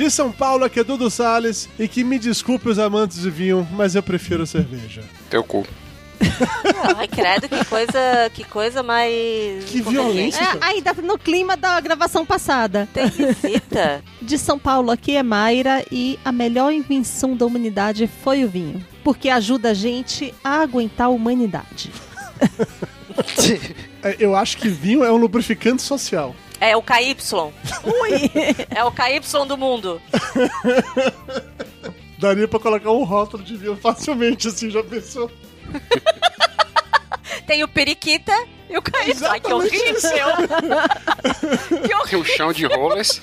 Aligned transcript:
De 0.00 0.10
São 0.10 0.32
Paulo 0.32 0.64
aqui 0.64 0.80
é 0.80 0.82
Dudu 0.84 1.10
Salles 1.10 1.68
e 1.78 1.86
que 1.86 2.02
me 2.02 2.18
desculpe 2.18 2.70
os 2.70 2.78
amantes 2.78 3.20
de 3.20 3.30
vinho, 3.30 3.68
mas 3.70 3.94
eu 3.94 4.02
prefiro 4.02 4.46
cerveja. 4.46 5.04
Teu 5.28 5.44
cu. 5.44 5.66
Ai, 6.96 7.06
credo, 7.06 7.46
que 7.46 7.62
coisa, 7.66 8.30
que 8.32 8.42
coisa 8.44 8.82
mais. 8.82 9.62
Que 9.66 9.82
violência. 9.82 10.42
É, 10.42 10.56
ainda 10.62 10.94
no 11.02 11.18
clima 11.18 11.54
da 11.54 11.78
gravação 11.80 12.24
passada. 12.24 12.88
Tem 12.94 13.10
visita. 13.10 14.02
De 14.22 14.38
São 14.38 14.58
Paulo 14.58 14.90
aqui 14.90 15.16
é 15.16 15.22
Mayra 15.22 15.84
e 15.92 16.18
a 16.24 16.32
melhor 16.32 16.72
invenção 16.72 17.36
da 17.36 17.44
humanidade 17.44 18.10
foi 18.24 18.42
o 18.42 18.48
vinho. 18.48 18.82
Porque 19.04 19.28
ajuda 19.28 19.72
a 19.72 19.74
gente 19.74 20.32
a 20.42 20.62
aguentar 20.62 21.08
a 21.08 21.10
humanidade. 21.10 21.92
É, 24.02 24.16
Eu 24.18 24.34
acho 24.34 24.56
que 24.56 24.68
vinho 24.68 25.04
é 25.04 25.12
um 25.12 25.16
lubrificante 25.16 25.82
social. 25.82 26.34
É 26.60 26.76
o 26.76 26.82
KY. 26.82 27.16
Ui! 27.84 28.30
É 28.70 28.84
o 28.84 28.92
KY 28.92 29.46
do 29.48 29.56
mundo. 29.56 30.00
Daria 32.18 32.46
pra 32.46 32.60
colocar 32.60 32.90
um 32.90 33.02
rótulo 33.02 33.42
de 33.42 33.56
vinho 33.56 33.76
facilmente, 33.76 34.48
assim, 34.48 34.70
já 34.70 34.82
pensou? 34.84 35.30
Tem 37.50 37.64
o 37.64 37.68
periquita 37.68 38.32
e 38.68 38.78
o 38.78 38.80
KY. 38.80 39.26
Ai, 39.28 39.40
que 39.40 39.52
horrível. 39.52 39.96
que 41.66 41.94
horrível. 41.94 42.06
Tem 42.08 42.18
um 42.20 42.24
chão 42.24 42.52
de 42.52 42.64
rollers. 42.64 43.20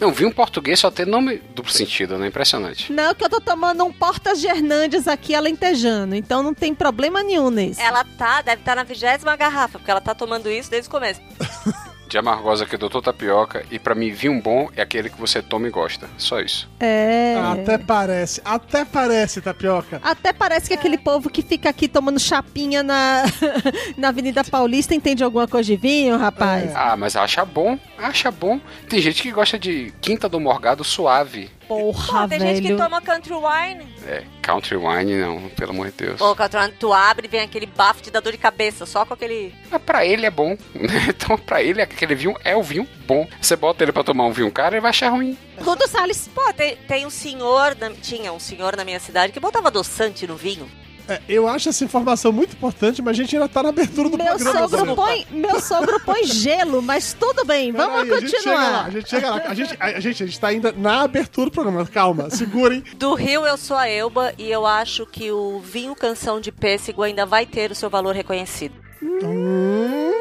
Não, 0.00 0.10
vi 0.10 0.26
um 0.26 0.32
português 0.32 0.80
só 0.80 0.90
tem 0.90 1.06
nome 1.06 1.40
duplo 1.54 1.70
sentido, 1.70 2.18
né? 2.18 2.26
Impressionante. 2.26 2.92
Não, 2.92 3.14
que 3.14 3.24
eu 3.24 3.30
tô 3.30 3.40
tomando 3.40 3.84
um 3.84 3.92
Portas 3.92 4.40
de 4.40 4.48
Hernandes 4.48 5.06
aqui 5.06 5.36
alentejano, 5.36 6.16
então 6.16 6.42
não 6.42 6.52
tem 6.52 6.74
problema 6.74 7.22
nenhum 7.22 7.48
nisso. 7.48 7.80
Ela 7.80 8.02
tá, 8.02 8.42
deve 8.42 8.60
estar 8.60 8.74
na 8.74 8.82
vigésima 8.82 9.36
garrafa, 9.36 9.78
porque 9.78 9.92
ela 9.92 10.00
tá 10.00 10.12
tomando 10.12 10.50
isso 10.50 10.68
desde 10.68 10.88
o 10.88 10.90
começo. 10.90 11.20
De 12.08 12.16
amargosa 12.16 12.64
aqui, 12.64 12.76
doutor 12.76 13.02
Tapioca. 13.02 13.64
E 13.70 13.78
pra 13.78 13.94
mim, 13.94 14.10
vinho 14.10 14.40
bom 14.40 14.70
é 14.74 14.80
aquele 14.80 15.10
que 15.10 15.20
você 15.20 15.42
toma 15.42 15.68
e 15.68 15.70
gosta. 15.70 16.08
Só 16.16 16.40
isso. 16.40 16.68
É. 16.80 17.36
Até 17.52 17.76
parece, 17.76 18.40
até 18.44 18.84
parece, 18.84 19.40
tapioca. 19.42 20.00
Até 20.02 20.32
parece 20.32 20.68
que 20.68 20.74
aquele 20.74 20.96
povo 20.96 21.28
que 21.28 21.42
fica 21.42 21.68
aqui 21.68 21.86
tomando 21.86 22.18
chapinha 22.18 22.82
na, 22.82 23.24
na 23.96 24.08
Avenida 24.08 24.42
Paulista 24.42 24.94
entende 24.94 25.22
alguma 25.22 25.46
coisa 25.46 25.66
de 25.66 25.76
vinho, 25.76 26.16
rapaz. 26.16 26.72
Ah, 26.74 26.96
mas 26.96 27.14
acha 27.14 27.44
bom. 27.44 27.78
Acha 27.98 28.30
bom. 28.30 28.58
Tem 28.88 29.00
gente 29.00 29.22
que 29.22 29.30
gosta 29.30 29.58
de 29.58 29.92
quinta 30.00 30.28
do 30.28 30.40
morgado 30.40 30.82
suave. 30.82 31.50
Porra, 31.68 32.22
Pô, 32.22 32.28
tem 32.28 32.38
velho. 32.38 32.56
gente 32.56 32.68
que 32.68 32.74
toma 32.76 33.00
country 33.02 33.34
wine. 33.34 33.86
É, 34.06 34.24
country 34.42 34.76
wine 34.76 35.16
não, 35.20 35.48
pelo 35.50 35.70
amor 35.72 35.86
de 35.90 35.92
Deus. 36.06 36.18
Pô, 36.18 36.34
country 36.34 36.58
wine, 36.58 36.72
tu 36.80 36.92
abre 36.92 37.26
e 37.26 37.30
vem 37.30 37.40
aquele 37.42 37.66
bafo 37.66 38.02
de 38.02 38.10
dar 38.10 38.20
dor 38.20 38.32
de 38.32 38.38
cabeça, 38.38 38.86
só 38.86 39.04
com 39.04 39.12
aquele... 39.14 39.54
Mas 39.70 39.82
pra 39.82 40.04
ele 40.06 40.24
é 40.24 40.30
bom. 40.30 40.56
né? 40.74 41.06
Então, 41.08 41.36
pra 41.36 41.62
ele, 41.62 41.82
aquele 41.82 42.14
vinho 42.14 42.34
é 42.42 42.56
o 42.56 42.62
vinho 42.62 42.88
bom. 43.06 43.28
Você 43.40 43.54
bota 43.54 43.84
ele 43.84 43.92
pra 43.92 44.02
tomar 44.02 44.24
um 44.24 44.32
vinho 44.32 44.50
caro, 44.50 44.74
ele 44.74 44.80
vai 44.80 44.90
achar 44.90 45.10
ruim. 45.10 45.36
Dudu 45.62 45.86
Salles. 45.86 46.28
Pô, 46.34 46.52
tem, 46.54 46.76
tem 46.88 47.04
um 47.06 47.10
senhor, 47.10 47.76
na- 47.78 47.90
tinha 47.90 48.32
um 48.32 48.40
senhor 48.40 48.74
na 48.76 48.84
minha 48.84 48.98
cidade 48.98 49.32
que 49.32 49.38
botava 49.40 49.68
adoçante 49.68 50.26
no 50.26 50.36
vinho. 50.36 50.68
É, 51.08 51.20
eu 51.28 51.48
acho 51.48 51.68
essa 51.70 51.82
informação 51.84 52.30
muito 52.30 52.52
importante, 52.54 53.00
mas 53.00 53.12
a 53.18 53.22
gente 53.22 53.34
ainda 53.34 53.48
tá 53.48 53.62
na 53.62 53.70
abertura 53.70 54.08
do 54.10 54.18
Meu 54.18 54.26
programa. 54.26 54.68
sogro, 54.68 54.94
põe, 54.94 55.26
meu 55.30 55.60
sogro 55.60 56.00
põe 56.04 56.24
gelo, 56.24 56.82
mas 56.82 57.14
tudo 57.18 57.44
bem, 57.44 57.72
vamos 57.72 58.02
Peraí, 58.08 58.12
A 58.12 58.20
gente 58.20 58.30
chega 58.42 58.50
lá, 58.52 58.60
continuar. 58.60 58.84
a 58.86 58.90
gente 58.90 59.08
chega 59.08 59.30
lá. 59.30 59.42
A 59.46 59.54
gente, 59.54 59.76
a, 59.80 59.84
a 59.86 60.00
gente, 60.00 60.22
a 60.22 60.26
gente 60.26 60.40
tá 60.40 60.48
ainda 60.48 60.72
na 60.76 61.00
abertura 61.02 61.48
do 61.48 61.52
programa. 61.52 61.86
Calma, 61.86 62.28
segurem. 62.30 62.84
Do 62.96 63.14
Rio 63.14 63.46
eu 63.46 63.56
sou 63.56 63.76
a 63.76 63.88
Elba 63.88 64.34
e 64.36 64.50
eu 64.50 64.66
acho 64.66 65.06
que 65.06 65.32
o 65.32 65.60
vinho 65.60 65.94
canção 65.94 66.40
de 66.40 66.52
pêssego 66.52 67.02
ainda 67.02 67.24
vai 67.24 67.46
ter 67.46 67.70
o 67.70 67.74
seu 67.74 67.88
valor 67.88 68.14
reconhecido. 68.14 68.74
Hum, 69.02 70.12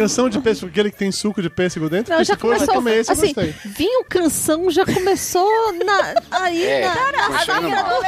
canção 0.00 0.28
de 0.30 0.40
pêssego, 0.40 0.68
aquele 0.68 0.90
que 0.90 0.96
tem 0.96 1.12
suco 1.12 1.42
de 1.42 1.50
pêssego 1.50 1.88
dentro? 1.90 2.14
Não, 2.14 2.24
já 2.24 2.36
começou. 2.36 2.66
também 2.74 2.94
esse 2.98 3.10
eu 3.10 3.14
assim, 3.14 3.34
gostei. 3.34 3.54
vinho 3.64 4.04
canção 4.04 4.70
já 4.70 4.84
começou 4.86 5.72
na, 5.84 6.14
aí 6.30 6.64
É, 6.64 6.86
na, 6.86 7.12
na, 7.12 7.38
funciona 7.38 7.44
safra 7.44 7.82
mal. 7.82 8.02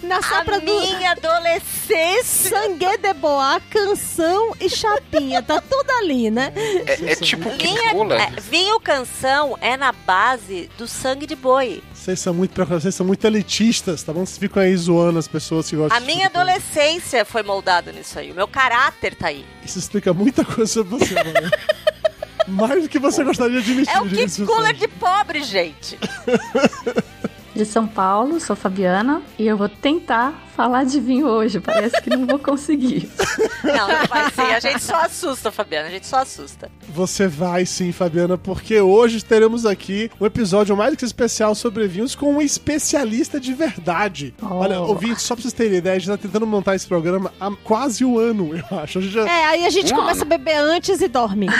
do, 0.00 0.06
na 0.06 0.22
safra 0.22 0.56
a 0.56 0.58
do 0.58 0.64
minha 0.66 1.12
adolescência! 1.12 2.50
sangue 2.50 2.96
de 2.98 3.14
boa, 3.14 3.60
canção 3.70 4.54
e 4.60 4.68
chapinha. 4.68 5.42
Tá 5.42 5.60
tudo 5.60 5.90
ali, 6.00 6.30
né? 6.30 6.52
É, 6.86 7.12
é 7.12 7.16
tipo 7.16 7.50
que 7.56 7.66
Minha, 7.66 7.90
pula. 7.92 8.20
é, 8.20 8.30
vinho 8.40 8.78
canção 8.80 9.56
é 9.60 9.76
na 9.76 9.92
base 9.92 10.68
do 10.76 10.86
sangue 10.86 11.26
de 11.26 11.34
boi. 11.36 11.82
Vocês 11.98 12.20
são 12.20 12.32
muito 12.32 12.64
vocês 12.64 12.94
são 12.94 13.04
muito 13.04 13.26
elitistas, 13.26 14.02
tá 14.04 14.12
bom? 14.12 14.24
Vocês 14.24 14.38
ficam 14.38 14.62
aí 14.62 14.74
zoando 14.76 15.18
as 15.18 15.26
pessoas 15.26 15.68
que 15.68 15.74
gostam 15.74 15.98
A 15.98 16.00
minha 16.00 16.28
tipo 16.28 16.38
adolescência 16.38 17.24
foi 17.24 17.42
moldada 17.42 17.90
nisso 17.90 18.18
aí. 18.18 18.30
O 18.30 18.34
meu 18.34 18.46
caráter 18.46 19.16
tá 19.16 19.26
aí. 19.26 19.44
Isso 19.64 19.80
explica 19.80 20.14
muita 20.14 20.44
coisa 20.44 20.72
sobre 20.72 20.96
você, 20.96 21.14
mano. 21.14 21.50
Mais 22.46 22.84
do 22.84 22.88
que 22.88 22.98
você 22.98 23.22
gostaria 23.24 23.60
de 23.60 23.70
admitir. 23.72 23.94
É 23.94 24.00
o 24.00 24.08
de 24.08 24.46
cooler 24.46 24.74
de 24.74 24.88
pobre, 24.88 25.42
gente. 25.42 25.98
de 27.54 27.64
São 27.66 27.86
Paulo, 27.86 28.40
sou 28.40 28.54
Fabiana 28.54 29.20
e 29.36 29.46
eu 29.46 29.56
vou 29.56 29.68
tentar 29.68 30.47
falar 30.58 30.82
de 30.82 30.98
vinho 30.98 31.28
hoje. 31.28 31.60
Parece 31.60 32.02
que 32.02 32.10
não 32.10 32.26
vou 32.26 32.36
conseguir. 32.36 33.08
Não, 33.62 33.88
não 33.88 34.06
vai 34.06 34.30
ser. 34.30 34.54
A 34.54 34.60
gente 34.60 34.82
só 34.82 34.96
assusta, 35.02 35.50
Fabiana. 35.50 35.88
A 35.88 35.90
gente 35.90 36.06
só 36.06 36.18
assusta. 36.18 36.70
Você 36.88 37.26
vai 37.26 37.66
sim, 37.66 37.90
Fabiana, 37.92 38.38
porque 38.38 38.80
hoje 38.80 39.22
teremos 39.24 39.66
aqui 39.66 40.10
um 40.20 40.24
episódio 40.24 40.76
mais 40.76 40.92
do 40.92 40.96
que 40.96 41.04
especial 41.04 41.54
sobre 41.54 41.86
vinhos 41.88 42.14
com 42.14 42.34
um 42.34 42.40
especialista 42.40 43.38
de 43.40 43.52
verdade. 43.52 44.34
Oh. 44.40 44.54
Olha, 44.54 44.80
ouvinte, 44.80 45.20
só 45.20 45.34
pra 45.34 45.42
vocês 45.42 45.52
terem 45.52 45.78
ideia, 45.78 45.96
a 45.96 45.98
gente 45.98 46.08
tá 46.08 46.16
tentando 46.16 46.46
montar 46.46 46.76
esse 46.76 46.86
programa 46.86 47.32
há 47.40 47.50
quase 47.62 48.04
um 48.04 48.16
ano, 48.18 48.56
eu 48.56 48.78
acho. 48.78 48.98
A 48.98 49.02
gente 49.02 49.12
já... 49.12 49.28
É, 49.28 49.44
aí 49.46 49.66
a 49.66 49.70
gente 49.70 49.92
Um 49.92 49.96
começa 49.96 50.20
a 50.20 50.22
ano. 50.22 50.30
beber 50.30 50.56
antes 50.56 51.00
e 51.00 51.08
dorme. 51.08 51.48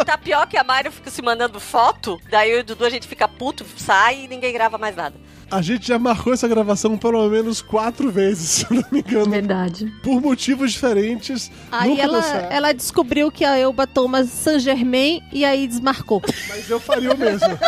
O 0.00 0.04
Tapioca 0.04 0.56
e 0.56 0.58
a 0.58 0.64
Mário 0.64 0.90
ficam 0.92 1.12
se 1.12 1.20
mandando 1.20 1.60
foto, 1.60 2.18
daí 2.30 2.50
eu 2.50 2.58
e 2.58 2.60
o 2.60 2.64
Dudu 2.64 2.84
a 2.84 2.90
gente 2.90 3.06
fica 3.06 3.28
puto, 3.28 3.64
sai 3.76 4.24
e 4.24 4.28
ninguém 4.28 4.52
grava 4.52 4.78
mais 4.78 4.96
nada. 4.96 5.14
A 5.50 5.60
gente 5.62 5.88
já 5.88 5.98
marcou 5.98 6.32
essa 6.32 6.46
gravação 6.46 6.96
pelo 6.96 7.28
menos 7.28 7.60
quatro 7.60 8.10
vezes, 8.10 8.48
se 8.50 8.66
eu 8.70 8.76
não 8.76 8.84
me 8.90 9.00
engano. 9.00 9.30
Verdade. 9.30 9.92
Por 10.02 10.20
motivos 10.20 10.72
diferentes. 10.72 11.50
Aí 11.72 11.98
ela, 12.00 12.24
ela 12.50 12.72
descobriu 12.72 13.30
que 13.32 13.44
a 13.44 13.58
Elba 13.58 13.86
toma 13.86 14.24
Saint 14.24 14.60
Germain 14.60 15.22
e 15.32 15.44
aí 15.44 15.66
desmarcou. 15.66 16.22
Mas 16.48 16.68
eu 16.70 16.78
faria 16.78 17.12
o 17.12 17.18
mesmo. 17.18 17.48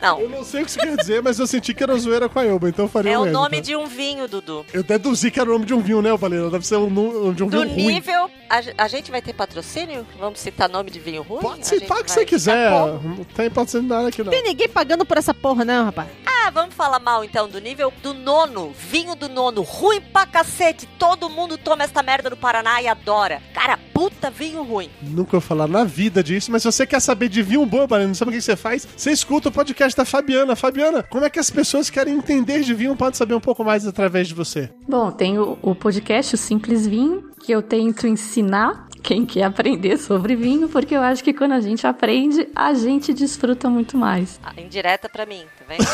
Não, 0.00 0.20
Eu 0.20 0.28
não 0.28 0.44
sei 0.44 0.60
o 0.60 0.64
que 0.64 0.70
isso 0.70 0.78
quer 0.78 0.96
dizer, 0.98 1.22
mas 1.22 1.38
eu 1.38 1.46
senti 1.46 1.72
que 1.72 1.82
era 1.82 1.96
zoeira 1.96 2.28
com 2.28 2.38
a 2.38 2.44
Elba, 2.44 2.68
então 2.68 2.84
eu 2.84 2.88
faria 2.90 3.12
é 3.12 3.18
o 3.18 3.22
o 3.22 3.24
mesmo. 3.24 3.38
nome 3.38 3.56
tá? 3.56 3.62
de 3.62 3.76
um 3.76 3.86
vinho, 3.86 4.28
Dudu. 4.28 4.66
Eu 4.70 4.82
deduzi 4.82 5.30
que 5.30 5.40
era 5.40 5.48
o 5.48 5.52
nome 5.54 5.64
de 5.64 5.72
um 5.72 5.80
vinho, 5.80 6.02
né, 6.02 6.14
Valera? 6.14 6.50
Deve 6.50 6.66
ser 6.66 6.76
o 6.76 6.90
nome 6.90 7.34
de 7.34 7.42
um 7.42 7.48
Do 7.48 7.60
vinho 7.62 7.72
ruim. 7.72 7.86
nível. 7.94 8.30
A, 8.50 8.84
a 8.84 8.88
gente 8.88 9.10
vai 9.10 9.22
ter 9.22 9.32
patrocínio? 9.32 10.06
Vamos 10.18 10.40
citar 10.40 10.68
nome 10.68 10.90
de 10.90 10.98
vinho 10.98 11.22
ruim? 11.22 11.40
Pode 11.40 11.66
citar 11.66 11.98
o 12.00 12.04
que 12.04 12.10
você 12.10 12.24
quiser. 12.26 12.70
Não 12.70 13.24
tem 13.34 13.48
patrocínio 13.48 13.88
nada 13.88 14.08
aqui, 14.08 14.22
não. 14.22 14.30
Tem 14.30 14.42
ninguém 14.42 14.68
pagando 14.68 15.06
por 15.06 15.16
essa 15.16 15.32
porra, 15.32 15.64
não, 15.64 15.86
rapaz. 15.86 16.08
Ah, 16.26 16.50
vamos 16.50 16.74
falar 16.74 16.98
mal 17.00 17.13
então 17.22 17.48
do 17.48 17.60
nível 17.60 17.92
do 18.02 18.14
nono. 18.14 18.72
Vinho 18.90 19.14
do 19.14 19.28
nono. 19.28 19.62
Ruim 19.62 20.00
pra 20.00 20.26
cacete. 20.26 20.88
Todo 20.98 21.28
mundo 21.28 21.58
toma 21.58 21.84
esta 21.84 22.02
merda 22.02 22.30
no 22.30 22.36
Paraná 22.36 22.80
e 22.80 22.88
adora. 22.88 23.42
Cara, 23.52 23.78
puta 23.92 24.30
vinho 24.30 24.62
ruim. 24.62 24.90
Nunca 25.02 25.32
vou 25.32 25.40
falar 25.40 25.68
na 25.68 25.84
vida 25.84 26.22
disso, 26.22 26.50
mas 26.50 26.62
se 26.62 26.72
você 26.72 26.86
quer 26.86 27.00
saber 27.00 27.28
de 27.28 27.42
vinho 27.42 27.64
bom, 27.66 27.86
Valera, 27.86 28.08
não 28.08 28.14
sabe 28.14 28.30
o 28.30 28.34
que 28.34 28.40
você 28.40 28.56
faz? 28.56 28.88
Você 28.96 29.10
escuta 29.10 29.50
o 29.50 29.52
podcast 29.52 29.96
da 29.96 30.04
Fabiana. 30.04 30.56
Fabiana, 30.56 31.02
como 31.02 31.24
é 31.24 31.30
que 31.30 31.38
as 31.38 31.50
pessoas 31.50 31.90
que 31.90 31.94
querem 31.94 32.14
entender 32.14 32.62
de 32.62 32.74
vinho 32.74 32.96
podem 32.96 33.14
saber 33.14 33.34
um 33.34 33.40
pouco 33.40 33.62
mais 33.62 33.86
através 33.86 34.28
de 34.28 34.34
você? 34.34 34.70
Bom, 34.88 35.12
tem 35.12 35.38
o, 35.38 35.58
o 35.62 35.74
podcast 35.74 36.34
O 36.34 36.38
Simples 36.38 36.86
Vinho, 36.86 37.30
que 37.44 37.52
eu 37.52 37.62
tento 37.62 38.06
ensinar 38.06 38.88
quem 39.04 39.26
quer 39.26 39.42
aprender 39.42 39.98
sobre 39.98 40.34
vinho, 40.34 40.66
porque 40.66 40.96
eu 40.96 41.02
acho 41.02 41.22
que 41.22 41.34
quando 41.34 41.52
a 41.52 41.60
gente 41.60 41.86
aprende, 41.86 42.48
a 42.56 42.72
gente 42.72 43.12
desfruta 43.12 43.68
muito 43.68 43.98
mais. 43.98 44.40
Ah, 44.42 44.54
indireta 44.56 45.10
pra 45.10 45.26
mim, 45.26 45.44
tá 45.58 45.64
vendo? 45.68 45.84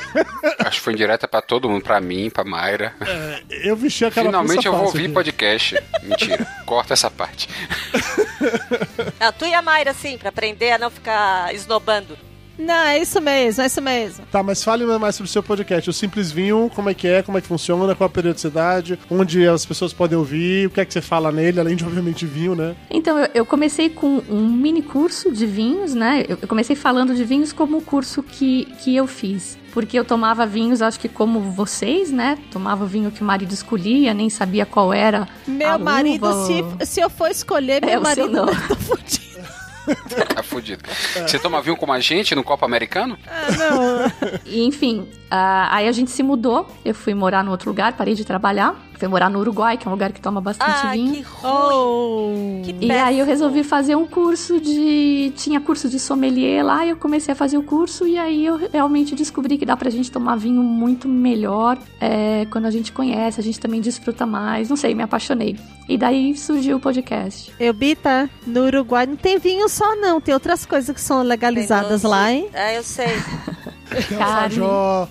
Acho 0.66 0.78
que 0.78 0.80
foi 0.80 0.94
indireta 0.94 1.28
pra 1.28 1.42
todo 1.42 1.68
mundo, 1.68 1.82
pra 1.82 2.00
mim, 2.00 2.30
pra 2.30 2.42
Mayra. 2.42 2.94
Eu 3.50 3.76
vesti 3.76 4.06
a 4.06 4.10
cara 4.10 4.26
Finalmente 4.28 4.64
eu 4.66 4.72
vou 4.72 4.86
ouvir 4.86 5.04
aqui. 5.04 5.12
podcast. 5.12 5.82
Mentira, 6.02 6.46
corta 6.64 6.94
essa 6.94 7.10
parte. 7.10 7.48
Não, 9.20 9.32
tu 9.32 9.44
e 9.44 9.52
a 9.52 9.60
Mayra, 9.60 9.92
sim, 9.92 10.16
pra 10.16 10.30
aprender 10.30 10.72
a 10.72 10.78
não 10.78 10.90
ficar 10.90 11.54
esnobando. 11.54 12.16
Não, 12.58 12.74
é 12.74 12.98
isso 12.98 13.20
mesmo, 13.20 13.62
é 13.62 13.66
isso 13.66 13.82
mesmo. 13.82 14.24
Tá, 14.30 14.42
mas 14.42 14.62
fale 14.62 14.84
mais 14.98 15.14
sobre 15.16 15.28
o 15.28 15.32
seu 15.32 15.42
podcast. 15.42 15.90
O 15.90 15.92
Simples 15.92 16.30
Vinho, 16.30 16.70
como 16.74 16.88
é 16.88 16.94
que 16.94 17.06
é, 17.06 17.22
como 17.22 17.38
é 17.38 17.40
que 17.40 17.46
funciona, 17.46 17.94
qual 17.94 18.06
a 18.06 18.10
periodicidade, 18.10 18.98
onde 19.10 19.46
as 19.46 19.64
pessoas 19.66 19.92
podem 19.92 20.16
ouvir, 20.16 20.66
o 20.66 20.70
que 20.70 20.80
é 20.80 20.84
que 20.84 20.92
você 20.92 21.00
fala 21.00 21.32
nele, 21.32 21.60
além 21.60 21.76
de, 21.76 21.84
obviamente, 21.84 22.26
vinho, 22.26 22.54
né? 22.54 22.74
Então, 22.90 23.18
eu, 23.34 23.44
comecei 23.44 23.88
com 23.88 24.22
um 24.28 24.48
mini 24.48 24.82
curso 24.82 25.32
de 25.32 25.46
vinhos, 25.46 25.94
né? 25.94 26.24
Eu, 26.28 26.36
comecei 26.48 26.76
falando 26.76 27.14
de 27.14 27.24
vinhos 27.24 27.52
como 27.52 27.78
o 27.78 27.82
curso 27.82 28.22
que, 28.22 28.66
que 28.82 28.94
eu 28.94 29.06
fiz 29.06 29.58
porque 29.72 29.98
eu 29.98 30.04
tomava 30.04 30.46
vinhos, 30.46 30.80
acho 30.80 31.00
que 31.00 31.08
como 31.08 31.40
vocês, 31.40 32.12
né? 32.12 32.38
Tomava 32.52 32.84
o 32.84 32.86
vinho 32.86 33.10
que 33.10 33.22
o 33.22 33.24
marido 33.24 33.52
escolhia, 33.52 34.14
nem 34.14 34.30
sabia 34.30 34.64
qual 34.64 34.92
era. 34.92 35.26
Meu 35.48 35.68
a 35.68 35.78
marido, 35.78 36.24
uva. 36.28 36.46
se, 36.46 36.86
se 36.86 37.00
eu 37.00 37.10
for 37.10 37.28
escolher, 37.28 37.84
meu 37.84 37.90
É, 37.90 37.98
o 37.98 38.06
seu 38.06 38.30
marido 38.30 38.32
não. 38.32 38.46
tá 40.34 40.42
fudido. 40.42 40.82
Você 41.26 41.38
toma 41.38 41.60
vinho 41.60 41.76
como 41.76 41.92
a 41.92 42.00
gente 42.00 42.34
no 42.34 42.42
Copa 42.42 42.66
Americano? 42.66 43.18
Ah, 43.26 43.50
não. 43.52 44.40
E, 44.44 44.64
enfim, 44.64 45.08
ah, 45.30 45.68
aí 45.74 45.88
a 45.88 45.92
gente 45.92 46.10
se 46.10 46.22
mudou. 46.22 46.68
Eu 46.84 46.94
fui 46.94 47.14
morar 47.14 47.42
no 47.44 47.50
outro 47.50 47.68
lugar, 47.68 47.92
parei 47.94 48.14
de 48.14 48.24
trabalhar. 48.24 48.74
Fui 49.04 49.08
morar 49.10 49.28
no 49.28 49.38
Uruguai, 49.38 49.76
que 49.76 49.86
é 49.86 49.88
um 49.90 49.92
lugar 49.92 50.12
que 50.12 50.20
toma 50.20 50.40
bastante 50.40 50.86
Ah, 50.86 50.92
vinho. 50.92 51.12
que 51.12 51.20
ruim. 51.20 51.44
Oh. 51.44 52.62
Que 52.64 52.86
E 52.86 52.90
aí 52.90 53.18
eu 53.18 53.26
resolvi 53.26 53.62
fazer 53.62 53.94
um 53.96 54.06
curso 54.06 54.58
de. 54.58 55.30
Tinha 55.36 55.60
curso 55.60 55.90
de 55.90 55.98
sommelier 55.98 56.64
lá, 56.64 56.86
e 56.86 56.90
eu 56.90 56.96
comecei 56.96 57.32
a 57.32 57.34
fazer 57.34 57.58
o 57.58 57.62
curso, 57.62 58.06
e 58.06 58.18
aí 58.18 58.46
eu 58.46 58.56
realmente 58.72 59.14
descobri 59.14 59.58
que 59.58 59.66
dá 59.66 59.76
pra 59.76 59.90
gente 59.90 60.10
tomar 60.10 60.36
vinho 60.36 60.62
muito 60.62 61.06
melhor 61.06 61.76
é, 62.00 62.46
quando 62.50 62.64
a 62.64 62.70
gente 62.70 62.92
conhece, 62.92 63.38
a 63.38 63.42
gente 63.42 63.60
também 63.60 63.80
desfruta 63.82 64.24
mais. 64.24 64.70
Não 64.70 64.76
sei, 64.76 64.94
me 64.94 65.02
apaixonei. 65.02 65.58
E 65.86 65.98
daí 65.98 66.34
surgiu 66.34 66.78
o 66.78 66.80
podcast. 66.80 67.52
Eu, 67.60 67.74
Bita, 67.74 68.30
no 68.46 68.64
Uruguai 68.64 69.04
não 69.04 69.16
tem 69.16 69.38
vinho 69.38 69.68
só, 69.68 69.94
não. 69.96 70.18
Tem 70.18 70.32
outras 70.32 70.64
coisas 70.64 70.94
que 70.94 71.00
são 71.00 71.20
legalizadas 71.22 72.02
lá, 72.04 72.32
hein? 72.32 72.48
É, 72.54 72.78
eu 72.78 72.82
sei. 72.82 73.08
Tem 73.90 74.18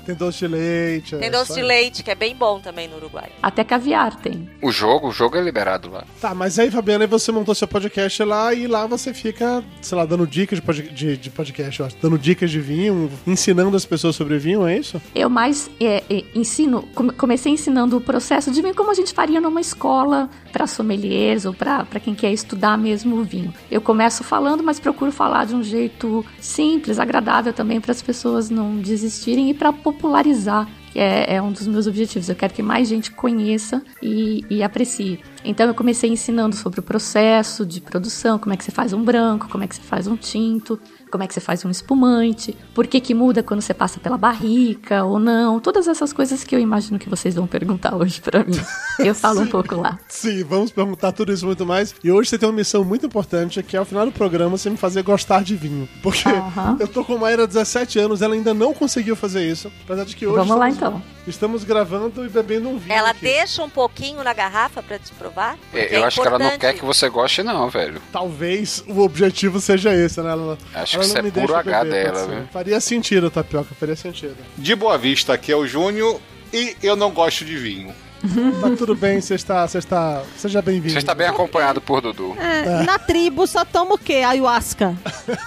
tem 0.05 0.15
doce 0.15 0.39
de 0.39 0.47
leite. 0.47 1.15
Tem 1.15 1.27
é 1.27 1.31
doce 1.31 1.53
de 1.53 1.61
leite, 1.61 2.03
que 2.03 2.11
é 2.11 2.15
bem 2.15 2.35
bom 2.35 2.59
também 2.59 2.87
no 2.87 2.97
Uruguai. 2.97 3.29
Até 3.41 3.63
caviar 3.63 4.15
tem. 4.15 4.49
O 4.61 4.71
jogo, 4.71 5.09
o 5.09 5.11
jogo 5.11 5.37
é 5.37 5.41
liberado 5.41 5.89
lá. 5.89 6.03
Tá, 6.19 6.33
mas 6.33 6.57
aí, 6.59 6.69
Fabiana, 6.71 7.03
aí 7.03 7.07
você 7.07 7.31
montou 7.31 7.53
seu 7.55 7.67
podcast 7.67 8.23
lá 8.23 8.53
e 8.53 8.67
lá 8.67 8.85
você 8.87 9.13
fica, 9.13 9.63
sei 9.81 9.97
lá, 9.97 10.05
dando 10.05 10.25
dicas 10.27 10.59
de, 10.59 10.65
pod- 10.65 10.89
de, 10.89 11.17
de 11.17 11.29
podcast, 11.29 11.79
eu 11.79 11.85
acho, 11.85 11.95
dando 12.01 12.17
dicas 12.17 12.49
de 12.51 12.59
vinho, 12.59 13.09
ensinando 13.25 13.75
as 13.75 13.85
pessoas 13.85 14.15
sobre 14.15 14.37
vinho, 14.37 14.65
é 14.67 14.77
isso? 14.77 15.01
Eu 15.13 15.29
mais 15.29 15.69
é, 15.79 16.03
é, 16.09 16.23
ensino, 16.35 16.83
come- 16.93 17.11
comecei 17.13 17.51
ensinando 17.51 17.97
o 17.97 18.01
processo 18.01 18.51
de 18.51 18.61
vinho 18.61 18.75
como 18.75 18.91
a 18.91 18.93
gente 18.93 19.13
faria 19.13 19.39
numa 19.39 19.61
escola 19.61 20.29
para 20.51 20.67
sommeliers 20.67 21.45
ou 21.45 21.53
para 21.53 21.85
quem 22.03 22.13
quer 22.15 22.31
estudar 22.31 22.77
mesmo 22.77 23.17
o 23.17 23.23
vinho. 23.23 23.53
Eu 23.71 23.81
começo 23.81 24.23
falando, 24.23 24.63
mas 24.63 24.79
procuro 24.79 25.11
falar 25.11 25.45
de 25.45 25.55
um 25.55 25.63
jeito 25.63 26.25
simples, 26.39 26.99
agradável 26.99 27.53
também 27.53 27.79
para 27.81 27.91
as 27.91 28.01
pessoas 28.01 28.49
não 28.49 28.72
desistirem 28.81 29.49
e 29.49 29.53
para 29.53 29.71
popularizar. 29.71 30.69
Que 30.91 30.99
é, 30.99 31.35
é 31.35 31.41
um 31.41 31.51
dos 31.51 31.65
meus 31.65 31.87
objetivos. 31.87 32.29
Eu 32.29 32.35
quero 32.35 32.53
que 32.53 32.61
mais 32.61 32.87
gente 32.87 33.09
conheça 33.09 33.81
e, 34.01 34.45
e 34.47 34.61
aprecie. 34.61 35.19
Então 35.43 35.65
eu 35.65 35.73
comecei 35.73 36.09
ensinando 36.09 36.55
sobre 36.55 36.79
o 36.79 36.83
processo 36.83 37.65
de 37.65 37.81
produção, 37.81 38.37
como 38.37 38.53
é 38.53 38.57
que 38.57 38.63
você 38.63 38.71
faz 38.71 38.93
um 38.93 39.03
branco, 39.03 39.49
como 39.49 39.63
é 39.63 39.67
que 39.67 39.75
você 39.75 39.81
faz 39.81 40.05
um 40.05 40.15
tinto, 40.15 40.79
como 41.13 41.23
é 41.23 41.27
que 41.27 41.33
você 41.35 41.39
faz 41.39 41.63
um 41.63 41.69
espumante, 41.69 42.57
por 42.73 42.87
que 42.87 42.99
que 42.99 43.13
muda 43.13 43.43
quando 43.43 43.61
você 43.61 43.71
passa 43.71 43.99
pela 43.99 44.17
barrica 44.17 45.03
ou 45.03 45.19
não, 45.19 45.59
todas 45.59 45.87
essas 45.87 46.11
coisas 46.11 46.43
que 46.43 46.55
eu 46.55 46.59
imagino 46.59 46.97
que 46.97 47.07
vocês 47.07 47.35
vão 47.35 47.45
perguntar 47.45 47.93
hoje 47.93 48.19
pra 48.19 48.43
mim. 48.43 48.59
Eu 48.97 49.13
falo 49.13 49.41
um 49.41 49.47
pouco 49.47 49.75
lá. 49.75 49.99
Sim, 50.07 50.43
vamos 50.43 50.71
perguntar 50.71 51.11
tudo 51.11 51.31
isso 51.31 51.45
e 51.45 51.47
muito 51.47 51.65
mais. 51.65 51.95
E 52.03 52.11
hoje 52.11 52.29
você 52.29 52.37
tem 52.37 52.47
uma 52.47 52.55
missão 52.55 52.83
muito 52.83 53.05
importante, 53.05 53.61
que 53.63 53.75
é 53.75 53.79
ao 53.79 53.85
final 53.85 54.05
do 54.05 54.11
programa 54.11 54.57
você 54.57 54.69
me 54.69 54.77
fazer 54.77 55.01
gostar 55.03 55.43
de 55.43 55.55
vinho. 55.55 55.87
Porque 56.01 56.29
Aham. 56.29 56.77
eu 56.79 56.87
tô 56.87 57.03
com 57.03 57.13
a 57.15 57.17
Mayra 57.17 57.43
há 57.43 57.47
17 57.47 57.99
anos, 57.99 58.21
ela 58.21 58.33
ainda 58.33 58.53
não 58.53 58.73
conseguiu 58.73 59.15
fazer 59.15 59.47
isso. 59.47 59.71
Apesar 59.83 60.05
de 60.05 60.15
que 60.15 60.25
hoje 60.25 60.37
Vamos 60.37 60.57
lá, 60.57 60.69
estamos, 60.69 60.99
então. 60.99 61.11
estamos 61.27 61.63
gravando 61.63 62.25
e 62.25 62.29
bebendo 62.29 62.69
um 62.69 62.77
vinho. 62.77 62.93
Ela 62.93 63.11
aqui. 63.11 63.21
deixa 63.21 63.63
um 63.63 63.69
pouquinho 63.69 64.23
na 64.23 64.33
garrafa 64.33 64.81
pra 64.81 64.99
te 64.99 65.11
provar? 65.13 65.57
É, 65.73 65.95
eu 65.95 66.03
é 66.03 66.05
acho 66.05 66.21
que 66.21 66.27
ela 66.27 66.37
não 66.37 66.45
importante. 66.45 66.61
quer 66.61 66.79
que 66.79 66.85
você 66.85 67.09
goste, 67.09 67.41
não, 67.43 67.69
velho. 67.69 68.01
Talvez 68.11 68.83
o 68.87 69.01
objetivo 69.01 69.59
seja 69.59 69.93
esse, 69.93 70.21
né? 70.21 70.31
Ela, 70.31 70.57
Acho 70.73 70.95
ela 70.97 71.02
não 71.03 71.09
isso 71.09 71.17
é 71.17 71.21
me 71.21 71.31
puro 71.31 71.47
deixa 71.47 71.59
H 71.59 71.83
beber, 71.83 71.91
dela, 72.03 72.13
pode 72.19 72.25
ser. 72.31 72.35
viu? 72.39 72.47
Faria 72.51 72.79
sentido, 72.79 73.31
Tapioca, 73.31 73.75
faria 73.79 73.95
sentido. 73.95 74.35
De 74.57 74.75
Boa 74.75 74.97
Vista, 74.97 75.33
aqui 75.33 75.51
é 75.51 75.55
o 75.55 75.65
Júnior 75.67 76.19
e 76.51 76.75
eu 76.81 76.95
não 76.95 77.11
gosto 77.11 77.43
de 77.45 77.57
vinho. 77.57 77.93
Tá 78.61 78.69
tudo 78.77 78.95
bem, 78.95 79.19
você 79.19 79.35
está, 79.35 79.67
você 79.67 79.79
está, 79.79 80.23
seja 80.37 80.61
bem-vindo. 80.61 80.93
Você 80.93 80.99
está 80.99 81.13
bem 81.13 81.27
acompanhado 81.27 81.81
por 81.81 81.99
Dudu. 81.99 82.33
É, 82.39 82.83
Na 82.83 82.97
tribo 82.97 83.45
só 83.45 83.65
toma 83.65 83.95
o 83.95 83.97
quê? 83.97 84.23
Ayahuasca. 84.25 84.95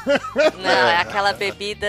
Não, 0.62 0.70
é 0.70 0.96
aquela 0.98 1.32
bebida 1.32 1.86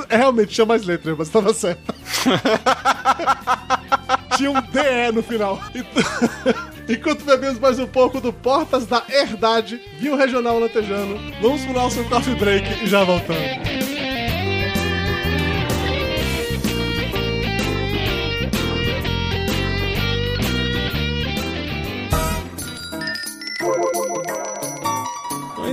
É, 0.10 0.16
realmente 0.16 0.54
tinha 0.54 0.66
mais 0.66 0.86
letras, 0.86 1.18
mas 1.18 1.28
tava 1.28 1.54
certo. 1.54 1.94
tinha 4.38 4.52
um 4.52 4.62
DE 4.62 5.12
no 5.14 5.22
final. 5.22 5.62
Então- 5.76 6.76
Enquanto 6.88 7.26
bebemos 7.26 7.60
mais 7.60 7.80
um 7.80 7.88
pouco 7.88 8.22
do 8.22 8.32
Portas 8.32 8.86
da 8.86 9.04
Herdade, 9.10 9.82
vinho 10.00 10.16
regional 10.16 10.60
latejano, 10.60 11.20
vamos 11.42 11.64
pro 11.64 11.74
nosso 11.74 12.04
coffee 12.06 12.36
break 12.36 12.84
e 12.84 12.88
já 12.88 13.04
voltamos. 13.04 13.42
Thank 23.66 23.96
you. 23.96 24.15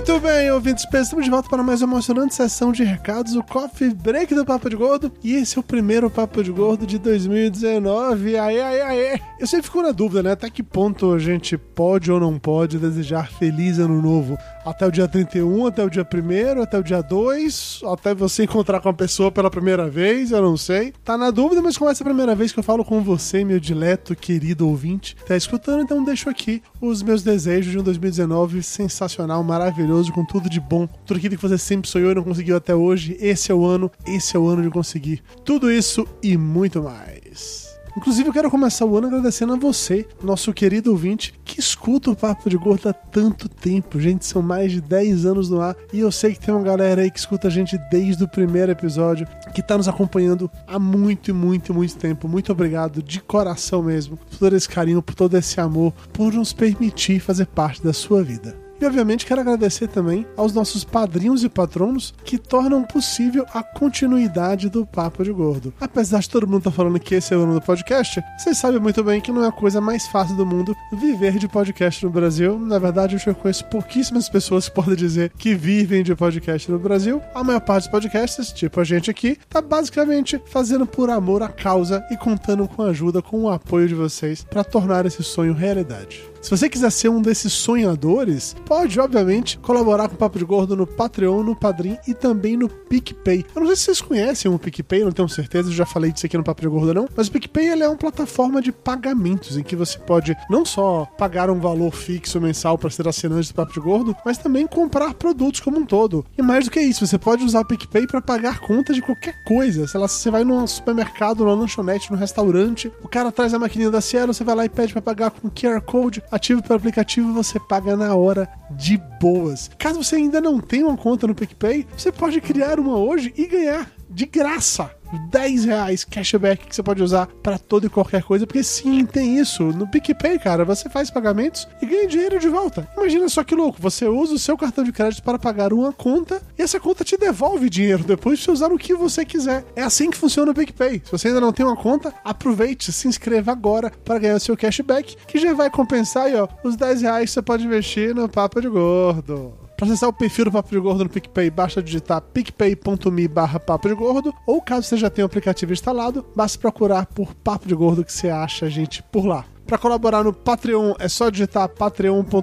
Muito 0.00 0.18
bem, 0.18 0.50
ouvintes, 0.50 0.86
estamos 0.90 1.26
de 1.26 1.30
volta 1.30 1.46
para 1.50 1.62
mais 1.62 1.82
uma 1.82 1.92
emocionante 1.92 2.34
sessão 2.34 2.72
de 2.72 2.82
recados, 2.82 3.36
o 3.36 3.42
Coffee 3.42 3.92
Break 3.92 4.34
do 4.34 4.46
Papo 4.46 4.70
de 4.70 4.74
Gordo. 4.74 5.12
E 5.22 5.34
esse 5.34 5.58
é 5.58 5.60
o 5.60 5.62
primeiro 5.62 6.08
Papo 6.08 6.42
de 6.42 6.50
Gordo 6.50 6.86
de 6.86 6.98
2019. 6.98 8.38
Aê, 8.38 8.62
aê, 8.62 8.80
aê! 8.80 9.20
Eu 9.38 9.46
sempre 9.46 9.66
fico 9.66 9.82
na 9.82 9.92
dúvida, 9.92 10.22
né? 10.22 10.32
Até 10.32 10.48
que 10.48 10.62
ponto 10.62 11.12
a 11.12 11.18
gente 11.18 11.58
pode 11.58 12.10
ou 12.10 12.18
não 12.18 12.38
pode 12.38 12.78
desejar 12.78 13.30
feliz 13.30 13.78
ano 13.78 14.00
novo? 14.00 14.38
Até 14.64 14.86
o 14.86 14.90
dia 14.90 15.08
31, 15.08 15.66
até 15.66 15.82
o 15.82 15.88
dia 15.88 16.06
1 16.06 16.62
até 16.62 16.78
o 16.78 16.82
dia 16.82 17.02
2, 17.02 17.80
até 17.86 18.14
você 18.14 18.44
encontrar 18.44 18.80
com 18.80 18.90
a 18.90 18.94
pessoa 18.94 19.32
pela 19.32 19.50
primeira 19.50 19.88
vez, 19.88 20.32
eu 20.32 20.42
não 20.42 20.56
sei. 20.56 20.92
Tá 21.02 21.16
na 21.16 21.30
dúvida, 21.30 21.62
mas 21.62 21.78
como 21.78 21.90
essa 21.90 22.02
é 22.02 22.04
a 22.04 22.08
primeira 22.08 22.34
vez 22.34 22.52
que 22.52 22.58
eu 22.58 22.62
falo 22.62 22.84
com 22.84 23.02
você, 23.02 23.42
meu 23.42 23.58
dileto, 23.58 24.14
querido 24.14 24.68
ouvinte, 24.68 25.16
tá 25.26 25.34
escutando, 25.34 25.82
então 25.82 26.04
deixo 26.04 26.28
aqui 26.28 26.62
os 26.80 27.02
meus 27.02 27.22
desejos 27.22 27.72
de 27.72 27.78
um 27.78 27.82
2019 27.82 28.62
sensacional, 28.62 29.42
maravilhoso, 29.42 30.12
com 30.12 30.24
tudo 30.24 30.50
de 30.50 30.60
bom. 30.60 30.86
Tudo 31.06 31.16
aquilo 31.16 31.36
que 31.36 31.42
você 31.42 31.56
sempre 31.56 31.88
sonhou 31.88 32.12
e 32.12 32.14
não 32.14 32.22
conseguiu 32.22 32.56
até 32.56 32.74
hoje. 32.74 33.16
Esse 33.18 33.50
é 33.50 33.54
o 33.54 33.64
ano, 33.64 33.90
esse 34.06 34.36
é 34.36 34.38
o 34.38 34.46
ano 34.46 34.62
de 34.62 34.70
conseguir 34.70 35.22
tudo 35.42 35.70
isso 35.70 36.06
e 36.22 36.36
muito 36.36 36.82
mais. 36.82 37.69
Inclusive, 37.96 38.28
eu 38.28 38.32
quero 38.32 38.50
começar 38.50 38.84
o 38.84 38.96
ano 38.96 39.08
agradecendo 39.08 39.52
a 39.52 39.56
você, 39.56 40.06
nosso 40.22 40.52
querido 40.52 40.90
ouvinte, 40.90 41.34
que 41.44 41.58
escuta 41.58 42.10
o 42.10 42.16
Papo 42.16 42.48
de 42.48 42.56
Gordo 42.56 42.88
há 42.88 42.92
tanto 42.92 43.48
tempo. 43.48 43.98
Gente, 44.00 44.24
são 44.24 44.40
mais 44.42 44.72
de 44.72 44.80
10 44.80 45.26
anos 45.26 45.50
no 45.50 45.60
ar 45.60 45.76
e 45.92 46.00
eu 46.00 46.12
sei 46.12 46.32
que 46.32 46.40
tem 46.40 46.54
uma 46.54 46.62
galera 46.62 47.02
aí 47.02 47.10
que 47.10 47.18
escuta 47.18 47.48
a 47.48 47.50
gente 47.50 47.76
desde 47.90 48.22
o 48.22 48.28
primeiro 48.28 48.72
episódio, 48.72 49.26
que 49.54 49.62
tá 49.62 49.76
nos 49.76 49.88
acompanhando 49.88 50.50
há 50.66 50.78
muito, 50.78 51.34
muito, 51.34 51.74
muito 51.74 51.96
tempo. 51.96 52.28
Muito 52.28 52.52
obrigado 52.52 53.02
de 53.02 53.20
coração 53.20 53.82
mesmo 53.82 54.16
por 54.16 54.38
todo 54.38 54.56
esse 54.56 54.68
carinho, 54.68 55.02
por 55.02 55.14
todo 55.14 55.36
esse 55.36 55.60
amor, 55.60 55.92
por 56.12 56.32
nos 56.32 56.52
permitir 56.52 57.20
fazer 57.20 57.46
parte 57.46 57.82
da 57.82 57.92
sua 57.92 58.22
vida. 58.22 58.69
E 58.80 58.86
obviamente 58.86 59.26
quero 59.26 59.42
agradecer 59.42 59.88
também 59.88 60.26
aos 60.36 60.54
nossos 60.54 60.84
padrinhos 60.84 61.44
e 61.44 61.48
patronos 61.48 62.14
que 62.24 62.38
tornam 62.38 62.82
possível 62.82 63.44
a 63.52 63.62
continuidade 63.62 64.70
do 64.70 64.86
Papo 64.86 65.22
de 65.22 65.30
Gordo. 65.30 65.74
Apesar 65.78 66.20
de 66.20 66.30
todo 66.30 66.46
mundo 66.46 66.58
estar 66.58 66.70
falando 66.70 66.98
que 66.98 67.14
esse 67.14 67.34
é 67.34 67.36
o 67.36 67.42
ano 67.42 67.54
do 67.54 67.60
podcast, 67.60 68.22
vocês 68.38 68.56
sabem 68.56 68.80
muito 68.80 69.04
bem 69.04 69.20
que 69.20 69.30
não 69.30 69.44
é 69.44 69.48
a 69.48 69.52
coisa 69.52 69.80
mais 69.80 70.06
fácil 70.06 70.34
do 70.34 70.46
mundo 70.46 70.74
viver 70.92 71.38
de 71.38 71.46
podcast 71.46 72.04
no 72.04 72.10
Brasil. 72.10 72.58
Na 72.58 72.78
verdade, 72.78 73.22
eu 73.26 73.34
conheço 73.34 73.66
pouquíssimas 73.66 74.28
pessoas 74.28 74.68
que 74.68 74.74
podem 74.74 74.96
dizer 74.96 75.30
que 75.36 75.54
vivem 75.54 76.02
de 76.02 76.14
podcast 76.14 76.70
no 76.70 76.78
Brasil. 76.78 77.20
A 77.34 77.44
maior 77.44 77.60
parte 77.60 77.84
dos 77.84 77.90
podcasts, 77.90 78.50
tipo 78.52 78.80
a 78.80 78.84
gente 78.84 79.10
aqui, 79.10 79.36
tá 79.48 79.60
basicamente 79.60 80.40
fazendo 80.46 80.86
por 80.86 81.10
amor 81.10 81.42
à 81.42 81.48
causa 81.48 82.02
e 82.10 82.16
contando 82.16 82.66
com 82.66 82.82
a 82.82 82.86
ajuda, 82.86 83.20
com 83.20 83.42
o 83.42 83.50
apoio 83.50 83.88
de 83.88 83.94
vocês 83.94 84.42
para 84.42 84.64
tornar 84.64 85.04
esse 85.04 85.22
sonho 85.22 85.52
realidade. 85.52 86.29
Se 86.40 86.50
você 86.50 86.70
quiser 86.70 86.90
ser 86.90 87.10
um 87.10 87.20
desses 87.20 87.52
sonhadores, 87.52 88.56
pode, 88.64 88.98
obviamente, 88.98 89.58
colaborar 89.58 90.08
com 90.08 90.14
o 90.14 90.18
Papo 90.18 90.38
de 90.38 90.44
Gordo 90.44 90.74
no 90.74 90.86
Patreon, 90.86 91.42
no 91.42 91.54
Padrim 91.54 91.98
e 92.08 92.14
também 92.14 92.56
no 92.56 92.66
PicPay. 92.66 93.44
Eu 93.54 93.60
não 93.60 93.66
sei 93.66 93.76
se 93.76 93.84
vocês 93.84 94.00
conhecem 94.00 94.50
o 94.50 94.58
PicPay, 94.58 95.04
não 95.04 95.12
tenho 95.12 95.28
certeza, 95.28 95.68
eu 95.68 95.74
já 95.74 95.84
falei 95.84 96.10
disso 96.10 96.24
aqui 96.24 96.38
no 96.38 96.42
Papo 96.42 96.62
de 96.62 96.68
Gordo 96.68 96.94
não, 96.94 97.08
mas 97.14 97.28
o 97.28 97.32
PicPay 97.32 97.68
é 97.68 97.86
uma 97.86 97.96
plataforma 97.96 98.62
de 98.62 98.72
pagamentos 98.72 99.58
em 99.58 99.62
que 99.62 99.76
você 99.76 99.98
pode 99.98 100.34
não 100.48 100.64
só 100.64 101.06
pagar 101.18 101.50
um 101.50 101.60
valor 101.60 101.94
fixo 101.94 102.40
mensal 102.40 102.78
para 102.78 102.88
ser 102.88 103.06
assinante 103.06 103.48
do 103.48 103.54
Papo 103.54 103.74
de 103.74 103.80
Gordo, 103.80 104.16
mas 104.24 104.38
também 104.38 104.66
comprar 104.66 105.12
produtos 105.12 105.60
como 105.60 105.78
um 105.78 105.84
todo. 105.84 106.24
E 106.38 106.42
mais 106.42 106.64
do 106.64 106.70
que 106.70 106.80
isso, 106.80 107.06
você 107.06 107.18
pode 107.18 107.44
usar 107.44 107.60
o 107.60 107.66
PicPay 107.66 108.06
para 108.06 108.22
pagar 108.22 108.60
conta 108.60 108.94
de 108.94 109.02
qualquer 109.02 109.34
coisa. 109.44 109.86
Sei 109.86 110.00
lá, 110.00 110.08
se 110.08 110.22
você 110.22 110.30
vai 110.30 110.42
num 110.42 110.66
supermercado, 110.66 111.44
numa 111.44 111.54
lanchonete, 111.54 112.10
num 112.10 112.16
restaurante, 112.16 112.90
o 113.02 113.08
cara 113.08 113.30
traz 113.30 113.52
a 113.52 113.58
maquininha 113.58 113.90
da 113.90 114.00
Cielo, 114.00 114.32
você 114.32 114.42
vai 114.42 114.54
lá 114.54 114.64
e 114.64 114.70
pede 114.70 114.94
para 114.94 115.02
pagar 115.02 115.30
com 115.30 115.50
QR 115.50 115.82
Code, 115.82 116.22
ativo 116.30 116.62
pelo 116.62 116.76
aplicativo, 116.78 117.32
você 117.32 117.58
paga 117.58 117.96
na 117.96 118.14
hora 118.14 118.48
de 118.70 118.96
boas. 119.20 119.70
Caso 119.78 120.02
você 120.02 120.16
ainda 120.16 120.40
não 120.40 120.60
tenha 120.60 120.86
uma 120.86 120.96
conta 120.96 121.26
no 121.26 121.34
PicPay, 121.34 121.86
você 121.96 122.12
pode 122.12 122.40
criar 122.40 122.78
uma 122.78 122.96
hoje 122.96 123.32
e 123.36 123.46
ganhar 123.46 123.90
de 124.08 124.26
graça 124.26 124.90
10 125.18 125.64
reais 125.64 126.04
cashback 126.04 126.66
que 126.66 126.74
você 126.74 126.82
pode 126.82 127.02
usar 127.02 127.26
para 127.42 127.58
toda 127.58 127.86
e 127.86 127.90
qualquer 127.90 128.22
coisa, 128.22 128.46
porque 128.46 128.62
sim, 128.62 129.04
tem 129.04 129.38
isso. 129.38 129.64
No 129.64 129.86
PicPay, 129.86 130.38
cara, 130.38 130.64
você 130.64 130.88
faz 130.88 131.10
pagamentos 131.10 131.66
e 131.80 131.86
ganha 131.86 132.06
dinheiro 132.06 132.38
de 132.38 132.48
volta. 132.48 132.88
Imagina 132.96 133.28
só 133.28 133.44
que 133.44 133.54
louco, 133.54 133.80
você 133.80 134.06
usa 134.06 134.34
o 134.34 134.38
seu 134.38 134.56
cartão 134.56 134.84
de 134.84 134.92
crédito 134.92 135.22
para 135.22 135.38
pagar 135.38 135.72
uma 135.72 135.92
conta 135.92 136.40
e 136.58 136.62
essa 136.62 136.80
conta 136.80 137.04
te 137.04 137.16
devolve 137.16 137.70
dinheiro 137.70 138.04
depois 138.04 138.38
de 138.38 138.44
você 138.44 138.50
usar 138.50 138.72
o 138.72 138.78
que 138.78 138.94
você 138.94 139.24
quiser. 139.24 139.64
É 139.74 139.82
assim 139.82 140.10
que 140.10 140.16
funciona 140.16 140.50
o 140.50 140.54
PicPay. 140.54 141.02
Se 141.04 141.12
você 141.12 141.28
ainda 141.28 141.40
não 141.40 141.52
tem 141.52 141.64
uma 141.64 141.76
conta, 141.76 142.12
aproveite, 142.24 142.92
se 142.92 143.08
inscreva 143.08 143.52
agora 143.52 143.90
para 144.04 144.18
ganhar 144.18 144.36
o 144.36 144.40
seu 144.40 144.56
cashback, 144.56 145.16
que 145.26 145.38
já 145.38 145.52
vai 145.52 145.70
compensar 145.70 146.24
aí, 146.24 146.36
ó, 146.36 146.48
os 146.62 146.76
10 146.76 147.02
reais 147.02 147.30
que 147.30 147.34
você 147.34 147.42
pode 147.42 147.64
investir 147.64 148.14
no 148.14 148.28
Papo 148.28 148.60
de 148.60 148.68
Gordo. 148.68 149.69
Para 149.80 149.86
acessar 149.86 150.10
o 150.10 150.12
perfil 150.12 150.44
do 150.44 150.52
Papo 150.52 150.68
de 150.68 150.78
Gordo 150.78 151.04
no 151.04 151.08
PicPay, 151.08 151.48
basta 151.48 151.82
digitar 151.82 152.20
picpay.me 152.20 153.26
barra 153.26 153.58
Papo 153.58 153.88
de 153.88 153.94
Gordo, 153.94 154.34
ou 154.46 154.60
caso 154.60 154.86
você 154.86 154.98
já 154.98 155.08
tenha 155.08 155.24
o 155.24 155.26
aplicativo 155.26 155.72
instalado, 155.72 156.22
basta 156.36 156.58
procurar 156.58 157.06
por 157.06 157.34
Papo 157.34 157.66
de 157.66 157.74
Gordo 157.74 158.04
que 158.04 158.12
você 158.12 158.28
acha 158.28 158.66
a 158.66 158.68
gente 158.68 159.02
por 159.04 159.24
lá. 159.24 159.46
Para 159.70 159.78
colaborar 159.78 160.24
no 160.24 160.32
Patreon 160.32 160.94
é 160.98 161.06
só 161.08 161.30
digitar 161.30 161.68
patreon.com.br 161.68 162.40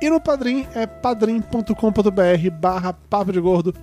e 0.00 0.08
no 0.08 0.20
Padrim 0.20 0.64
é 0.72 0.86
padrim.com.br. 0.86 1.72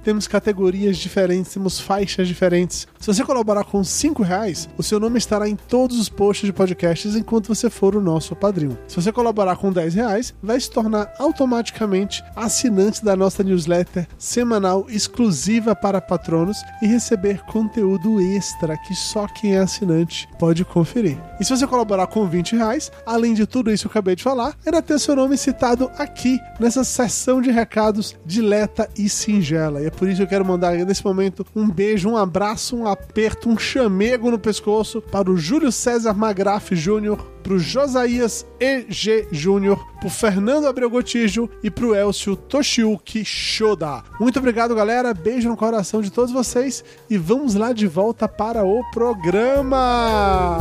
Temos 0.02 0.26
categorias 0.26 0.96
diferentes, 0.96 1.52
temos 1.52 1.78
faixas 1.78 2.30
diferentes. 2.30 2.88
Se 3.02 3.08
você 3.08 3.22
colaborar 3.22 3.66
com 3.66 3.84
5 3.84 4.24
reais, 4.24 4.70
o 4.78 4.84
seu 4.84 4.98
nome 4.98 5.18
estará 5.18 5.50
em 5.50 5.58
todos 5.58 6.00
os 6.00 6.08
posts 6.08 6.46
de 6.46 6.54
podcasts 6.54 7.18
enquanto 7.18 7.54
você 7.54 7.70
for 7.70 7.98
o 7.98 8.02
nosso 8.02 8.34
padrinho. 8.34 8.78
Se 8.88 8.96
você 8.96 9.12
colaborar 9.12 9.58
com 9.58 9.70
10 9.70 9.96
reais, 9.96 10.34
vai 10.42 10.58
se 10.58 10.72
tornar 10.72 11.14
automaticamente 11.20 12.24
assinante 12.34 13.04
da 13.04 13.18
nossa 13.18 13.44
newsletter 13.44 14.08
semanal 14.18 14.86
exclusiva 14.88 15.76
para 15.76 16.00
patronos 16.00 16.64
e 16.82 16.88
receber 16.88 17.44
conteúdo 17.44 18.22
extra 18.22 18.78
que 18.78 18.96
só 18.96 19.28
quem 19.28 19.56
é 19.56 19.60
assinante 19.60 20.30
pode 20.40 20.64
conferir. 20.64 21.18
E 21.42 21.44
se 21.44 21.54
você 21.54 21.68
colaborar 21.68 22.05
com 22.08 22.28
20 22.28 22.56
reais, 22.56 22.92
além 23.06 23.34
de 23.34 23.46
tudo 23.46 23.72
isso 23.72 23.84
que 23.84 23.88
eu 23.88 23.92
acabei 23.92 24.16
de 24.16 24.24
falar, 24.24 24.56
ainda 24.66 24.82
ter 24.82 25.00
seu 25.00 25.16
nome 25.16 25.38
citado 25.38 25.92
aqui 25.98 26.40
nessa 26.60 26.84
sessão 26.84 27.42
de 27.42 27.52
recados 27.52 28.16
dileta 28.26 28.90
e 28.98 29.10
singela. 29.10 29.82
E 29.82 29.88
é 29.88 29.90
por 29.90 30.08
isso 30.08 30.18
que 30.18 30.24
eu 30.24 30.28
quero 30.28 30.46
mandar 30.46 30.74
nesse 30.74 31.04
momento 31.04 31.46
um 31.56 31.70
beijo, 31.70 32.10
um 32.10 32.18
abraço, 32.18 32.76
um 32.76 32.88
aperto, 32.88 33.50
um 33.50 33.58
chamego 33.58 34.32
no 34.32 34.40
pescoço 34.40 35.02
para 35.02 35.30
o 35.30 35.38
Júlio 35.38 35.72
César 35.72 36.14
Magraf 36.14 36.76
Júnior, 36.76 37.36
pro 37.46 37.60
Josias 37.60 38.46
E.G. 38.60 39.28
Júnior, 39.32 39.86
pro 40.00 40.10
Fernando 40.10 40.66
Abreu 40.66 40.90
Gotijo 40.90 41.50
e 41.64 41.70
pro 41.70 41.94
Elcio 41.94 42.36
Toshiuki 42.36 43.24
Shoda. 43.24 44.04
Muito 44.20 44.40
obrigado, 44.40 44.74
galera. 44.74 45.14
Beijo 45.14 45.50
no 45.50 45.56
coração 45.56 46.02
de 46.02 46.12
todos 46.12 46.32
vocês 46.32 46.84
e 47.10 47.18
vamos 47.18 47.54
lá 47.54 47.72
de 47.72 47.88
volta 47.88 48.28
para 48.28 48.64
o 48.64 48.82
programa. 48.92 50.58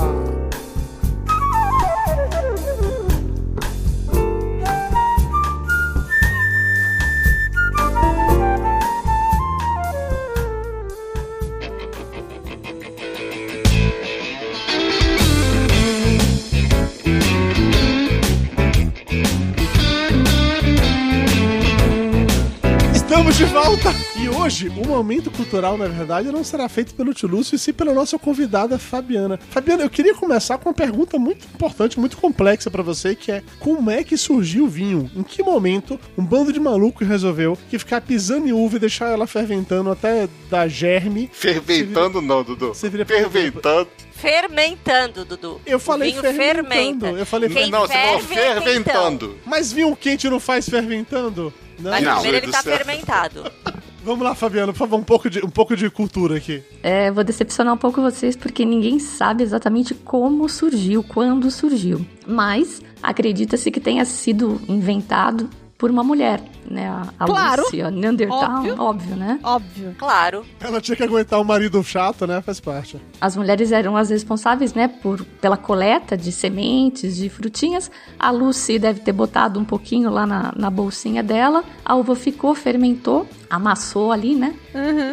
Estamos 23.35 23.38
de 23.38 23.45
volta! 23.47 23.91
E 24.17 24.29
hoje, 24.29 24.69
o 24.69 24.87
momento 24.87 25.29
cultural, 25.29 25.76
na 25.76 25.88
verdade, 25.88 26.31
não 26.31 26.45
será 26.45 26.69
feito 26.69 26.95
pelo 26.95 27.12
Tio 27.12 27.29
Lúcio, 27.29 27.57
e 27.57 27.59
sim 27.59 27.73
pela 27.73 27.93
nossa 27.93 28.17
convidada 28.17 28.79
Fabiana. 28.79 29.41
Fabiana, 29.50 29.83
eu 29.83 29.91
queria 29.91 30.14
começar 30.14 30.57
com 30.59 30.69
uma 30.69 30.75
pergunta 30.75 31.19
muito 31.19 31.45
importante, 31.53 31.99
muito 31.99 32.17
complexa 32.17 32.71
para 32.71 32.83
você, 32.83 33.14
que 33.17 33.33
é 33.33 33.43
como 33.59 33.91
é 33.91 34.05
que 34.05 34.17
surgiu 34.17 34.64
o 34.67 34.69
vinho? 34.69 35.11
Em 35.17 35.25
que 35.25 35.43
momento 35.43 35.99
um 36.17 36.25
bando 36.25 36.53
de 36.53 36.61
maluco 36.61 37.05
resolveu 37.05 37.59
que 37.69 37.79
ficar 37.79 38.00
pisando 38.03 38.47
em 38.47 38.53
uva 38.53 38.76
e 38.76 38.81
deixar 38.81 39.11
ela 39.11 39.26
ferventando 39.26 39.91
até 39.91 40.29
dar 40.49 40.69
germe... 40.69 41.29
Ferventando 41.33 42.23
não, 42.23 42.45
Dudu. 42.45 42.69
Você 42.69 42.88
vira 42.88 43.05
Ferventando. 43.05 43.88
Fermentando, 44.12 45.25
Dudu. 45.25 45.61
Eu 45.67 45.81
falei 45.81 46.12
fermentando. 46.12 46.37
fermenta. 46.38 47.07
Eu 47.09 47.26
falei 47.26 47.49
Quem 47.50 47.69
não, 47.69 47.81
você 47.81 47.95
falou 47.95 48.17
é 48.17 48.23
ferventando. 48.23 49.38
Mas 49.45 49.73
vinho 49.73 49.95
quente 49.97 50.31
não 50.31 50.38
faz 50.38 50.69
ferventando? 50.69 51.53
Não. 51.78 51.90
Mas 51.90 52.04
Não, 52.04 52.21
primeiro 52.21 52.47
ele 52.47 52.52
tá 52.52 52.62
céu. 52.62 52.76
fermentado. 52.76 53.45
Vamos 54.04 54.23
lá, 54.23 54.35
Fabiano, 54.35 54.71
por 54.71 54.78
favor, 54.81 54.99
um 54.99 55.02
pouco 55.02 55.31
de, 55.31 55.43
um 55.43 55.49
pouco 55.49 55.75
de 55.75 55.88
cultura 55.88 56.37
aqui. 56.37 56.62
É, 56.83 57.11
vou 57.11 57.25
decepcionar 57.25 57.73
um 57.73 57.78
pouco 57.78 58.02
vocês 58.02 58.37
porque 58.37 58.62
ninguém 58.62 58.99
sabe 58.99 59.43
exatamente 59.43 59.95
como 59.95 60.47
surgiu, 60.47 61.02
quando 61.02 61.50
surgiu. 61.50 62.04
Mas 62.26 62.83
acredita-se 63.02 63.71
que 63.71 63.81
tenha 63.81 64.04
sido 64.04 64.61
inventado 64.69 65.49
por 65.85 65.91
uma 65.91 66.03
mulher, 66.03 66.41
né? 66.67 66.88
A, 66.88 67.03
a 67.21 67.26
Claro. 67.26 67.62
Lúcia 67.64 67.91
Neandertal, 67.91 68.55
Óbvio. 68.57 68.75
óbvio, 68.81 69.17
né? 69.17 69.38
Óbvio. 69.43 69.95
Claro. 69.99 70.43
Ela 70.59 70.81
tinha 70.81 70.97
que 70.97 71.03
aguentar 71.03 71.38
o 71.38 71.45
marido 71.45 71.85
chato, 71.85 72.26
né? 72.26 72.41
Faz 72.41 72.59
parte. 72.59 72.99
As 73.21 73.37
mulheres 73.37 73.71
eram 73.71 73.95
as 73.95 74.09
responsáveis, 74.09 74.73
né, 74.73 74.88
por, 74.88 75.23
pela 75.43 75.59
coleta 75.59 76.17
de 76.17 76.33
sementes, 76.33 77.17
de 77.17 77.29
frutinhas. 77.29 77.91
A 78.19 78.31
Lucy 78.31 78.79
deve 78.79 79.00
ter 79.00 79.12
botado 79.12 79.61
um 79.61 79.64
pouquinho 79.64 80.09
lá 80.09 80.26
na, 80.26 80.55
na 80.57 80.71
bolsinha 80.71 81.23
dela. 81.23 81.62
A 81.85 81.95
uva 81.97 82.17
ficou, 82.17 82.55
fermentou, 82.55 83.26
amassou 83.51 84.11
ali, 84.13 84.35
né? 84.35 84.55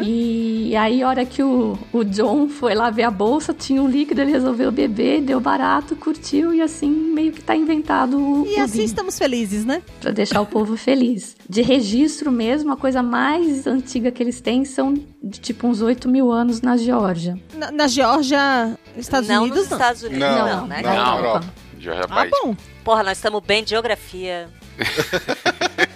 E 0.03 0.75
aí, 0.75 1.03
a 1.03 1.07
hora 1.09 1.25
que 1.25 1.41
o, 1.43 1.77
o 1.93 2.03
John 2.03 2.47
foi 2.49 2.73
lá 2.73 2.89
ver 2.89 3.03
a 3.03 3.11
bolsa, 3.11 3.53
tinha 3.53 3.81
um 3.81 3.87
líquido, 3.87 4.21
ele 4.21 4.31
resolveu 4.31 4.71
beber, 4.71 5.21
deu 5.21 5.39
barato, 5.39 5.95
curtiu 5.95 6.53
e 6.53 6.61
assim 6.61 6.89
meio 6.89 7.31
que 7.31 7.41
tá 7.41 7.55
inventado 7.55 8.17
o, 8.17 8.47
E 8.47 8.55
o 8.59 8.63
assim 8.63 8.73
vinho, 8.73 8.85
estamos 8.85 9.17
felizes, 9.17 9.65
né? 9.65 9.81
pra 9.99 10.11
deixar 10.11 10.41
o 10.41 10.45
povo 10.45 10.75
feliz. 10.77 11.35
De 11.47 11.61
registro 11.61 12.31
mesmo, 12.31 12.71
a 12.71 12.77
coisa 12.77 13.03
mais 13.03 13.67
antiga 13.67 14.11
que 14.11 14.21
eles 14.23 14.41
têm 14.41 14.65
são 14.65 14.93
de 14.93 15.39
tipo 15.39 15.67
uns 15.67 15.81
8 15.81 16.07
mil 16.09 16.31
anos 16.31 16.61
na 16.61 16.77
Geórgia. 16.77 17.37
Na, 17.53 17.71
na 17.71 17.87
Geórgia, 17.87 18.77
Estados 18.97 19.27
não 19.29 19.43
Unidos, 19.43 19.59
nos 19.61 19.69
não. 19.69 19.77
Estados 19.77 20.03
Unidos, 20.03 20.19
Não, 20.27 20.47
não, 20.61 20.67
né? 20.67 20.77
não, 20.77 20.83
cara? 20.83 21.17
Europa. 21.17 21.45
Já 21.79 21.95
é 21.95 22.01
Ah, 22.03 22.07
país. 22.07 22.31
bom. 22.43 22.55
Porra, 22.83 23.03
nós 23.03 23.17
estamos 23.17 23.41
bem 23.45 23.63
de 23.63 23.71
geografia. 23.71 24.47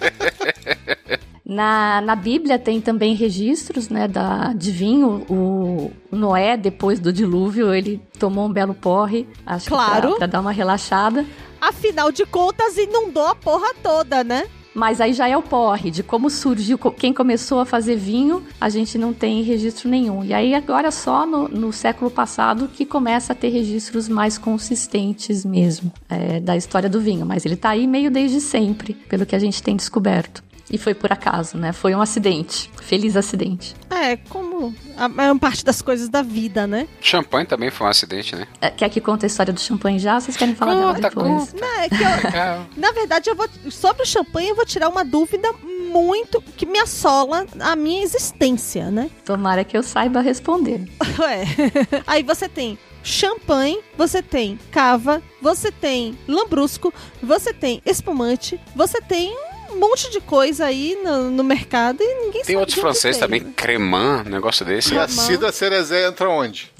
Na, 1.48 2.00
na 2.00 2.16
Bíblia 2.16 2.58
tem 2.58 2.80
também 2.80 3.14
registros, 3.14 3.88
né, 3.88 4.08
da, 4.08 4.52
de 4.52 4.72
vinho. 4.72 5.24
O, 5.30 5.92
o 6.10 6.16
Noé, 6.16 6.56
depois 6.56 6.98
do 6.98 7.12
dilúvio, 7.12 7.72
ele 7.72 8.02
tomou 8.18 8.46
um 8.46 8.52
belo 8.52 8.74
porre, 8.74 9.28
acho 9.46 9.68
Claro. 9.68 9.94
que 9.94 10.08
pra, 10.08 10.16
pra 10.18 10.26
dar 10.26 10.40
uma 10.40 10.50
relaxada. 10.50 11.24
Afinal 11.60 12.10
de 12.10 12.26
contas, 12.26 12.76
inundou 12.76 13.26
a 13.26 13.34
porra 13.36 13.72
toda, 13.80 14.24
né? 14.24 14.46
Mas 14.74 15.00
aí 15.00 15.14
já 15.14 15.26
é 15.26 15.34
o 15.36 15.40
porre, 15.42 15.90
de 15.90 16.02
como 16.02 16.28
surgiu, 16.28 16.76
quem 16.76 17.10
começou 17.10 17.60
a 17.60 17.64
fazer 17.64 17.96
vinho, 17.96 18.42
a 18.60 18.68
gente 18.68 18.98
não 18.98 19.14
tem 19.14 19.42
registro 19.42 19.88
nenhum. 19.88 20.22
E 20.22 20.34
aí 20.34 20.52
agora 20.52 20.90
só 20.90 21.24
no, 21.24 21.48
no 21.48 21.72
século 21.72 22.10
passado 22.10 22.68
que 22.68 22.84
começa 22.84 23.32
a 23.32 23.36
ter 23.36 23.48
registros 23.48 24.06
mais 24.08 24.36
consistentes 24.36 25.44
mesmo 25.46 25.90
é, 26.10 26.40
da 26.40 26.56
história 26.56 26.90
do 26.90 27.00
vinho. 27.00 27.24
Mas 27.24 27.46
ele 27.46 27.56
tá 27.56 27.70
aí 27.70 27.86
meio 27.86 28.10
desde 28.10 28.38
sempre, 28.40 28.92
pelo 28.92 29.24
que 29.24 29.34
a 29.34 29.38
gente 29.38 29.62
tem 29.62 29.74
descoberto. 29.76 30.44
E 30.70 30.78
foi 30.78 30.94
por 30.94 31.12
acaso, 31.12 31.56
né? 31.56 31.72
Foi 31.72 31.94
um 31.94 32.00
acidente. 32.00 32.70
Feliz 32.82 33.16
acidente. 33.16 33.74
É, 33.90 34.16
como 34.16 34.74
a 34.96 35.08
maior 35.08 35.38
parte 35.38 35.64
das 35.64 35.80
coisas 35.80 36.08
da 36.08 36.22
vida, 36.22 36.66
né? 36.66 36.88
Champanhe 37.00 37.46
também 37.46 37.70
foi 37.70 37.86
um 37.86 37.90
acidente, 37.90 38.34
né? 38.34 38.46
É, 38.60 38.70
quer 38.70 38.88
que 38.88 39.00
conte 39.00 39.24
a 39.24 39.28
história 39.28 39.52
do 39.52 39.60
champanhe 39.60 39.98
já? 39.98 40.18
Vocês 40.18 40.36
querem 40.36 40.54
falar 40.54 40.74
dela 40.74 40.94
Conta, 40.94 41.08
depois? 41.08 41.52
conta. 41.52 41.60
Não, 41.60 41.80
é 41.80 41.88
que 41.88 41.94
eu, 41.94 42.66
na 42.82 42.92
verdade, 42.92 43.30
eu 43.30 43.36
vou. 43.36 43.48
Sobre 43.70 44.02
o 44.02 44.06
champanhe, 44.06 44.48
eu 44.48 44.56
vou 44.56 44.66
tirar 44.66 44.88
uma 44.88 45.04
dúvida 45.04 45.52
muito 45.92 46.42
que 46.56 46.66
me 46.66 46.78
assola 46.78 47.46
a 47.60 47.76
minha 47.76 48.02
existência, 48.02 48.90
né? 48.90 49.08
Tomara 49.24 49.64
que 49.64 49.76
eu 49.76 49.82
saiba 49.82 50.20
responder. 50.20 50.88
Ué. 51.18 51.44
Aí 52.06 52.22
você 52.22 52.48
tem 52.48 52.76
champanhe, 53.02 53.78
você 53.96 54.20
tem 54.20 54.58
cava, 54.72 55.22
você 55.40 55.70
tem 55.70 56.18
lambrusco, 56.26 56.92
você 57.22 57.54
tem 57.54 57.80
espumante, 57.86 58.60
você 58.74 59.00
tem 59.00 59.32
um 59.76 59.80
monte 59.80 60.10
de 60.10 60.20
coisa 60.20 60.64
aí 60.64 60.98
no, 61.04 61.30
no 61.30 61.44
mercado 61.44 61.98
e 62.00 62.14
ninguém 62.14 62.32
sabe. 62.32 62.46
Tem 62.46 62.56
outros 62.56 62.78
franceses 62.78 63.18
também, 63.18 63.40
né? 63.40 63.52
cremant, 63.54 64.26
um 64.26 64.30
negócio 64.30 64.64
desse. 64.64 64.94
E 64.94 64.98
a 64.98 65.06
Cida 65.06 65.52
Cerezé 65.52 66.08
entra 66.08 66.28
onde? 66.30 66.72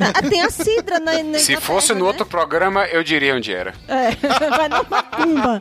Ah, 0.00 0.22
Tem 0.28 0.42
a 0.42 0.50
cidra 0.50 0.98
na, 1.00 1.22
na 1.22 1.38
Se 1.38 1.56
fosse 1.56 1.92
no 1.94 2.00
né? 2.00 2.06
outro 2.06 2.26
programa, 2.26 2.84
eu 2.86 3.02
diria 3.02 3.34
onde 3.34 3.52
era. 3.52 3.74
É, 3.88 4.10
vai 4.50 4.68
na 4.68 4.82
macumba. 4.82 5.60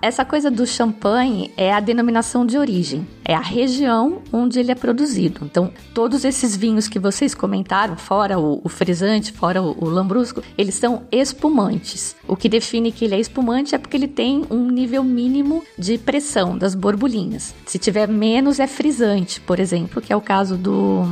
Essa 0.00 0.24
coisa 0.24 0.50
do 0.50 0.66
champanhe 0.66 1.52
é 1.56 1.72
a 1.72 1.80
denominação 1.80 2.46
de 2.46 2.56
origem, 2.56 3.06
é 3.24 3.34
a 3.34 3.40
região 3.40 4.22
onde 4.32 4.58
ele 4.58 4.72
é 4.72 4.74
produzido. 4.74 5.44
Então, 5.44 5.72
todos 5.92 6.24
esses 6.24 6.56
vinhos 6.56 6.88
que 6.88 6.98
vocês 6.98 7.34
comentaram, 7.34 7.96
fora 7.96 8.38
o, 8.38 8.60
o 8.64 8.68
frisante, 8.68 9.32
fora 9.32 9.60
o, 9.62 9.76
o 9.84 9.88
lambrusco, 9.88 10.42
eles 10.56 10.74
são 10.74 11.02
espumantes. 11.10 12.16
O 12.26 12.36
que 12.36 12.48
define 12.48 12.90
que 12.92 13.04
ele 13.04 13.14
é 13.14 13.20
espumante 13.20 13.74
é 13.74 13.78
porque 13.78 13.96
ele 13.96 14.08
tem 14.08 14.44
um 14.50 14.70
nível 14.70 15.02
mínimo 15.02 15.41
de 15.78 15.98
pressão 15.98 16.56
das 16.56 16.74
borbulhinhas. 16.74 17.54
Se 17.66 17.78
tiver 17.78 18.08
menos, 18.08 18.60
é 18.60 18.66
frisante, 18.66 19.40
por 19.40 19.58
exemplo, 19.58 20.00
que 20.00 20.12
é 20.12 20.16
o 20.16 20.20
caso 20.20 20.56
do, 20.56 21.04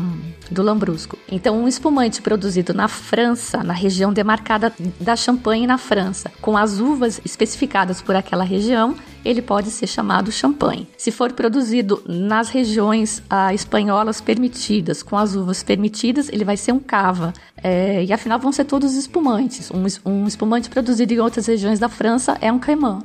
do 0.50 0.62
lambrusco. 0.62 1.16
Então, 1.30 1.62
um 1.62 1.68
espumante 1.68 2.20
produzido 2.20 2.74
na 2.74 2.88
França, 2.88 3.62
na 3.62 3.72
região 3.72 4.12
demarcada 4.12 4.72
da 5.00 5.16
Champagne 5.16 5.66
na 5.66 5.78
França, 5.78 6.30
com 6.40 6.56
as 6.56 6.80
uvas 6.80 7.20
especificadas 7.24 8.02
por 8.02 8.16
aquela 8.16 8.44
região, 8.44 8.96
ele 9.24 9.42
pode 9.42 9.70
ser 9.70 9.86
chamado 9.86 10.32
champanhe. 10.32 10.88
Se 10.96 11.10
for 11.10 11.32
produzido 11.32 12.02
nas 12.06 12.48
regiões 12.48 13.22
ah, 13.28 13.52
espanholas 13.52 14.20
permitidas, 14.20 15.02
com 15.02 15.16
as 15.16 15.34
uvas 15.34 15.62
permitidas, 15.62 16.28
ele 16.28 16.44
vai 16.44 16.56
ser 16.56 16.72
um 16.72 16.80
cava. 16.80 17.32
É, 17.62 18.02
e 18.04 18.12
afinal 18.12 18.38
vão 18.38 18.52
ser 18.52 18.64
todos 18.64 18.94
espumantes. 18.94 19.70
Um, 19.70 20.10
um 20.10 20.26
espumante 20.26 20.70
produzido 20.70 21.12
em 21.12 21.18
outras 21.18 21.46
regiões 21.46 21.78
da 21.78 21.88
França 21.88 22.38
é 22.40 22.50
um 22.50 22.58
cremant. 22.58 23.04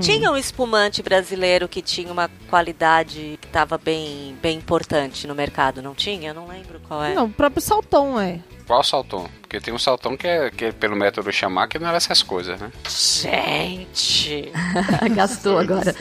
Tinha 0.00 0.30
um 0.30 0.36
espumante 0.36 1.02
brasileiro 1.02 1.68
que 1.68 1.82
tinha 1.82 2.12
uma 2.12 2.30
qualidade 2.48 3.38
que 3.40 3.46
estava 3.46 3.76
bem, 3.76 4.36
bem 4.40 4.58
importante 4.58 5.26
no 5.26 5.34
mercado, 5.34 5.82
não 5.82 5.94
tinha? 5.94 6.30
Eu 6.30 6.34
não 6.34 6.48
lembro 6.48 6.80
qual 6.86 7.04
é. 7.04 7.14
Não, 7.14 7.26
o 7.26 7.30
próprio 7.30 7.60
Salton 7.60 8.18
é. 8.20 8.40
Qual 8.66 8.82
saltão? 8.82 9.28
Porque 9.50 9.60
tem 9.60 9.74
um 9.74 9.78
saltão 9.80 10.16
que 10.16 10.28
é, 10.28 10.48
que 10.48 10.66
é 10.66 10.70
pelo 10.70 10.94
método 10.94 11.32
chamar 11.32 11.66
que 11.66 11.76
não 11.76 11.88
era 11.88 11.96
essas 11.96 12.22
coisas, 12.22 12.60
né? 12.60 12.70
Gente! 12.88 14.52
Gastou 15.12 15.58
agora. 15.58 15.92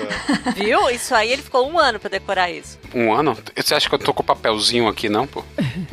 Viu? 0.56 0.88
Isso 0.91 1.15
aí 1.15 1.32
ele 1.32 1.41
ficou 1.41 1.68
um 1.68 1.79
ano 1.79 2.00
pra 2.00 2.12
decorar 2.12 2.51
isso. 2.51 2.77
Um 2.94 3.12
ano? 3.12 3.36
Você 3.56 3.74
acha 3.74 3.89
que 3.89 3.96
eu 3.96 3.98
tô 3.98 4.13
com 4.13 4.24
papelzinho 4.24 4.88
aqui, 4.88 5.10
não, 5.10 5.25
pô? 5.25 5.44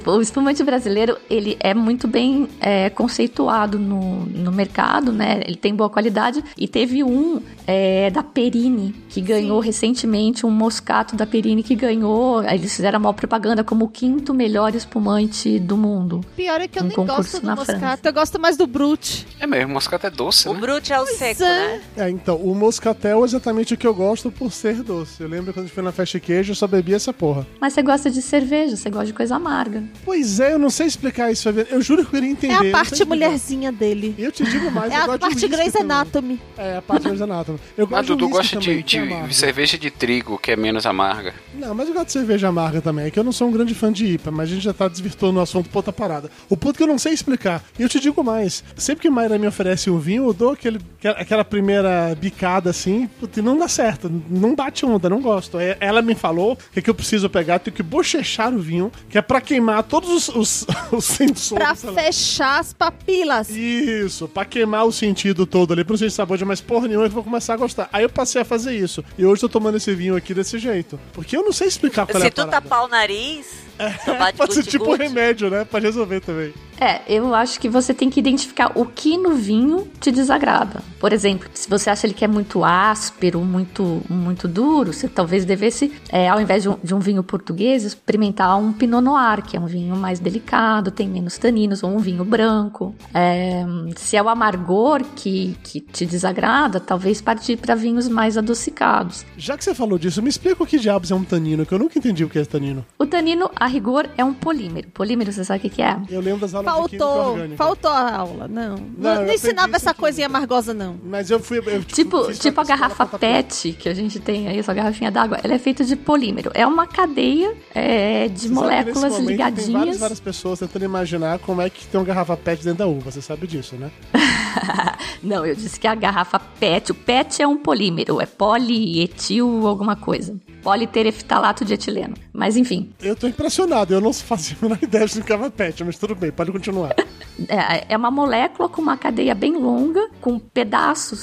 O 0.04 0.20
espumante 0.20 0.62
brasileiro, 0.62 1.16
ele 1.30 1.56
é 1.58 1.72
muito 1.72 2.06
bem 2.06 2.46
é, 2.60 2.90
conceituado 2.90 3.78
no, 3.78 4.26
no 4.26 4.52
mercado, 4.52 5.10
né? 5.10 5.40
Ele 5.46 5.56
tem 5.56 5.74
boa 5.74 5.88
qualidade. 5.88 6.44
E 6.58 6.68
teve 6.68 7.02
um 7.02 7.40
é, 7.66 8.10
da 8.10 8.22
Perini, 8.22 8.94
que 9.08 9.22
ganhou 9.22 9.60
recentemente, 9.60 10.44
um 10.44 10.50
moscato 10.50 11.16
da 11.16 11.26
Perini 11.26 11.62
que 11.62 11.74
ganhou. 11.74 12.44
Eles 12.44 12.76
fizeram 12.76 12.98
a 12.98 13.00
maior 13.00 13.14
propaganda 13.14 13.64
como 13.64 13.86
o 13.86 13.88
quinto 13.88 14.34
melhor 14.34 14.74
espumante 14.74 15.58
do 15.58 15.78
mundo. 15.78 16.20
Pior 16.36 16.60
é 16.60 16.68
que 16.68 16.78
eu 16.78 16.84
Um 16.84 16.88
nem 16.88 17.06
gosto 17.06 17.45
do 17.46 17.50
na 17.50 17.56
moscato, 17.56 17.80
França. 17.80 18.00
eu 18.04 18.12
gosto 18.12 18.40
mais 18.40 18.56
do 18.56 18.66
Brute. 18.66 19.26
É 19.40 19.46
mesmo, 19.46 19.72
moscato 19.74 20.06
é 20.06 20.10
doce, 20.10 20.48
O 20.48 20.54
né? 20.54 20.60
Brute 20.60 20.92
é 20.92 21.00
o 21.00 21.06
seco, 21.06 21.42
é. 21.42 21.46
né? 21.76 21.80
É, 21.96 22.10
então, 22.10 22.36
o 22.36 22.54
moscatel 22.54 23.22
é 23.22 23.24
exatamente 23.24 23.74
o 23.74 23.76
que 23.76 23.86
eu 23.86 23.94
gosto 23.94 24.30
por 24.30 24.52
ser 24.52 24.82
doce. 24.82 25.22
Eu 25.22 25.28
lembro 25.28 25.52
quando 25.52 25.64
a 25.64 25.66
gente 25.66 25.74
foi 25.74 25.82
na 25.82 25.92
festa 25.92 26.18
de 26.18 26.24
queijo, 26.24 26.52
eu 26.52 26.56
só 26.56 26.66
bebia 26.66 26.96
essa 26.96 27.12
porra. 27.12 27.46
Mas 27.60 27.72
você 27.72 27.82
gosta 27.82 28.10
de 28.10 28.20
cerveja, 28.22 28.76
você 28.76 28.90
gosta 28.90 29.06
de 29.06 29.12
coisa 29.12 29.36
amarga. 29.36 29.82
Pois 30.04 30.40
é, 30.40 30.52
eu 30.54 30.58
não 30.58 30.70
sei 30.70 30.86
explicar 30.86 31.30
isso, 31.30 31.42
Fabiana. 31.44 31.68
Eu 31.70 31.80
juro 31.80 32.02
que 32.02 32.08
eu 32.08 32.20
queria 32.20 32.30
entender. 32.30 32.66
É 32.66 32.68
a 32.68 32.72
parte 32.72 33.04
mulherzinha 33.04 33.70
dele. 33.72 34.14
E 34.18 34.24
eu 34.24 34.32
te 34.32 34.44
digo 34.44 34.70
mais, 34.70 34.92
É 34.92 34.96
eu 34.96 35.02
a 35.02 35.06
gosto 35.06 35.20
parte 35.20 35.36
de 35.36 35.44
whisky 35.46 35.56
Grey's 35.56 35.72
também. 35.72 35.90
Anatomy. 35.96 36.40
É, 36.56 36.76
a 36.78 36.82
parte 36.82 37.02
Grey's 37.04 37.20
Anatomy. 37.22 37.58
Eu 37.76 37.86
gosto 37.86 37.98
Mas 37.98 38.06
Dudu 38.06 38.28
gosta 38.28 38.58
de, 38.58 38.70
é 38.78 38.82
de 39.26 39.34
cerveja 39.34 39.78
de 39.78 39.90
trigo, 39.90 40.38
que 40.38 40.50
é 40.50 40.56
menos 40.56 40.86
amarga. 40.86 41.34
Não, 41.54 41.74
mas 41.74 41.88
eu 41.88 41.94
gosto 41.94 42.06
de 42.06 42.12
cerveja 42.12 42.48
amarga 42.48 42.80
também. 42.80 43.06
É 43.06 43.10
que 43.10 43.18
eu 43.18 43.24
não 43.24 43.32
sou 43.32 43.48
um 43.48 43.52
grande 43.52 43.74
fã 43.74 43.92
de 43.92 44.06
IPA, 44.06 44.30
mas 44.30 44.50
a 44.50 44.54
gente 44.54 44.64
já 44.64 44.72
tá 44.74 44.88
desvirtuando 44.88 45.38
o 45.38 45.42
assunto 45.42 45.68
pra 45.68 45.78
outra 45.78 45.92
parada. 45.92 46.30
O 46.48 46.56
ponto 46.56 46.76
que 46.76 46.82
eu 46.82 46.86
não 46.86 46.98
sei 46.98 47.12
explicar. 47.12 47.35
E 47.78 47.82
eu 47.82 47.88
te 47.88 48.00
digo 48.00 48.22
mais. 48.22 48.64
Sempre 48.76 49.02
que 49.02 49.10
Mayra 49.10 49.38
me 49.38 49.46
oferece 49.46 49.90
um 49.90 49.98
vinho, 49.98 50.26
eu 50.28 50.32
dou 50.32 50.52
aquele, 50.52 50.80
aquela 51.16 51.44
primeira 51.44 52.14
bicada 52.18 52.70
assim, 52.70 53.08
e 53.36 53.42
não 53.42 53.58
dá 53.58 53.68
certo. 53.68 54.10
Não 54.28 54.54
bate 54.54 54.84
onda, 54.86 55.08
não 55.08 55.20
gosto. 55.20 55.58
Aí 55.58 55.76
Ela 55.80 56.02
me 56.02 56.14
falou 56.14 56.56
que, 56.72 56.78
é 56.78 56.82
que 56.82 56.90
eu 56.90 56.94
preciso 56.94 57.28
pegar, 57.28 57.58
tenho 57.58 57.76
que 57.76 57.82
bochechar 57.82 58.52
o 58.54 58.58
vinho, 58.58 58.90
que 59.08 59.18
é 59.18 59.22
pra 59.22 59.40
queimar 59.40 59.82
todos 59.82 60.28
os, 60.28 60.28
os, 60.28 60.66
os 60.92 61.04
sensores. 61.04 61.82
Pra 61.82 61.92
lá. 61.92 62.02
fechar 62.02 62.60
as 62.60 62.72
papilas. 62.72 63.50
Isso, 63.50 64.28
pra 64.28 64.44
queimar 64.44 64.86
o 64.86 64.92
sentido 64.92 65.46
todo 65.46 65.72
ali, 65.72 65.84
pra 65.84 65.92
não 65.92 65.98
sentir 65.98 66.12
sabor 66.12 66.38
de 66.38 66.44
mais 66.44 66.60
porra 66.60 66.88
nenhuma, 66.88 67.06
eu 67.06 67.10
vou 67.10 67.24
começar 67.24 67.54
a 67.54 67.56
gostar. 67.56 67.88
Aí 67.92 68.02
eu 68.02 68.10
passei 68.10 68.40
a 68.42 68.44
fazer 68.44 68.76
isso. 68.76 69.04
E 69.18 69.24
hoje 69.24 69.42
eu 69.42 69.48
tô 69.48 69.58
tomando 69.58 69.76
esse 69.76 69.94
vinho 69.94 70.16
aqui 70.16 70.34
desse 70.34 70.58
jeito. 70.58 70.98
Porque 71.12 71.36
eu 71.36 71.42
não 71.42 71.52
sei 71.52 71.68
explicar 71.68 72.06
qual 72.06 72.18
é 72.18 72.20
Se 72.20 72.26
a 72.26 72.30
tu 72.30 72.36
parada. 72.36 72.60
tapar 72.62 72.84
o 72.84 72.88
nariz, 72.88 73.46
de 73.76 74.32
Pode 74.36 74.54
ser 74.54 74.64
tipo 74.64 74.90
um 74.90 74.96
remédio, 74.96 75.50
né? 75.50 75.64
Pode 75.64 75.84
resolver 75.84 76.20
também. 76.20 76.52
É, 76.80 77.00
eu 77.08 77.34
acho 77.34 77.58
que 77.58 77.68
você 77.68 77.94
tem 77.94 78.10
que 78.10 78.20
identificar 78.20 78.72
o 78.74 78.84
que 78.84 79.16
no 79.16 79.34
vinho 79.34 79.88
te 80.00 80.10
desagrada. 80.10 80.82
Por 81.06 81.12
exemplo, 81.12 81.48
se 81.54 81.70
você 81.70 81.88
acha 81.88 82.04
ele 82.04 82.14
que 82.14 82.24
é 82.24 82.28
muito 82.28 82.64
áspero, 82.64 83.38
muito 83.38 84.02
muito 84.10 84.48
duro, 84.48 84.92
você 84.92 85.06
talvez 85.06 85.44
devesse, 85.44 85.92
é, 86.08 86.28
ao 86.28 86.40
invés 86.40 86.64
de 86.64 86.68
um, 86.68 86.76
de 86.82 86.92
um 86.96 86.98
vinho 86.98 87.22
português, 87.22 87.84
experimentar 87.84 88.58
um 88.58 88.72
Pinot 88.72 89.00
Noir, 89.00 89.40
que 89.44 89.56
é 89.56 89.60
um 89.60 89.66
vinho 89.66 89.94
mais 89.94 90.18
delicado, 90.18 90.90
tem 90.90 91.08
menos 91.08 91.38
taninos, 91.38 91.84
ou 91.84 91.90
um 91.90 91.98
vinho 91.98 92.24
branco. 92.24 92.92
É, 93.14 93.64
se 93.94 94.16
é 94.16 94.22
o 94.22 94.28
amargor 94.28 95.04
que, 95.14 95.56
que 95.62 95.80
te 95.80 96.04
desagrada, 96.04 96.80
talvez 96.80 97.22
partir 97.22 97.56
para 97.56 97.76
vinhos 97.76 98.08
mais 98.08 98.36
adocicados. 98.36 99.24
Já 99.38 99.56
que 99.56 99.62
você 99.62 99.76
falou 99.76 100.00
disso, 100.00 100.20
me 100.20 100.28
explica 100.28 100.60
o 100.60 100.66
que 100.66 100.76
diabos 100.76 101.12
é 101.12 101.14
um 101.14 101.22
tanino, 101.22 101.64
que 101.64 101.72
eu 101.72 101.78
nunca 101.78 101.96
entendi 101.96 102.24
o 102.24 102.28
que 102.28 102.40
é 102.40 102.44
tanino. 102.44 102.84
O 102.98 103.06
tanino, 103.06 103.48
a 103.54 103.68
rigor, 103.68 104.10
é 104.18 104.24
um 104.24 104.34
polímero. 104.34 104.88
Polímero, 104.88 105.30
você 105.30 105.44
sabe 105.44 105.68
o 105.68 105.70
que 105.70 105.80
é? 105.80 105.96
Eu 106.10 106.20
lembro 106.20 106.40
das 106.40 106.52
aulas 106.52 106.74
de 106.74 106.88
química 106.88 107.04
Faltou, 107.06 107.30
orgânica. 107.30 107.56
faltou 107.56 107.90
a 107.92 108.16
aula, 108.16 108.48
não. 108.48 108.74
Não, 108.74 109.14
Não, 109.14 109.24
não 109.24 109.32
ensinava 109.32 109.76
essa 109.76 109.94
coisinha 109.94 110.26
amargosa, 110.26 110.74
não. 110.74 110.95
Mas 111.04 111.30
eu 111.30 111.38
fui. 111.40 111.58
Eu, 111.58 111.84
Tipo, 111.84 112.24
fiz 112.24 112.38
tipo 112.38 112.60
a 112.60 112.64
garrafa 112.64 113.06
PET 113.06 113.72
que 113.78 113.88
a 113.88 113.94
gente 113.94 114.18
tem 114.20 114.48
aí, 114.48 114.58
essa 114.58 114.72
garrafinha 114.74 115.10
d'água, 115.10 115.38
ela 115.42 115.54
é 115.54 115.58
feita 115.58 115.84
de 115.84 115.96
polímero. 115.96 116.50
É 116.54 116.66
uma 116.66 116.86
cadeia 116.86 117.54
é, 117.74 118.28
de 118.28 118.48
Você 118.48 118.54
moléculas 118.54 119.12
momento 119.12 119.26
Tem 119.26 119.36
várias, 119.36 119.66
ligadinhas. 119.66 119.98
várias 119.98 120.20
pessoas 120.20 120.58
tentando 120.58 120.84
imaginar 120.84 121.38
como 121.40 121.60
é 121.60 121.70
que 121.70 121.86
tem 121.86 121.98
uma 122.00 122.06
garrafa 122.06 122.36
PET 122.36 122.62
dentro 122.64 122.78
da 122.78 122.86
uva. 122.86 123.10
Você 123.10 123.20
sabe 123.22 123.46
disso, 123.46 123.76
né? 123.76 123.90
Não, 125.22 125.44
eu 125.44 125.54
disse 125.54 125.78
que 125.80 125.86
a 125.86 125.94
garrafa 125.94 126.38
PET, 126.38 126.92
o 126.92 126.94
PET 126.94 127.42
é 127.42 127.46
um 127.46 127.56
polímero, 127.56 128.20
é 128.20 128.26
polietil 128.26 129.66
alguma 129.66 129.96
coisa. 129.96 130.36
Politereftalato 130.62 131.64
de 131.64 131.74
etileno. 131.74 132.14
Mas 132.32 132.56
enfim, 132.56 132.90
Eu 133.00 133.16
tô 133.16 133.26
impressionado, 133.26 133.94
eu 133.94 134.00
não 134.00 134.12
fazia 134.12 134.56
a 134.60 134.64
menor 134.64 134.78
ideia 134.82 135.06
de 135.06 135.20
garrafa 135.22 135.50
PET, 135.50 135.84
mas 135.84 135.96
tudo 135.98 136.14
bem, 136.14 136.30
pode 136.30 136.52
continuar. 136.52 136.94
é, 137.48 137.86
é 137.88 137.96
uma 137.96 138.10
molécula 138.10 138.68
com 138.68 138.82
uma 138.82 138.96
cadeia 138.96 139.34
bem 139.34 139.56
longa, 139.56 140.08
com 140.20 140.38
pedaços 140.38 140.75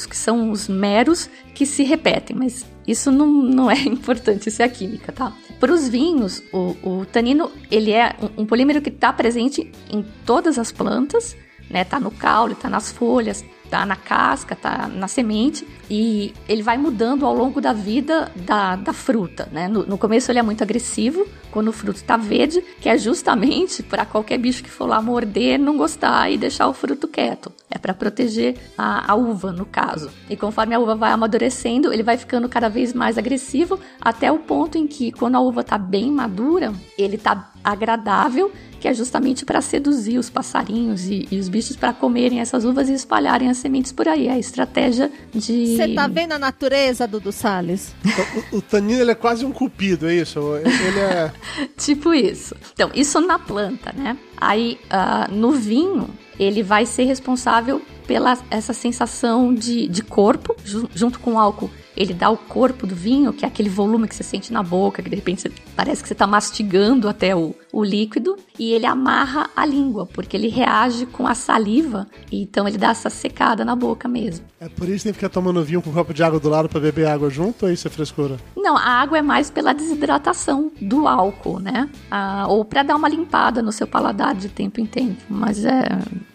que 0.06 0.16
são 0.16 0.52
os 0.52 0.68
meros 0.68 1.30
que 1.54 1.66
se 1.66 1.84
repetem, 1.84 2.36
mas 2.36 2.66
isso 2.88 3.12
não, 3.12 3.28
não 3.28 3.72
é 3.72 3.80
importante, 3.88 4.50
isso 4.50 4.62
é 4.62 4.66
a 4.66 4.70
química, 4.70 5.12
tá? 5.12 5.34
Para 5.60 5.74
os 5.74 5.88
vinhos, 5.88 6.44
o, 6.52 6.76
o 6.84 7.06
tanino 7.06 7.52
ele 7.72 7.92
é 7.92 8.16
um, 8.22 8.44
um 8.44 8.46
polímero 8.46 8.82
que 8.82 8.90
está 8.90 9.14
presente 9.14 9.72
em 9.90 10.04
todas 10.26 10.60
as 10.60 10.72
plantas, 10.72 11.36
né? 11.70 11.84
Tá 11.84 12.00
no 12.00 12.12
caule, 12.12 12.56
tá 12.56 12.70
nas 12.70 12.92
folhas, 12.92 13.44
tá 13.74 13.88
na 13.88 13.96
casca, 13.96 14.56
tá 14.56 14.88
na 14.88 15.08
semente, 15.08 15.68
e 15.90 16.32
ele 16.48 16.62
vai 16.62 16.78
mudando 16.78 17.26
ao 17.26 17.34
longo 17.34 17.60
da 17.60 17.74
vida 17.74 18.32
da, 18.36 18.76
da 18.76 18.94
fruta, 18.94 19.50
né? 19.52 19.68
No, 19.68 19.84
no 19.84 19.98
começo 19.98 20.32
ele 20.32 20.38
é 20.38 20.44
muito 20.44 20.62
agressivo, 20.62 21.26
quando 21.50 21.70
o 21.70 21.72
fruto 21.72 22.04
tá 22.04 22.16
verde, 22.16 22.64
que 22.80 22.88
é 22.88 22.96
justamente 23.00 23.82
para 23.82 24.06
qualquer 24.06 24.38
bicho 24.38 24.64
que 24.64 24.70
for 24.70 24.86
lá 24.86 25.02
morder, 25.02 25.58
não 25.58 25.76
gostar 25.76 26.30
e 26.30 26.38
deixar 26.38 26.68
o 26.68 26.74
fruto 26.74 27.08
quieto. 27.08 27.52
É 27.70 27.80
para 27.80 27.96
proteger 27.96 28.58
a, 28.78 29.12
a 29.12 29.16
uva, 29.16 29.52
no 29.52 29.66
caso. 29.66 30.12
E 30.30 30.38
conforme 30.38 30.76
a 30.76 30.80
uva 30.80 30.94
vai 30.94 31.12
amadurecendo, 31.12 31.92
ele 31.92 32.04
vai 32.04 32.16
ficando 32.16 32.48
cada 32.48 32.70
vez 32.70 32.94
mais 32.94 33.18
agressivo, 33.18 33.80
até 34.00 34.32
o 34.32 34.38
ponto 34.38 34.78
em 34.78 34.86
que, 34.86 35.12
quando 35.12 35.34
a 35.34 35.40
uva 35.40 35.64
tá 35.64 35.80
bem 35.80 36.12
madura, 36.12 36.72
ele 36.96 37.18
tá 37.18 37.52
agradável 37.64 38.52
que 38.84 38.88
é 38.90 38.94
justamente 38.94 39.46
para 39.46 39.62
seduzir 39.62 40.18
os 40.18 40.30
passarinhos 40.30 41.06
e, 41.06 41.26
e 41.32 41.40
os 41.40 41.48
bichos 41.48 41.78
para 41.78 41.94
comerem 41.94 42.42
essas 42.42 42.66
uvas 42.66 42.90
e 42.90 42.94
espalharem 42.94 43.50
as 43.50 43.56
sementes 43.56 43.94
por 43.94 44.10
aí. 44.10 44.28
É 44.28 44.34
a 44.34 44.38
estratégia 44.38 45.10
de. 45.34 45.78
Você 45.78 45.94
tá 45.94 46.06
vendo 46.06 46.34
a 46.34 46.38
natureza, 46.38 47.08
Dudu 47.08 47.32
Salles? 47.32 47.96
Então, 48.04 48.26
o, 48.52 48.58
o 48.58 48.62
tanino 48.62 49.00
ele 49.00 49.12
é 49.12 49.16
quase 49.16 49.46
um 49.46 49.54
cupido, 49.54 50.10
é 50.10 50.16
isso? 50.16 50.38
Ele 50.58 51.00
é. 51.00 51.32
tipo 51.80 52.14
isso. 52.14 52.58
Então, 52.74 52.92
isso 52.94 53.22
na 53.22 53.40
planta, 53.40 53.94
né? 53.96 54.18
Aí, 54.36 54.78
uh, 54.92 55.34
no 55.34 55.54
vinho, 55.54 56.10
ele 56.38 56.62
vai 56.62 56.86
ser 56.86 57.06
responsável 57.06 57.82
pela 58.06 58.38
essa 58.52 58.74
sensação 58.74 59.54
de, 59.54 59.88
de 59.88 60.04
corpo, 60.04 60.58
ju 60.66 60.90
junto 60.94 61.22
com 61.22 61.36
o 61.36 61.40
álcool 61.40 61.72
ele 61.96 62.14
dá 62.14 62.30
o 62.30 62.38
corpo 62.38 62.86
do 62.86 62.96
vinho, 62.96 63.34
que 63.34 63.46
é 63.46 63.48
aquele 63.48 63.70
volume 63.70 64.08
que 64.08 64.16
você 64.16 64.24
sente 64.24 64.52
na 64.52 64.64
boca, 64.64 65.02
que 65.02 65.10
de 65.10 65.16
repente 65.16 65.52
parece 65.76 66.02
que 66.02 66.08
você 66.08 66.14
está 66.14 66.28
mastigando 66.28 67.08
até 67.08 67.36
o, 67.36 67.56
o 67.72 67.84
líquido, 67.84 68.36
e 68.58 68.72
ele 68.72 68.86
amarra 68.86 69.50
a 69.56 69.66
língua, 69.66 70.06
porque 70.06 70.38
ele 70.38 70.48
reage 70.48 71.06
com 71.06 71.28
a 71.28 71.36
saliva, 71.36 72.08
então 72.32 72.68
ele 72.68 72.78
dá 72.78 72.90
essa 72.90 73.10
secada 73.10 73.66
na 73.66 73.76
boca 73.76 74.08
mesmo. 74.08 74.46
É 74.60 74.70
por 74.70 74.88
isso 74.88 75.00
que 75.00 75.04
tem 75.04 75.14
que 75.14 75.20
ficar 75.20 75.30
tomando 75.30 75.64
vinho 75.64 75.82
com 75.82 75.90
um 75.90 75.94
copo 75.94 76.14
de 76.14 76.24
água 76.24 76.40
do 76.40 76.50
lado 76.50 76.70
para 76.70 76.80
beber 76.80 77.08
água 77.08 77.30
junto, 77.30 77.66
ou 77.66 77.72
isso 77.72 77.88
é 77.88 77.92
frescura? 77.92 78.38
Não, 78.56 78.78
a 78.78 79.02
água 79.02 79.18
é 79.18 79.22
mais 79.22 79.50
pela 79.50 79.74
desidratação 79.74 80.72
do 80.82 81.08
álcool, 81.08 81.60
né? 81.60 81.90
Ah, 82.10 82.46
ou 82.48 82.64
para 82.64 82.84
dar 82.84 82.96
uma 82.96 83.08
limpada 83.08 83.62
no 83.62 83.72
seu 83.72 83.88
paladar 83.88 84.36
de 84.36 84.50
tempo 84.50 84.80
em 84.80 84.86
tempo, 84.86 85.22
mas 85.30 85.66
é 85.66 85.84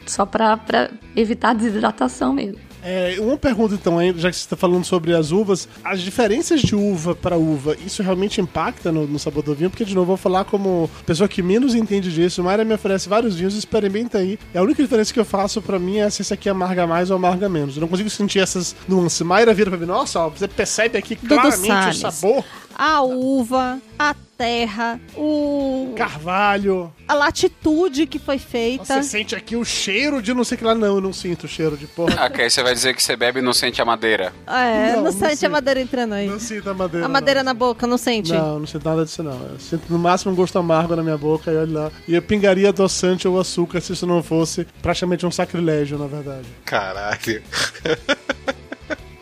só 0.06 0.26
para 0.26 0.90
evitar 1.14 1.50
a 1.50 1.54
desidratação 1.54 2.32
mesmo. 2.32 2.67
É, 2.82 3.16
uma 3.18 3.36
pergunta 3.36 3.74
então, 3.74 3.98
ainda, 3.98 4.18
já 4.18 4.30
que 4.30 4.36
você 4.36 4.42
está 4.42 4.56
falando 4.56 4.84
sobre 4.84 5.14
as 5.14 5.30
uvas, 5.30 5.68
as 5.84 6.00
diferenças 6.00 6.60
de 6.60 6.74
uva 6.74 7.14
para 7.14 7.36
uva, 7.36 7.76
isso 7.84 8.02
realmente 8.02 8.40
impacta 8.40 8.92
no, 8.92 9.06
no, 9.06 9.18
sabor 9.18 9.42
do 9.42 9.54
vinho? 9.54 9.70
Porque, 9.70 9.84
de 9.84 9.94
novo, 9.94 10.06
vou 10.06 10.16
falar 10.16 10.44
como 10.44 10.90
pessoa 11.04 11.28
que 11.28 11.42
menos 11.42 11.74
entende 11.74 12.12
disso. 12.12 12.42
Mayra 12.42 12.64
me 12.64 12.74
oferece 12.74 13.08
vários 13.08 13.34
vinhos, 13.34 13.54
experimenta 13.54 14.18
aí. 14.18 14.38
É 14.54 14.58
a 14.58 14.62
única 14.62 14.82
diferença 14.82 15.12
que 15.12 15.20
eu 15.20 15.24
faço 15.24 15.60
para 15.60 15.78
mim 15.78 15.98
é 15.98 16.08
se 16.10 16.22
esse 16.22 16.32
aqui 16.32 16.48
amarga 16.48 16.86
mais 16.86 17.10
ou 17.10 17.16
amarga 17.16 17.48
menos. 17.48 17.76
Eu 17.76 17.80
não 17.80 17.88
consigo 17.88 18.10
sentir 18.10 18.38
essas 18.40 18.74
nuances. 18.86 19.20
Mayra 19.22 19.52
vira 19.52 19.70
para 19.70 19.78
mim, 19.78 19.86
nossa, 19.86 20.20
ó, 20.20 20.28
você 20.28 20.48
percebe 20.48 20.98
aqui 20.98 21.16
claramente 21.16 22.04
o 22.04 22.10
sabor. 22.10 22.44
A 22.78 23.02
uva, 23.02 23.80
a 23.98 24.14
terra, 24.38 25.00
o. 25.16 25.92
Carvalho. 25.96 26.92
A 27.08 27.14
latitude 27.14 28.06
que 28.06 28.20
foi 28.20 28.38
feita. 28.38 28.84
Você 28.84 29.02
sente 29.02 29.34
aqui 29.34 29.56
o 29.56 29.64
cheiro 29.64 30.22
de 30.22 30.32
não 30.32 30.44
sei 30.44 30.54
o 30.54 30.58
que 30.58 30.64
lá. 30.64 30.76
Não, 30.76 30.86
eu 30.86 31.00
não 31.00 31.12
sinto 31.12 31.44
o 31.44 31.48
cheiro 31.48 31.76
de 31.76 31.88
porra. 31.88 32.26
ok, 32.26 32.48
você 32.48 32.62
vai 32.62 32.72
dizer 32.72 32.94
que 32.94 33.02
você 33.02 33.16
bebe 33.16 33.40
e 33.40 33.42
não 33.42 33.52
sente 33.52 33.82
a 33.82 33.84
madeira. 33.84 34.32
É, 34.46 34.92
não, 34.92 34.96
não, 34.98 35.04
não 35.04 35.12
sente 35.12 35.38
sinto. 35.38 35.46
a 35.46 35.48
madeira 35.48 35.80
entrando 35.80 36.12
aí. 36.12 36.28
Não 36.28 36.38
sinto 36.38 36.70
a 36.70 36.74
madeira. 36.74 37.04
A 37.04 37.08
madeira 37.08 37.40
não. 37.42 37.52
na 37.52 37.54
boca, 37.54 37.84
não 37.84 37.98
sente? 37.98 38.32
Não, 38.32 38.60
não 38.60 38.66
sinto 38.66 38.88
nada 38.88 39.04
disso 39.04 39.24
não. 39.24 39.48
Eu 39.48 39.58
sinto 39.58 39.82
no 39.90 39.98
máximo 39.98 40.30
um 40.30 40.36
gosto 40.36 40.56
amargo 40.56 40.94
na 40.94 41.02
minha 41.02 41.18
boca 41.18 41.50
e 41.50 41.56
olha 41.56 41.80
lá. 41.80 41.92
E 42.06 42.14
eu 42.14 42.22
pingaria 42.22 42.68
adoçante 42.68 43.26
ou 43.26 43.40
açúcar 43.40 43.80
se 43.80 43.92
isso 43.92 44.06
não 44.06 44.22
fosse 44.22 44.64
praticamente 44.80 45.26
um 45.26 45.32
sacrilégio, 45.32 45.98
na 45.98 46.06
verdade. 46.06 46.46
Caralho. 46.64 47.42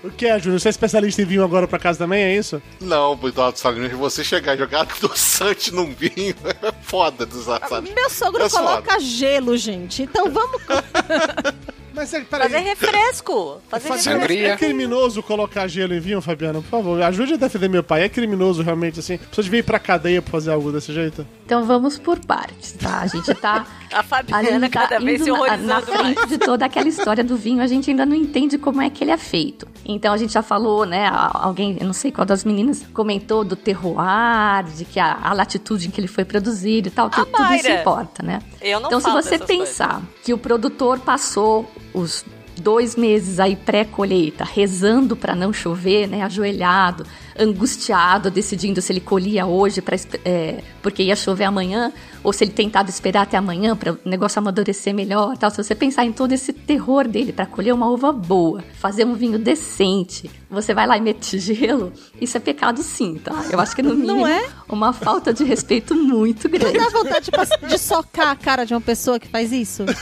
O 0.07 0.11
que 0.11 0.27
é, 0.27 0.39
Júnior? 0.39 0.61
Você 0.61 0.69
é 0.69 0.71
especialista 0.71 1.23
em 1.23 1.25
vinho 1.25 1.45
agora 1.45 1.67
pra 1.67 1.79
casa 1.79 1.99
também, 1.99 2.23
é 2.23 2.37
isso? 2.37 2.61
Não, 2.81 3.19
Eduardo 3.25 3.59
Salino, 3.59 3.89
você 3.99 4.23
chegar 4.25 4.55
e 4.55 4.59
jogar 4.59 4.83
adoçante 4.83 5.73
num 5.75 5.93
vinho 5.93 6.35
é 6.45 6.73
foda 6.83 7.27
dos 7.27 7.49
assados. 7.49 7.91
Meu 7.93 8.11
sogro 8.11 8.43
é 8.43 8.49
coloca 8.49 8.93
foda. 8.93 9.01
gelo, 9.05 9.57
gente. 9.57 10.03
Então 10.03 10.31
vamos. 10.31 10.63
Mas 11.97 12.13
é, 12.13 12.21
Fazer 12.21 12.59
refresco. 12.59 13.59
Fazer, 13.71 13.89
Fazer 13.89 14.03
sangria. 14.03 14.53
É 14.53 14.57
criminoso 14.57 15.23
colocar 15.23 15.67
gelo 15.67 15.95
em 15.95 15.99
vinho, 15.99 16.21
Fabiana? 16.21 16.61
Por 16.61 16.69
favor, 16.69 17.03
ajude 17.03 17.33
a 17.33 17.37
defender 17.39 17.71
meu 17.71 17.83
pai. 17.83 18.03
É 18.03 18.09
criminoso 18.11 18.63
realmente, 18.63 19.01
assim. 19.01 19.17
Precisa 19.17 19.43
de 19.43 19.49
vir 19.49 19.65
pra 19.65 19.79
cadeia 19.79 20.21
pra 20.21 20.31
fazer 20.31 20.51
algo 20.51 20.71
desse 20.71 20.93
jeito? 20.93 21.27
Então 21.47 21.65
vamos 21.65 21.99
por 21.99 22.19
partes, 22.19 22.73
tá? 22.73 23.01
A 23.01 23.07
gente 23.07 23.33
tá. 23.37 23.67
a 23.91 24.03
Fabiana 24.03 24.69
tá 24.69 24.81
cada 24.81 25.01
vez 25.01 25.23
se 25.23 25.31
na, 25.31 25.57
na 25.57 25.81
frente 25.81 26.27
de 26.27 26.37
toda 26.37 26.67
aquela 26.67 26.89
história 26.89 27.25
do 27.25 27.35
vinho, 27.35 27.63
a 27.63 27.67
gente 27.67 27.89
ainda 27.89 28.05
não 28.05 28.15
entende 28.15 28.59
como 28.59 28.83
é 28.83 28.91
que 28.91 29.03
ele 29.03 29.13
é 29.13 29.17
feito. 29.17 29.67
Então 29.83 30.13
a 30.13 30.19
gente 30.19 30.35
já 30.35 30.43
falou, 30.43 30.85
né? 30.85 31.09
Alguém, 31.11 31.79
eu 31.81 31.87
não 31.87 31.95
sei 31.95 32.13
qual 32.13 32.27
das 32.27 32.45
meninas, 32.45 32.85
comentou 32.93 33.43
do 33.43 33.57
terroir, 33.57 34.65
de 34.77 34.85
que 34.85 35.01
a, 35.01 35.19
a 35.23 35.33
latitude 35.33 35.89
em 35.89 35.91
que 35.91 35.99
ele 35.99 36.09
foi 36.09 36.27
produzido 36.27 36.89
e 36.89 36.91
tal, 36.91 37.09
que 37.09 37.25
tudo 37.25 37.55
isso 37.55 37.71
importa, 37.71 38.23
né? 38.23 38.41
Eu 38.61 38.81
não 38.81 38.89
então, 38.89 39.01
se 39.01 39.11
você 39.11 39.39
pensar 39.39 39.95
coisas. 39.95 40.09
que 40.23 40.35
o 40.35 40.39
produtor 40.39 40.99
passou 40.99 41.71
os 41.97 42.25
dois 42.59 42.95
meses 42.95 43.41
aí 43.41 43.57
pré-colheita, 43.57 44.45
rezando 44.45 45.17
para 45.17 45.35
não 45.35 45.53
chover, 45.53 46.07
né, 46.07 46.23
ajoelhado, 46.23 47.07
angustiado, 47.39 48.31
decidindo 48.31 48.81
se 48.81 48.93
ele 48.93 49.01
colhia 49.01 49.47
hoje 49.47 49.81
pra, 49.81 49.97
é, 50.25 50.61
porque 50.83 51.03
ia 51.03 51.17
chover 51.17 51.45
amanhã, 51.45 51.93
ou 52.23 52.33
se 52.33 52.45
ele 52.45 52.53
tentava 52.53 52.89
esperar 52.89 53.23
até 53.23 53.37
amanhã 53.37 53.77
para 53.77 53.93
o 53.93 53.99
negócio 54.05 54.39
amadurecer 54.39 54.95
melhor, 54.95 55.37
tal. 55.37 55.51
Se 55.51 55.63
você 55.63 55.75
pensar 55.75 56.05
em 56.05 56.13
todo 56.13 56.33
esse 56.33 56.53
terror 56.53 57.07
dele 57.07 57.33
para 57.33 57.47
colher 57.47 57.73
uma 57.73 57.89
uva 57.89 58.13
boa, 58.13 58.63
fazer 58.79 59.05
um 59.05 59.15
vinho 59.15 59.39
decente, 59.39 60.31
você 60.51 60.73
vai 60.75 60.87
lá 60.87 60.97
e 60.97 61.01
mete 61.01 61.39
gelo, 61.39 61.93
isso 62.21 62.37
é 62.37 62.41
pecado 62.41 62.83
sim, 62.83 63.17
tá? 63.17 63.45
Eu 63.51 63.61
acho 63.61 63.75
que 63.75 63.83
no 63.83 63.95
mínimo 63.95 64.21
não 64.21 64.27
é? 64.27 64.47
uma 64.69 64.93
falta 64.93 65.33
de 65.33 65.45
respeito 65.45 65.95
muito 65.95 66.49
grande. 66.49 66.79
Não 66.79 66.85
dá 66.85 66.91
vontade 66.91 67.31
de, 67.31 67.69
de 67.69 67.79
socar 67.79 68.29
a 68.29 68.37
cara 68.37 68.65
de 68.65 68.73
uma 68.75 68.81
pessoa 68.81 69.19
que 69.19 69.29
faz 69.29 69.53
isso? 69.53 69.85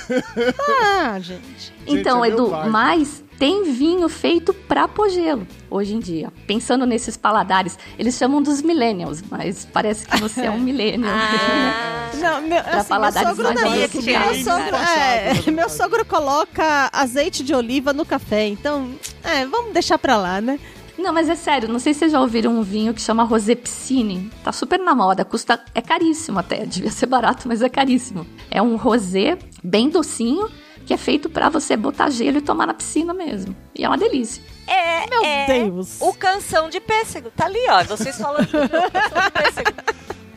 Ah, 0.97 1.19
gente. 1.19 1.73
Então, 1.87 2.23
Gente, 2.25 2.31
é 2.31 2.35
Edu, 2.35 2.51
pai. 2.51 2.69
mas 2.69 3.24
tem 3.39 3.73
vinho 3.73 4.09
feito 4.09 4.53
pra 4.53 4.87
pôr 4.87 5.09
gelo 5.11 5.47
hoje 5.71 5.95
em 5.95 5.99
dia. 5.99 6.33
Pensando 6.47 6.87
nesses 6.87 7.17
paladares, 7.17 7.79
eles 7.99 8.15
chamam 8.15 8.43
dos 8.43 8.63
millennials, 8.63 9.23
mas 9.31 9.67
parece 9.73 10.07
que 10.07 10.21
você 10.21 10.43
é 10.43 10.51
um 10.51 10.61
millennial. 10.61 11.13
Ah. 11.15 12.11
Não, 12.15 12.43
meu, 12.43 12.59
assim, 12.59 12.89
paladares 12.89 13.37
meu 13.37 13.37
sogro, 13.37 13.61
não, 13.61 13.71
meu, 13.73 14.45
sogro, 14.45 14.77
é, 14.77 15.51
meu 15.51 15.69
sogro 15.69 16.05
coloca 16.07 16.89
azeite 16.93 17.43
de 17.43 17.53
oliva 17.53 17.93
no 17.93 18.07
café, 18.07 18.47
então, 18.47 18.95
é, 19.23 19.45
vamos 19.45 19.75
deixar 19.75 19.99
pra 19.99 20.17
lá, 20.17 20.41
né? 20.41 20.59
Não, 20.97 21.13
mas 21.13 21.29
é 21.29 21.35
sério, 21.35 21.69
não 21.69 21.79
sei 21.79 21.93
se 21.93 22.01
vocês 22.01 22.13
já 22.13 22.21
ouviram 22.21 22.57
um 22.57 22.63
vinho 22.63 22.95
que 22.95 23.01
chama 23.01 23.25
Rosé 23.25 23.55
Piscine. 23.55 24.31
Tá 24.45 24.53
super 24.53 24.79
na 24.79 24.95
moda, 24.95 25.25
custa. 25.25 25.61
É 25.75 25.83
caríssimo 25.83 26.39
até. 26.39 26.65
Devia 26.65 26.91
ser 26.91 27.07
barato, 27.07 27.49
mas 27.49 27.63
é 27.63 27.69
caríssimo. 27.69 28.25
É 28.51 28.63
um 28.63 28.77
rosé 28.77 29.37
bem 29.63 29.91
docinho, 29.91 30.49
que 30.87 30.93
é 30.95 30.97
feito 30.97 31.29
pra 31.31 31.49
você 31.49 31.77
botar 31.77 32.11
gelo 32.11 32.39
e 32.39 32.41
tomar 32.41 32.67
na 32.67 32.75
piscina 32.75 33.13
mesmo. 33.15 33.55
E 33.75 33.85
é 33.85 33.89
uma 33.89 33.97
delícia. 33.99 34.43
É, 34.67 35.07
Meu 35.09 35.25
é 35.25 35.47
Deus. 35.47 36.01
o 36.01 36.13
canção 36.15 36.69
de 36.69 36.81
pêssego. 36.81 37.31
Tá 37.35 37.47
ali, 37.47 37.59
ó. 37.69 37.85
Vocês 37.85 38.17
falando 38.17 38.47
do 38.47 38.69
canção 38.69 39.23
de 39.25 39.31
pêssego. 39.33 39.71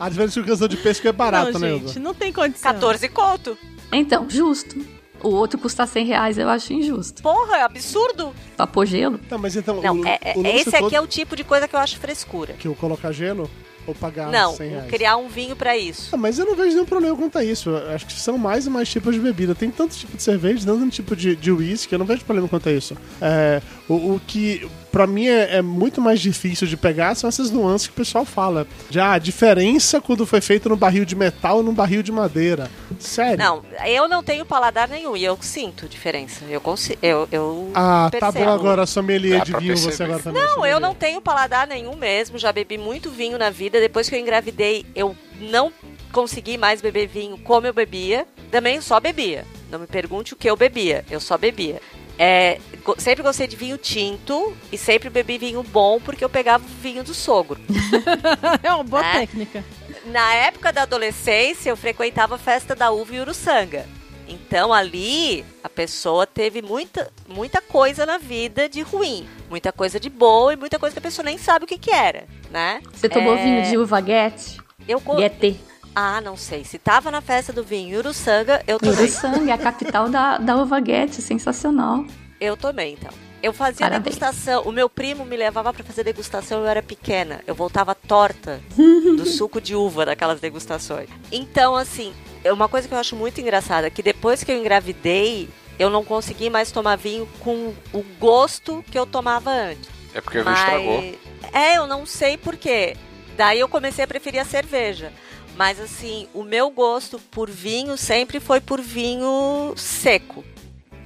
A 0.00 0.08
diferença 0.08 0.32
é 0.32 0.42
que 0.42 0.48
o 0.48 0.52
canção 0.52 0.68
de 0.68 0.76
pêssego 0.76 1.08
é 1.08 1.12
barato, 1.12 1.52
não, 1.52 1.60
né, 1.60 1.78
gente, 1.78 1.98
não 1.98 2.14
tem 2.14 2.32
condição. 2.32 2.72
14 2.72 3.08
conto. 3.08 3.58
Então, 3.92 4.28
justo. 4.28 4.76
O 5.20 5.30
outro 5.30 5.58
custa 5.58 5.84
100 5.84 6.06
reais, 6.06 6.38
eu 6.38 6.48
acho 6.48 6.72
injusto. 6.72 7.22
Porra, 7.22 7.56
é 7.56 7.62
absurdo. 7.62 8.32
Pra 8.56 8.66
pôr 8.68 8.86
gelo. 8.86 9.18
Não, 9.28 9.38
mas 9.38 9.56
então. 9.56 9.82
Não, 9.82 10.00
o, 10.00 10.06
é, 10.06 10.18
é- 10.22 10.34
o 10.36 10.46
esse 10.46 10.68
aqui 10.68 10.78
todo 10.78 10.94
é 10.94 11.00
o 11.00 11.06
tipo 11.08 11.34
de 11.34 11.42
coisa 11.42 11.66
que 11.66 11.74
eu 11.74 11.80
acho 11.80 11.98
frescura. 11.98 12.52
Que 12.52 12.68
eu 12.68 12.74
colocar 12.76 13.10
gelo 13.10 13.50
ou 13.88 13.94
pagar 13.94 14.30
Não, 14.30 14.54
100 14.54 14.68
reais? 14.70 14.90
criar 14.90 15.16
um 15.16 15.28
vinho 15.28 15.56
pra 15.56 15.76
isso. 15.76 16.10
Ah, 16.12 16.16
mas 16.16 16.38
eu 16.38 16.44
não 16.46 16.54
vejo 16.54 16.74
nenhum 16.74 16.84
problema 16.84 17.16
quanto 17.16 17.38
a 17.38 17.44
isso. 17.44 17.70
Eu 17.70 17.90
acho 17.90 18.06
que 18.06 18.12
são 18.12 18.36
mais 18.36 18.66
e 18.66 18.70
mais 18.70 18.88
tipos 18.88 19.14
de 19.14 19.20
bebida. 19.20 19.54
Tem 19.54 19.70
tanto 19.70 19.96
tipo 19.96 20.16
de 20.16 20.22
cerveja, 20.22 20.66
tanto 20.66 20.90
tipo 20.90 21.16
de, 21.16 21.34
de 21.34 21.50
whisky, 21.50 21.92
eu 21.92 21.98
não 21.98 22.06
vejo 22.06 22.24
problema 22.24 22.48
quanto 22.48 22.68
a 22.68 22.72
isso. 22.72 22.96
É, 23.20 23.60
o, 23.88 24.14
o 24.14 24.20
que 24.26 24.68
pra 24.92 25.06
mim 25.06 25.26
é, 25.28 25.56
é 25.56 25.62
muito 25.62 26.00
mais 26.00 26.20
difícil 26.20 26.66
de 26.66 26.76
pegar 26.76 27.14
são 27.14 27.28
essas 27.28 27.50
nuances 27.50 27.86
que 27.86 27.92
o 27.92 27.96
pessoal 27.96 28.24
fala. 28.24 28.66
Já 28.90 29.12
a 29.12 29.18
diferença 29.18 30.00
quando 30.00 30.26
foi 30.26 30.40
feito 30.40 30.68
no 30.68 30.76
barril 30.76 31.04
de 31.04 31.14
metal 31.14 31.58
ou 31.58 31.62
no 31.62 31.72
barril 31.72 32.02
de 32.02 32.10
madeira. 32.12 32.70
Sério. 32.98 33.38
Não, 33.38 33.62
eu 33.86 34.08
não 34.08 34.22
tenho 34.22 34.44
paladar 34.44 34.88
nenhum 34.88 35.16
e 35.16 35.24
eu 35.24 35.38
sinto 35.40 35.86
diferença. 35.88 36.44
Eu 36.48 36.60
consigo. 36.60 36.98
Eu, 37.02 37.28
eu 37.30 37.70
Ah, 37.74 38.08
tá 38.10 38.18
percebo. 38.32 38.44
bom 38.44 38.50
agora, 38.52 38.86
sommelier 38.86 39.38
Dá 39.38 39.44
de 39.44 39.56
vinho, 39.56 39.76
você 39.76 40.02
agora 40.02 40.18
também. 40.20 40.40
é 40.42 40.44
Não, 40.44 40.50
eu 40.50 40.54
sommelier. 40.56 40.80
não 40.80 40.94
tenho 40.94 41.20
paladar 41.20 41.66
nenhum 41.66 41.94
mesmo. 41.96 42.38
Já 42.38 42.52
bebi 42.52 42.76
muito 42.78 43.10
vinho 43.10 43.38
na 43.38 43.50
vida. 43.50 43.80
Depois 43.80 44.08
que 44.08 44.14
eu 44.16 44.20
engravidei, 44.20 44.84
eu 44.94 45.14
não 45.40 45.72
consegui 46.12 46.56
mais 46.58 46.80
beber 46.80 47.06
vinho 47.06 47.38
como 47.38 47.66
eu 47.66 47.72
bebia. 47.74 48.26
Também 48.50 48.80
só 48.80 48.98
bebia. 48.98 49.44
Não 49.70 49.78
me 49.78 49.86
pergunte 49.86 50.32
o 50.32 50.36
que 50.36 50.48
eu 50.48 50.56
bebia. 50.56 51.04
Eu 51.10 51.20
só 51.20 51.36
bebia. 51.38 51.80
É, 52.18 52.58
sempre 52.98 53.22
gostei 53.22 53.46
de 53.46 53.56
vinho 53.56 53.76
tinto 53.76 54.56
e 54.72 54.78
sempre 54.78 55.10
bebi 55.10 55.36
vinho 55.38 55.62
bom 55.62 56.00
porque 56.00 56.24
eu 56.24 56.28
pegava 56.28 56.64
vinho 56.80 57.02
do 57.04 57.12
sogro. 57.14 57.60
É 58.62 58.72
uma 58.72 58.84
boa 58.84 59.04
É. 59.04 59.20
técnica. 59.20 59.64
Na 60.06 60.32
época 60.34 60.72
da 60.72 60.82
adolescência, 60.82 61.70
eu 61.70 61.76
frequentava 61.76 62.36
a 62.36 62.38
festa 62.38 62.74
da 62.74 62.90
uva 62.90 63.14
em 63.14 63.20
Uruçanga. 63.20 63.86
Então 64.26 64.72
ali, 64.74 65.44
a 65.64 65.68
pessoa 65.68 66.26
teve 66.26 66.60
muita, 66.60 67.10
muita 67.26 67.60
coisa 67.62 68.04
na 68.04 68.18
vida 68.18 68.68
de 68.68 68.82
ruim, 68.82 69.26
muita 69.48 69.72
coisa 69.72 69.98
de 69.98 70.10
boa 70.10 70.52
e 70.52 70.56
muita 70.56 70.78
coisa 70.78 70.92
que 70.92 70.98
a 70.98 71.02
pessoa 71.02 71.24
nem 71.24 71.38
sabe 71.38 71.64
o 71.64 71.68
que 71.68 71.78
que 71.78 71.90
era, 71.90 72.26
né? 72.50 72.80
Você 72.92 73.08
tomou 73.08 73.34
É, 73.36 73.42
vinho 73.42 73.62
de 73.70 73.78
uva 73.78 74.00
Guete? 74.00 74.58
Eu 74.86 75.00
Guete. 75.00 75.58
Ah, 75.94 76.20
não 76.20 76.36
sei. 76.36 76.62
Se 76.64 76.78
tava 76.78 77.10
na 77.10 77.20
festa 77.22 77.52
do 77.52 77.64
vinho 77.64 77.98
Uruçanga, 77.98 78.62
eu 78.66 78.78
tomei. 78.78 78.94
Uruçanga, 78.94 79.50
é 79.50 79.54
a 79.54 79.58
capital 79.58 80.08
da, 80.10 80.36
da 80.38 80.56
uva 80.56 80.78
Guete, 80.78 81.20
sensacional. 81.22 82.04
Eu 82.40 82.56
tomei, 82.56 82.92
então. 82.92 83.10
Eu 83.42 83.52
fazia 83.52 83.86
Parabéns. 83.86 84.16
degustação. 84.16 84.62
O 84.62 84.72
meu 84.72 84.88
primo 84.88 85.24
me 85.24 85.36
levava 85.36 85.72
pra 85.72 85.84
fazer 85.84 86.02
degustação, 86.04 86.60
eu 86.60 86.66
era 86.66 86.82
pequena. 86.82 87.40
Eu 87.46 87.54
voltava 87.54 87.94
torta 87.94 88.60
do 88.76 89.24
suco 89.26 89.60
de 89.60 89.74
uva 89.74 90.04
daquelas 90.06 90.40
degustações. 90.40 91.08
Então, 91.30 91.76
assim, 91.76 92.12
é 92.42 92.52
uma 92.52 92.68
coisa 92.68 92.88
que 92.88 92.94
eu 92.94 92.98
acho 92.98 93.14
muito 93.14 93.40
engraçada, 93.40 93.90
que 93.90 94.02
depois 94.02 94.42
que 94.42 94.50
eu 94.50 94.58
engravidei, 94.58 95.48
eu 95.78 95.88
não 95.88 96.04
consegui 96.04 96.50
mais 96.50 96.72
tomar 96.72 96.96
vinho 96.96 97.28
com 97.40 97.72
o 97.92 98.02
gosto 98.18 98.84
que 98.90 98.98
eu 98.98 99.06
tomava 99.06 99.50
antes. 99.52 99.88
É 100.14 100.20
porque 100.20 100.38
o 100.38 100.44
vinho 100.44 100.56
estragou. 100.56 101.14
É, 101.52 101.76
eu 101.78 101.86
não 101.86 102.04
sei 102.04 102.36
porquê. 102.36 102.96
Daí 103.36 103.60
eu 103.60 103.68
comecei 103.68 104.04
a 104.04 104.08
preferir 104.08 104.40
a 104.40 104.44
cerveja. 104.44 105.12
Mas 105.56 105.80
assim, 105.80 106.28
o 106.34 106.42
meu 106.42 106.70
gosto 106.70 107.18
por 107.30 107.48
vinho 107.50 107.96
sempre 107.96 108.40
foi 108.40 108.60
por 108.60 108.80
vinho 108.80 109.72
seco. 109.76 110.44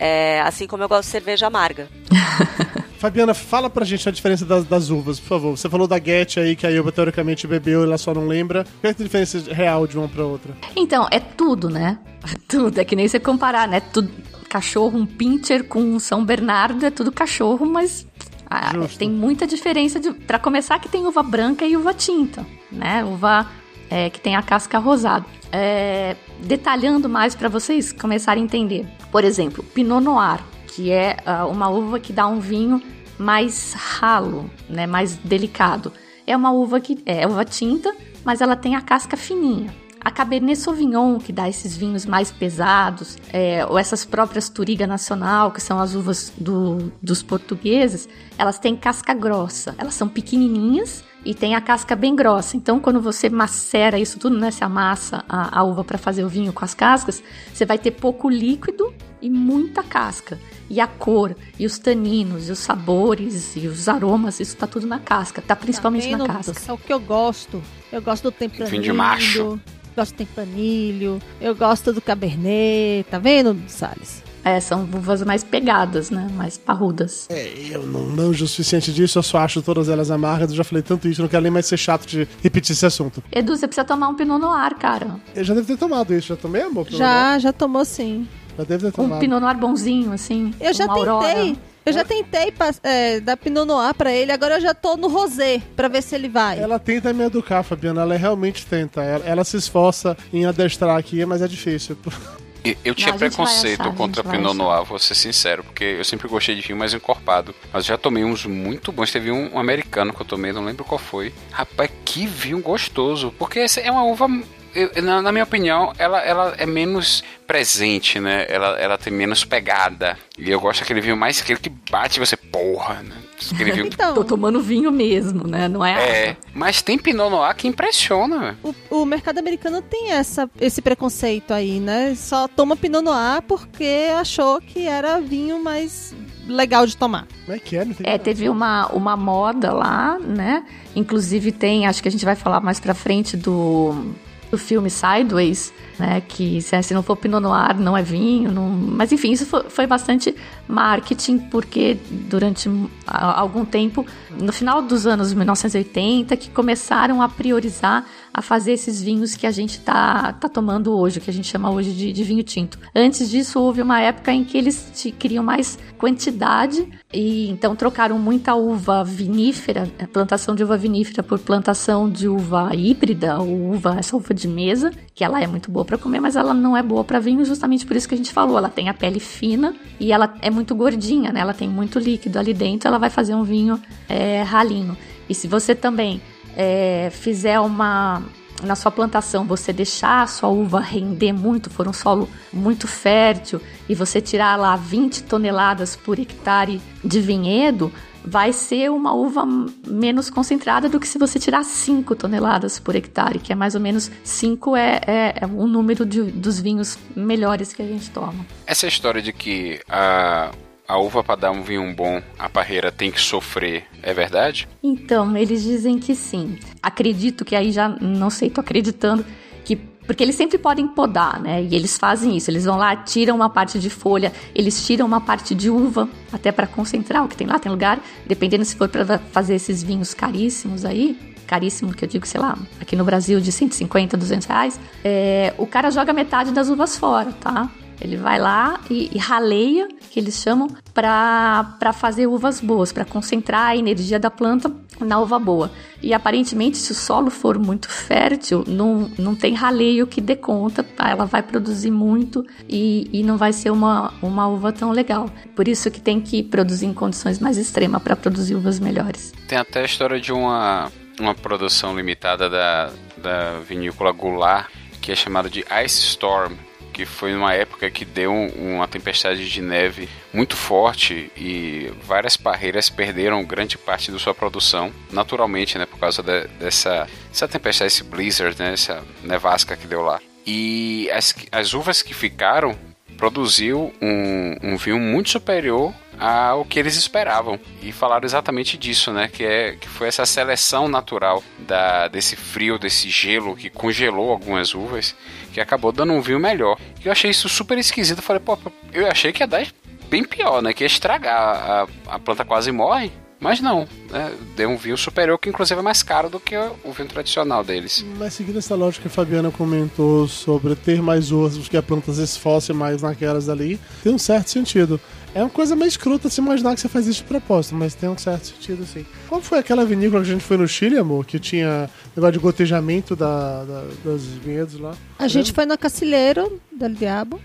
É, 0.04 0.40
assim 0.40 0.66
como 0.66 0.82
eu 0.82 0.88
gosto 0.88 1.04
de 1.04 1.12
cerveja 1.12 1.46
amarga. 1.46 1.88
Fabiana, 2.98 3.34
fala 3.34 3.70
pra 3.70 3.84
gente 3.84 4.08
a 4.08 4.10
diferença 4.10 4.44
das, 4.44 4.64
das 4.64 4.90
uvas, 4.90 5.20
por 5.20 5.28
favor. 5.28 5.56
Você 5.56 5.68
falou 5.68 5.86
da 5.86 5.96
Get 5.96 6.38
aí, 6.38 6.56
que 6.56 6.66
a 6.66 6.72
Ilva 6.72 6.90
teoricamente 6.90 7.46
bebeu 7.46 7.82
e 7.82 7.84
ela 7.84 7.96
só 7.96 8.12
não 8.12 8.26
lembra. 8.26 8.64
Qual 8.80 8.88
é 8.88 8.88
a 8.88 9.04
diferença 9.04 9.38
real 9.54 9.86
de 9.86 9.96
uma 9.96 10.08
pra 10.08 10.24
outra? 10.24 10.56
Então, 10.74 11.06
é 11.08 11.20
tudo, 11.20 11.70
né? 11.70 12.00
Tudo. 12.48 12.80
É 12.80 12.84
que 12.84 12.96
nem 12.96 13.06
você 13.06 13.20
comparar, 13.20 13.68
né? 13.68 13.78
Tudo, 13.78 14.10
cachorro, 14.48 14.98
um 14.98 15.06
pincher 15.06 15.64
com 15.64 15.80
um 15.80 16.00
São 16.00 16.24
Bernardo, 16.24 16.84
é 16.84 16.90
tudo 16.90 17.12
cachorro, 17.12 17.64
mas 17.64 18.04
ah, 18.50 18.72
tem 18.98 19.08
muita 19.08 19.46
diferença. 19.46 20.00
De, 20.00 20.12
para 20.12 20.38
começar, 20.38 20.80
que 20.80 20.88
tem 20.88 21.06
uva 21.06 21.22
branca 21.22 21.64
e 21.64 21.76
uva 21.76 21.94
tinta, 21.94 22.44
né? 22.72 23.04
Uva 23.04 23.48
é, 23.92 24.08
que 24.08 24.18
tem 24.18 24.34
a 24.34 24.42
casca 24.42 24.78
rosada. 24.78 25.26
É, 25.52 26.16
detalhando 26.40 27.10
mais 27.10 27.34
para 27.34 27.50
vocês 27.50 27.92
começarem 27.92 28.42
a 28.42 28.46
entender. 28.46 28.86
Por 29.10 29.22
exemplo, 29.22 29.62
Pinot 29.62 30.02
Noir, 30.02 30.40
que 30.68 30.90
é 30.90 31.18
ah, 31.26 31.44
uma 31.46 31.68
uva 31.68 32.00
que 32.00 32.10
dá 32.10 32.26
um 32.26 32.40
vinho 32.40 32.82
mais 33.18 33.74
ralo, 33.74 34.50
né? 34.68 34.86
Mais 34.86 35.16
delicado. 35.16 35.92
É 36.26 36.34
uma 36.34 36.50
uva 36.52 36.80
que 36.80 37.02
é 37.04 37.26
uva 37.26 37.44
tinta, 37.44 37.94
mas 38.24 38.40
ela 38.40 38.56
tem 38.56 38.74
a 38.74 38.80
casca 38.80 39.14
fininha. 39.14 39.70
A 40.00 40.10
Cabernet 40.10 40.58
Sauvignon, 40.58 41.18
que 41.18 41.32
dá 41.32 41.48
esses 41.48 41.76
vinhos 41.76 42.06
mais 42.06 42.32
pesados, 42.32 43.18
é, 43.30 43.64
ou 43.66 43.78
essas 43.78 44.04
próprias 44.06 44.48
Turiga 44.48 44.86
Nacional, 44.86 45.50
que 45.52 45.60
são 45.60 45.78
as 45.78 45.94
uvas 45.94 46.32
do- 46.36 46.90
dos 47.00 47.22
portugueses, 47.22 48.08
elas 48.38 48.58
têm 48.58 48.74
casca 48.74 49.12
grossa. 49.14 49.74
Elas 49.78 49.94
são 49.94 50.08
pequenininhas 50.08 51.04
e 51.24 51.34
tem 51.34 51.54
a 51.54 51.60
casca 51.60 51.94
bem 51.94 52.16
grossa. 52.16 52.56
Então, 52.56 52.80
quando 52.80 53.00
você 53.00 53.30
macera 53.30 53.98
isso 53.98 54.18
tudo, 54.18 54.38
né, 54.38 54.50
se 54.50 54.64
amassa 54.64 55.24
a, 55.28 55.60
a 55.60 55.62
uva 55.62 55.84
para 55.84 55.98
fazer 55.98 56.24
o 56.24 56.28
vinho 56.28 56.52
com 56.52 56.64
as 56.64 56.74
cascas, 56.74 57.22
você 57.52 57.64
vai 57.64 57.78
ter 57.78 57.92
pouco 57.92 58.28
líquido 58.28 58.92
e 59.20 59.30
muita 59.30 59.82
casca. 59.82 60.38
E 60.68 60.80
a 60.80 60.86
cor, 60.86 61.36
e 61.58 61.66
os 61.66 61.78
taninos, 61.78 62.48
e 62.48 62.52
os 62.52 62.58
sabores, 62.58 63.54
e 63.56 63.66
os 63.66 63.88
aromas, 63.88 64.40
isso 64.40 64.56
tá 64.56 64.66
tudo 64.66 64.86
na 64.86 64.98
casca. 64.98 65.40
Tá 65.40 65.54
principalmente 65.54 66.10
Tá 66.10 66.16
na 66.16 66.26
casca. 66.26 66.60
É 66.66 66.72
o 66.72 66.78
que 66.78 66.92
eu 66.92 66.98
gosto. 66.98 67.62
Eu 67.92 68.02
gosto 68.02 68.24
do 68.24 68.32
tempranilho. 68.32 68.70
Vinho 68.70 68.82
de 68.82 68.92
macho. 68.92 69.60
Gosto 69.94 70.14
do 70.14 70.18
tempranilho. 70.18 71.20
Eu 71.40 71.54
gosto 71.54 71.92
do 71.92 72.00
cabernet. 72.00 73.06
Tá 73.10 73.18
vendo, 73.18 73.56
Salles? 73.68 74.24
É, 74.44 74.58
são 74.60 74.82
uvas 74.82 75.22
mais 75.22 75.44
pegadas, 75.44 76.10
né? 76.10 76.28
Mais 76.34 76.58
parrudas. 76.58 77.26
É, 77.30 77.48
eu 77.70 77.86
não 77.86 78.02
manjo 78.02 78.44
o 78.44 78.48
suficiente 78.48 78.92
disso, 78.92 79.18
eu 79.18 79.22
só 79.22 79.38
acho 79.38 79.62
todas 79.62 79.88
elas 79.88 80.10
amargas. 80.10 80.50
Eu 80.50 80.56
já 80.56 80.64
falei 80.64 80.82
tanto 80.82 81.06
isso, 81.08 81.22
não 81.22 81.28
quero 81.28 81.42
nem 81.42 81.52
mais 81.52 81.66
ser 81.66 81.76
chato 81.76 82.06
de 82.06 82.26
repetir 82.42 82.72
esse 82.72 82.84
assunto. 82.84 83.22
Edu, 83.30 83.56
você 83.56 83.66
precisa 83.68 83.84
tomar 83.84 84.08
um 84.08 84.14
Pinot 84.14 84.40
Noir, 84.40 84.74
cara. 84.76 85.16
Eu 85.34 85.44
já 85.44 85.54
devo 85.54 85.66
ter 85.66 85.76
tomado 85.76 86.12
isso, 86.14 86.28
já 86.28 86.36
tomei, 86.36 86.62
amor? 86.62 86.86
Já, 86.90 87.38
já 87.38 87.52
tomou 87.52 87.84
sim. 87.84 88.26
Já 88.58 88.64
deve 88.64 88.82
ter 88.90 89.00
Um 89.00 89.04
tomado. 89.04 89.20
Pinot 89.20 89.40
Noir 89.40 89.56
bonzinho, 89.56 90.12
assim. 90.12 90.52
Eu 90.60 90.74
já 90.74 90.84
uma 90.86 90.94
Aurora. 90.94 91.26
tentei. 91.28 91.56
Eu 91.84 91.92
já 91.92 92.04
tentei 92.04 92.54
é, 92.84 93.18
dar 93.18 93.36
Pinot 93.36 93.66
Noir 93.66 93.92
pra 93.94 94.12
ele, 94.12 94.30
agora 94.30 94.56
eu 94.56 94.60
já 94.60 94.72
tô 94.72 94.96
no 94.96 95.08
rosé 95.08 95.60
pra 95.74 95.88
ver 95.88 96.00
se 96.02 96.14
ele 96.14 96.28
vai. 96.28 96.60
Ela 96.60 96.78
tenta 96.78 97.12
me 97.12 97.24
educar, 97.24 97.64
Fabiana, 97.64 98.02
ela 98.02 98.16
realmente 98.16 98.64
tenta. 98.66 99.02
Ela, 99.02 99.24
ela 99.24 99.44
se 99.44 99.56
esforça 99.56 100.16
em 100.32 100.46
adestrar 100.46 100.96
aqui, 100.96 101.24
mas 101.26 101.42
é 101.42 101.48
difícil. 101.48 101.96
Eu 102.84 102.94
tinha 102.94 103.12
preconceito 103.14 103.80
achar, 103.82 103.94
contra 103.94 104.22
Pinot. 104.22 104.54
Noir, 104.54 104.84
vou 104.84 104.98
ser 104.98 105.14
sincero, 105.14 105.64
porque 105.64 105.84
eu 105.84 106.04
sempre 106.04 106.28
gostei 106.28 106.54
de 106.54 106.60
vinho 106.62 106.78
mais 106.78 106.94
encorpado. 106.94 107.54
Mas 107.72 107.84
já 107.84 107.98
tomei 107.98 108.24
uns 108.24 108.46
muito 108.46 108.92
bons. 108.92 109.10
Teve 109.10 109.32
um 109.32 109.58
americano 109.58 110.12
que 110.12 110.20
eu 110.22 110.26
tomei, 110.26 110.52
não 110.52 110.64
lembro 110.64 110.84
qual 110.84 110.98
foi. 110.98 111.32
Rapaz, 111.50 111.90
que 112.04 112.26
vinho 112.26 112.60
gostoso. 112.60 113.34
Porque 113.38 113.58
essa 113.58 113.80
é 113.80 113.90
uma 113.90 114.04
uva. 114.04 114.26
eu- 114.74 115.02
na, 115.02 115.20
na 115.20 115.32
minha 115.32 115.44
opinião, 115.44 115.92
ela, 115.98 116.20
ela 116.20 116.54
é 116.56 116.64
menos 116.64 117.22
presente, 117.46 118.18
né? 118.20 118.46
Ela, 118.48 118.78
ela 118.78 118.96
tem 118.98 119.12
menos 119.12 119.44
pegada. 119.44 120.16
E 120.38 120.50
eu 120.50 120.60
gosto 120.60 120.80
daquele 120.80 121.00
vinho 121.00 121.16
mais 121.16 121.40
aquele 121.40 121.58
que 121.58 121.68
bate 121.68 122.18
e 122.18 122.20
você, 122.24 122.36
porra, 122.36 123.02
né? 123.02 123.16
Que 123.50 123.62
Então, 123.86 124.14
Tô 124.14 124.24
tomando 124.24 124.60
vinho 124.60 124.90
mesmo, 124.92 125.46
né? 125.46 125.68
Não 125.68 125.84
é, 125.84 125.92
É, 125.92 126.30
água. 126.30 126.36
mas 126.54 126.82
tem 126.82 126.98
Pinot 126.98 127.30
Noir 127.30 127.54
que 127.56 127.66
impressiona. 127.68 128.56
o, 128.62 128.74
o 129.02 129.04
mercado 129.04 129.38
americano 129.38 129.82
tem 129.82 130.12
essa, 130.12 130.48
esse 130.60 130.80
preconceito 130.82 131.52
aí, 131.52 131.80
né? 131.80 132.14
Só 132.14 132.46
toma 132.48 132.76
Pinot 132.76 133.02
Noir 133.02 133.42
porque 133.42 134.08
achou 134.18 134.60
que 134.60 134.86
era 134.86 135.20
vinho 135.20 135.62
mais 135.62 136.14
legal 136.46 136.86
de 136.86 136.96
tomar. 136.96 137.26
Como 137.44 137.56
é 137.56 137.60
que 137.60 137.76
é? 137.76 137.84
Não 137.84 137.94
tem 137.94 138.10
É, 138.10 138.18
teve 138.18 138.48
uma, 138.48 138.86
uma 138.88 139.16
moda 139.16 139.72
lá, 139.72 140.18
né? 140.18 140.64
Inclusive 140.94 141.52
tem, 141.52 141.86
acho 141.86 142.02
que 142.02 142.08
a 142.08 142.10
gente 142.10 142.24
vai 142.24 142.34
falar 142.34 142.60
mais 142.60 142.80
pra 142.80 142.94
frente 142.94 143.36
do, 143.36 144.12
do 144.52 144.58
filme 144.58 144.90
Sideways, 144.90 145.72
né? 145.98 146.20
Que 146.20 146.60
se, 146.60 146.92
não 146.92 147.02
for 147.02 147.16
Pinot 147.16 147.40
Noir, 147.40 147.74
não 147.80 147.96
é 147.96 148.02
vinho. 148.02 148.52
Não... 148.52 148.68
Mas 148.68 149.10
enfim, 149.10 149.32
isso 149.32 149.46
foi, 149.46 149.86
bastante 149.86 150.36
marketing, 150.68 151.38
porque 151.38 151.96
durante 152.10 152.70
algum 153.06 153.64
tempo, 153.64 154.06
no 154.38 154.52
final 154.52 154.82
dos 154.82 155.06
anos 155.06 155.32
1980, 155.32 156.36
que 156.36 156.50
começaram 156.50 157.22
a 157.22 157.28
priorizar 157.30 158.04
a 158.32 158.40
fazer 158.40 158.72
esses 158.72 159.02
vinhos 159.02 159.34
que 159.34 159.46
a 159.46 159.50
gente 159.50 159.80
tá, 159.80 160.32
tá 160.32 160.48
tomando 160.48 160.92
hoje, 160.96 161.20
que 161.20 161.30
a 161.30 161.32
gente 161.32 161.46
chama 161.48 161.70
hoje 161.70 161.92
de, 161.92 162.12
de 162.12 162.24
vinho 162.24 162.42
tinto. 162.42 162.78
Antes 162.94 163.30
disso, 163.30 163.60
houve 163.60 163.82
uma 163.82 164.00
época 164.00 164.32
em 164.32 164.44
que 164.44 164.56
eles 164.56 164.90
te- 164.94 165.10
queriam 165.10 165.44
mais 165.44 165.78
quantidade 165.98 166.88
e 167.12 167.50
então 167.50 167.74
trocaram 167.76 168.18
muita 168.18 168.54
uva 168.54 169.04
vinífera, 169.04 169.90
a 169.98 170.06
plantação 170.06 170.54
de 170.54 170.62
uva 170.64 170.76
vinífera 170.76 171.22
por 171.22 171.38
plantação 171.38 172.08
de 172.08 172.28
uva 172.28 172.74
híbrida 172.74 173.38
ou 173.38 173.72
uva, 173.74 173.96
essa 173.98 174.16
uva 174.16 174.32
de 174.32 174.48
mesa, 174.48 174.90
que 175.14 175.24
ela 175.24 175.42
é 175.42 175.46
muito 175.46 175.70
boa 175.70 175.84
para 175.84 175.98
comer, 175.98 176.20
mas 176.20 176.36
ela 176.36 176.54
não 176.54 176.76
é 176.76 176.82
boa 176.82 177.04
para 177.04 177.18
vinho, 177.18 177.44
justamente 177.44 177.86
por 177.86 177.96
isso 177.96 178.08
que 178.08 178.14
a 178.14 178.18
gente 178.18 178.32
falou, 178.32 178.56
ela 178.58 178.68
tem 178.68 178.88
a 178.88 178.94
pele 178.94 179.20
fina 179.20 179.74
e 180.00 180.12
ela 180.12 180.34
é 180.40 180.50
muito 180.50 180.74
gordinha, 180.74 181.32
né? 181.32 181.40
Ela 181.40 181.54
tem 181.54 181.68
muito 181.68 181.98
líquido 181.98 182.38
ali 182.38 182.54
dentro, 182.54 182.88
ela 182.88 182.98
vai 182.98 183.10
fazer 183.10 183.34
um 183.34 183.42
vinho 183.42 183.80
é, 184.08 184.42
ralinho. 184.42 184.96
E 185.28 185.34
se 185.34 185.46
você 185.46 185.74
também 185.74 186.20
é, 186.56 187.10
fizer 187.10 187.60
uma 187.60 188.22
na 188.62 188.76
sua 188.76 188.92
plantação 188.92 189.44
você 189.44 189.72
deixar 189.72 190.22
a 190.22 190.26
sua 190.26 190.48
uva 190.48 190.80
render 190.80 191.32
muito, 191.32 191.68
for 191.68 191.88
um 191.88 191.92
solo 191.92 192.28
muito 192.52 192.86
fértil 192.86 193.60
e 193.88 193.94
você 193.94 194.20
tirar 194.20 194.56
lá 194.56 194.76
20 194.76 195.24
toneladas 195.24 195.96
por 195.96 196.18
hectare 196.18 196.80
de 197.04 197.20
vinhedo, 197.20 197.92
vai 198.24 198.52
ser 198.52 198.90
uma 198.90 199.12
uva 199.12 199.44
menos 199.86 200.30
concentrada 200.30 200.88
do 200.88 201.00
que 201.00 201.08
se 201.08 201.18
você 201.18 201.38
tirar 201.38 201.64
5 201.64 202.14
toneladas 202.14 202.78
por 202.78 202.94
hectare, 202.94 203.38
que 203.38 203.52
é 203.52 203.56
mais 203.56 203.74
ou 203.74 203.80
menos 203.80 204.10
5 204.22 204.76
é, 204.76 205.00
é, 205.06 205.34
é 205.40 205.46
o 205.46 205.66
número 205.66 206.06
de, 206.06 206.22
dos 206.22 206.60
vinhos 206.60 206.98
melhores 207.16 207.72
que 207.72 207.82
a 207.82 207.86
gente 207.86 208.10
toma. 208.10 208.46
Essa 208.66 208.86
história 208.86 209.20
de 209.20 209.32
que 209.32 209.80
a, 209.88 210.52
a 210.92 210.98
uva 210.98 211.24
para 211.24 211.36
dar 211.36 211.50
um 211.52 211.62
vinho 211.62 211.90
bom, 211.94 212.20
a 212.38 212.50
parreira 212.50 212.92
tem 212.92 213.10
que 213.10 213.18
sofrer, 213.18 213.84
é 214.02 214.12
verdade? 214.12 214.68
Então, 214.82 215.34
eles 215.34 215.62
dizem 215.62 215.98
que 215.98 216.14
sim. 216.14 216.58
Acredito 216.82 217.46
que 217.46 217.56
aí 217.56 217.72
já 217.72 217.88
não 217.88 218.28
sei, 218.28 218.50
tô 218.50 218.60
acreditando 218.60 219.24
que 219.64 219.76
porque 219.76 220.22
eles 220.22 220.34
sempre 220.34 220.58
podem 220.58 220.86
podar, 220.86 221.40
né? 221.40 221.62
E 221.62 221.74
eles 221.74 221.96
fazem 221.96 222.36
isso. 222.36 222.50
Eles 222.50 222.66
vão 222.66 222.76
lá, 222.76 222.94
tiram 222.94 223.36
uma 223.36 223.48
parte 223.48 223.78
de 223.78 223.88
folha, 223.88 224.32
eles 224.54 224.84
tiram 224.84 225.06
uma 225.06 225.20
parte 225.20 225.54
de 225.54 225.70
uva, 225.70 226.08
até 226.30 226.52
para 226.52 226.66
concentrar 226.66 227.24
o 227.24 227.28
que 227.28 227.36
tem 227.36 227.46
lá. 227.46 227.58
Tem 227.58 227.72
lugar, 227.72 227.98
dependendo 228.26 228.64
se 228.64 228.76
for 228.76 228.88
para 228.88 229.18
fazer 229.18 229.54
esses 229.54 229.82
vinhos 229.82 230.12
caríssimos 230.12 230.84
aí, 230.84 231.16
caríssimo 231.46 231.94
que 231.94 232.04
eu 232.04 232.08
digo, 232.08 232.26
sei 232.26 232.40
lá, 232.40 232.58
aqui 232.80 232.96
no 232.96 233.04
Brasil 233.04 233.40
de 233.40 233.50
150, 233.50 234.16
200 234.16 234.46
reais, 234.46 234.80
é, 235.02 235.54
o 235.56 235.66
cara 235.66 235.90
joga 235.90 236.12
metade 236.12 236.50
das 236.50 236.68
uvas 236.68 236.98
fora, 236.98 237.32
tá? 237.40 237.70
Ele 238.02 238.16
vai 238.16 238.38
lá 238.38 238.80
e, 238.90 239.10
e 239.12 239.18
raleia, 239.18 239.88
que 240.10 240.18
eles 240.18 240.36
chamam, 240.36 240.68
para 240.92 241.92
fazer 241.94 242.26
uvas 242.26 242.60
boas, 242.60 242.92
para 242.92 243.04
concentrar 243.04 243.68
a 243.68 243.76
energia 243.76 244.18
da 244.18 244.30
planta 244.30 244.70
na 245.00 245.20
uva 245.20 245.38
boa. 245.38 245.70
E 246.02 246.12
aparentemente, 246.12 246.76
se 246.76 246.92
o 246.92 246.94
solo 246.94 247.30
for 247.30 247.58
muito 247.58 247.88
fértil, 247.88 248.64
não, 248.66 249.10
não 249.18 249.34
tem 249.34 249.54
raleio 249.54 250.06
que 250.06 250.20
dê 250.20 250.34
conta, 250.34 250.82
tá? 250.82 251.08
ela 251.08 251.24
vai 251.24 251.42
produzir 251.42 251.90
muito 251.90 252.44
e, 252.68 253.08
e 253.12 253.22
não 253.22 253.36
vai 253.36 253.52
ser 253.52 253.70
uma, 253.70 254.12
uma 254.20 254.48
uva 254.48 254.72
tão 254.72 254.90
legal. 254.90 255.30
Por 255.54 255.68
isso 255.68 255.90
que 255.90 256.00
tem 256.00 256.20
que 256.20 256.42
produzir 256.42 256.86
em 256.86 256.94
condições 256.94 257.38
mais 257.38 257.56
extremas 257.56 258.02
para 258.02 258.16
produzir 258.16 258.54
uvas 258.54 258.80
melhores. 258.80 259.32
Tem 259.46 259.58
até 259.58 259.82
a 259.82 259.84
história 259.84 260.20
de 260.20 260.32
uma, 260.32 260.90
uma 261.20 261.34
produção 261.34 261.96
limitada 261.96 262.50
da, 262.50 262.90
da 263.16 263.60
vinícola 263.60 264.10
Goulart, 264.12 264.66
que 265.00 265.12
é 265.12 265.14
chamada 265.14 265.48
de 265.48 265.60
Ice 265.84 266.00
Storm, 266.00 266.54
que 266.92 267.06
foi 267.06 267.32
numa 267.32 267.54
época 267.54 267.90
que 267.90 268.04
deu 268.04 268.32
uma 268.32 268.86
tempestade 268.86 269.48
de 269.48 269.62
neve 269.62 270.08
muito 270.32 270.56
forte 270.56 271.30
e 271.36 271.90
várias 272.02 272.36
parreiras 272.36 272.90
perderam 272.90 273.44
grande 273.44 273.78
parte 273.78 274.12
da 274.12 274.18
sua 274.18 274.34
produção, 274.34 274.92
naturalmente, 275.10 275.78
né, 275.78 275.86
por 275.86 275.98
causa 275.98 276.22
de, 276.22 276.46
dessa, 276.58 277.08
dessa 277.28 277.48
tempestade, 277.48 277.88
esse 277.88 278.04
blizzard, 278.04 278.56
né, 278.58 278.72
essa 278.74 279.02
nevasca 279.22 279.76
que 279.76 279.86
deu 279.86 280.02
lá. 280.02 280.20
E 280.46 281.10
as, 281.12 281.34
as 281.50 281.74
uvas 281.74 282.02
que 282.02 282.12
ficaram 282.12 282.76
produziu 283.16 283.92
um, 284.00 284.56
um 284.62 284.76
vinho 284.76 284.98
muito 284.98 285.30
superior 285.30 285.94
ao 286.18 286.64
que 286.64 286.78
eles 286.78 286.96
esperavam 286.96 287.58
e 287.82 287.92
falaram 287.92 288.24
exatamente 288.24 288.76
disso, 288.76 289.12
né? 289.12 289.28
Que 289.28 289.44
é 289.44 289.72
que 289.72 289.88
foi 289.88 290.08
essa 290.08 290.24
seleção 290.26 290.88
natural 290.88 291.42
da 291.58 292.08
desse 292.08 292.36
frio, 292.36 292.78
desse 292.78 293.10
gelo 293.10 293.56
que 293.56 293.70
congelou 293.70 294.30
algumas 294.30 294.74
uvas, 294.74 295.14
que 295.52 295.60
acabou 295.60 295.92
dando 295.92 296.12
um 296.12 296.20
vinho 296.20 296.38
melhor. 296.38 296.78
E 297.02 297.06
eu 297.06 297.12
achei 297.12 297.30
isso 297.30 297.48
super 297.48 297.78
esquisito. 297.78 298.22
Falei, 298.22 298.40
pô, 298.40 298.58
eu 298.92 299.06
achei 299.08 299.32
que 299.32 299.42
ia 299.42 299.46
dar 299.46 299.66
bem 300.08 300.24
pior, 300.24 300.62
né? 300.62 300.72
Que 300.72 300.84
ia 300.84 300.86
estragar 300.86 301.36
a, 301.36 301.86
a 302.14 302.18
planta 302.18 302.44
quase 302.44 302.70
morre. 302.70 303.10
Mas 303.42 303.60
não, 303.60 303.88
né? 304.08 304.32
deu 304.54 304.70
um 304.70 304.76
vinho 304.76 304.96
superior 304.96 305.36
que 305.36 305.48
inclusive 305.48 305.80
é 305.80 305.82
mais 305.82 306.00
caro 306.00 306.30
do 306.30 306.38
que 306.38 306.54
o 306.56 306.92
vinho 306.92 307.08
tradicional 307.08 307.64
deles. 307.64 308.06
Mas 308.16 308.34
seguindo 308.34 308.60
essa 308.60 308.76
lógica 308.76 309.02
que 309.02 309.08
a 309.08 309.10
Fabiana 309.10 309.50
comentou 309.50 310.28
sobre 310.28 310.76
ter 310.76 311.02
mais 311.02 311.32
uvas 311.32 311.58
porque 311.58 311.76
a 311.76 311.82
planta 311.82 312.12
se 312.12 312.22
esforce 312.22 312.72
mais 312.72 313.02
naquelas 313.02 313.48
ali, 313.48 313.80
tem 314.00 314.14
um 314.14 314.18
certo 314.18 314.48
sentido. 314.48 315.00
É 315.34 315.40
uma 315.40 315.50
coisa 315.50 315.74
meio 315.74 315.88
escrota 315.88 316.28
se 316.28 316.40
imaginar 316.40 316.74
que 316.74 316.80
você 316.80 316.88
faz 316.88 317.06
isso 317.06 317.22
de 317.22 317.28
propósito, 317.28 317.74
mas 317.74 317.94
tem 317.94 318.08
um 318.08 318.18
certo 318.18 318.48
sentido, 318.48 318.84
sim. 318.84 319.04
Qual 319.28 319.40
foi 319.40 319.58
aquela 319.58 319.84
vinícola 319.84 320.22
que 320.22 320.28
a 320.28 320.32
gente 320.32 320.44
foi 320.44 320.56
no 320.58 320.68
Chile, 320.68 320.98
amor? 320.98 321.24
Que 321.24 321.38
tinha 321.38 321.88
negócio 322.14 322.32
de 322.32 322.38
gotejamento 322.38 323.16
da, 323.16 323.64
da 323.64 323.84
das 324.04 324.22
vinhedos 324.24 324.78
lá? 324.78 324.94
A 325.18 325.28
gente 325.28 325.52
foi 325.52 325.64
no 325.64 325.78
Cacilheiro 325.78 326.60
del 326.70 326.90
Diabo. 326.94 327.40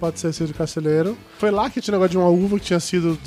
Pode 0.00 0.18
ser 0.18 0.32
sido 0.32 0.54
Cacilheiro. 0.54 1.16
Foi 1.38 1.50
lá 1.50 1.68
que 1.68 1.80
tinha 1.80 1.92
negócio 1.92 2.12
de 2.12 2.18
uma 2.18 2.28
uva 2.28 2.58
que 2.58 2.66
tinha 2.66 2.80
sido. 2.80 3.18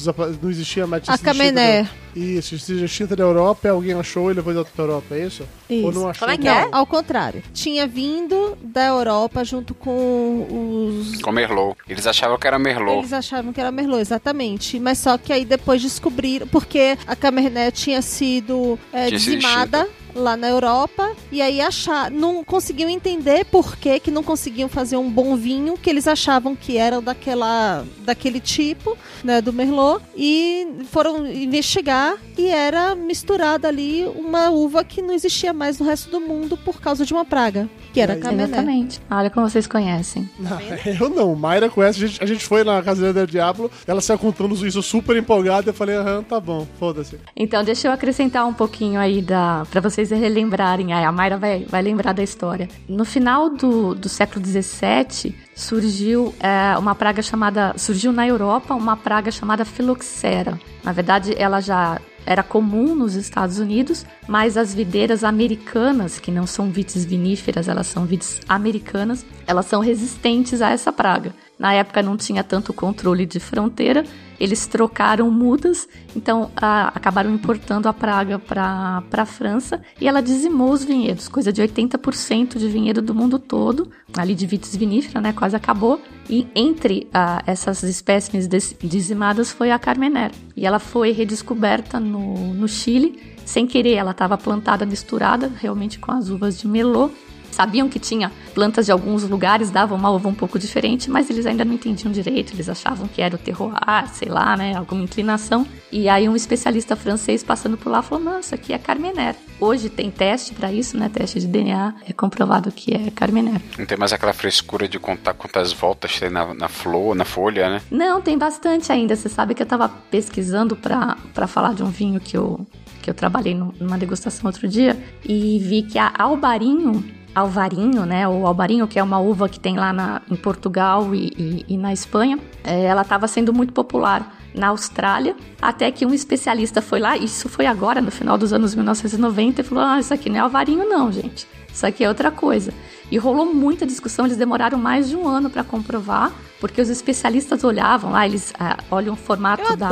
Não 0.41 0.50
existia 0.50 0.88
mais. 0.88 1.08
A 1.08 1.17
Camené. 1.17 1.88
Isso, 2.15 2.56
existia 2.56 2.84
extinta 2.84 3.15
da 3.15 3.24
Europa, 3.24 3.69
alguém 3.69 3.93
achou 3.93 4.30
e 4.30 4.34
levou 4.34 4.52
de 4.52 4.60
outra 4.60 4.74
Europa, 4.84 5.15
é 5.15 5.28
isso? 5.28 5.47
Isso. 5.69 5.86
Ou 5.86 5.93
não 5.93 6.10
achou? 6.10 6.28
Como 6.28 6.32
é 6.32 6.38
que 6.38 6.47
é? 6.47 6.67
Ao 6.71 6.86
contrário. 6.86 7.41
Tinha 7.54 7.88
vindo 7.88 8.58
da 8.62 8.88
Europa 8.88 9.45
junto 9.45 9.74
com 9.74 11.00
os. 11.00 11.21
Com 11.21 11.32
Merlot. 11.32 11.78
Eles 11.88 12.06
achavam 12.06 12.38
que 12.38 12.47
era 12.47 12.60
Merlot. 12.60 12.97
Eles 12.97 13.13
achavam 13.13 13.54
que 13.54 13.62
era 13.62 13.71
Merlot, 13.71 14.00
exatamente. 14.01 14.79
Mas 14.79 14.97
só 14.97 15.17
que 15.17 15.31
aí 15.31 15.45
depois 15.45 15.81
descobriram. 15.81 16.47
Porque 16.47 16.97
a 17.07 17.15
Cabernet 17.15 17.81
tinha 17.81 18.01
sido 18.01 18.77
é, 18.91 19.07
Tinha 19.07 19.19
sido 19.19 19.35
dizimada 19.39 19.87
lá 20.15 20.35
na 20.35 20.49
Europa 20.49 21.15
e 21.31 21.41
aí 21.41 21.61
achar, 21.61 22.11
não 22.11 22.43
conseguiam 22.43 22.89
entender 22.89 23.45
por 23.45 23.77
que, 23.77 23.99
que 23.99 24.11
não 24.11 24.23
conseguiam 24.23 24.69
fazer 24.69 24.97
um 24.97 25.09
bom 25.09 25.35
vinho 25.35 25.77
que 25.77 25.89
eles 25.89 26.07
achavam 26.07 26.55
que 26.55 26.77
era 26.77 27.01
daquela 27.01 27.85
daquele 27.99 28.39
tipo, 28.39 28.97
né, 29.23 29.41
do 29.41 29.53
Merlot 29.53 30.03
e 30.15 30.67
foram 30.89 31.25
investigar 31.27 32.17
e 32.37 32.47
era 32.47 32.95
misturada 32.95 33.67
ali 33.67 34.05
uma 34.15 34.49
uva 34.49 34.83
que 34.83 35.01
não 35.01 35.13
existia 35.13 35.53
mais 35.53 35.79
no 35.79 35.85
resto 35.85 36.09
do 36.09 36.19
mundo 36.19 36.57
por 36.57 36.81
causa 36.81 37.05
de 37.05 37.13
uma 37.13 37.25
praga, 37.25 37.69
que 37.91 37.99
era 37.99 38.15
Cabernet. 38.15 38.51
Exatamente. 38.51 39.01
Olha 39.10 39.30
como 39.30 39.49
vocês 39.49 39.67
conhecem. 39.67 40.30
Não, 40.39 40.60
eu 40.99 41.10
não. 41.10 41.36
Mayra 41.36 41.69
conhece. 41.69 42.04
A 42.04 42.08
gente, 42.08 42.23
a 42.23 42.25
gente 42.25 42.45
foi 42.45 42.63
na 42.63 42.82
Casa 42.82 43.13
do 43.13 43.27
Diablo, 43.27 43.69
ela 43.86 44.01
saiu 44.01 44.17
contando 44.17 44.56
isso 44.65 44.82
super 44.82 45.15
empolgada. 45.15 45.69
Eu 45.69 45.73
falei, 45.73 45.95
aham, 45.95 46.23
tá 46.23 46.39
bom, 46.39 46.67
foda-se. 46.80 47.19
Então, 47.36 47.63
deixa 47.63 47.88
eu 47.88 47.91
acrescentar 47.91 48.45
um 48.45 48.54
pouquinho 48.54 48.99
aí 48.99 49.21
da 49.21 49.65
para 49.69 49.82
vocês 49.82 50.10
relembrarem. 50.12 50.93
Aí 50.93 51.04
a 51.04 51.12
Mayra 51.12 51.38
vai, 51.38 51.65
vai 51.65 51.82
lembrar 51.82 52.13
da 52.13 52.23
história. 52.23 52.67
No 52.88 53.06
final 53.06 53.49
do, 53.49 53.93
do 53.95 54.10
século 54.10 54.45
XVII, 54.45 55.36
surgiu 55.56 56.34
é, 56.39 56.77
uma 56.77 56.95
praga 56.95 57.21
chamada. 57.21 57.73
Surgiu 57.77 58.12
na 58.12 58.27
Europa 58.27 58.73
uma 58.73 58.97
praga 58.97 59.32
chamada 59.32 59.65
filoxera. 59.65 60.60
Na 60.84 60.91
verdade, 60.91 61.34
ela 61.38 61.62
já 61.62 61.99
era 62.25 62.43
comum 62.43 62.95
nos 62.95 63.15
Estados 63.15 63.60
Unidos, 63.60 64.05
mas 64.27 64.57
as 64.57 64.73
videiras 64.73 65.23
americanas, 65.23 66.19
que 66.19 66.31
não 66.31 66.45
são 66.45 66.69
vites 66.69 67.03
viníferas, 67.03 67.67
elas 67.67 67.88
são 67.88 68.05
vites 68.05 68.39
americanas, 68.47 69.25
elas 69.47 69.65
são 69.65 69.81
resistentes 69.81 70.62
a 70.62 70.71
essa 70.71 70.91
praga. 70.91 71.34
Na 71.62 71.74
época 71.74 72.02
não 72.02 72.17
tinha 72.17 72.43
tanto 72.43 72.74
controle 72.74 73.24
de 73.24 73.39
fronteira, 73.39 74.04
eles 74.39 74.65
trocaram 74.65 75.30
mudas, 75.30 75.88
então 76.15 76.50
a, 76.56 76.88
acabaram 76.88 77.32
importando 77.32 77.88
a 77.88 77.93
praga 77.93 78.39
para 78.39 79.04
a 79.12 79.26
França 79.28 79.80
e 80.00 80.08
ela 80.08 80.24
dizimou 80.24 80.71
os 80.71 80.84
vinhedos, 80.84 81.28
coisa 81.28 81.54
de 81.54 81.62
80% 81.62 82.58
de 82.58 82.67
vinhedo 82.67 83.00
do 83.00 83.13
mundo 83.13 83.38
todo, 83.38 83.91
ali 84.17 84.34
de 84.34 84.47
vitis 84.47 84.76
vinífera, 84.76 85.21
né, 85.21 85.34
quase 85.34 85.56
acabou. 85.56 86.02
E 86.28 86.47
entre 86.56 87.08
ah, 87.13 87.43
essas 87.45 87.84
espécimes 87.84 88.47
des- 88.47 88.76
dizimadas 88.82 89.52
foi 89.52 89.69
a 89.69 89.78
Carmener. 89.78 90.32
E 90.58 90.65
ela 90.65 90.80
foi 90.80 91.12
redescoberta 91.12 92.00
no, 92.00 92.56
no 92.56 92.67
Chile, 92.67 93.36
sem 93.45 93.67
querer, 93.67 93.93
ela 93.93 94.12
estava 94.12 94.36
plantada 94.36 94.84
misturada 94.84 95.52
realmente 95.62 96.00
com 96.00 96.12
as 96.12 96.30
uvas 96.30 96.60
de 96.60 96.67
Merlot. 96.67 97.13
Sabiam 97.51 97.87
que 97.89 97.99
tinha 97.99 98.31
plantas 98.55 98.85
de 98.85 98.91
alguns 98.91 99.23
lugares, 99.23 99.69
davam 99.69 99.97
uma 99.97 100.09
uva 100.09 100.27
um 100.27 100.33
pouco 100.33 100.57
diferente, 100.57 101.09
mas 101.09 101.29
eles 101.29 101.45
ainda 101.45 101.63
não 101.63 101.73
entendiam 101.73 102.11
direito, 102.11 102.53
eles 102.53 102.67
achavam 102.69 103.07
que 103.07 103.21
era 103.21 103.35
o 103.35 103.37
terroir, 103.37 103.75
sei 104.13 104.29
lá, 104.29 104.55
né, 104.57 104.75
alguma 104.75 105.03
inclinação. 105.03 105.65
E 105.91 106.07
aí 106.09 106.27
um 106.27 106.35
especialista 106.35 106.95
francês 106.95 107.43
passando 107.43 107.77
por 107.77 107.89
lá 107.89 108.01
falou: 108.01 108.23
"Não, 108.23 108.39
isso 108.39 108.55
aqui 108.55 108.73
é 108.73 108.77
Carmener". 108.77 109.35
Hoje 109.59 109.89
tem 109.89 110.09
teste 110.09 110.53
para 110.55 110.71
isso, 110.73 110.97
né, 110.97 111.07
teste 111.09 111.39
de 111.39 111.47
DNA, 111.47 111.93
é 112.09 112.13
comprovado 112.13 112.71
que 112.71 112.93
é 112.95 113.11
Carmener. 113.11 113.61
Não 113.77 113.85
tem 113.85 113.97
mais 113.97 114.11
aquela 114.11 114.33
frescura 114.33 114.87
de 114.87 114.97
contar 114.97 115.33
quantas 115.35 115.71
voltas 115.71 116.19
tem 116.19 116.29
na, 116.29 116.53
na 116.53 116.67
flor, 116.67 117.13
na 117.15 117.25
folha, 117.25 117.69
né? 117.69 117.81
Não, 117.91 118.21
tem 118.21 118.37
bastante 118.37 118.91
ainda. 118.91 119.15
Você 119.15 119.29
sabe 119.29 119.53
que 119.53 119.61
eu 119.61 119.67
tava 119.67 119.87
pesquisando 119.89 120.75
pra 120.75 121.15
pra 121.33 121.45
falar 121.47 121.73
de 121.73 121.83
um 121.83 121.89
vinho 121.89 122.19
que 122.19 122.35
eu, 122.35 122.65
que 123.01 123.09
eu 123.09 123.13
trabalhei 123.13 123.53
num- 123.53 123.71
numa 123.79 123.97
degustação 123.97 124.47
outro 124.47 124.67
dia 124.67 124.97
e 125.23 125.59
vi 125.59 125.83
que 125.83 125.99
a 125.99 126.11
Albarinho, 126.17 127.03
Alvarinho, 127.33 128.05
né, 128.05 128.27
ou 128.27 128.45
Albarinho, 128.45 128.87
que 128.87 128.99
é 128.99 129.03
uma 129.03 129.19
uva 129.19 129.47
que 129.47 129.59
tem 129.59 129.75
lá 129.77 129.93
na, 129.93 130.21
em 130.29 130.35
Portugal 130.35 131.13
e, 131.15 131.27
e- 131.37 131.65
e 131.69 131.77
na 131.77 131.93
Espanha, 131.93 132.37
é, 132.63 132.83
ela 132.85 133.01
estava 133.03 133.27
sendo 133.27 133.53
muito 133.53 133.71
popular 133.73 134.37
na 134.53 134.67
Austrália, 134.67 135.35
até 135.61 135.89
que 135.91 136.05
um 136.05 136.13
especialista 136.13 136.81
foi 136.81 136.99
lá, 136.99 137.15
isso 137.15 137.47
foi 137.47 137.65
agora, 137.65 138.01
no 138.01 138.11
final 138.11 138.37
dos 138.37 138.51
anos 138.51 138.75
1990, 138.75 139.61
e 139.61 139.63
falou: 139.63 139.83
Ah, 139.83 139.97
isso 139.99 140.13
aqui 140.13 140.29
não 140.29 140.35
é 140.35 140.39
Alvarinho, 140.39 140.87
não, 140.89 141.09
gente. 141.09 141.47
Isso 141.73 141.85
aqui 141.87 142.03
é 142.03 142.07
outra 142.09 142.29
coisa. 142.31 142.73
E 143.09 143.17
rolou 143.17 143.53
muita 143.53 143.85
discussão, 143.85 144.25
eles 144.25 144.35
demoraram 144.35 144.77
mais 144.77 145.07
de 145.07 145.15
um 145.15 145.25
ano 145.25 145.49
para 145.49 145.63
comprovar, 145.63 146.33
porque 146.59 146.81
os 146.81 146.89
especialistas 146.89 147.63
olhavam 147.63 148.11
lá, 148.11 148.25
eles 148.25 148.53
ah, 148.59 148.75
olham 148.91 149.13
o 149.13 149.17
formato 149.17 149.63
da, 149.77 149.87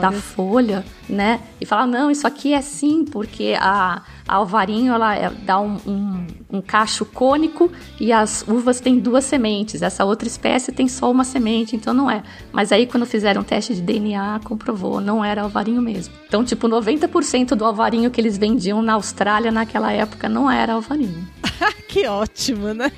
da 0.00 0.10
folha, 0.10 0.84
né? 1.08 1.40
E 1.60 1.64
falam, 1.66 1.86
não, 1.86 2.10
isso 2.10 2.26
aqui 2.26 2.52
é 2.54 2.60
sim, 2.60 3.04
porque 3.04 3.56
a, 3.60 4.02
a 4.26 4.36
alvarinho 4.36 4.92
ela 4.92 5.32
dá 5.42 5.60
um, 5.60 5.78
um, 5.86 6.26
um 6.50 6.60
cacho 6.60 7.04
cônico 7.04 7.70
e 8.00 8.12
as 8.12 8.44
uvas 8.46 8.80
têm 8.80 8.98
duas 8.98 9.24
sementes. 9.24 9.82
Essa 9.82 10.04
outra 10.04 10.26
espécie 10.26 10.72
tem 10.72 10.88
só 10.88 11.10
uma 11.10 11.24
semente, 11.24 11.76
então 11.76 11.94
não 11.94 12.10
é. 12.10 12.22
Mas 12.52 12.72
aí 12.72 12.86
quando 12.86 13.06
fizeram 13.06 13.42
um 13.42 13.44
teste 13.44 13.74
de 13.74 13.82
DNA, 13.82 14.40
comprovou, 14.44 15.00
não 15.00 15.24
era 15.24 15.42
alvarinho 15.42 15.80
mesmo. 15.80 16.14
Então, 16.26 16.44
tipo, 16.44 16.68
90% 16.68 17.54
do 17.54 17.64
alvarinho 17.64 18.10
que 18.10 18.20
eles 18.20 18.36
vendiam 18.36 18.82
na 18.82 18.94
Austrália 18.94 19.52
naquela 19.52 19.92
época 19.92 20.28
não 20.28 20.50
era 20.50 20.72
alvarinho. 20.72 21.26
que 21.88 22.06
ótimo, 22.06 22.74
né? 22.74 22.90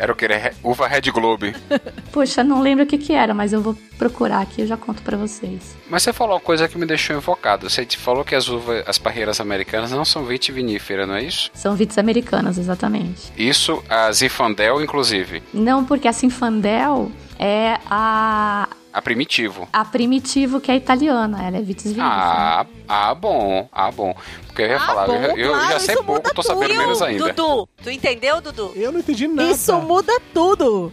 Era 0.00 0.12
o 0.12 0.16
que? 0.16 0.24
Era 0.24 0.54
uva 0.64 0.88
Red 0.88 1.10
Globe. 1.12 1.54
Poxa, 2.10 2.42
não 2.42 2.62
lembro 2.62 2.84
o 2.84 2.86
que 2.86 2.96
que 2.96 3.12
era, 3.12 3.34
mas 3.34 3.52
eu 3.52 3.60
vou 3.60 3.76
procurar 3.98 4.40
aqui 4.40 4.62
e 4.62 4.64
eu 4.64 4.66
já 4.66 4.74
conto 4.74 5.02
pra 5.02 5.14
vocês. 5.14 5.76
Mas 5.90 6.02
você 6.02 6.10
falou 6.10 6.36
uma 6.36 6.40
coisa 6.40 6.66
que 6.66 6.78
me 6.78 6.86
deixou 6.86 7.14
invocado. 7.14 7.68
Você 7.68 7.84
te 7.84 7.98
falou 7.98 8.24
que 8.24 8.34
as 8.34 8.48
uvas, 8.48 8.82
as 8.88 8.96
parreiras 8.96 9.42
americanas 9.42 9.90
não 9.90 10.06
são 10.06 10.24
vitiviníferas, 10.24 11.06
não 11.06 11.16
é 11.16 11.22
isso? 11.24 11.50
São 11.52 11.76
vites 11.76 11.98
americanas, 11.98 12.56
exatamente. 12.56 13.30
Isso, 13.36 13.84
a 13.90 14.10
Zifandel, 14.10 14.82
inclusive. 14.82 15.42
Não, 15.52 15.84
porque 15.84 16.08
a 16.08 16.14
Sinfandel 16.14 17.12
é 17.38 17.78
a, 17.90 18.70
A 18.92 19.00
primitivo. 19.00 19.68
A 19.72 19.84
Primitivo, 19.84 20.60
que 20.60 20.70
é 20.70 20.76
italiana, 20.76 21.46
ela 21.46 21.56
é 21.58 21.62
Vitis 21.62 21.92
Vinifera. 21.92 22.08
Ah, 22.08 22.66
ah, 22.88 23.14
bom. 23.14 23.68
Ah, 23.72 23.90
bom. 23.90 24.14
Porque 24.46 24.62
eu 24.62 24.66
ia 24.66 24.80
falar, 24.80 25.06
bom, 25.06 25.14
eu, 25.14 25.36
eu 25.36 25.52
claro, 25.52 25.72
já 25.72 25.78
sei 25.78 25.96
pouco, 25.96 26.34
tô 26.34 26.42
sabendo 26.42 26.70
tudo. 26.70 26.78
menos 26.78 27.02
ainda. 27.02 27.32
Dudu, 27.32 27.68
tu 27.82 27.90
entendeu, 27.90 28.40
Dudu? 28.40 28.72
Eu 28.74 28.90
não 28.90 28.98
entendi 28.98 29.28
nada. 29.28 29.48
Isso 29.48 29.72
muda 29.80 30.12
tudo. 30.34 30.92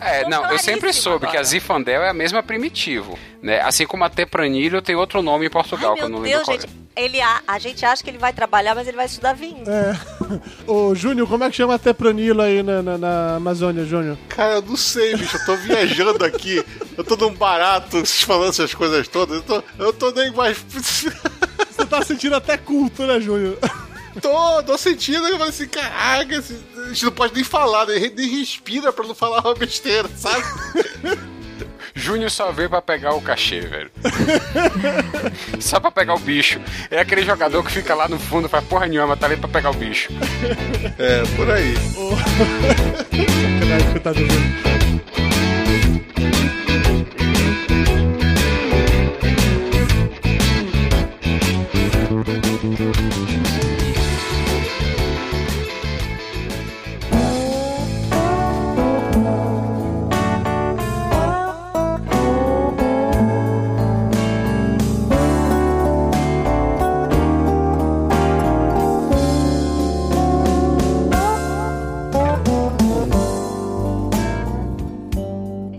É, 0.00 0.28
não, 0.28 0.48
eu 0.50 0.58
sempre 0.58 0.92
soube 0.92 1.20
que 1.20 1.36
a 1.36 1.40
agora. 1.40 1.44
Zifandel 1.44 2.02
é 2.02 2.10
a 2.10 2.14
mesma 2.14 2.42
primitivo, 2.42 3.18
né? 3.42 3.60
Assim 3.60 3.86
como 3.86 4.04
a 4.04 4.08
Tempranilho 4.08 4.80
tem 4.80 4.94
outro 4.94 5.20
nome 5.20 5.46
em 5.46 5.50
Portugal, 5.50 5.92
Ai, 5.92 5.96
que 5.96 6.04
eu 6.04 6.08
não 6.08 6.22
Deus, 6.22 6.30
lembro 6.30 6.44
qual 6.44 6.60
gente. 6.60 6.82
Ele, 6.94 7.20
a, 7.20 7.40
a 7.46 7.58
gente 7.58 7.84
acha 7.86 8.04
que 8.04 8.10
ele 8.10 8.18
vai 8.18 8.32
trabalhar, 8.34 8.74
mas 8.74 8.86
ele 8.86 8.96
vai 8.96 9.06
estudar 9.06 9.32
vinho. 9.32 9.64
É. 9.66 9.96
Ô, 10.70 10.94
Júnior, 10.94 11.26
como 11.26 11.42
é 11.42 11.50
que 11.50 11.56
chama 11.56 11.78
Tepranilo 11.78 12.42
aí 12.42 12.62
na, 12.62 12.82
na, 12.82 12.98
na 12.98 13.36
Amazônia, 13.36 13.84
Júnior? 13.84 14.18
Cara, 14.28 14.56
eu 14.56 14.62
não 14.62 14.76
sei, 14.76 15.16
bicho. 15.16 15.36
Eu 15.38 15.46
tô 15.46 15.56
viajando 15.56 16.24
aqui. 16.24 16.62
Eu 16.96 17.02
tô 17.02 17.16
barato 17.32 18.04
falando 18.24 18.50
essas 18.50 18.74
coisas 18.74 19.08
todas. 19.08 19.36
Eu 19.36 19.42
tô, 19.42 19.62
eu 19.78 19.92
tô 19.92 20.10
nem 20.10 20.30
mais. 20.32 20.58
Você 20.72 21.86
tá 21.86 22.02
sentindo 22.02 22.36
até 22.36 22.56
culto, 22.56 23.06
né, 23.06 23.20
Júnior? 23.20 23.58
tô, 24.20 24.62
tô 24.62 24.78
sentindo. 24.78 25.26
Eu 25.26 25.38
falei 25.38 25.48
assim, 25.48 25.68
caraca, 25.68 26.38
a 26.38 26.88
gente 26.88 27.04
não 27.04 27.12
pode 27.12 27.34
nem 27.34 27.44
falar, 27.44 27.86
nem, 27.86 28.10
nem 28.10 28.38
respira 28.38 28.92
pra 28.92 29.06
não 29.06 29.14
falar 29.14 29.40
uma 29.40 29.54
besteira, 29.54 30.08
sabe? 30.16 30.44
Júnior 31.94 32.30
só 32.30 32.50
veio 32.50 32.70
pra 32.70 32.80
pegar 32.80 33.14
o 33.14 33.20
cachê, 33.20 33.60
velho. 33.60 33.90
só 35.60 35.78
pra 35.78 35.90
pegar 35.90 36.14
o 36.14 36.18
bicho. 36.18 36.60
É 36.90 37.00
aquele 37.00 37.22
jogador 37.22 37.62
que 37.62 37.70
fica 37.70 37.94
lá 37.94 38.08
no 38.08 38.18
fundo, 38.18 38.48
faz 38.48 38.64
porra 38.64 38.86
nenhuma, 38.86 39.16
tá 39.16 39.26
ali 39.26 39.36
pra 39.36 39.48
pegar 39.48 39.70
o 39.70 39.74
bicho. 39.74 40.08
É, 40.98 41.22
por 41.36 41.50
aí. 41.50 41.74
Coitado 43.92 44.24
do 44.24 45.11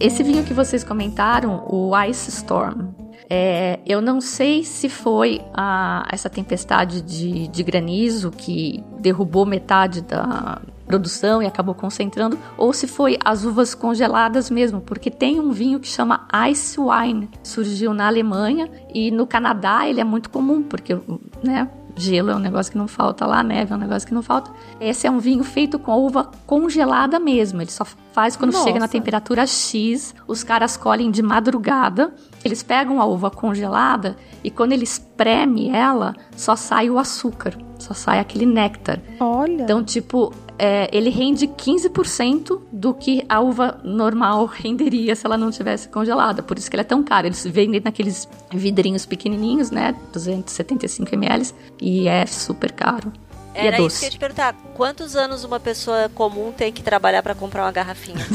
Esse 0.03 0.21
vinho 0.21 0.43
que 0.43 0.53
vocês 0.53 0.83
comentaram, 0.83 1.65
o 1.69 1.91
Ice 2.03 2.29
Storm, 2.29 2.89
é, 3.29 3.79
eu 3.85 4.01
não 4.01 4.19
sei 4.19 4.65
se 4.65 4.89
foi 4.89 5.39
a- 5.53 6.05
essa 6.11 6.29
tempestade 6.29 7.01
de, 7.01 7.47
de 7.47 7.63
granizo 7.63 8.29
que 8.29 8.83
derrubou 8.99 9.45
metade 9.45 10.01
da 10.01 10.61
produção 10.85 11.41
e 11.41 11.45
acabou 11.45 11.73
concentrando, 11.73 12.37
ou 12.57 12.73
se 12.73 12.85
foi 12.85 13.17
as 13.23 13.45
uvas 13.45 13.73
congeladas 13.73 14.49
mesmo, 14.49 14.81
porque 14.81 15.09
tem 15.09 15.39
um 15.39 15.51
vinho 15.51 15.79
que 15.79 15.87
chama 15.87 16.27
Ice 16.51 16.77
Wine, 16.77 17.29
surgiu 17.41 17.93
na 17.93 18.05
Alemanha 18.07 18.69
e 18.93 19.09
no 19.09 19.25
Canadá 19.25 19.87
ele 19.87 20.01
é 20.01 20.03
muito 20.03 20.29
comum, 20.29 20.61
porque 20.61 20.97
né, 21.41 21.69
gelo 21.95 22.31
é 22.31 22.35
um 22.35 22.39
negócio 22.39 22.71
que 22.71 22.77
não 22.77 22.87
falta 22.87 23.25
lá, 23.25 23.43
neve 23.43 23.73
é 23.73 23.75
um 23.75 23.79
negócio 23.79 24.07
que 24.07 24.13
não 24.13 24.21
falta. 24.21 24.51
Esse 24.79 25.07
é 25.07 25.11
um 25.11 25.19
vinho 25.19 25.43
feito 25.43 25.77
com 25.77 25.91
uva 25.93 26.29
congelada 26.45 27.19
mesmo, 27.19 27.61
ele 27.61 27.71
só 27.71 27.85
faz 28.13 28.35
quando 28.35 28.51
Nossa. 28.51 28.65
chega 28.65 28.79
na 28.79 28.87
temperatura 28.87 29.45
X, 29.45 30.13
os 30.27 30.43
caras 30.43 30.77
colhem 30.77 31.11
de 31.11 31.21
madrugada, 31.21 32.13
eles 32.43 32.63
pegam 32.63 33.01
a 33.01 33.05
uva 33.05 33.29
congelada 33.29 34.15
e 34.43 34.51
quando 34.51 34.73
ele 34.73 34.83
espreme 34.83 35.69
ela, 35.69 36.15
só 36.35 36.55
sai 36.55 36.89
o 36.89 36.99
açúcar, 36.99 37.57
só 37.79 37.93
sai 37.93 38.19
aquele 38.19 38.45
néctar. 38.45 38.99
Olha. 39.19 39.63
Então, 39.63 39.83
tipo, 39.83 40.33
é, 40.57 40.89
ele 40.95 41.09
rende 41.09 41.47
15% 41.47 42.61
do 42.71 42.93
que 42.93 43.25
a 43.27 43.39
uva 43.39 43.79
normal 43.83 44.45
renderia 44.45 45.15
se 45.15 45.25
ela 45.25 45.37
não 45.37 45.51
tivesse 45.51 45.87
congelada. 45.89 46.43
Por 46.43 46.57
isso 46.57 46.69
que 46.69 46.77
é 46.77 46.83
tão 46.83 47.03
caro. 47.03 47.27
Eles 47.27 47.45
vendem 47.45 47.81
naqueles 47.83 48.27
vidrinhos 48.51 49.05
pequenininhos, 49.05 49.71
né? 49.71 49.95
275 50.11 51.13
ml. 51.15 51.51
E 51.81 52.07
é 52.07 52.25
super 52.25 52.71
caro. 52.71 53.11
E 53.55 53.59
Era 53.67 53.77
é 53.77 53.81
isso 53.81 53.99
que 53.99 54.05
eu 54.05 54.07
ia 54.07 54.11
te 54.11 54.19
perguntar. 54.19 54.55
Quantos 54.75 55.15
anos 55.15 55.43
uma 55.43 55.59
pessoa 55.59 56.09
comum 56.13 56.51
tem 56.51 56.71
que 56.71 56.81
trabalhar 56.81 57.21
pra 57.21 57.35
comprar 57.35 57.63
uma 57.63 57.71
garrafinha? 57.71 58.17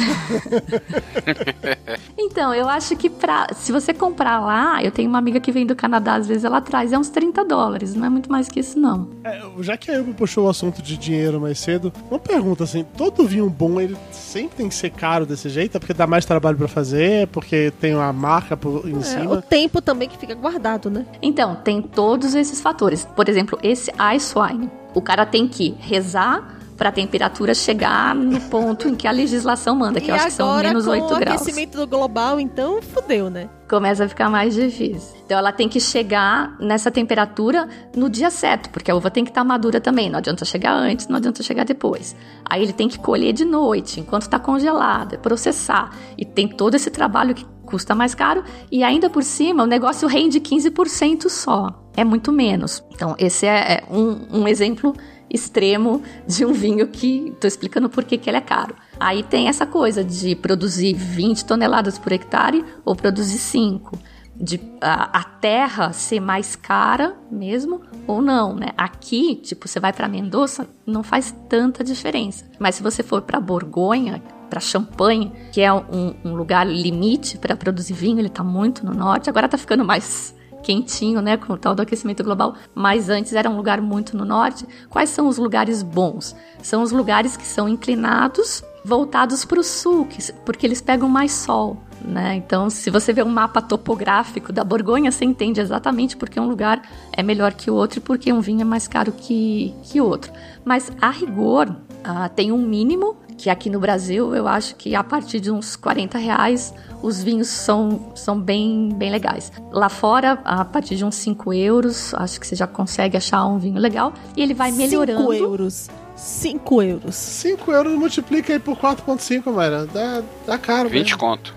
Então, 2.20 2.52
eu 2.54 2.68
acho 2.68 2.94
que 2.96 3.08
pra, 3.08 3.46
se 3.54 3.72
você 3.72 3.94
comprar 3.94 4.40
lá, 4.40 4.82
eu 4.82 4.90
tenho 4.90 5.08
uma 5.08 5.18
amiga 5.18 5.40
que 5.40 5.50
vem 5.50 5.64
do 5.64 5.74
Canadá, 5.74 6.14
às 6.16 6.26
vezes 6.26 6.44
ela 6.44 6.60
traz, 6.60 6.92
é 6.92 6.98
uns 6.98 7.08
30 7.08 7.44
dólares. 7.44 7.94
Não 7.94 8.04
é 8.04 8.08
muito 8.10 8.30
mais 8.30 8.48
que 8.48 8.60
isso, 8.60 8.78
não. 8.78 9.08
É, 9.24 9.40
já 9.60 9.76
que 9.76 9.90
a 9.90 9.94
Elba 9.94 10.12
puxou 10.14 10.46
o 10.46 10.48
assunto 10.48 10.82
de 10.82 10.96
dinheiro 10.96 11.40
mais 11.40 11.58
cedo, 11.58 11.92
uma 12.10 12.18
pergunta 12.18 12.64
assim: 12.64 12.84
todo 12.96 13.26
vinho 13.26 13.48
bom 13.48 13.80
ele 13.80 13.96
sempre 14.12 14.56
tem 14.58 14.68
que 14.68 14.74
ser 14.74 14.90
caro 14.90 15.24
desse 15.24 15.48
jeito? 15.48 15.76
É 15.76 15.80
porque 15.80 15.94
dá 15.94 16.06
mais 16.06 16.24
trabalho 16.24 16.56
pra 16.58 16.68
fazer? 16.68 17.22
É 17.22 17.26
porque 17.26 17.72
tem 17.80 17.94
uma 17.94 18.12
marca 18.12 18.56
por, 18.56 18.86
em 18.88 18.98
É, 18.98 19.02
cima? 19.02 19.32
o 19.34 19.42
tempo 19.42 19.80
também 19.80 20.08
que 20.08 20.18
fica 20.18 20.34
guardado, 20.34 20.90
né? 20.90 21.06
Então, 21.22 21.54
tem 21.56 21.80
todos 21.80 22.34
esses 22.34 22.60
fatores. 22.60 23.06
Por 23.16 23.28
exemplo, 23.28 23.58
esse 23.62 23.90
ice 24.14 24.34
wine. 24.38 24.70
O 24.94 25.02
cara 25.02 25.26
tem 25.26 25.46
que 25.46 25.74
rezar 25.78 26.58
para 26.78 26.90
a 26.90 26.92
temperatura 26.92 27.52
chegar 27.54 28.14
no 28.14 28.40
ponto 28.48 28.86
em 28.88 28.94
que 28.94 29.08
a 29.08 29.10
legislação 29.10 29.74
manda, 29.74 30.00
que 30.00 30.06
e 30.06 30.10
eu 30.10 30.14
acho 30.14 30.26
que 30.26 30.32
são 30.32 30.48
agora, 30.48 30.68
menos 30.68 30.84
com 30.84 30.92
8 30.92 31.04
o 31.04 31.18
graus. 31.18 31.42
aquecimento 31.42 31.76
do 31.76 31.86
global, 31.86 32.38
então, 32.38 32.80
fudeu, 32.80 33.28
né? 33.28 33.50
Começa 33.68 34.04
a 34.04 34.08
ficar 34.08 34.30
mais 34.30 34.54
difícil. 34.54 35.18
Então 35.26 35.36
ela 35.36 35.52
tem 35.52 35.68
que 35.68 35.80
chegar 35.80 36.56
nessa 36.58 36.90
temperatura 36.90 37.68
no 37.94 38.08
dia 38.08 38.30
certo, 38.30 38.70
porque 38.70 38.90
a 38.90 38.94
uva 38.94 39.10
tem 39.10 39.24
que 39.24 39.30
estar 39.30 39.44
madura 39.44 39.80
também. 39.80 40.08
Não 40.08 40.18
adianta 40.20 40.44
chegar 40.44 40.72
antes, 40.72 41.08
não 41.08 41.16
adianta 41.16 41.42
chegar 41.42 41.64
depois. 41.64 42.16
Aí 42.48 42.62
ele 42.62 42.72
tem 42.72 42.88
que 42.88 42.98
colher 42.98 43.32
de 43.32 43.44
noite, 43.44 44.00
enquanto 44.00 44.22
está 44.22 44.38
congelada, 44.38 45.18
processar. 45.18 45.90
E 46.16 46.24
tem 46.24 46.48
todo 46.48 46.76
esse 46.76 46.90
trabalho 46.90 47.34
que 47.34 47.44
custa 47.68 47.94
mais 47.94 48.14
caro. 48.14 48.42
E 48.72 48.82
ainda 48.82 49.10
por 49.10 49.22
cima, 49.22 49.62
o 49.62 49.66
negócio 49.66 50.08
rende 50.08 50.40
15% 50.40 51.28
só. 51.28 51.84
É 51.96 52.04
muito 52.04 52.32
menos. 52.32 52.82
Então, 52.92 53.14
esse 53.18 53.46
é 53.46 53.58
é 53.58 53.84
um, 53.90 54.40
um 54.40 54.48
exemplo 54.48 54.94
extremo 55.30 56.02
de 56.26 56.46
um 56.46 56.52
vinho 56.52 56.88
que 56.88 57.34
tô 57.38 57.46
explicando 57.46 57.90
por 57.90 58.04
que 58.04 58.16
que 58.16 58.30
ele 58.30 58.38
é 58.38 58.40
caro. 58.40 58.74
Aí 58.98 59.22
tem 59.22 59.48
essa 59.48 59.66
coisa 59.66 60.02
de 60.02 60.34
produzir 60.34 60.94
20 60.94 61.44
toneladas 61.44 61.98
por 61.98 62.12
hectare 62.12 62.64
ou 62.84 62.96
produzir 62.96 63.38
5. 63.38 63.98
De 64.40 64.60
a, 64.80 65.18
a 65.18 65.24
terra 65.24 65.92
ser 65.92 66.20
mais 66.20 66.54
cara 66.54 67.16
mesmo 67.30 67.82
ou 68.06 68.22
não, 68.22 68.54
né? 68.54 68.68
Aqui, 68.76 69.34
tipo, 69.34 69.66
você 69.66 69.80
vai 69.80 69.92
para 69.92 70.08
Mendoza, 70.08 70.68
não 70.86 71.02
faz 71.02 71.34
tanta 71.48 71.82
diferença. 71.82 72.48
Mas 72.58 72.76
se 72.76 72.82
você 72.82 73.02
for 73.02 73.22
para 73.22 73.40
Borgonha, 73.40 74.22
para 74.48 74.60
Champagne, 74.60 75.32
que 75.52 75.60
é 75.60 75.72
um, 75.72 76.14
um 76.24 76.34
lugar 76.34 76.66
limite 76.66 77.38
para 77.38 77.56
produzir 77.56 77.92
vinho, 77.94 78.18
ele 78.18 78.28
tá 78.28 78.42
muito 78.42 78.84
no 78.84 78.94
norte. 78.94 79.28
Agora 79.28 79.48
tá 79.48 79.58
ficando 79.58 79.84
mais 79.84 80.34
quentinho, 80.62 81.22
né, 81.22 81.36
com 81.36 81.52
o 81.52 81.56
tal 81.56 81.74
do 81.74 81.82
aquecimento 81.82 82.22
global, 82.24 82.54
mas 82.74 83.08
antes 83.08 83.32
era 83.32 83.48
um 83.48 83.56
lugar 83.56 83.80
muito 83.80 84.16
no 84.16 84.24
norte. 84.24 84.66
Quais 84.90 85.08
são 85.08 85.28
os 85.28 85.38
lugares 85.38 85.82
bons? 85.82 86.34
São 86.62 86.82
os 86.82 86.90
lugares 86.90 87.36
que 87.36 87.46
são 87.46 87.68
inclinados, 87.68 88.62
voltados 88.84 89.44
para 89.44 89.60
o 89.60 89.62
sul, 89.62 90.04
que- 90.06 90.32
porque 90.44 90.66
eles 90.66 90.80
pegam 90.80 91.08
mais 91.08 91.32
sol. 91.32 91.76
Né? 92.04 92.34
Então, 92.36 92.70
se 92.70 92.90
você 92.90 93.12
vê 93.12 93.22
um 93.24 93.28
mapa 93.28 93.60
topográfico 93.60 94.52
da 94.52 94.62
Borgonha, 94.62 95.10
você 95.10 95.24
entende 95.24 95.60
exatamente 95.60 96.16
porque 96.16 96.38
um 96.38 96.46
lugar 96.48 96.82
é 97.12 97.22
melhor 97.22 97.54
que 97.54 97.70
o 97.70 97.74
outro 97.74 97.98
e 97.98 98.02
porque 98.02 98.32
um 98.32 98.40
vinho 98.40 98.60
é 98.60 98.64
mais 98.64 98.86
caro 98.86 99.10
que, 99.12 99.74
que 99.82 100.00
outro. 100.00 100.32
Mas, 100.64 100.92
a 101.00 101.10
rigor, 101.10 101.74
ah, 102.04 102.28
tem 102.28 102.52
um 102.52 102.58
mínimo 102.58 103.16
que 103.38 103.48
aqui 103.48 103.70
no 103.70 103.78
Brasil 103.78 104.34
eu 104.34 104.46
acho 104.48 104.74
que 104.74 104.94
a 104.94 105.04
partir 105.04 105.40
de 105.40 105.50
uns 105.50 105.76
40 105.76 106.18
reais 106.18 106.74
os 107.00 107.22
vinhos 107.22 107.46
são, 107.48 108.12
são 108.14 108.38
bem, 108.38 108.90
bem 108.92 109.10
legais. 109.10 109.52
Lá 109.70 109.88
fora, 109.88 110.40
a 110.44 110.64
partir 110.64 110.96
de 110.96 111.04
uns 111.04 111.14
5 111.14 111.54
euros, 111.54 112.12
acho 112.14 112.40
que 112.40 112.46
você 112.46 112.56
já 112.56 112.66
consegue 112.66 113.16
achar 113.16 113.46
um 113.46 113.58
vinho 113.58 113.78
legal 113.78 114.12
e 114.36 114.42
ele 114.42 114.52
vai 114.52 114.72
melhorando. 114.72 115.20
5 115.20 115.34
euros. 115.34 115.88
5 116.16 116.82
euros. 116.82 117.14
5 117.14 117.72
euros 117.72 117.92
multiplica 117.94 118.52
aí 118.52 118.58
por 118.58 118.76
4,5, 118.76 119.52
Mayra. 119.52 119.86
Dá, 119.86 120.22
dá 120.44 120.58
caro. 120.58 120.88
20 120.88 121.04
mesmo. 121.04 121.18
conto. 121.18 121.54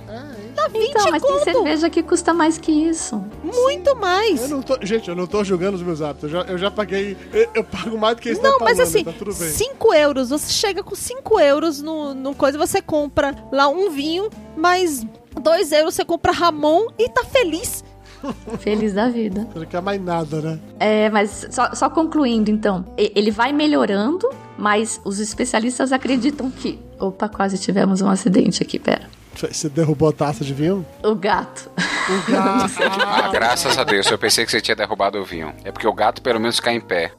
Dá 0.62 0.68
20 0.68 0.90
Então, 0.90 1.12
mas 1.12 1.24
tem 1.24 1.32
conto. 1.32 1.44
cerveja 1.44 1.90
que 1.90 2.04
custa 2.04 2.34
mais 2.34 2.58
que 2.58 2.72
isso. 2.72 3.24
Muito 3.44 3.96
mais. 3.96 4.44
Eu 4.44 4.50
não 4.50 4.62
tô, 4.62 4.78
gente, 4.82 5.10
eu 5.10 5.16
não 5.16 5.26
tô 5.26 5.44
julgando 5.44 5.78
os 5.78 5.84
meus 5.84 6.02
hábitos. 6.02 6.24
Eu 6.24 6.30
já, 6.30 6.52
eu 6.52 6.58
já 6.58 6.70
paguei. 6.72 7.18
Eu, 7.34 7.50
eu 7.56 7.64
pago 7.64 7.98
mais 7.98 8.16
do 8.16 8.22
que 8.22 8.30
isso 8.30 8.42
Não, 8.42 8.60
mas 8.60 8.78
Paulanda, 8.78 8.84
assim, 8.84 9.04
tá 9.04 9.12
tudo 9.12 9.34
bem. 9.34 9.50
5 9.50 9.94
euros, 9.94 10.30
você 10.30 10.52
chega 10.52 10.84
com 10.84 10.96
5 10.96 11.40
euros 11.40 11.82
no, 11.82 12.14
no 12.14 12.36
coisa, 12.36 12.58
você 12.58 12.82
compra 12.82 13.36
lá 13.52 13.68
um 13.68 13.90
vinho, 13.90 14.30
mais 14.56 15.06
2 15.42 15.72
euros 15.72 15.96
você 15.96 16.06
compra 16.06 16.32
Ramon 16.32 16.88
e 16.98 17.10
tá 17.10 17.24
feliz. 17.24 17.84
Feliz 18.60 18.94
da 18.94 19.10
vida. 19.10 19.48
Não 19.56 19.66
quer 19.66 19.82
mais 19.82 20.00
nada, 20.00 20.42
né? 20.42 20.60
É, 20.80 21.10
mas 21.10 21.48
só, 21.50 21.74
só 21.74 21.90
concluindo 21.90 22.52
então, 22.52 22.86
ele 22.96 23.32
vai 23.32 23.52
melhorando, 23.52 24.30
mas 24.60 25.02
os 25.04 25.20
especialistas 25.20 25.92
acreditam 25.92 26.52
que. 26.52 26.80
Opa, 27.00 27.28
quase 27.28 27.58
tivemos 27.58 28.00
um 28.02 28.08
acidente 28.08 28.62
aqui, 28.62 28.78
pera. 28.78 29.10
Você 29.50 29.70
derrubou 29.70 30.10
a 30.10 30.14
taça 30.14 30.44
de 30.44 30.54
vinho? 30.54 30.86
O 31.04 31.16
gato. 31.16 31.70
O 31.78 32.32
gato. 32.32 32.72
Ah, 33.02 33.30
graças 33.30 33.78
a 33.78 33.84
Deus. 33.84 34.10
Eu 34.10 34.18
pensei 34.18 34.46
que 34.46 34.52
você 34.52 34.62
tinha 34.62 34.76
derrubado 34.76 35.20
o 35.20 35.26
vinho. 35.26 35.54
É 35.64 35.72
porque 35.72 35.88
o 35.88 35.94
gato 35.94 36.22
pelo 36.22 36.40
menos 36.40 36.60
cai 36.60 36.76
em 36.76 36.82
pé. 36.82 37.12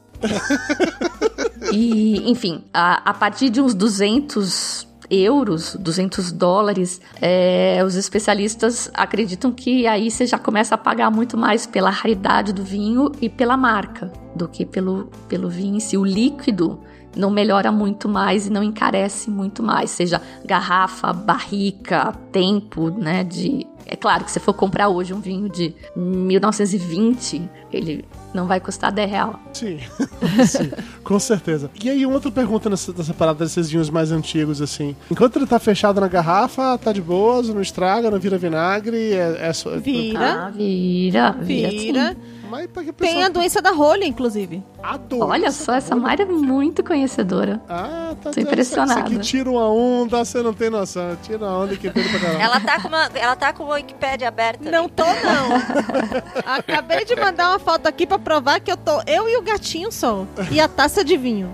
E, 1.71 2.29
enfim, 2.29 2.63
a, 2.73 3.09
a 3.09 3.13
partir 3.13 3.49
de 3.49 3.61
uns 3.61 3.73
200 3.73 4.87
euros, 5.09 5.75
200 5.79 6.31
dólares, 6.31 7.01
é, 7.21 7.81
os 7.85 7.95
especialistas 7.95 8.89
acreditam 8.93 9.51
que 9.51 9.85
aí 9.85 10.09
você 10.09 10.25
já 10.25 10.39
começa 10.39 10.75
a 10.75 10.77
pagar 10.77 11.11
muito 11.11 11.37
mais 11.37 11.65
pela 11.65 11.89
raridade 11.89 12.53
do 12.53 12.63
vinho 12.63 13.11
e 13.21 13.29
pela 13.29 13.55
marca 13.57 14.11
do 14.35 14.47
que 14.47 14.65
pelo, 14.65 15.09
pelo 15.27 15.49
vinho 15.49 15.75
em 15.75 15.79
si. 15.79 15.97
O 15.97 16.03
líquido 16.03 16.79
não 17.15 17.29
melhora 17.29 17.71
muito 17.71 18.09
mais 18.09 18.47
e 18.47 18.49
não 18.49 18.63
encarece 18.63 19.29
muito 19.29 19.61
mais, 19.61 19.91
seja 19.91 20.21
garrafa, 20.45 21.13
barrica, 21.13 22.13
tempo, 22.31 22.89
né, 22.89 23.23
de 23.23 23.67
é 23.85 23.95
claro 23.95 24.23
que 24.23 24.31
se 24.31 24.39
for 24.39 24.53
comprar 24.53 24.87
hoje 24.87 25.13
um 25.13 25.19
vinho 25.19 25.49
de 25.49 25.75
1920, 25.95 27.49
ele 27.71 28.05
não 28.33 28.47
vai 28.47 28.59
custar 28.59 28.91
10 28.91 29.09
real. 29.09 29.39
Sim, 29.51 29.79
sim, 30.47 30.71
com 31.03 31.19
certeza. 31.19 31.69
E 31.83 31.89
aí, 31.89 32.05
uma 32.05 32.15
outra 32.15 32.31
pergunta 32.31 32.69
nessa, 32.69 32.93
nessa 32.93 33.13
parada 33.13 33.43
desses 33.43 33.69
vinhos 33.69 33.89
mais 33.89 34.11
antigos, 34.11 34.61
assim. 34.61 34.95
Enquanto 35.11 35.35
ele 35.35 35.45
tá 35.45 35.59
fechado 35.59 35.99
na 35.99 36.07
garrafa, 36.07 36.77
tá 36.77 36.91
de 36.91 37.01
boas, 37.01 37.49
não 37.49 37.61
estraga, 37.61 38.09
não 38.09 38.19
vira 38.19 38.37
vinagre, 38.37 39.13
é, 39.13 39.47
é 39.47 39.53
só... 39.53 39.77
Vira. 39.77 40.45
Ah, 40.45 40.49
vira, 40.49 41.31
vira, 41.31 41.69
Vira. 41.69 42.09
sim. 42.11 42.42
Mas 42.53 42.67
pra 42.67 42.83
que 42.83 42.89
a 42.91 42.93
Tem 42.93 43.07
pessoa- 43.09 43.25
a 43.25 43.29
doença 43.29 43.61
da 43.63 43.71
rolha, 43.71 44.05
inclusive. 44.05 44.63
A 44.83 44.95
doença 44.95 45.25
Olha 45.25 45.51
só, 45.51 45.73
essa 45.73 45.95
Mayra 45.95 46.21
é 46.21 46.25
muito 46.27 46.83
conhecedora. 46.83 47.59
Ah, 47.67 48.13
tá 48.21 48.29
Tô 48.29 48.39
impressionada. 48.39 49.09
Que 49.09 49.17
tira 49.17 49.49
uma 49.49 49.67
onda, 49.67 50.23
você 50.23 50.43
não 50.43 50.53
tem 50.53 50.69
noção. 50.69 51.17
Tira 51.23 51.45
uma 51.45 51.57
onda 51.63 51.75
que 51.75 51.89
pega 51.89 52.09
pra 52.09 52.19
caralho. 52.19 52.39
Ela 52.41 52.59
tá 52.59 52.79
com 52.79 52.87
uma, 52.89 53.05
ela 53.15 53.35
tá 53.35 53.53
com 53.53 53.63
o 53.63 53.69
Wikipedia 53.71 54.27
aberta. 54.27 54.69
Não 54.69 54.87
tô, 54.87 55.03
não. 55.03 56.43
Acabei 56.45 57.05
de 57.05 57.15
mandar 57.15 57.49
uma 57.49 57.57
foto 57.59 57.87
aqui 57.87 58.05
pra 58.05 58.19
provar 58.19 58.59
que 58.59 58.71
eu 58.71 58.77
tô 58.77 59.01
eu 59.07 59.27
e 59.27 59.35
o 59.37 59.41
gatinho 59.41 59.91
só. 59.91 60.25
E 60.51 60.59
a 60.59 60.67
taça 60.67 61.03
de 61.03 61.17
vinho. 61.17 61.49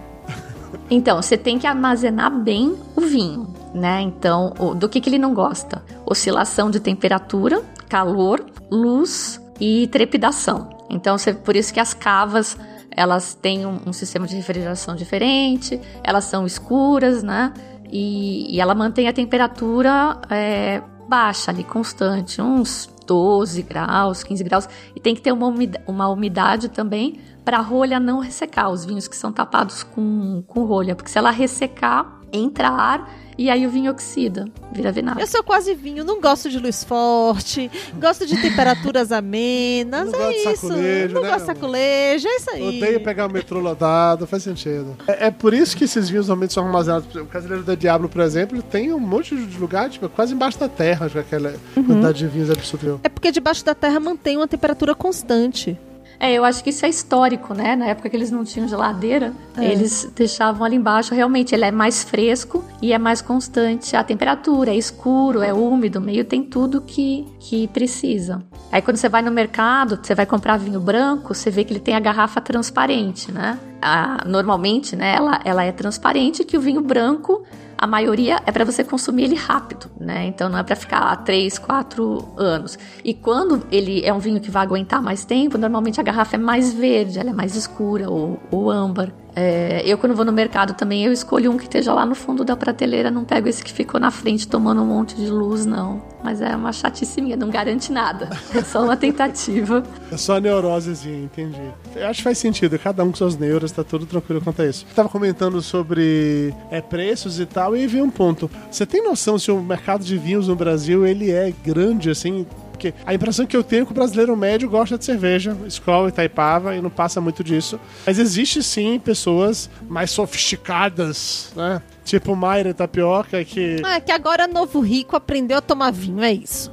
Então, 0.90 1.22
você 1.22 1.38
tem 1.38 1.58
que 1.58 1.66
armazenar 1.66 2.30
bem 2.30 2.76
o 2.96 3.02
vinho, 3.02 3.54
né? 3.74 4.02
Então, 4.02 4.54
o- 4.60 4.74
do 4.76 4.90
que, 4.90 5.00
que 5.00 5.08
ele 5.10 5.18
não 5.18 5.34
gosta? 5.34 5.82
Oscilação 6.06 6.70
de 6.70 6.80
temperatura, 6.82 7.62
calor, 7.88 8.44
luz 8.70 9.40
e 9.62 9.88
trepidação. 9.88 10.70
Então, 10.90 11.16
por 11.44 11.56
isso 11.56 11.74
que 11.74 11.80
as 11.80 11.94
cavas 11.94 12.58
elas 12.92 13.34
têm 13.34 13.66
um, 13.66 13.80
um 13.88 13.94
sistema 13.94 14.28
de 14.28 14.36
refrigeração 14.36 14.96
diferente, 14.96 15.80
elas 16.04 16.26
são 16.26 16.46
escuras, 16.46 17.24
né? 17.24 17.54
E, 17.92 18.56
e 18.56 18.60
ela 18.60 18.76
mantém 18.76 19.08
a 19.08 19.14
temperatura 19.14 20.20
é, 20.30 20.82
baixa 21.08 21.50
ali, 21.52 21.64
constante, 21.64 22.42
uns 22.42 22.90
12 23.06 23.64
graus, 23.64 24.24
15 24.24 24.44
graus. 24.44 24.70
E 24.96 25.00
tem 25.00 25.16
que 25.16 25.22
ter 25.22 25.32
uma 25.32 25.48
umidade, 25.48 25.84
uma 25.88 26.08
umidade 26.10 26.70
também 26.70 27.20
para 27.44 27.58
a 27.58 27.62
rolha 27.62 28.00
não 28.00 28.20
ressecar, 28.20 28.70
os 28.70 28.86
vinhos 28.86 29.08
que 29.08 29.16
são 29.16 29.32
tapados 29.32 29.82
com, 29.82 30.44
com 30.46 30.66
rolha. 30.66 30.96
Porque 30.96 31.10
se 31.10 31.18
ela 31.18 31.32
ressecar, 31.32 32.20
entra 32.32 32.70
ar 32.70 33.10
e 33.42 33.50
aí 33.50 33.66
o 33.66 33.70
vinho 33.70 33.90
oxida, 33.90 34.50
vira 34.74 34.92
vinagre. 34.92 35.24
Eu 35.24 35.28
sou 35.28 35.42
quase 35.42 35.74
vinho, 35.74 36.04
não 36.04 36.20
gosto 36.20 36.50
de 36.50 36.60
luz 36.60 36.84
forte, 36.84 37.72
gosto 37.98 38.26
de 38.26 38.36
temperaturas 38.42 39.12
amenas, 39.14 40.12
Não 40.12 40.20
é 40.20 40.26
gosto 40.34 40.38
isso. 40.50 40.68
saculejo, 40.68 41.14
não 41.14 41.22
né, 41.22 41.28
gosto 41.30 41.40
de 41.42 41.46
saculejo, 41.46 42.28
é 42.28 42.36
isso 42.36 42.50
aí. 42.52 42.68
Odeio 42.78 43.02
pegar 43.02 43.28
o 43.28 43.32
metrô 43.32 43.60
lotado, 43.62 44.28
faz 44.28 44.44
sentido. 44.44 44.98
É, 45.08 45.28
é 45.28 45.32
por 45.32 45.54
isso 45.54 45.78
que 45.78 45.86
esses 45.86 46.10
vinhos 46.10 46.28
normalmente 46.28 46.54
são 46.54 46.66
armazenados. 46.66 47.16
O 47.16 47.26
Casileiro 47.26 47.64
da 47.64 47.76
Diablo, 47.76 48.10
por 48.10 48.22
exemplo, 48.22 48.62
tem 48.62 48.92
um 48.92 49.00
monte 49.00 49.36
de 49.36 49.58
lugar, 49.58 49.90
tipo, 49.90 50.10
quase 50.10 50.34
embaixo 50.34 50.60
da 50.60 50.68
terra, 50.68 51.06
acho 51.06 51.14
que 51.14 51.20
aquela 51.20 51.54
Uhum. 51.78 51.84
quantidade 51.86 52.18
de 52.20 52.28
vinhos 52.28 52.50
absurda. 52.52 53.00
É 53.04 53.10
porque 53.10 53.32
debaixo 53.32 53.64
da 53.64 53.74
terra 53.74 54.00
mantém 54.02 54.36
uma 54.36 54.48
temperatura 54.50 54.94
constante. 54.94 55.78
É, 56.20 56.34
eu 56.34 56.44
acho 56.44 56.62
que 56.64 56.70
isso 56.70 56.86
é 56.86 56.90
histórico, 56.90 57.54
né? 57.54 57.76
Na 57.78 57.86
época 57.86 58.10
que 58.10 58.16
eles 58.16 58.30
não 58.30 58.44
tinham 58.44 58.68
geladeira, 58.68 59.34
É. 59.58 59.64
eles 59.64 60.12
deixavam 60.14 60.66
ali 60.66 60.76
embaixo. 60.76 61.16
Realmente, 61.16 61.56
ele 61.56 61.64
é 61.64 61.72
mais 61.72 62.04
fresco 62.04 62.64
e 62.82 62.92
é 62.92 62.98
mais 62.98 63.22
constante 63.22 63.96
a 63.96 64.04
temperatura. 64.04 64.72
É 64.72 64.76
escuro, 64.76 65.42
é 65.42 65.54
úmido, 65.54 66.02
meio 66.02 66.26
tem 66.26 66.44
tudo 66.44 66.82
que, 66.82 67.26
que 67.40 67.68
precisa. 67.70 68.44
Aí 68.72 68.82
quando 68.82 68.98
você 68.98 69.08
vai 69.08 69.22
no 69.22 69.32
mercado, 69.32 69.98
você 70.02 70.14
vai 70.14 70.26
comprar 70.26 70.58
vinho 70.58 70.80
branco, 70.80 71.34
você 71.34 71.50
vê 71.50 71.64
que 71.64 71.72
ele 71.72 71.80
tem 71.80 71.96
a 71.96 72.00
garrafa 72.00 72.42
transparente, 72.42 73.32
né? 73.32 73.58
A- 73.82 74.24
normalmente, 74.26 74.96
né, 74.96 75.16
ela, 75.16 75.40
ela 75.44 75.64
é 75.64 75.72
transparente 75.72 76.44
que 76.44 76.58
o 76.58 76.62
vinho 76.62 76.82
branco 76.82 77.44
a 77.82 77.88
maioria 77.88 78.42
é 78.46 78.52
para 78.52 78.66
você 78.66 78.84
consumir 78.84 79.24
ele 79.24 79.36
rápido, 79.36 79.90
né? 79.98 80.26
Então 80.28 80.50
não 80.50 80.58
é 80.60 80.64
para 80.64 80.76
ficar 80.76 81.16
3, 81.24 81.58
4 81.58 82.28
anos. 82.38 82.78
E 83.06 83.14
quando 83.14 83.64
ele 83.72 84.04
é 84.04 84.14
um 84.14 84.20
vinho 84.20 84.42
que 84.42 84.52
vai 84.52 84.64
aguentar 84.64 85.02
mais 85.02 85.24
tempo, 85.24 85.58
normalmente 85.58 85.98
a 85.98 86.04
garrafa 86.04 86.36
é 86.36 86.40
mais 86.40 86.74
verde, 86.74 87.18
ela 87.18 87.30
é 87.30 87.34
mais 87.34 87.56
escura 87.56 88.10
ou, 88.10 88.38
ou 88.52 88.70
âmbar. 88.70 89.14
É, 89.36 89.82
eu 89.86 89.98
quando 89.98 90.16
vou 90.16 90.26
no 90.26 90.32
mercado 90.32 90.74
também 90.74 91.06
eu 91.06 91.12
escolho 91.12 91.52
um 91.52 91.58
que 91.58 91.64
esteja 91.64 91.94
lá 91.94 92.06
no 92.06 92.16
fundo 92.16 92.44
da 92.44 92.56
prateleira, 92.56 93.12
não 93.12 93.24
pego 93.24 93.48
esse 93.48 93.64
que 93.64 93.72
ficou 93.72 94.00
na 94.00 94.12
frente 94.12 94.48
tomando 94.48 94.82
um 94.82 94.86
monte 94.86 95.16
de 95.16 95.30
luz, 95.30 95.66
não. 95.66 96.02
Mas 96.24 96.42
é 96.42 96.56
uma 96.56 96.74
chatice 96.74 97.22
minha, 97.22 97.38
não 97.38 97.50
garante 97.50 97.92
nada. 97.92 98.30
É 98.60 98.64
só 98.64 98.84
uma 98.84 98.98
tentativa. 98.98 99.84
É 100.12 100.18
só 100.18 100.40
neurosezinha, 100.40 101.24
entendi. 101.24 101.62
Eu 101.96 102.08
acho 102.08 102.18
que 102.18 102.24
faz 102.24 102.38
sentido, 102.38 102.78
cada 102.80 103.04
um 103.04 103.12
com 103.12 103.18
suas 103.18 103.38
neuras, 103.38 103.72
tá 103.72 103.84
tudo 103.84 104.06
tranquilo 104.06 104.42
quanto 104.42 104.62
a 104.62 104.66
isso. 104.66 104.86
Eu 104.90 104.96
tava 104.96 105.08
comentando 105.08 105.62
sobre 105.62 106.54
é, 106.72 106.82
preços 106.82 107.40
e 107.40 107.46
tal, 107.46 107.76
e 107.76 107.86
vi 107.88 108.02
um 108.02 108.10
ponto. 108.10 108.50
Você 108.70 108.86
tem 108.86 109.04
noção 109.04 109.38
se 109.38 109.52
o 109.52 109.62
mercado 109.62 110.04
de 110.04 110.18
vinhos 110.18 110.48
no 110.48 110.56
Brasil 110.56 111.06
ele 111.06 111.32
é 111.32 111.54
grande, 111.64 112.10
assim? 112.10 112.46
Porque 112.80 112.94
a 113.06 113.14
impressão 113.14 113.46
que 113.46 113.58
eu 113.58 113.62
tenho 113.64 113.82
é 113.82 113.86
que 113.86 113.92
o 113.92 113.94
brasileiro 113.94 114.38
médio 114.38 114.70
gosta 114.70 114.98
de 114.98 115.04
cerveja, 115.04 115.56
Skol 115.68 116.08
e 116.08 116.14
Taipava, 116.14 116.74
e 116.78 116.82
não 116.82 116.90
passa 116.90 117.20
muito 117.20 117.44
disso. 117.44 117.78
Mas 118.06 118.18
existe 118.18 118.64
sim 118.64 118.98
pessoas 118.98 119.70
mais 119.90 120.10
sofisticadas, 120.12 121.52
né? 121.58 121.82
Tipo 122.06 122.34
Mayra 122.38 122.74
Tapioca, 122.74 123.44
que. 123.44 123.82
Ah, 123.84 124.00
que 124.00 124.14
agora 124.14 124.48
novo 124.48 124.80
rico 124.80 125.14
aprendeu 125.18 125.58
a 125.58 125.62
tomar 125.62 125.92
vinho, 125.92 126.24
é 126.24 126.32
isso. 126.32 126.72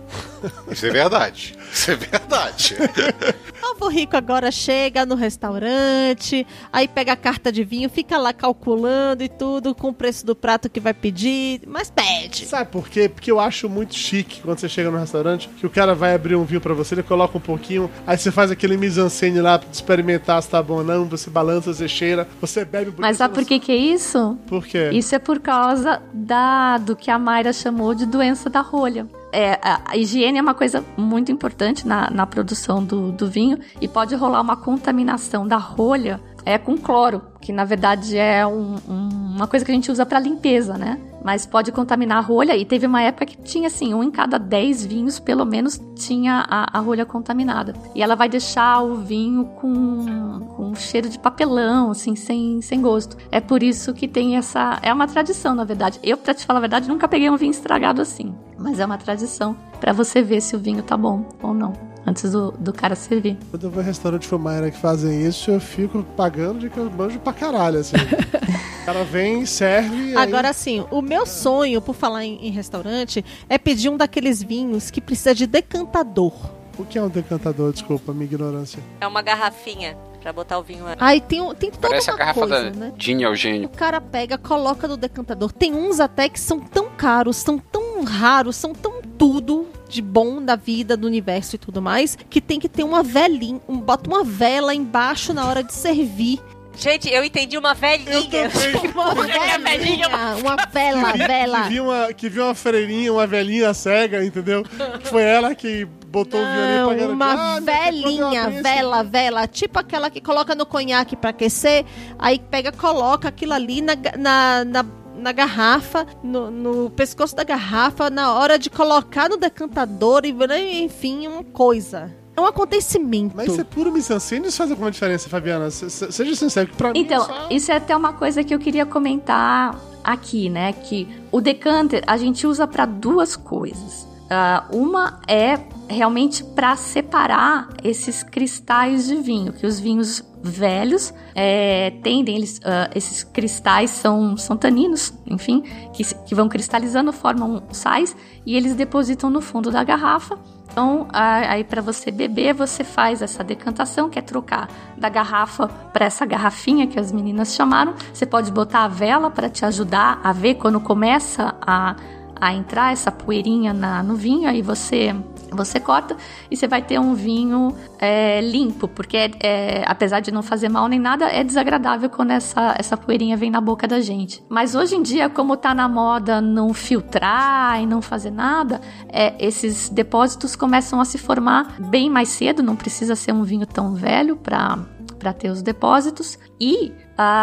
Isso 0.70 0.86
é 0.86 0.90
verdade. 0.90 1.56
Isso 1.72 1.90
é 1.90 1.96
verdade. 1.96 2.76
Novo 3.60 3.88
rico 3.88 4.16
agora 4.16 4.50
chega 4.50 5.04
no 5.04 5.14
restaurante, 5.14 6.46
aí 6.72 6.86
pega 6.86 7.12
a 7.12 7.16
carta 7.16 7.50
de 7.50 7.64
vinho, 7.64 7.90
fica 7.90 8.16
lá 8.16 8.32
calculando 8.32 9.22
e 9.22 9.28
tudo 9.28 9.74
com 9.74 9.88
o 9.88 9.92
preço 9.92 10.24
do 10.24 10.36
prato 10.36 10.70
que 10.70 10.78
vai 10.78 10.94
pedir, 10.94 11.60
mas 11.66 11.90
pede. 11.90 12.46
Sabe 12.46 12.70
por 12.70 12.88
quê? 12.88 13.08
Porque 13.08 13.30
eu 13.30 13.40
acho 13.40 13.68
muito 13.68 13.94
chique 13.94 14.40
quando 14.40 14.58
você 14.58 14.68
chega 14.68 14.90
no 14.90 14.98
restaurante 14.98 15.48
que 15.48 15.66
o 15.66 15.70
cara 15.70 15.94
vai 15.94 16.14
abrir 16.14 16.36
um 16.36 16.44
vinho 16.44 16.60
pra 16.60 16.74
você, 16.74 16.94
ele 16.94 17.02
coloca 17.02 17.36
um 17.36 17.40
pouquinho, 17.40 17.90
aí 18.06 18.16
você 18.16 18.30
faz 18.30 18.50
aquele 18.50 18.76
mise-en-scène 18.76 19.40
lá 19.40 19.58
pra 19.58 19.68
experimentar 19.70 20.42
se 20.42 20.48
tá 20.48 20.62
bom 20.62 20.76
ou 20.76 20.84
não, 20.84 21.04
você 21.04 21.28
balança, 21.28 21.72
você 21.74 21.88
cheira, 21.88 22.28
você 22.40 22.64
bebe 22.64 22.86
bonito. 22.86 23.00
Mas 23.00 23.16
sabe 23.16 23.34
por 23.34 23.44
que 23.44 23.58
que 23.58 23.72
é 23.72 23.76
isso? 23.76 24.38
Por 24.46 24.64
quê? 24.64 24.90
Isso 24.92 25.14
é 25.14 25.18
por 25.18 25.40
causa 25.40 26.00
da, 26.12 26.78
do 26.78 26.94
que 26.94 27.10
a 27.10 27.18
Mayra 27.18 27.52
chamou 27.52 27.94
de 27.94 28.06
doença 28.06 28.48
da 28.48 28.60
rolha. 28.60 29.06
É, 29.38 29.58
a, 29.62 29.94
higiene 29.96 30.38
é 30.38 30.42
uma 30.42 30.54
coisa 30.54 30.82
muito 30.96 31.30
importante 31.30 31.86
na, 31.86 32.08
na 32.10 32.26
produção 32.26 32.82
do, 32.82 33.12
do 33.12 33.28
vinho 33.28 33.58
e 33.80 33.86
pode 33.86 34.14
rolar 34.14 34.40
uma 34.40 34.56
contaminação 34.56 35.46
da 35.46 35.58
rolha 35.58 36.20
é, 36.44 36.56
com 36.56 36.76
cloro, 36.78 37.20
que 37.40 37.52
na 37.52 37.64
verdade 37.64 38.16
é 38.16 38.46
um- 38.46 38.76
um- 38.88 39.34
uma 39.36 39.46
coisa 39.46 39.62
que 39.64 39.70
a 39.70 39.74
gente 39.74 39.90
usa 39.92 40.06
para 40.06 40.18
limpeza, 40.20 40.78
né? 40.78 40.98
Mas 41.26 41.44
pode 41.44 41.72
contaminar 41.72 42.18
a 42.18 42.20
rolha 42.20 42.56
e 42.56 42.64
teve 42.64 42.86
uma 42.86 43.02
época 43.02 43.26
que 43.26 43.36
tinha 43.38 43.66
assim, 43.66 43.92
um 43.92 44.00
em 44.00 44.12
cada 44.12 44.38
dez 44.38 44.86
vinhos 44.86 45.18
pelo 45.18 45.44
menos 45.44 45.76
tinha 45.96 46.46
a, 46.48 46.78
a 46.78 46.80
rolha 46.80 47.04
contaminada. 47.04 47.74
E 47.96 48.00
ela 48.00 48.14
vai 48.14 48.28
deixar 48.28 48.80
o 48.80 48.94
vinho 48.94 49.44
com, 49.60 50.46
com 50.54 50.72
cheiro 50.76 51.08
de 51.08 51.18
papelão, 51.18 51.90
assim, 51.90 52.14
sem, 52.14 52.62
sem 52.62 52.80
gosto. 52.80 53.16
É 53.28 53.40
por 53.40 53.60
isso 53.60 53.92
que 53.92 54.06
tem 54.06 54.36
essa. 54.36 54.78
É 54.80 54.92
uma 54.92 55.08
tradição, 55.08 55.52
na 55.52 55.64
verdade. 55.64 55.98
Eu, 56.00 56.16
pra 56.16 56.32
te 56.32 56.46
falar 56.46 56.60
a 56.60 56.60
verdade, 56.60 56.88
nunca 56.88 57.08
peguei 57.08 57.28
um 57.28 57.36
vinho 57.36 57.50
estragado 57.50 58.00
assim. 58.00 58.32
Mas 58.56 58.78
é 58.78 58.86
uma 58.86 58.96
tradição 58.96 59.56
para 59.80 59.92
você 59.92 60.22
ver 60.22 60.40
se 60.40 60.54
o 60.54 60.60
vinho 60.60 60.84
tá 60.84 60.96
bom 60.96 61.24
ou 61.42 61.52
não. 61.52 61.95
Antes 62.06 62.30
do, 62.30 62.52
do 62.52 62.72
cara 62.72 62.94
servir. 62.94 63.36
Quando 63.50 63.64
eu 63.64 63.70
vou 63.70 63.82
em 63.82 63.86
restaurante 63.86 64.26
Fumaira 64.28 64.70
que 64.70 64.78
fazem 64.78 65.26
isso, 65.26 65.50
eu 65.50 65.60
fico 65.60 66.04
pagando 66.16 66.60
de 66.60 66.70
que 66.70 66.78
eu 66.78 66.88
manjo 66.90 67.18
pra 67.18 67.32
caralho, 67.32 67.80
assim. 67.80 67.96
o 68.82 68.86
cara 68.86 69.02
vem, 69.04 69.44
serve. 69.44 69.94
e 69.96 70.08
aí- 70.10 70.16
Agora 70.16 70.52
sim, 70.52 70.84
o 70.90 71.02
meu 71.02 71.26
sonho, 71.26 71.80
por 71.82 71.94
falar 71.96 72.24
em, 72.24 72.46
em 72.46 72.50
restaurante, 72.50 73.24
é 73.48 73.58
pedir 73.58 73.88
um 73.88 73.96
daqueles 73.96 74.40
vinhos 74.42 74.88
que 74.90 75.00
precisa 75.00 75.34
de 75.34 75.46
decantador. 75.48 76.32
O 76.78 76.84
que 76.84 76.98
é 76.98 77.02
um 77.02 77.08
decantador? 77.08 77.72
Desculpa, 77.72 78.12
minha 78.12 78.26
ignorância. 78.26 78.78
É 79.00 79.06
uma 79.06 79.22
garrafinha 79.22 79.96
pra 80.26 80.32
botar 80.32 80.58
o 80.58 80.62
vinho. 80.64 80.84
Aí 80.98 81.20
tem, 81.20 81.40
um- 81.40 81.54
tem 81.54 81.70
toda 81.70 81.86
Parece 81.88 82.10
a 82.10 82.14
uma 82.14 82.18
garrafa 82.18 82.40
coisa, 82.40 82.70
da 82.72 82.76
né? 82.76 82.92
Gin 82.98 83.22
Eugênio. 83.22 83.66
O 83.66 83.68
cara 83.68 84.00
pega, 84.00 84.36
coloca 84.36 84.88
no 84.88 84.96
decantador. 84.96 85.52
Tem 85.52 85.72
uns 85.72 86.00
até 86.00 86.28
que 86.28 86.40
são 86.40 86.58
tão 86.58 86.86
caros, 86.96 87.36
são 87.36 87.56
tão 87.58 88.02
raros, 88.02 88.56
são 88.56 88.72
tão 88.74 89.00
tudo 89.16 89.68
de 89.88 90.02
bom 90.02 90.42
da 90.42 90.56
vida, 90.56 90.96
do 90.96 91.06
universo 91.06 91.54
e 91.54 91.58
tudo 91.60 91.80
mais, 91.80 92.16
que 92.28 92.40
tem 92.40 92.58
que 92.58 92.68
ter 92.68 92.82
uma 92.82 93.04
velinha, 93.04 93.60
um, 93.68 93.78
bota 93.78 94.10
uma 94.10 94.24
vela 94.24 94.74
embaixo 94.74 95.32
na 95.32 95.46
hora 95.46 95.62
de 95.62 95.72
servir. 95.72 96.40
Gente, 96.76 97.08
eu 97.08 97.22
entendi 97.24 97.56
uma 97.56 97.72
velhinha. 97.72 98.50
Uma 98.92 99.14
velhinha, 99.58 100.08
uma 100.40 100.56
vela, 100.70 101.12
Que, 101.12 101.18
vela. 101.18 101.62
vi 101.68 101.80
uma, 101.80 102.12
que 102.12 102.28
viu 102.28 102.44
uma 102.44 102.54
freirinha, 102.54 103.12
uma 103.12 103.26
velhinha 103.26 103.72
cega, 103.72 104.24
entendeu? 104.24 104.62
Que 104.64 105.08
foi 105.08 105.22
ela 105.22 105.54
que 105.54 105.86
botou 106.24 106.40
o 106.40 106.44
violino 106.44 106.78
Não, 106.78 106.86
pra 106.86 106.94
garantir. 106.94 107.12
uma 107.12 108.36
Ah, 108.40 108.50
esse- 108.50 108.62
vela, 108.62 109.02
vela. 109.02 109.46
Tipo 109.46 109.78
aquela 109.78 110.08
que 110.10 110.20
coloca 110.20 110.54
no 110.54 110.64
conhaque 110.64 111.14
pra 111.16 111.30
aquecer, 111.30 111.84
aí 112.18 112.38
pega, 112.38 112.72
coloca 112.72 113.28
aquilo 113.28 113.52
ali 113.52 113.80
na, 113.82 113.94
na, 114.18 114.64
na, 114.64 114.84
na 115.18 115.32
garrafa, 115.32 116.06
no, 116.22 116.50
no 116.50 116.90
pescoço 116.90 117.36
da 117.36 117.44
garrafa, 117.44 118.08
na 118.08 118.32
hora 118.34 118.58
de 118.58 118.70
colocar 118.70 119.28
no 119.28 119.36
decantador 119.36 120.22
e, 120.24 120.82
enfim, 120.82 121.26
uma 121.28 121.44
coisa. 121.44 122.10
É 122.36 122.40
um 122.40 122.44
acontecimento. 122.46 123.34
Mas 123.34 123.48
isso 123.50 123.60
é 123.60 123.64
puro 123.64 123.90
mise-en-scène, 123.90 124.46
isso 124.48 124.58
faz 124.58 124.70
alguma 124.70 124.90
diferença, 124.90 125.26
Fabiana? 125.28 125.70
Se- 125.70 125.88
se- 125.88 126.12
Seja 126.12 126.34
sincero, 126.34 126.68
que 126.68 126.76
pra 126.76 126.92
mim 126.92 126.98
Então, 127.00 127.24
só... 127.24 127.46
isso 127.50 127.72
é 127.72 127.76
até 127.76 127.96
uma 127.96 128.12
coisa 128.12 128.44
que 128.44 128.54
eu 128.54 128.58
queria 128.58 128.84
comentar 128.84 129.74
aqui, 130.04 130.50
né? 130.50 130.72
Que 130.74 131.08
o 131.32 131.40
decanter 131.40 132.02
a 132.06 132.16
gente 132.18 132.46
usa 132.46 132.66
para 132.66 132.84
duas 132.84 133.36
coisas. 133.36 134.06
Ah, 134.28 134.64
uma 134.70 135.18
é 135.26 135.56
realmente 135.88 136.42
para 136.42 136.76
separar 136.76 137.68
esses 137.82 138.22
cristais 138.22 139.06
de 139.06 139.16
vinho, 139.16 139.52
que 139.52 139.66
os 139.66 139.78
vinhos 139.78 140.24
velhos 140.42 141.12
é, 141.34 141.90
tendem, 142.02 142.36
eles, 142.36 142.60
ah, 142.64 142.90
esses 142.94 143.24
cristais 143.24 143.90
são, 143.90 144.36
são 144.36 144.56
taninos, 144.56 145.12
enfim, 145.26 145.62
que, 145.92 146.04
que 146.04 146.34
vão 146.34 146.48
cristalizando, 146.48 147.12
formam 147.12 147.62
sais 147.72 148.16
e 148.44 148.56
eles 148.56 148.74
depositam 148.74 149.28
no 149.28 149.40
fundo 149.40 149.70
da 149.70 149.82
garrafa. 149.82 150.38
Então, 150.70 151.08
aí 151.10 151.64
para 151.64 151.80
você 151.80 152.10
beber, 152.10 152.52
você 152.52 152.84
faz 152.84 153.22
essa 153.22 153.42
decantação, 153.42 154.10
que 154.10 154.18
é 154.18 154.22
trocar 154.22 154.68
da 154.94 155.08
garrafa 155.08 155.68
para 155.68 156.04
essa 156.04 156.26
garrafinha 156.26 156.86
que 156.86 157.00
as 157.00 157.10
meninas 157.10 157.54
chamaram. 157.54 157.94
Você 158.12 158.26
pode 158.26 158.52
botar 158.52 158.84
a 158.84 158.88
vela 158.88 159.30
para 159.30 159.48
te 159.48 159.64
ajudar 159.64 160.20
a 160.22 160.32
ver 160.32 160.56
quando 160.56 160.78
começa 160.78 161.54
a, 161.62 161.96
a 162.38 162.52
entrar 162.52 162.92
essa 162.92 163.10
poeirinha 163.10 163.72
na, 163.72 164.02
no 164.02 164.16
vinho, 164.16 164.46
aí 164.46 164.60
você 164.60 165.16
você 165.56 165.80
corta 165.80 166.16
e 166.50 166.56
você 166.56 166.68
vai 166.68 166.82
ter 166.82 166.98
um 166.98 167.14
vinho 167.14 167.74
é, 167.98 168.40
limpo, 168.40 168.86
porque 168.86 169.16
é, 169.16 169.30
é, 169.40 169.84
apesar 169.86 170.20
de 170.20 170.30
não 170.30 170.42
fazer 170.42 170.68
mal 170.68 170.86
nem 170.88 170.98
nada, 170.98 171.26
é 171.26 171.42
desagradável 171.42 172.10
quando 172.10 172.30
essa, 172.30 172.74
essa 172.78 172.96
poeirinha 172.96 173.36
vem 173.36 173.50
na 173.50 173.60
boca 173.60 173.88
da 173.88 174.00
gente. 174.00 174.42
Mas 174.48 174.74
hoje 174.74 174.94
em 174.94 175.02
dia, 175.02 175.28
como 175.28 175.56
tá 175.56 175.74
na 175.74 175.88
moda 175.88 176.40
não 176.40 176.72
filtrar 176.74 177.80
e 177.82 177.86
não 177.86 178.02
fazer 178.02 178.30
nada, 178.30 178.80
é, 179.08 179.34
esses 179.44 179.88
depósitos 179.88 180.54
começam 180.54 181.00
a 181.00 181.04
se 181.04 181.18
formar 181.18 181.76
bem 181.80 182.10
mais 182.10 182.28
cedo, 182.28 182.62
não 182.62 182.76
precisa 182.76 183.16
ser 183.16 183.32
um 183.32 183.42
vinho 183.42 183.66
tão 183.66 183.94
velho 183.94 184.36
para 184.36 184.78
para 185.26 185.32
ter 185.32 185.50
os 185.50 185.60
depósitos. 185.60 186.38
E 186.60 186.92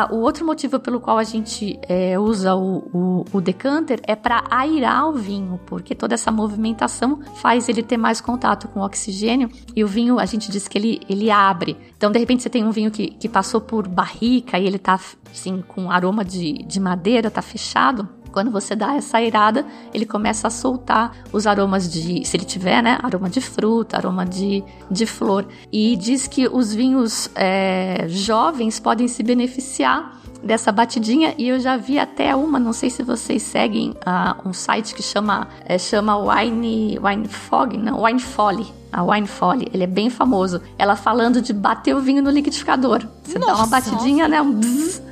o 0.10 0.18
outro 0.18 0.46
motivo 0.46 0.80
pelo 0.80 1.02
qual 1.02 1.18
a 1.18 1.24
gente 1.24 1.78
é, 1.90 2.18
usa 2.18 2.56
o, 2.56 2.78
o, 2.94 3.26
o 3.34 3.42
decanter 3.42 4.00
é 4.08 4.16
para 4.16 4.46
airar 4.50 5.10
o 5.10 5.14
vinho, 5.14 5.60
porque 5.66 5.94
toda 5.94 6.14
essa 6.14 6.32
movimentação 6.32 7.20
faz 7.42 7.68
ele 7.68 7.84
ter 7.84 7.98
mais 7.98 8.22
contato 8.22 8.70
com 8.70 8.80
o 8.80 8.86
oxigênio 8.86 9.50
e 9.76 9.84
o 9.84 9.88
vinho, 9.88 10.18
a 10.18 10.26
gente 10.26 10.50
diz 10.50 10.66
que 10.66 10.78
ele, 10.78 11.02
ele 11.10 11.30
abre. 11.30 11.76
Então, 11.98 12.10
de 12.10 12.20
repente, 12.20 12.44
você 12.44 12.50
tem 12.50 12.64
um 12.64 12.72
vinho 12.72 12.90
que, 12.90 13.08
que 13.08 13.28
passou 13.28 13.60
por 13.60 13.86
barrica 13.86 14.58
e 14.58 14.66
ele 14.66 14.80
tá 14.80 14.98
assim, 15.30 15.62
com 15.68 15.92
aroma 15.92 16.24
de, 16.24 16.64
de 16.64 16.80
madeira, 16.80 17.30
tá 17.30 17.42
fechado. 17.42 18.08
Quando 18.34 18.50
você 18.50 18.76
dá 18.76 18.96
essa 18.96 19.18
airada, 19.18 19.64
ele 19.94 20.06
começa 20.06 20.48
a 20.48 20.50
soltar 20.50 21.16
os 21.32 21.46
aromas 21.46 21.90
de, 21.90 22.26
se 22.26 22.36
ele 22.36 22.46
tiver, 22.46 22.82
né, 22.82 22.98
aroma 23.04 23.30
de 23.30 23.40
fruta, 23.40 23.96
aroma 23.96 24.26
de, 24.26 24.64
de 24.90 25.06
flor. 25.06 25.46
E 25.72 25.96
diz 25.96 26.28
que 26.28 26.48
os 26.48 26.74
vinhos 26.74 27.30
é, 27.36 28.06
jovens 28.10 28.80
podem 28.80 29.08
se 29.08 29.22
beneficiar 29.22 30.20
dessa 30.44 30.72
batidinha 30.72 31.34
e 31.38 31.48
eu 31.48 31.60
já 31.60 31.78
vi 31.78 31.98
até 31.98 32.36
uma, 32.36 32.60
não 32.60 32.74
sei 32.74 32.90
se 32.90 33.02
vocês 33.02 33.42
seguem 33.44 33.96
ah, 34.06 34.36
um 34.44 34.52
site 34.52 34.94
que 34.94 35.02
chama 35.02 35.48
é, 35.64 35.78
chama 35.78 36.18
Wine 36.18 37.00
Wine 37.00 37.28
Fog, 37.28 37.78
não, 37.78 38.04
Wine 38.04 38.20
Folly. 38.20 38.68
A 38.92 39.04
Wine 39.04 39.26
Folly, 39.26 39.68
ele 39.74 39.86
é 39.86 39.88
bem 39.88 40.12
famoso. 40.12 40.62
Ela 40.78 40.96
falando 40.96 41.42
de 41.42 41.52
bater 41.52 41.96
o 41.96 42.00
vinho 42.00 42.22
no 42.22 42.30
liquidificador. 42.30 43.04
Você 43.24 43.40
dá 43.40 43.48
uma 43.48 43.66
Nossa. 43.66 43.70
batidinha, 43.72 44.28
né, 44.28 44.40
um 44.40 44.62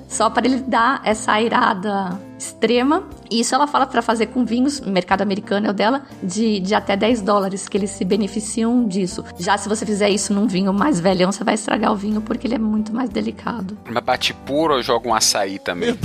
só 0.07 0.29
para 0.29 0.45
ele 0.45 0.57
dar 0.57 1.01
essa 1.03 1.31
airada 1.31 2.19
extrema. 2.41 3.03
E 3.29 3.39
isso 3.39 3.55
ela 3.55 3.67
fala 3.67 3.85
para 3.85 4.01
fazer 4.01 4.27
com 4.27 4.43
vinhos, 4.43 4.79
o 4.79 4.89
mercado 4.89 5.21
americano 5.21 5.67
é 5.67 5.69
o 5.69 5.73
dela, 5.73 6.03
de, 6.21 6.59
de 6.59 6.75
até 6.75 6.97
10 6.97 7.21
dólares, 7.21 7.69
que 7.69 7.77
eles 7.77 7.91
se 7.91 8.03
beneficiam 8.03 8.87
disso. 8.87 9.23
Já 9.37 9.57
se 9.57 9.69
você 9.69 9.85
fizer 9.85 10.09
isso 10.09 10.33
num 10.33 10.47
vinho 10.47 10.73
mais 10.73 10.99
velhão, 10.99 11.31
você 11.31 11.43
vai 11.43 11.53
estragar 11.53 11.91
o 11.91 11.95
vinho 11.95 12.21
porque 12.21 12.47
ele 12.47 12.55
é 12.55 12.59
muito 12.59 12.93
mais 12.93 13.09
delicado. 13.09 13.77
Mas 13.85 14.03
bate 14.03 14.33
puro 14.33 14.75
ou 14.75 14.81
joga 14.81 15.07
um 15.07 15.13
açaí 15.13 15.59
também? 15.59 15.97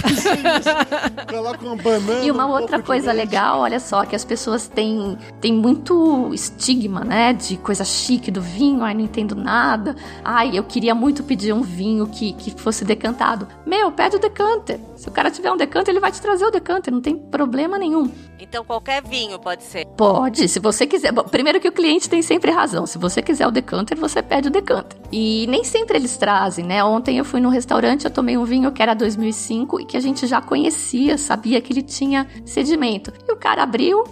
Coloca 1.29 1.65
uma 1.65 1.77
banana. 1.77 2.25
E 2.25 2.31
uma 2.31 2.47
um 2.47 2.51
outra 2.51 2.83
coisa 2.83 3.13
legal, 3.13 3.61
olha 3.61 3.81
só, 3.81 4.05
que 4.05 4.15
as 4.15 4.25
pessoas 4.25 4.69
têm, 4.69 5.17
têm 5.41 5.53
muito 5.53 6.33
estigma, 6.33 7.01
né? 7.01 7.33
De 7.33 7.57
coisa 7.57 7.85
chique 7.85 8.31
do 8.31 8.41
vinho, 8.41 8.83
ai, 8.83 8.95
não 8.95 9.01
entendo 9.01 9.35
nada. 9.35 9.97
Ai, 10.25 10.51
eu 10.55 10.65
queria 10.65 10.95
muito 10.95 11.23
pedir 11.23 11.53
um 11.53 11.63
vinho 11.63 12.07
que, 12.07 12.33
que 12.35 12.51
fosse 12.51 12.85
decantado. 12.85 13.49
Meu, 13.65 13.91
pede 13.91 14.17
o 14.17 14.19
decanter. 14.19 14.79
Se 14.97 15.09
o 15.09 15.13
cara 15.13 15.31
tiver 15.31 15.51
um 15.51 15.57
decanter, 15.57 15.93
ele 15.93 16.01
vai 16.01 16.13
te 16.13 16.21
trazer 16.27 16.45
o 16.45 16.51
decanter, 16.51 16.93
não 16.93 17.01
tem 17.01 17.17
problema 17.17 17.79
nenhum. 17.79 18.11
Então 18.41 18.65
qualquer 18.65 19.01
vinho 19.01 19.39
pode 19.39 19.63
ser. 19.63 19.87
Pode, 19.97 20.49
se 20.49 20.59
você 20.59 20.85
quiser. 20.85 21.13
Bom, 21.13 21.23
primeiro 21.23 21.61
que 21.61 21.69
o 21.69 21.73
cliente 21.73 22.11
tem 22.11 22.21
sempre 22.21 22.51
razão. 22.51 22.85
Se 22.85 22.99
você 22.99 23.23
quiser 23.23 23.47
o 23.47 23.51
decanter, 23.53 23.97
você 23.97 24.21
pede 24.21 24.49
o 24.49 24.51
decanter. 24.51 24.99
E 25.13 25.47
nem 25.47 25.63
sempre 25.63 25.97
eles 25.97 26.17
trazem, 26.17 26.65
né? 26.65 26.83
Ontem 26.83 27.17
eu 27.17 27.25
fui 27.25 27.41
no 27.41 27.49
restaurante, 27.49 28.07
eu 28.07 28.11
tomei 28.11 28.37
um 28.37 28.45
vinho 28.45 28.73
que 28.73 28.83
era 28.83 28.93
2005 28.93 29.81
e 29.81 29.85
que 29.85 29.97
a 29.97 30.01
gente 30.01 30.27
já 30.27 30.41
conhecia, 30.41 31.17
sabia 31.17 31.61
que 31.61 31.73
ele 31.73 31.83
tinha 31.83 32.27
sedimento. 32.45 33.13
E 33.29 33.33
o 33.33 33.37
cara 33.37 33.63
abriu, 33.63 34.03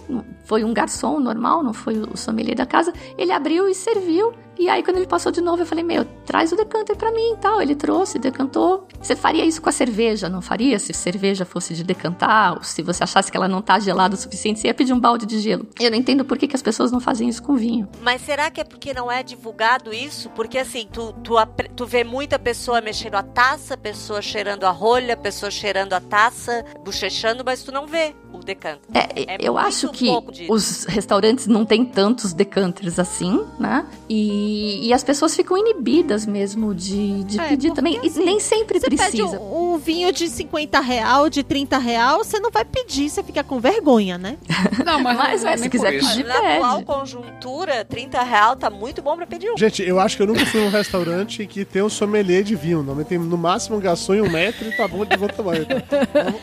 foi 0.45 0.63
um 0.63 0.73
garçom 0.73 1.19
normal, 1.19 1.61
não 1.61 1.73
foi 1.73 1.97
o 1.97 2.15
sommelier 2.15 2.55
da 2.55 2.65
casa. 2.65 2.93
Ele 3.17 3.33
abriu 3.33 3.67
e 3.67 3.75
serviu. 3.75 4.33
E 4.57 4.69
aí, 4.69 4.83
quando 4.83 4.97
ele 4.97 5.07
passou 5.07 5.31
de 5.31 5.41
novo, 5.41 5.61
eu 5.61 5.65
falei: 5.65 5.83
Meu, 5.83 6.05
traz 6.25 6.51
o 6.51 6.55
decanter 6.55 6.95
pra 6.95 7.11
mim 7.11 7.33
e 7.33 7.37
tal. 7.37 7.61
Ele 7.61 7.75
trouxe, 7.75 8.17
decantou. 8.19 8.87
Você 9.01 9.15
faria 9.15 9.45
isso 9.45 9.61
com 9.61 9.69
a 9.69 9.71
cerveja, 9.71 10.29
não 10.29 10.41
faria? 10.41 10.79
Se 10.79 10.93
cerveja 10.93 11.45
fosse 11.45 11.73
de 11.73 11.83
decantar, 11.83 12.53
ou 12.53 12.63
se 12.63 12.81
você 12.81 13.03
achasse 13.03 13.31
que 13.31 13.37
ela 13.37 13.47
não 13.47 13.61
tá 13.61 13.79
gelada 13.79 14.15
o 14.15 14.17
suficiente, 14.17 14.59
você 14.59 14.67
ia 14.67 14.73
pedir 14.73 14.93
um 14.93 14.99
balde 14.99 15.25
de 15.25 15.39
gelo. 15.39 15.67
Eu 15.79 15.91
não 15.91 15.97
entendo 15.97 16.23
por 16.25 16.37
que, 16.37 16.47
que 16.47 16.55
as 16.55 16.61
pessoas 16.61 16.91
não 16.91 16.99
fazem 16.99 17.27
isso 17.29 17.43
com 17.43 17.55
vinho. 17.55 17.87
Mas 18.01 18.21
será 18.21 18.49
que 18.49 18.61
é 18.61 18.63
porque 18.63 18.93
não 18.93 19.11
é 19.11 19.21
divulgado 19.23 19.93
isso? 19.93 20.29
Porque 20.29 20.57
assim, 20.57 20.87
tu, 20.91 21.13
tu, 21.23 21.35
tu 21.75 21.85
vê 21.85 22.03
muita 22.03 22.39
pessoa 22.39 22.81
mexendo 22.81 23.15
a 23.15 23.23
taça, 23.23 23.77
pessoa 23.77 24.21
cheirando 24.21 24.63
a 24.63 24.71
rolha, 24.71 25.15
pessoa 25.17 25.51
cheirando 25.51 25.93
a 25.93 25.99
taça, 25.99 26.63
bochechando, 26.83 27.43
mas 27.45 27.63
tu 27.63 27.71
não 27.71 27.85
vê 27.87 28.15
o 28.33 28.39
decanto. 28.39 28.81
É, 28.93 29.33
É 29.33 29.37
eu 29.39 29.57
acho 29.57 29.89
que 29.89 30.09
os 30.49 30.85
restaurantes 30.85 31.47
não 31.47 31.65
têm 31.65 31.85
tantos 31.85 32.33
decanters 32.33 32.99
assim, 32.99 33.45
né? 33.59 33.85
E, 34.09 34.44
e 34.87 34.93
as 34.93 35.03
pessoas 35.03 35.35
ficam 35.35 35.57
inibidas 35.57 36.25
mesmo 36.25 36.73
de, 36.73 37.23
de 37.23 37.39
É, 37.39 37.49
pedir 37.49 37.71
também. 37.73 37.99
E 38.03 38.07
assim, 38.07 38.23
nem 38.25 38.39
sempre 38.39 38.79
Você 38.79 38.89
pede 38.89 38.97
precisa. 38.97 39.39
um, 39.39 39.73
um 39.73 39.77
vinho 39.77 40.11
de 40.11 40.27
50 40.29 40.79
real, 40.79 41.29
de 41.29 41.43
30 41.43 41.77
real, 41.77 42.23
você 42.23 42.39
não 42.39 42.51
vai 42.51 42.63
pedir, 42.65 43.09
você 43.09 43.23
fica 43.23 43.43
com 43.43 43.59
vergonha, 43.59 44.17
né? 44.17 44.37
Não, 44.85 44.99
mas, 44.99 45.17
Mas, 45.17 45.41
não 45.41 45.49
é 45.49 45.51
mas 45.53 45.61
se 45.61 45.69
quiser 45.69 45.91
pedir, 45.99 46.25
Na 46.25 46.35
atual 46.37 46.75
pede. 46.77 46.85
conjuntura, 46.85 47.83
30 47.85 48.21
real 48.23 48.55
tá 48.55 48.69
muito 48.69 49.01
bom 49.01 49.15
pra 49.15 49.25
pedir 49.25 49.49
um. 49.51 49.57
Gente, 49.57 49.81
eu 49.81 49.99
acho 49.99 50.15
que 50.17 50.23
eu 50.23 50.27
nunca 50.27 50.45
fui 50.45 50.61
num 50.61 50.69
restaurante 50.69 51.45
que 51.47 51.65
tem 51.65 51.81
um 51.81 51.89
sommelier 51.89 52.43
de 52.43 52.55
vinho. 52.55 52.83
Não, 52.83 53.03
tem 53.03 53.17
no 53.17 53.37
máximo 53.37 53.77
um 53.77 53.79
garçom 53.79 54.13
e 54.15 54.21
um 54.21 54.29
metro 54.29 54.67
e 54.67 54.75
tá 54.77 54.87
bom 54.87 55.03
de 55.05 55.17
bom 55.17 55.27
tamanho. 55.27 55.65
Tá? 55.65 55.75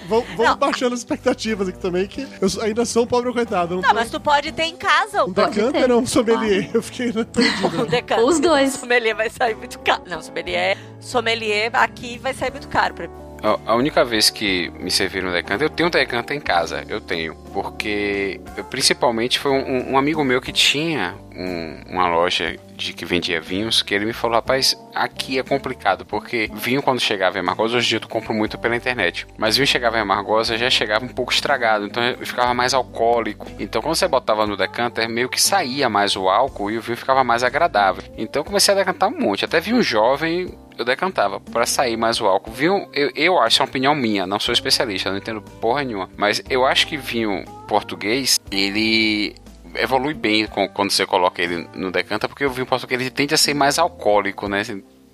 Vamos, 0.09 0.27
Não. 0.39 0.57
baixando 0.57 0.95
as 0.95 1.01
expectativas 1.01 1.69
aqui 1.69 1.79
também, 1.79 2.07
que 2.07 2.27
eu 2.41 2.49
ainda 2.63 2.85
sou 2.85 3.05
um 3.05 3.07
pobre 3.07 3.33
coitado. 3.33 3.77
Não, 3.77 3.83
Não, 3.83 3.95
mas 3.95 4.11
tu 4.11 4.19
pode 4.21 4.51
ter 4.53 4.65
em 4.65 4.77
casa 4.77 5.25
um 5.25 5.31
o 5.31 5.35
Pode 5.35 5.55
decanter 5.55 5.85
ter, 5.87 5.93
ou 5.93 6.01
um 6.01 6.07
sommelier? 6.07 6.71
Eu 6.75 6.83
fiquei 6.83 7.13
perdido. 7.13 7.87
O 7.93 8.01
decanto. 8.01 8.27
Os 8.27 8.41
dois. 8.41 8.73
Sommelier 8.73 9.15
vai 9.15 9.29
sair 9.29 9.55
muito 9.55 9.79
caro. 9.81 10.03
Não, 10.07 10.23
sommelier, 10.23 10.77
sommelier 11.01 11.71
aqui 11.75 12.19
vai 12.19 12.33
sair 12.33 12.51
muito 12.51 12.69
caro 12.69 12.95
pra 12.95 13.07
mim. 13.07 13.32
A- 13.43 13.75
única 13.75 14.05
vez 14.05 14.31
que 14.31 14.71
me 14.79 14.91
serviram 14.91 15.29
um 15.29 15.33
decanter, 15.33 15.67
eu 15.67 15.71
tenho 15.71 15.89
um 15.89 15.91
decanter 15.91 16.37
em 16.37 16.41
casa, 16.41 16.85
eu 16.89 17.01
tenho. 17.01 17.35
Porque, 17.53 18.41
eu, 18.57 18.65
principalmente, 18.65 19.39
foi 19.39 19.51
um, 19.51 19.93
um 19.93 19.99
amigo 19.99 20.23
meu 20.25 20.41
que 20.41 20.53
tinha 20.53 21.15
um- 21.37 21.83
uma 21.91 22.09
loja 22.09 22.57
de 22.77 22.93
que 22.93 23.05
vendia 23.05 23.41
vinhos, 23.41 23.83
que 23.83 23.95
ele 23.95 24.05
me 24.05 24.13
falou, 24.13 24.37
rapaz, 24.37 24.77
aqui 24.95 25.39
é 25.39 25.43
complicado, 25.43 26.05
porque 26.05 26.51
vinho 26.55 26.83
quando 26.83 27.01
chegava 27.01 27.37
em 27.37 27.41
Amargosa, 27.41 27.77
hoje 27.77 27.87
em 27.87 27.89
dia 27.91 27.99
eu 28.05 28.09
compro 28.09 28.33
muito 28.35 28.59
pela 28.59 28.77
internet, 28.77 29.27
mas 29.37 29.57
vinho 29.57 29.67
chegava 29.67 29.97
em 29.99 30.01
Amargosa, 30.01 30.57
já 30.59 30.69
chegava 30.71 31.05
um 31.05 31.09
pouco 31.09 31.33
estragado, 31.33 31.87
então 31.87 32.03
ficava 32.23 32.53
mais 32.55 32.75
alcoólico. 32.75 33.47
Então 33.59 33.81
quando 33.83 33.95
você 33.95 34.09
botava 34.09 34.47
no 34.47 34.57
decanter, 34.57 35.09
meio 35.09 35.29
que 35.29 35.41
saía 35.41 35.89
mais 35.89 36.17
o 36.17 36.29
álcool 36.29 36.71
e 36.71 36.79
o 36.79 36.81
vinho 36.83 36.97
ficava 36.97 37.23
mais 37.25 37.43
agradável. 37.43 38.03
Então 38.17 38.43
comecei 38.45 38.73
a 38.75 38.77
decantar 38.77 39.09
um 39.09 39.19
monte, 39.19 39.45
até 39.45 39.61
vinho 39.61 39.83
jovem 39.83 40.53
eu 40.83 40.87
decantava 40.87 41.41
para 41.41 41.65
sair 41.67 41.97
mais 41.97 42.21
o 42.21 42.27
álcool. 42.27 42.51
Vinho, 42.53 42.89
eu, 42.93 43.11
eu 43.15 43.39
acho, 43.39 43.61
é 43.61 43.65
uma 43.65 43.69
opinião 43.69 43.95
minha, 43.95 44.27
não 44.27 44.39
sou 44.39 44.53
especialista, 44.53 45.11
não 45.11 45.17
entendo 45.19 45.41
porra 45.41 45.83
nenhuma, 45.83 46.11
mas 46.17 46.43
eu 46.51 46.67
acho 46.67 46.87
que 46.87 46.97
vinho 46.97 47.45
português, 47.67 48.39
ele 48.51 49.35
evolui 49.75 50.13
bem 50.13 50.47
com- 50.47 50.69
quando 50.69 50.91
você 50.91 51.07
coloca 51.07 51.41
ele 51.41 51.67
no 51.75 51.91
decanter, 51.91 52.29
porque 52.29 52.45
o 52.45 52.51
vinho 52.51 52.67
português 52.67 53.01
ele 53.01 53.11
tende 53.11 53.35
a 53.35 53.39
ser 53.39 53.55
mais 53.55 53.79
alcoólico, 53.79 54.49
né? 54.49 54.63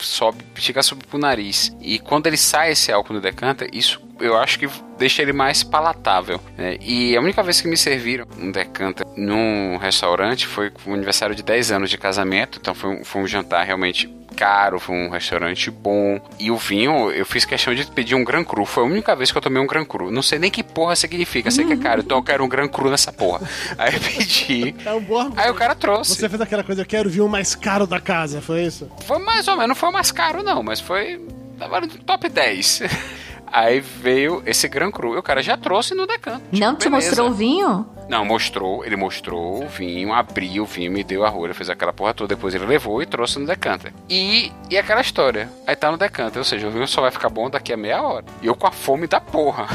Sobe, 0.05 0.44
chega 0.57 0.80
a 0.80 0.82
subir 0.82 1.07
pro 1.07 1.18
nariz. 1.18 1.74
E 1.80 1.99
quando 1.99 2.26
ele 2.26 2.36
sai 2.36 2.72
esse 2.72 2.92
álcool 2.92 3.14
no 3.14 3.20
decanter, 3.20 3.68
isso 3.72 4.01
eu 4.20 4.36
acho 4.36 4.59
que 4.59 4.68
deixa 4.99 5.22
ele 5.22 5.32
mais 5.32 5.62
palatável. 5.62 6.40
né? 6.57 6.76
E 6.80 7.16
a 7.16 7.20
única 7.20 7.42
vez 7.42 7.61
que 7.61 7.68
me 7.68 7.76
serviram 7.76 8.26
um 8.38 8.51
decanter 8.51 9.07
num 9.16 9.76
restaurante 9.76 10.46
foi 10.46 10.72
o 10.86 10.92
aniversário 10.92 11.34
de 11.34 11.42
10 11.42 11.72
anos 11.72 11.90
de 11.90 11.99
casamento. 11.99 12.59
Então 12.61 12.74
foi 12.74 12.90
um, 12.90 13.05
foi 13.05 13.22
um 13.22 13.26
jantar 13.26 13.64
realmente 13.64 14.09
caro, 14.38 14.78
foi 14.78 14.94
um 14.94 15.11
restaurante 15.11 15.68
bom. 15.68 16.20
E 16.38 16.49
o 16.51 16.57
vinho, 16.57 17.11
eu 17.11 17.26
fiz 17.26 17.44
questão 17.44 17.74
de 17.74 17.84
pedir 17.86 18.14
um 18.14 18.22
Gran 18.24 18.44
Cru. 18.44 18.64
Foi 18.64 18.84
a 18.84 18.86
única 18.86 19.16
vez 19.16 19.32
que 19.32 19.38
eu 19.38 19.42
tomei 19.42 19.61
um 19.61 19.66
Gran 19.66 19.84
Cru. 19.84 20.12
Não 20.12 20.22
sei 20.22 20.38
nem 20.38 20.49
que 20.51 20.62
porra 20.62 20.94
significa. 20.94 21.51
Sei 21.51 21.64
que 21.64 21.72
é 21.72 21.76
caro, 21.76 22.03
então 22.03 22.18
eu 22.18 22.22
quero 22.22 22.44
um 22.44 22.49
Gran 22.49 22.68
Cru 22.68 22.88
nessa 22.88 23.12
porra. 23.12 23.40
Aí 23.76 23.94
eu 23.94 24.01
pedi. 24.01 24.76
É 24.84 24.92
um 24.92 25.01
bom. 25.01 25.32
Aí 25.36 25.51
o 25.51 25.55
cara 25.55 25.74
trouxe. 25.74 26.14
Você 26.14 26.28
fez 26.28 26.40
aquela 26.40 26.62
coisa, 26.62 26.82
eu 26.82 26.86
quero 26.86 27.09
o 27.24 27.28
mais 27.28 27.57
caro 27.57 27.86
da 27.86 28.01
casa, 28.01 28.40
foi 28.40 28.62
isso? 28.62 28.88
Foi 29.05 29.18
mais 29.18 29.49
ou 29.49 29.55
menos, 29.57 29.68
não 29.68 29.74
foi 29.89 29.91
o 29.91 29.93
mais 29.93 30.11
caro, 30.11 30.43
não, 30.43 30.62
mas 30.62 30.80
foi. 30.80 31.20
Tava 31.59 31.80
no 31.80 31.89
top 31.89 32.28
10. 32.28 32.82
Aí 33.53 33.80
veio 33.80 34.42
esse 34.46 34.68
Gran 34.68 34.90
Cru. 34.90 35.14
E 35.14 35.18
o 35.18 35.22
cara 35.22 35.42
já 35.42 35.57
trouxe 35.57 35.94
no 35.94 36.07
decanto. 36.07 36.42
Não 36.53 36.74
te 36.74 36.88
beleza. 36.88 36.90
mostrou 36.90 37.28
o 37.30 37.32
vinho? 37.34 37.86
Não, 38.09 38.24
mostrou, 38.24 38.82
ele 38.86 38.96
mostrou 38.96 39.62
o 39.62 39.68
vinho, 39.68 40.14
abriu 40.14 40.62
o 40.62 40.66
vinho, 40.66 40.90
me 40.90 41.05
deu 41.05 41.26
a 41.26 41.28
rolha, 41.28 41.53
fez 41.53 41.68
aquela 41.68 41.92
porra 41.92 42.14
toda, 42.14 42.34
depois 42.34 42.55
ele 42.55 42.64
levou 42.64 43.03
e 43.03 43.07
trouxe 43.07 43.38
no 43.38 43.44
decanter. 43.46 43.92
E, 44.09 44.51
e 44.70 44.78
aquela 44.78 45.03
história, 45.03 45.51
aí 45.66 45.76
tá 45.76 45.90
no 45.90 45.99
decanter, 45.99 46.38
ou 46.38 46.44
seja, 46.44 46.66
o 46.66 46.70
vinho 46.70 46.88
só 46.88 47.03
vai 47.03 47.11
ficar 47.11 47.28
bom 47.28 47.51
daqui 47.51 47.70
a 47.70 47.76
meia 47.76 48.01
hora. 48.01 48.24
E 48.40 48.46
eu 48.46 48.55
com 48.57 48.66
a 48.66 48.70
fome 48.70 49.07
da 49.07 49.20
porra. 49.20 49.66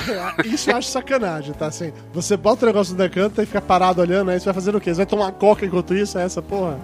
Isso 0.43 0.71
eu 0.71 0.77
acho 0.77 0.87
sacanagem, 0.89 1.53
tá? 1.53 1.67
Assim, 1.67 1.93
você 2.11 2.35
bota 2.35 2.65
o 2.65 2.67
negócio 2.67 2.93
no 2.93 2.97
decanter 2.97 3.43
e 3.43 3.45
fica 3.45 3.61
parado 3.61 4.01
olhando, 4.01 4.31
aí 4.31 4.39
você 4.39 4.45
vai 4.45 4.53
fazendo 4.55 4.79
o 4.79 4.81
quê? 4.81 4.89
Você 4.89 4.97
vai 4.97 5.05
tomar 5.05 5.31
coca 5.33 5.63
enquanto 5.63 5.93
isso? 5.93 6.17
É 6.17 6.23
essa 6.23 6.41
porra? 6.41 6.79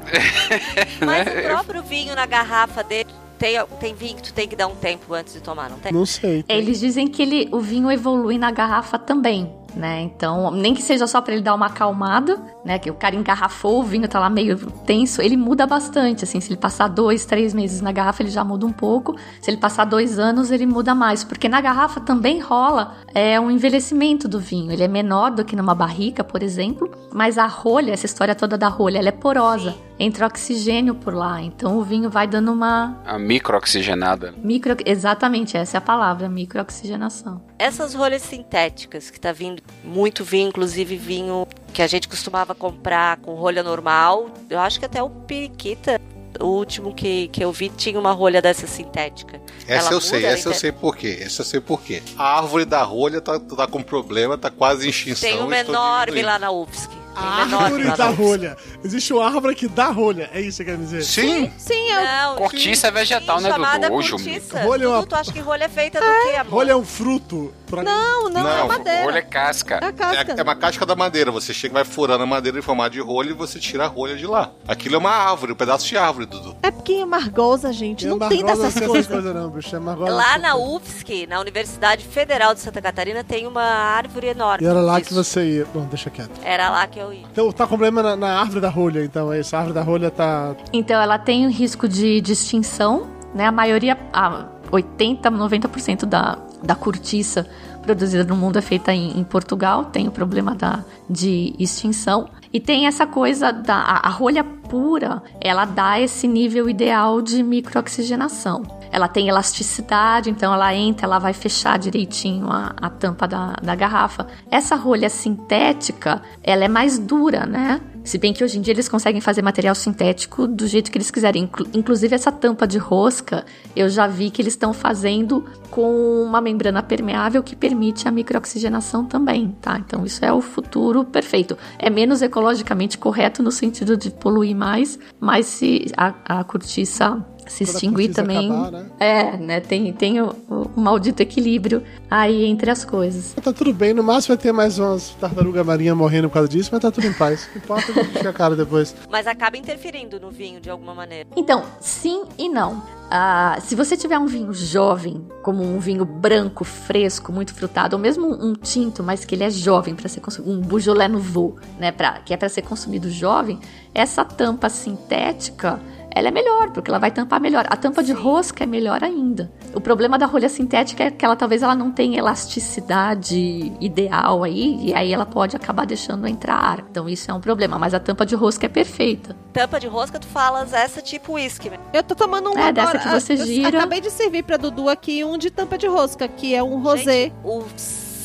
Mas 1.04 1.26
Né? 1.26 1.42
o 1.42 1.44
próprio 1.56 1.82
vinho 1.82 2.16
na 2.16 2.28
garrafa 2.28 2.84
dele 2.84 3.10
tem, 3.40 3.56
tem 3.80 3.96
vinho 3.96 4.18
que 4.18 4.24
tu 4.24 4.34
tem 4.34 4.48
que 4.48 4.56
dar 4.56 4.68
um 4.68 4.76
tempo 4.76 5.14
antes 5.14 5.34
de 5.34 5.40
tomar, 5.40 5.70
não 5.70 5.80
tem? 5.80 5.94
Não 5.94 6.06
sei. 6.06 6.44
Eles 6.48 6.80
dizem 6.80 7.08
que 7.08 7.22
ele, 7.22 7.50
o 7.52 7.60
vinho 7.62 7.90
evolui 7.90 8.38
na 8.38 8.52
garrafa 8.52 9.00
também, 9.00 9.50
né? 9.74 10.02
Então, 10.02 10.52
nem 10.52 10.74
que 10.74 10.82
seja 10.82 11.08
só 11.08 11.22
pra 11.22 11.34
ele 11.34 11.42
dar 11.42 11.56
uma 11.56 11.68
acalmada, 11.68 12.38
né? 12.66 12.78
Que 12.78 12.92
o 12.92 12.94
cara 12.94 13.16
engarrafou, 13.16 13.80
o 13.80 13.84
vinho 13.84 14.10
tá 14.10 14.20
lá 14.20 14.30
meio 14.30 14.58
tenso, 14.86 15.22
ele 15.22 15.38
muda 15.38 15.66
bastante, 15.66 16.26
assim. 16.26 16.42
Se 16.42 16.50
ele 16.50 16.60
passar 16.60 16.90
dois, 16.90 17.26
três 17.26 17.54
meses 17.54 17.80
na 17.80 17.94
garrafa, 17.94 18.22
ele 18.22 18.30
já 18.30 18.44
muda 18.44 18.66
um 18.66 18.74
pouco. 18.74 19.16
Se 19.42 19.50
ele 19.50 19.58
passar 19.58 19.86
dois 19.86 20.20
anos, 20.20 20.52
ele 20.52 20.66
muda 20.66 20.94
mais. 20.94 21.24
Porque 21.24 21.48
na 21.48 21.62
garrafa 21.62 22.02
também 22.02 22.42
rola 22.42 22.98
é, 23.16 23.40
um 23.40 23.50
envelhecimento 23.50 24.28
do 24.28 24.40
vinho. 24.40 24.70
Ele 24.72 24.84
é 24.84 24.88
menor 24.88 25.32
do 25.32 25.46
que 25.46 25.56
numa 25.56 25.74
barrica, 25.74 26.26
por 26.26 26.44
exemplo. 26.44 26.92
Mas 27.14 27.38
a 27.38 27.48
rolha, 27.48 27.94
essa 27.94 28.06
história 28.06 28.36
toda 28.36 28.58
da 28.58 28.68
rolha, 28.68 28.98
ela 28.98 29.08
é 29.08 29.14
porosa. 29.14 29.74
Entra 30.00 30.28
oxigênio 30.28 30.95
por 30.95 31.14
lá. 31.14 31.41
Então 31.41 31.78
o 31.78 31.84
vinho 31.84 32.10
vai 32.10 32.26
dando 32.26 32.54
uma 32.54 32.97
A 33.06 33.20
micro-oxigenada. 33.20 34.34
micro... 34.41 34.78
Exatamente, 34.86 35.58
essa 35.58 35.78
é 35.78 35.80
a 35.80 35.82
palavra, 35.82 36.30
microoxigenação. 36.30 37.41
Essas 37.60 37.93
rolhas 37.93 38.22
sintéticas 38.22 39.10
que 39.10 39.20
tá 39.20 39.34
vindo 39.34 39.62
muito 39.84 40.24
vinho, 40.24 40.47
inclusive 40.47 40.95
vinho 40.95 41.45
que 41.74 41.82
a 41.82 41.88
gente 41.88 42.08
costumava 42.08 42.56
comprar 42.56 43.18
com 43.18 43.34
rolha 43.36 43.62
normal. 43.62 44.30
Eu 44.50 44.60
acho 44.60 44.80
que 44.80 44.86
até 44.86 45.04
o 45.04 45.10
Periquita, 45.10 46.00
o 46.39 46.45
último 46.45 46.93
que, 46.93 47.28
que 47.28 47.43
eu 47.43 47.52
vi, 47.52 47.70
tinha 47.70 48.00
uma 48.00 48.14
rolha 48.14 48.41
dessa 48.41 48.68
sintética. 48.68 49.41
Essa 49.68 49.88
Ela 49.89 49.95
eu 49.95 50.02
sei, 50.02 50.26
essa 50.26 50.47
eu 50.47 50.54
né? 50.54 50.58
sei 50.58 50.72
por 50.72 50.95
quê. 50.95 51.20
Essa 51.22 51.41
eu 51.41 51.45
sei 51.45 51.60
por 51.60 51.82
quê. 51.82 52.02
A 52.18 52.38
árvore 52.38 52.66
da 52.66 52.82
rolha 52.82 53.20
tá, 53.20 53.39
tá 53.39 53.68
com 53.68 53.84
problema, 53.84 54.38
tá 54.38 54.50
quase 54.50 54.88
em 54.88 54.89
extinção. 54.89 55.30
Tem 55.30 55.41
um 55.41 55.52
estou 55.54 55.76
enorme 55.76 56.22
lá 56.22 56.39
na 56.39 56.52
UFSC. 56.52 56.89
A 57.20 57.41
enorme 57.43 57.55
árvore 57.65 57.84
lá 57.84 57.95
da 57.95 58.07
rolha. 58.09 58.57
Existe 58.84 59.13
uma 59.13 59.26
árvore 59.26 59.55
que 59.55 59.67
dá 59.67 59.88
rolha, 59.89 60.30
é 60.34 60.41
isso 60.41 60.57
que 60.63 60.65
quer 60.72 60.78
dizer? 60.78 61.03
Sim, 61.03 61.51
Sim, 61.57 61.91
eu... 61.91 62.01
Não, 62.03 62.36
Cortiça 62.38 62.88
é 62.88 62.91
vegetal, 62.91 63.41
né, 63.41 63.49
chamada 63.49 63.88
Dudu? 63.89 63.99
Hoje, 63.99 64.11
cortiça. 64.11 64.63
Rolha 64.63 64.84
é 64.86 64.88
uma- 64.88 65.05
tu 65.05 65.15
acha 65.15 65.32
que 65.32 65.39
rolha 65.39 65.65
é 65.65 65.70
feita 65.70 65.99
do 65.99 66.05
quê, 66.05 66.36
amor? 66.38 66.53
Rolha 66.53 66.72
é 66.72 66.76
um 66.76 66.86
fruto. 66.86 67.53
Pra... 67.70 67.84
Não, 67.84 68.30
não, 68.30 68.49
é 68.49 68.57
Não, 68.57 68.67
madeira. 68.67 69.05
Olha 69.07 69.22
casca. 69.22 69.80
É 69.82 69.86
a 69.88 69.91
casca. 69.93 70.34
é, 70.34 70.39
é 70.39 70.43
uma 70.43 70.55
casca 70.55 70.86
da 70.86 70.95
madeira. 70.95 71.32
Você 71.32 71.53
chega 71.53 71.74
e 71.74 71.76
vai 71.76 71.86
furando 71.86 72.24
a 72.24 72.26
madeira 72.26 72.57
em 72.57 72.61
formato 72.61 72.91
de 72.91 72.99
rolha 73.01 73.32
e 73.32 73.34
você 73.34 73.59
tira 73.59 73.86
a 73.86 73.88
rolha 73.88 74.15
de 74.15 74.26
lá. 74.26 74.51
Aquilo 74.67 74.95
é 74.95 74.97
uma 74.97 75.11
árvore, 75.11 75.51
um 75.53 75.55
pedaço 75.55 75.88
de 75.88 75.97
árvore, 75.97 76.26
Dudu. 76.26 76.55
É 76.63 76.72
porque 76.72 76.93
é 76.93 77.01
amargosa, 77.01 77.72
gente. 77.74 78.05
Não 78.07 78.20
tem 78.20 78.43
Margosa 78.43 78.63
dessas 78.63 78.80
tem 78.80 78.88
coisas. 78.88 79.07
coisas 79.07 79.36
não, 79.36 79.49
bicho. 79.49 79.76
É 79.76 79.80
Margosa. 79.80 80.11
Lá 80.13 80.38
na 80.38 80.55
UFSC, 80.55 81.28
na 81.28 81.39
Universidade 81.39 82.05
Federal 82.05 82.53
de 82.53 82.59
Santa 82.61 82.82
Catarina, 82.82 83.24
tem 83.24 83.45
uma 83.47 83.63
árvore 83.63 84.28
enorme. 84.28 84.63
E 84.65 84.67
era 84.70 84.80
lá 84.82 84.99
disso. 84.99 85.09
que 85.09 85.13
você 85.15 85.45
ia. 85.57 85.65
Bom, 85.74 85.86
deixa 85.86 86.09
quieto. 86.09 86.39
Era 86.43 86.70
lá 86.70 86.88
que 86.88 86.99
eu 86.99 87.11
ia. 87.13 87.26
Então 87.32 87.51
tá 87.51 87.65
com 87.65 87.80
problema 87.80 88.03
na, 88.03 88.15
na 88.15 88.39
árvore 88.39 88.59
da 88.59 88.70
rolha, 88.70 89.03
então 89.03 89.32
é 89.32 89.39
isso. 89.39 89.55
A 89.55 89.59
árvore 89.59 89.76
da 89.76 89.82
rolha 89.82 90.11
tá. 90.11 90.55
Então 90.74 91.01
ela 91.01 91.17
tem 91.17 91.47
um 91.47 91.49
risco 91.49 91.88
de, 91.88 92.20
de 92.22 92.34
extinção, 92.34 93.07
né? 93.34 93.45
A 93.45 93.51
maioria, 93.51 93.97
a 94.11 94.45
80, 94.72 95.32
90% 95.32 96.05
da, 96.05 96.38
da 96.64 96.76
cortiça 96.76 97.47
produzida 97.82 98.24
no 98.24 98.36
mundo 98.36 98.57
é 98.57 98.62
feita 98.62 98.93
em, 98.93 99.20
em 99.20 99.24
Portugal, 99.24 99.86
tem 99.86 100.07
o 100.07 100.12
problema 100.12 100.53
da, 100.53 100.84
de 101.10 101.55
extinção. 101.57 102.30
E 102.51 102.60
tem 102.60 102.88
essa 102.88 103.05
coisa 103.05 103.51
da 103.51 103.76
a, 103.76 104.07
a 104.07 104.10
rolha 104.10 104.43
pura, 104.43 105.22
ela 105.41 105.66
dá 105.66 105.99
esse 105.99 106.28
nível 106.28 106.70
ideal 106.70 107.22
de 107.22 107.41
microoxigenação. 107.41 108.64
Ela 108.91 109.07
tem 109.07 109.28
elasticidade, 109.28 110.30
então 110.30 110.53
ela 110.53 110.74
entra, 110.74 111.05
ela 111.05 111.20
vai 111.20 111.34
fechar 111.34 111.78
direitinho 111.78 112.49
a, 112.49 112.74
a 112.82 112.89
tampa 112.89 113.28
da, 113.28 113.53
da 113.62 113.76
garrafa. 113.76 114.28
Essa 114.49 114.76
rolha 114.76 115.10
sintética, 115.10 116.22
ela 116.43 116.64
é 116.64 116.68
mais 116.68 116.97
dura, 116.97 117.45
né? 117.45 117.80
Se 118.04 118.18
bem 118.18 118.34
que 118.34 118.43
hoje 118.43 118.58
em 118.58 118.62
dia 118.62 118.74
eles 118.74 118.89
conseguem 118.89 119.22
fazer 119.22 119.41
material 119.41 119.76
sintético 119.76 120.47
do 120.47 120.66
jeito 120.66 120.89
que 120.89 120.97
eles 120.97 121.12
quiserem. 121.12 121.43
Inclu- 121.43 121.68
inclusive 121.74 122.16
essa 122.16 122.32
tampa 122.32 122.66
de 122.68 122.78
rosca, 122.78 123.45
eu 123.76 123.88
já 123.88 124.08
vi 124.08 124.32
que 124.32 124.41
eles 124.41 124.54
estão 124.54 124.74
fazendo 124.74 125.45
com 125.70 126.24
uma 126.24 126.41
membrana 126.41 126.82
permeável 126.82 127.43
que 127.43 127.56
permite 127.56 128.08
a 128.08 128.12
microoxigenação 128.12 129.06
também, 129.06 129.56
tá? 129.62 129.78
Então 129.78 130.06
isso 130.06 130.24
é 130.26 130.34
o 130.34 130.41
futuro 130.41 131.04
perfeito. 131.04 131.58
É 131.78 131.89
menos 131.89 132.22
ecologicamente 132.22 132.97
correto 132.97 133.43
no 133.43 133.52
sentido 133.52 133.95
de 133.95 134.10
poluir 134.10 134.56
mais, 134.56 134.97
mas 135.20 135.45
se 135.45 135.91
a, 135.95 136.39
a 136.39 136.43
cortiça 136.43 137.24
se 137.50 137.64
extinguir 137.64 138.14
também. 138.14 138.52
acabar, 138.52 138.72
né? 138.72 138.86
É, 139.00 139.38
né? 139.38 139.60
Tem, 139.60 139.91
tem 139.91 140.22
o, 140.22 140.36
o 140.50 140.80
maldito 140.80 141.22
equilíbrio 141.22 141.84
aí 142.10 142.45
entre 142.45 142.70
as 142.72 142.86
coisas. 142.86 143.34
Tá 143.34 143.52
tudo 143.52 143.74
bem, 143.74 143.93
no 143.93 144.04
máximo 144.04 144.36
vai 144.36 144.41
ter 144.41 144.52
mais 144.52 144.80
umas 144.80 145.10
tartaruga 145.20 145.64
marinha 145.64 145.93
morrendo 145.95 146.30
por 146.30 146.36
causa 146.36 146.50
disso, 146.50 146.70
mas 146.72 146.82
tá 146.82 146.91
tudo 146.91 147.08
em 147.08 147.14
paz. 147.14 147.45
O 147.45 147.52
que 147.52 147.58
importa 147.58 147.91
é 147.91 148.04
encher 148.04 148.28
a 148.28 148.34
cara 148.34 148.56
depois. 148.56 148.95
Mas 149.10 149.26
acaba 149.28 149.58
interferindo 149.58 150.20
no 150.20 150.30
vinho 150.30 150.62
de 150.62 150.70
alguma 150.70 150.93
maneira. 150.93 151.28
Então, 151.36 151.64
sim 151.80 152.24
e 152.38 152.47
não. 152.47 152.82
Ah, 153.12 153.58
se 153.62 153.74
você 153.74 153.97
tiver 153.97 154.20
um 154.20 154.28
vinho 154.28 154.54
jovem, 154.54 155.26
como 155.41 155.64
um 155.64 155.80
vinho 155.80 156.06
branco, 156.06 156.64
fresco, 156.64 157.32
muito 157.32 157.56
frutado, 157.56 157.95
ou 157.95 158.02
mesmo 158.02 158.28
um, 158.28 158.52
um 158.52 158.54
tinto, 158.54 159.02
mas 159.02 159.26
que 159.26 159.34
ele 159.34 159.43
é 159.43 159.50
jovem 159.50 159.95
para 159.95 160.08
ser 160.08 160.20
consumido, 160.20 160.54
um 160.54 160.62
Beaujolais 160.62 161.12
Nouveau, 161.12 161.56
né, 161.80 161.91
pra, 161.91 162.20
que 162.20 162.34
é 162.34 162.38
para 162.38 162.47
ser 162.50 162.62
consumido 162.62 163.10
jovem, 163.10 163.60
essa 163.95 164.24
tampa 164.24 164.70
sintética, 164.70 165.80
ela 166.14 166.28
é 166.28 166.32
melhor, 166.32 166.72
porque 166.72 166.89
ela 166.89 166.99
vai 166.99 167.12
tampar 167.12 167.39
melhor. 167.39 167.66
A 167.70 167.76
tampa 167.78 168.03
de 168.03 168.12
rosca 168.14 168.64
é 168.64 168.68
melhor 168.68 169.03
ainda. 169.03 169.51
O 169.74 169.80
problema 169.82 170.18
da 170.18 170.26
rolha 170.26 170.49
sintética 170.49 171.03
é 171.05 171.12
que 171.12 171.24
ela 171.24 171.36
talvez 171.36 171.62
ela 171.64 171.76
não 171.76 171.91
tenha 171.91 172.18
elasticidade 172.20 173.72
ideal 173.80 174.43
aí, 174.43 174.78
e 174.82 174.93
aí 174.93 175.14
ela 175.14 175.26
pode 175.26 175.55
acabar 175.55 175.86
deixando 175.86 176.28
entrar 176.28 176.55
ar. 176.55 176.80
Então 176.89 177.07
isso 177.07 177.30
é 177.30 177.34
um 177.34 177.39
problema, 177.41 177.78
mas 177.78 177.93
a 177.93 177.99
tampa 177.99 178.26
de 178.26 178.36
rosca 178.36 178.66
é 178.66 178.70
perfeita. 178.70 179.36
Tampa 179.53 179.80
de 179.80 179.88
rosca, 179.88 180.20
tu 180.20 180.28
falas 180.28 180.74
essa 180.74 181.01
tipo 181.01 181.34
uísque. 181.34 181.70
mesmo. 181.70 181.84
Eu 181.93 182.03
tô 182.03 182.16
tomando 182.16 182.49
um 182.49 182.57
É, 182.57 182.70
agora. 182.70 182.72
dessa 182.72 182.99
que 182.99 183.10
você 183.10 183.34
Eu 183.34 183.45
gira. 183.45 183.78
Acabei 183.78 184.01
de 184.01 184.10
servir 184.12 184.43
pra 184.43 184.57
Dudu 184.57 184.89
aqui 184.89 185.24
um 185.24 185.38
de 185.38 185.49
tampa 185.49 185.78
de 185.78 185.88
rosca, 185.88 186.28
que 186.28 186.53
é 186.55 186.64
um 186.64 186.82
rosé. 186.82 187.24
Gente, 187.26 187.34
o 187.43 187.64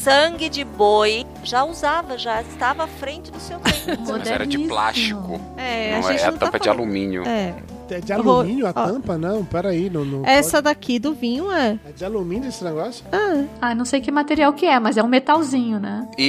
sangue 0.05 0.49
de 0.51 0.65
boi 0.65 1.27
já 1.43 1.65
usava, 1.65 2.19
já 2.19 2.43
estava 2.43 2.85
à 2.85 2.87
frente 2.87 3.31
do 3.31 3.41
seu 3.41 3.59
tempo. 3.87 4.03
Mas 4.07 4.29
era 4.31 4.47
de 4.47 4.59
plástico. 4.59 5.41
É, 5.57 5.95
a 5.97 6.01
não 6.01 6.09
é, 6.09 6.13
gente 6.13 6.25
a 6.25 6.31
não 6.31 6.39
tá 6.39 6.47
tampa 6.47 6.59
de 6.61 6.69
alumínio. 6.69 7.23
É. 7.27 7.55
É 7.91 8.01
de 8.01 8.15
alumínio 8.15 8.67
a 8.67 8.71
Ó. 8.71 8.73
tampa? 8.73 9.19
Não, 9.19 9.45
peraí. 9.45 9.91
Não, 9.91 10.07
não 10.07 10.25
Essa 10.27 10.63
daqui 10.63 10.99
do 10.99 11.13
vinho 11.13 11.53
é. 11.53 11.73
pode. 11.77 11.81
É 11.91 11.93
de 11.93 12.05
alumínio 12.05 12.49
esse 12.49 12.65
negócio? 12.65 13.05
Ah, 13.13 13.45
Ah, 13.61 13.75
não 13.75 13.85
sei 13.85 14.01
que 14.01 14.11
material 14.11 14.55
que 14.55 14.65
é, 14.65 14.81
mas 14.81 14.97
é 14.97 15.03
um 15.03 15.07
metalzinho, 15.07 15.79
né? 15.79 16.09
E, 16.17 16.25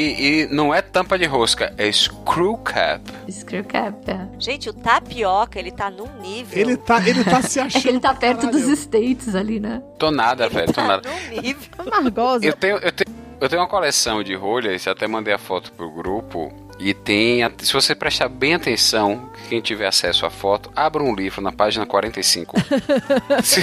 e 0.49 0.53
não 0.53 0.73
é 0.73 0.81
tampa 0.81 1.17
de 1.17 1.25
rosca, 1.25 1.73
é 1.77 1.89
screw 1.89 2.57
cap. 2.57 3.01
Screw 3.31 3.63
cap, 3.63 3.95
é. 4.11 4.27
Gente, 4.37 4.69
o 4.69 4.73
tapioca, 4.73 5.57
ele 5.57 5.71
tá 5.71 5.89
num 5.89 6.09
nível. 6.21 6.59
Ele 6.59 6.75
tá, 6.77 7.01
ele 7.07 7.23
tá 7.23 7.41
se 7.41 7.57
É 7.59 7.63
achando. 7.63 7.81
que 7.81 7.87
ele 7.87 7.99
tá 8.01 8.13
perto 8.13 8.41
caralho. 8.47 8.59
dos 8.59 8.77
States 8.77 9.33
ali, 9.33 9.59
né? 9.59 9.81
Tô 9.97 10.11
nada, 10.11 10.49
velho, 10.49 10.67
tô 10.67 10.73
tá 10.73 10.85
nada. 10.87 11.09
num 11.09 11.41
nível. 11.41 11.69
amargosa. 11.79 12.45
Eu 12.45 12.53
tenho, 12.53 12.75
eu, 12.79 12.91
tenho, 12.91 13.15
eu 13.39 13.49
tenho 13.49 13.61
uma 13.61 13.67
coleção 13.67 14.23
de 14.23 14.33
rolhas, 14.35 14.87
até 14.87 15.07
mandei 15.07 15.33
a 15.33 15.37
foto 15.37 15.71
pro 15.73 15.89
grupo. 15.91 16.51
E 16.77 16.93
tem, 16.93 17.39
se 17.59 17.71
você 17.71 17.95
prestar 17.95 18.27
bem 18.27 18.53
atenção, 18.55 19.29
quem 19.47 19.61
tiver 19.61 19.87
acesso 19.87 20.25
à 20.25 20.29
foto, 20.29 20.69
abra 20.75 21.01
um 21.01 21.15
livro 21.15 21.41
na 21.41 21.51
página 21.51 21.85
45. 21.85 22.55
Se- 23.41 23.61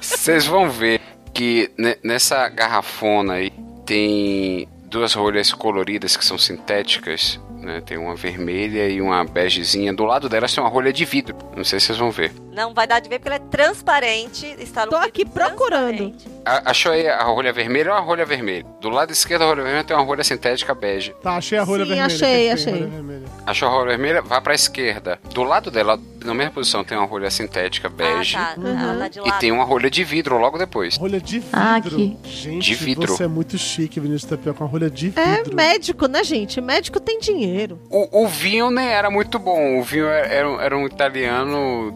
Vocês 0.00 0.46
vão 0.46 0.68
ver 0.70 1.00
que 1.32 1.70
ne- 1.78 1.96
nessa 2.02 2.48
garrafona 2.48 3.34
aí 3.34 3.50
tem 3.84 4.68
duas 4.84 5.14
rolhas 5.14 5.52
coloridas 5.52 6.16
que 6.16 6.24
são 6.24 6.36
sintéticas. 6.38 7.40
Né? 7.60 7.80
Tem 7.80 7.96
uma 7.96 8.14
vermelha 8.14 8.88
e 8.88 9.00
uma 9.00 9.24
begezinha. 9.24 9.92
Do 9.94 10.04
lado 10.04 10.28
delas 10.28 10.54
tem 10.54 10.62
uma 10.62 10.70
rolha 10.70 10.92
de 10.92 11.04
vidro. 11.04 11.36
Não 11.56 11.64
sei 11.64 11.80
se 11.80 11.86
vocês 11.86 11.98
vão 11.98 12.10
ver. 12.10 12.32
Não 12.56 12.72
vai 12.72 12.86
dar 12.86 13.00
de 13.00 13.08
ver 13.08 13.18
porque 13.18 13.28
ele 13.28 13.36
é 13.36 13.48
transparente. 13.50 14.46
Está 14.58 14.86
Tô 14.86 14.96
aqui 14.96 15.26
procurando. 15.26 16.14
A- 16.44 16.70
achou 16.70 16.90
aí 16.92 17.06
a 17.06 17.22
rolha 17.22 17.52
vermelha 17.52 17.90
ou 17.92 17.96
a 17.98 18.00
rolha 18.00 18.24
vermelha? 18.24 18.64
Do 18.80 18.88
lado 18.88 19.12
esquerdo 19.12 19.40
da 19.40 19.46
rolha 19.46 19.62
vermelha 19.62 19.84
tem 19.84 19.94
uma 19.94 20.02
rolha 20.04 20.24
sintética 20.24 20.74
bege. 20.74 21.14
Tá, 21.22 21.36
achei 21.36 21.58
a 21.58 21.64
rolha 21.64 21.84
Sim, 21.84 21.90
vermelha. 21.90 22.06
achei, 22.06 22.50
achei. 22.50 22.72
rolha 22.72 22.86
vermelha. 22.86 23.22
Achou 23.46 23.68
a 23.68 23.70
rolha 23.72 23.88
vermelha? 23.88 24.22
Vá 24.22 24.40
pra 24.40 24.54
esquerda. 24.54 25.18
Do 25.34 25.42
lado 25.42 25.70
dela, 25.70 26.00
na 26.24 26.32
mesma 26.32 26.52
posição, 26.52 26.82
tem 26.82 26.96
uma 26.96 27.06
rolha 27.06 27.30
sintética 27.30 27.88
bege. 27.90 28.36
Ah, 28.36 28.54
tá. 28.56 28.68
Ela 28.68 28.98
tá 29.00 29.08
de 29.08 29.20
E 29.20 29.32
tem 29.32 29.52
uma 29.52 29.64
rolha 29.64 29.90
de 29.90 30.02
vidro 30.02 30.38
logo 30.38 30.56
depois. 30.56 30.96
Rolha 30.96 31.20
de 31.20 31.40
vidro. 31.40 31.50
Ah, 31.52 31.76
aqui. 31.76 32.16
Gente, 32.24 32.62
De 32.64 32.74
vidro. 32.74 33.12
você 33.14 33.24
é 33.24 33.28
muito 33.28 33.58
chique, 33.58 34.00
Vinícius 34.00 34.30
Tapioca, 34.30 34.58
com 34.58 34.64
a 34.64 34.66
rolha 34.66 34.88
de 34.88 35.12
É 35.14 35.36
vidro. 35.36 35.54
médico, 35.54 36.06
né, 36.06 36.24
gente? 36.24 36.58
Médico 36.60 36.98
tem 37.00 37.18
dinheiro. 37.18 37.78
O, 37.90 38.22
o 38.24 38.28
vinho 38.28 38.70
nem 38.70 38.86
era 38.88 39.10
muito 39.10 39.38
bom. 39.38 39.78
O 39.78 39.82
vinho 39.82 40.06
era, 40.06 40.26
era 40.26 40.48
um- 40.50 40.60
era 40.60 40.76
um 40.78 40.86
italiano 40.86 41.92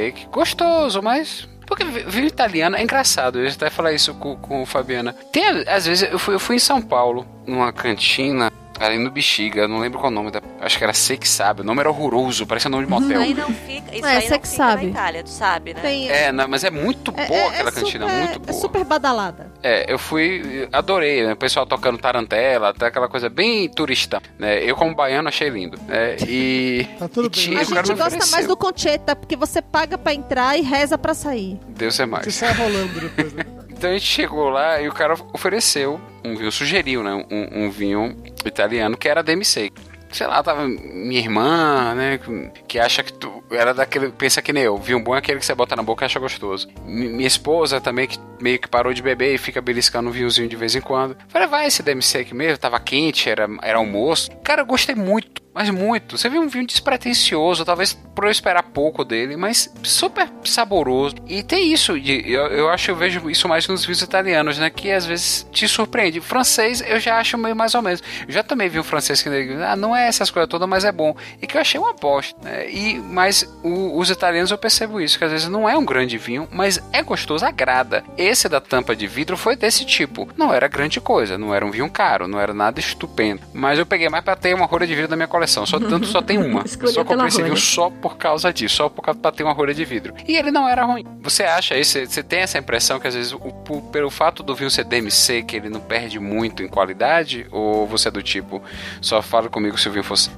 demi-sec. 0.00 0.26
Gostoso, 0.30 1.02
mas... 1.02 1.48
Porque 1.66 1.84
vi- 1.84 2.04
vinho 2.04 2.26
italiano 2.26 2.76
é 2.76 2.82
engraçado. 2.82 3.38
Eu 3.38 3.48
até 3.48 3.70
falar 3.70 3.92
isso 3.92 4.12
com, 4.14 4.36
com 4.36 4.62
o 4.62 4.66
Fabiana. 4.66 5.12
Tem, 5.32 5.44
às 5.68 5.86
vezes, 5.86 6.10
eu 6.10 6.18
fui, 6.18 6.34
eu 6.34 6.40
fui 6.40 6.56
em 6.56 6.60
São 6.60 6.80
Paulo, 6.82 7.26
numa 7.46 7.72
cantina... 7.72 8.50
Ali 8.80 8.96
no 8.98 9.10
Bexiga, 9.10 9.68
não 9.68 9.78
lembro 9.78 9.98
qual 10.00 10.10
o 10.10 10.14
nome 10.14 10.30
da. 10.30 10.40
Acho 10.58 10.78
que 10.78 10.84
era 10.84 10.92
Sei 10.94 11.16
que 11.18 11.28
Sabe. 11.28 11.60
O 11.60 11.64
nome 11.64 11.80
era 11.80 11.90
horroroso, 11.90 12.46
parecia 12.46 12.70
nome 12.70 12.86
de 12.86 12.92
Isso 12.92 13.00
motel. 13.02 13.20
aí 13.20 13.34
não 13.34 13.48
fica. 13.52 13.94
Isso 13.94 14.06
É, 14.06 14.16
aí 14.16 14.22
você 14.22 14.28
não 14.30 14.34
fica 14.36 14.46
sabe. 14.46 14.84
na 14.86 14.90
Itália, 14.90 15.22
tu 15.22 15.28
sabe, 15.30 15.74
né? 15.74 15.80
Tem, 15.80 16.08
É, 16.10 16.32
não, 16.32 16.48
mas 16.48 16.64
é 16.64 16.70
muito 16.70 17.12
boa 17.12 17.24
é- 17.28 17.32
é- 17.36 17.46
aquela 17.48 17.68
é 17.68 17.72
cantina, 17.72 18.06
super- 18.08 18.18
muito 18.18 18.36
É 18.36 18.38
boa. 18.52 18.52
super 18.60 18.84
badalada. 18.84 19.52
É, 19.62 19.92
eu 19.92 19.98
fui, 19.98 20.66
adorei, 20.72 21.24
né? 21.26 21.34
O 21.34 21.36
pessoal 21.36 21.66
tocando 21.66 21.98
tarantela, 21.98 22.70
até 22.70 22.86
aquela 22.86 23.08
coisa 23.08 23.28
bem 23.28 23.68
turista, 23.68 24.22
né? 24.38 24.64
Eu 24.64 24.74
como 24.74 24.94
baiano 24.94 25.28
achei 25.28 25.50
lindo, 25.50 25.78
né? 25.86 26.16
E... 26.26 26.86
Tá 26.98 27.06
tudo 27.08 27.26
e 27.26 27.30
bem. 27.30 27.30
tinha- 27.44 27.60
A 27.60 27.62
o 27.62 27.66
cara 27.68 27.86
gente 27.86 27.96
gosta 27.96 28.06
ofereceu. 28.08 28.32
mais 28.32 28.46
do 28.46 28.56
Concheta, 28.56 29.14
porque 29.14 29.36
você 29.36 29.60
paga 29.60 29.98
pra 29.98 30.14
entrar 30.14 30.56
e 30.58 30.62
reza 30.62 30.96
pra 30.96 31.12
sair. 31.12 31.60
Deus 31.68 31.94
é 32.00 32.04
Você 32.04 32.06
mais. 32.06 32.34
sai 32.34 32.54
rolando 32.54 32.98
depois. 33.00 33.32
Né? 33.34 33.44
Então 33.80 33.88
a 33.88 33.92
gente 33.94 34.04
chegou 34.06 34.50
lá 34.50 34.78
e 34.82 34.88
o 34.88 34.92
cara 34.92 35.14
ofereceu 35.32 35.98
um 36.24 36.36
vinho, 36.36 36.52
sugeriu, 36.52 37.02
né? 37.02 37.24
Um, 37.30 37.64
um 37.64 37.70
vinho 37.70 38.16
italiano 38.44 38.96
que 38.96 39.08
era 39.08 39.22
demi-sec. 39.22 39.72
Sei 40.12 40.26
lá, 40.26 40.42
tava 40.42 40.66
minha 40.66 41.20
irmã, 41.20 41.94
né? 41.94 42.18
Que 42.66 42.80
acha 42.80 43.00
que 43.00 43.12
tu. 43.12 43.44
Era 43.48 43.72
daquele. 43.72 44.08
Pensa 44.10 44.42
que 44.42 44.52
nem 44.52 44.64
eu. 44.64 44.76
Vinho 44.76 44.98
bom 44.98 45.14
é 45.14 45.18
aquele 45.18 45.38
que 45.38 45.46
você 45.46 45.54
bota 45.54 45.76
na 45.76 45.84
boca 45.84 46.04
e 46.04 46.06
acha 46.06 46.18
gostoso. 46.18 46.68
Mi- 46.84 47.06
Minha 47.08 47.28
esposa 47.28 47.80
também, 47.80 48.08
que 48.08 48.18
meio 48.40 48.58
que 48.58 48.66
parou 48.66 48.92
de 48.92 49.00
beber 49.02 49.32
e 49.32 49.38
fica 49.38 49.60
beliscando 49.60 50.08
um 50.08 50.12
vinhozinho 50.12 50.48
de 50.48 50.56
vez 50.56 50.74
em 50.74 50.80
quando. 50.80 51.16
Falei, 51.28 51.46
vai 51.46 51.66
esse 51.66 51.80
demi-sec 51.80 52.32
mesmo? 52.34 52.58
Tava 52.58 52.80
quente, 52.80 53.30
era, 53.30 53.48
era 53.62 53.78
almoço. 53.78 54.32
Cara, 54.42 54.62
eu 54.62 54.66
gostei 54.66 54.96
muito. 54.96 55.40
Mas 55.52 55.68
muito. 55.70 56.16
Você 56.16 56.28
viu 56.28 56.40
um 56.40 56.48
vinho 56.48 56.66
despretensioso, 56.66 57.64
talvez 57.64 57.92
por 57.92 58.24
eu 58.24 58.30
esperar 58.30 58.62
pouco 58.62 59.04
dele, 59.04 59.36
mas 59.36 59.72
super 59.82 60.28
saboroso. 60.44 61.16
E 61.26 61.42
tem 61.42 61.72
isso, 61.72 61.98
de, 61.98 62.22
eu, 62.30 62.46
eu 62.48 62.68
acho, 62.68 62.90
eu 62.90 62.96
vejo 62.96 63.28
isso 63.28 63.48
mais 63.48 63.66
nos 63.66 63.84
vinhos 63.84 64.00
italianos, 64.00 64.58
né? 64.58 64.70
Que 64.70 64.92
às 64.92 65.04
vezes 65.04 65.46
te 65.50 65.66
surpreende. 65.66 66.20
Francês 66.20 66.80
eu 66.86 67.00
já 67.00 67.18
acho 67.18 67.36
meio 67.36 67.56
mais 67.56 67.74
ou 67.74 67.82
menos. 67.82 68.00
Eu 68.28 68.32
já 68.32 68.42
também 68.44 68.68
vi 68.68 68.78
um 68.78 68.84
francês 68.84 69.22
que 69.22 69.28
ah, 69.28 69.74
não 69.74 69.94
é 69.94 70.06
essas 70.06 70.30
coisas 70.30 70.48
todas, 70.48 70.68
mas 70.68 70.84
é 70.84 70.92
bom. 70.92 71.16
E 71.42 71.46
que 71.46 71.56
eu 71.56 71.60
achei 71.60 71.80
uma 71.80 71.92
bosta. 71.94 72.38
Né? 72.42 72.70
E, 72.70 72.98
mas 72.98 73.42
o- 73.64 73.98
os 73.98 74.08
italianos 74.08 74.50
eu 74.52 74.58
percebo 74.58 75.00
isso, 75.00 75.18
que 75.18 75.24
às 75.24 75.32
vezes 75.32 75.48
não 75.48 75.68
é 75.68 75.76
um 75.76 75.84
grande 75.84 76.16
vinho, 76.16 76.46
mas 76.52 76.80
é 76.92 77.02
gostoso, 77.02 77.44
agrada. 77.44 78.04
Esse 78.16 78.48
da 78.48 78.60
tampa 78.60 78.94
de 78.94 79.06
vidro 79.08 79.36
foi 79.36 79.56
desse 79.56 79.84
tipo. 79.84 80.28
Não 80.36 80.54
era 80.54 80.68
grande 80.68 81.00
coisa, 81.00 81.36
não 81.36 81.52
era 81.54 81.66
um 81.66 81.70
vinho 81.72 81.90
caro, 81.90 82.28
não 82.28 82.38
era 82.40 82.54
nada 82.54 82.78
estupendo. 82.78 83.42
Mas 83.52 83.78
eu 83.80 83.86
peguei 83.86 84.08
mais 84.08 84.22
pra 84.24 84.36
ter 84.36 84.54
uma 84.54 84.66
rolha 84.66 84.86
de 84.86 84.94
vidro 84.94 85.10
na 85.10 85.16
minha 85.16 85.26
coleção. 85.26 85.39
Só, 85.46 85.78
tanto 85.78 86.06
só 86.06 86.20
tem 86.22 86.38
uma. 86.38 86.64
Só 86.90 87.04
comprei 87.04 87.28
esse 87.28 87.42
vinho 87.42 87.56
só 87.56 87.90
por 87.90 88.16
causa 88.16 88.52
disso, 88.52 88.76
só 88.76 88.88
por 88.88 89.02
causa 89.02 89.18
pra 89.20 89.30
ter 89.32 89.42
uma 89.42 89.52
rolha 89.52 89.72
de 89.74 89.84
vidro. 89.84 90.14
E 90.26 90.36
ele 90.36 90.50
não 90.50 90.68
era 90.68 90.84
ruim. 90.84 91.04
Você 91.22 91.42
acha 91.44 91.76
isso? 91.78 91.92
Você- 91.92 92.06
Você 92.06 92.22
tem 92.22 92.40
essa 92.40 92.58
impressão 92.58 92.98
que 93.00 93.06
às 93.06 93.14
vezes, 93.14 93.32
o, 93.32 93.38
por- 93.38 93.82
pelo 93.90 94.10
fato 94.10 94.42
do 94.42 94.54
vinho 94.54 94.70
ser 94.70 94.84
DMC, 94.84 95.42
que 95.42 95.56
ele 95.56 95.68
não 95.68 95.80
perde 95.80 96.18
muito 96.18 96.62
em 96.62 96.68
qualidade? 96.68 97.46
Ou 97.50 97.86
você 97.86 98.08
é 98.08 98.10
do 98.10 98.22
tipo, 98.22 98.62
só 99.00 99.20
fala 99.22 99.48
comigo 99.48 99.78
se 99.78 99.88
o 99.88 99.92
vinho 99.92 100.04
fosse. 100.04 100.30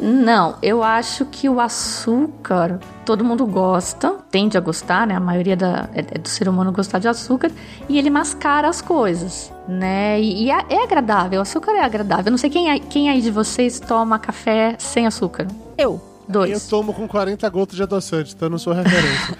Não, 0.00 0.56
eu 0.62 0.82
acho 0.82 1.24
que 1.26 1.48
o 1.48 1.60
açúcar 1.60 2.78
todo 3.04 3.24
mundo 3.24 3.46
gosta, 3.46 4.16
tende 4.30 4.56
a 4.56 4.60
gostar, 4.60 5.06
né? 5.06 5.14
A 5.14 5.20
maioria 5.20 5.56
da, 5.56 5.88
é, 5.94 6.00
é 6.00 6.18
do 6.18 6.28
ser 6.28 6.48
humano 6.48 6.72
gostar 6.72 6.98
de 6.98 7.08
açúcar 7.08 7.50
e 7.88 7.98
ele 7.98 8.10
mascara 8.10 8.68
as 8.68 8.80
coisas, 8.80 9.52
né? 9.68 10.20
E, 10.20 10.44
e 10.44 10.50
é, 10.50 10.64
é 10.68 10.82
agradável, 10.84 11.38
o 11.38 11.42
açúcar 11.42 11.72
é 11.72 11.80
agradável. 11.80 12.26
Eu 12.26 12.30
não 12.32 12.38
sei 12.38 12.50
quem, 12.50 12.70
aí- 12.70 12.80
quem 12.80 13.10
aí 13.10 13.20
de 13.20 13.30
vocês 13.30 13.80
toma 13.80 14.18
café 14.18 14.76
sem 14.78 15.06
açúcar. 15.06 15.46
Eu. 15.76 16.00
Dois. 16.28 16.50
Eu 16.50 16.60
tomo 16.70 16.94
com 16.94 17.08
40 17.08 17.48
gotas 17.48 17.74
de 17.74 17.82
adoçante, 17.82 18.34
então 18.34 18.46
eu 18.46 18.50
não 18.50 18.58
sou 18.58 18.72
referência. 18.72 19.36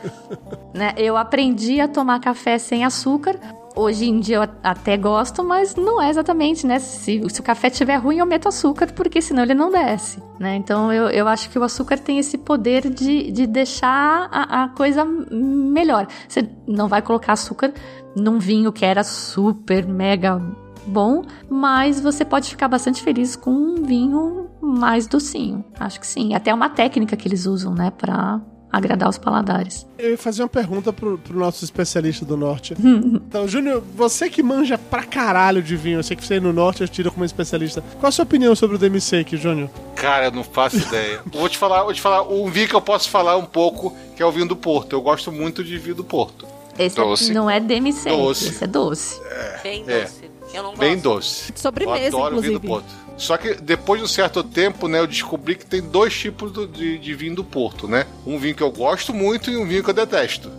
né? 0.72 0.94
Eu 0.96 1.16
aprendi 1.18 1.80
a 1.80 1.88
tomar 1.88 2.18
café 2.20 2.58
sem 2.58 2.84
açúcar. 2.84 3.38
Hoje 3.76 4.08
em 4.08 4.20
dia 4.20 4.36
eu 4.36 4.42
até 4.62 4.96
gosto, 4.96 5.42
mas 5.42 5.74
não 5.74 6.00
é 6.00 6.08
exatamente, 6.08 6.64
né? 6.64 6.78
Se, 6.78 7.20
se 7.28 7.40
o 7.40 7.42
café 7.42 7.66
estiver 7.66 7.96
ruim, 7.96 8.18
eu 8.18 8.26
meto 8.26 8.46
açúcar, 8.46 8.92
porque 8.92 9.20
senão 9.20 9.42
ele 9.42 9.54
não 9.54 9.70
desce, 9.70 10.22
né? 10.38 10.54
Então 10.54 10.92
eu, 10.92 11.08
eu 11.08 11.26
acho 11.26 11.50
que 11.50 11.58
o 11.58 11.64
açúcar 11.64 11.98
tem 11.98 12.18
esse 12.18 12.38
poder 12.38 12.88
de, 12.88 13.32
de 13.32 13.46
deixar 13.48 14.28
a, 14.30 14.64
a 14.64 14.68
coisa 14.68 15.04
melhor. 15.04 16.06
Você 16.28 16.48
não 16.68 16.86
vai 16.86 17.02
colocar 17.02 17.32
açúcar 17.32 17.74
num 18.14 18.38
vinho 18.38 18.72
que 18.72 18.84
era 18.84 19.02
super, 19.02 19.86
mega 19.88 20.40
bom, 20.86 21.24
mas 21.50 22.00
você 22.00 22.24
pode 22.24 22.50
ficar 22.50 22.68
bastante 22.68 23.02
feliz 23.02 23.34
com 23.34 23.50
um 23.50 23.82
vinho 23.82 24.48
mais 24.60 25.08
docinho. 25.08 25.64
Acho 25.80 25.98
que 25.98 26.06
sim. 26.06 26.34
Até 26.34 26.54
uma 26.54 26.68
técnica 26.68 27.16
que 27.16 27.26
eles 27.26 27.46
usam, 27.46 27.74
né? 27.74 27.90
Pra 27.90 28.40
agradar 28.76 29.08
os 29.08 29.18
paladares. 29.18 29.86
Eu 29.98 30.10
ia 30.10 30.18
fazer 30.18 30.42
uma 30.42 30.48
pergunta 30.48 30.92
pro, 30.92 31.18
pro 31.18 31.38
nosso 31.38 31.64
especialista 31.64 32.24
do 32.24 32.36
norte. 32.36 32.74
então, 32.80 33.46
Júnior, 33.48 33.82
você 33.96 34.28
que 34.28 34.42
manja 34.42 34.76
pra 34.78 35.02
caralho 35.04 35.62
de 35.62 35.76
vinho, 35.76 35.98
eu 35.98 36.02
sei 36.02 36.16
que 36.16 36.24
você 36.26 36.34
aí 36.34 36.40
no 36.40 36.52
norte 36.52 36.82
eu 36.82 36.88
tiro 36.88 37.10
como 37.12 37.24
especialista. 37.24 37.82
Qual 38.00 38.08
a 38.08 38.12
sua 38.12 38.24
opinião 38.24 38.54
sobre 38.54 38.76
o 38.76 38.78
demi-sake, 38.78 39.36
Júnior? 39.36 39.70
Cara, 39.94 40.26
eu 40.26 40.30
não 40.32 40.44
faço 40.44 40.76
ideia. 40.78 41.20
Vou 41.26 41.48
te 41.48 41.56
falar, 41.58 41.82
vou 41.84 41.92
te 41.94 42.00
falar 42.00 42.22
um 42.22 42.50
vinho 42.50 42.68
que 42.68 42.74
eu 42.74 42.80
posso 42.82 43.08
falar 43.10 43.36
um 43.36 43.46
pouco, 43.46 43.96
que 44.16 44.22
é 44.22 44.26
o 44.26 44.32
vinho 44.32 44.46
do 44.46 44.56
Porto. 44.56 44.92
Eu 44.94 45.02
gosto 45.02 45.30
muito 45.32 45.62
de 45.64 45.78
vinho 45.78 45.94
do 45.96 46.04
Porto. 46.04 46.46
Esse 46.78 46.96
Doce. 46.96 47.32
não 47.32 47.48
é 47.48 47.60
demi-sec, 47.60 48.16
Doce. 48.16 48.48
esse 48.48 48.64
é 48.64 48.66
doce. 48.66 49.20
Bem 49.62 49.84
É. 49.86 50.00
doce. 50.02 50.24
Eu 50.52 50.62
não 50.62 50.76
Bem 50.76 50.94
gosto. 50.94 51.02
doce. 51.04 51.52
Sobremesa, 51.54 52.16
eu 52.16 52.24
adoro 52.24 52.40
vinho 52.40 52.58
do 52.58 52.66
inclusive. 52.66 52.66
Porto. 52.68 53.03
Só 53.16 53.36
que 53.36 53.54
depois 53.54 54.00
de 54.00 54.04
um 54.04 54.08
certo 54.08 54.42
tempo, 54.42 54.88
né, 54.88 54.98
eu 55.00 55.06
descobri 55.06 55.54
que 55.54 55.64
tem 55.66 55.80
dois 55.80 56.12
tipos 56.18 56.50
do- 56.52 56.66
de, 56.66 56.98
de 56.98 57.14
vinho 57.14 57.34
do 57.36 57.44
Porto, 57.44 57.86
né? 57.86 58.06
Um 58.26 58.38
vinho 58.38 58.54
que 58.54 58.62
eu 58.62 58.70
gosto 58.72 59.14
muito 59.14 59.50
e 59.50 59.56
um 59.56 59.64
vinho 59.66 59.82
que 59.84 59.90
eu 59.90 59.94
detesto. 59.94 60.50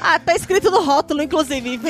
Ah, 0.00 0.18
tá 0.24 0.34
escrito 0.34 0.70
no 0.70 0.80
rótulo, 0.82 1.22
inclusive. 1.22 1.80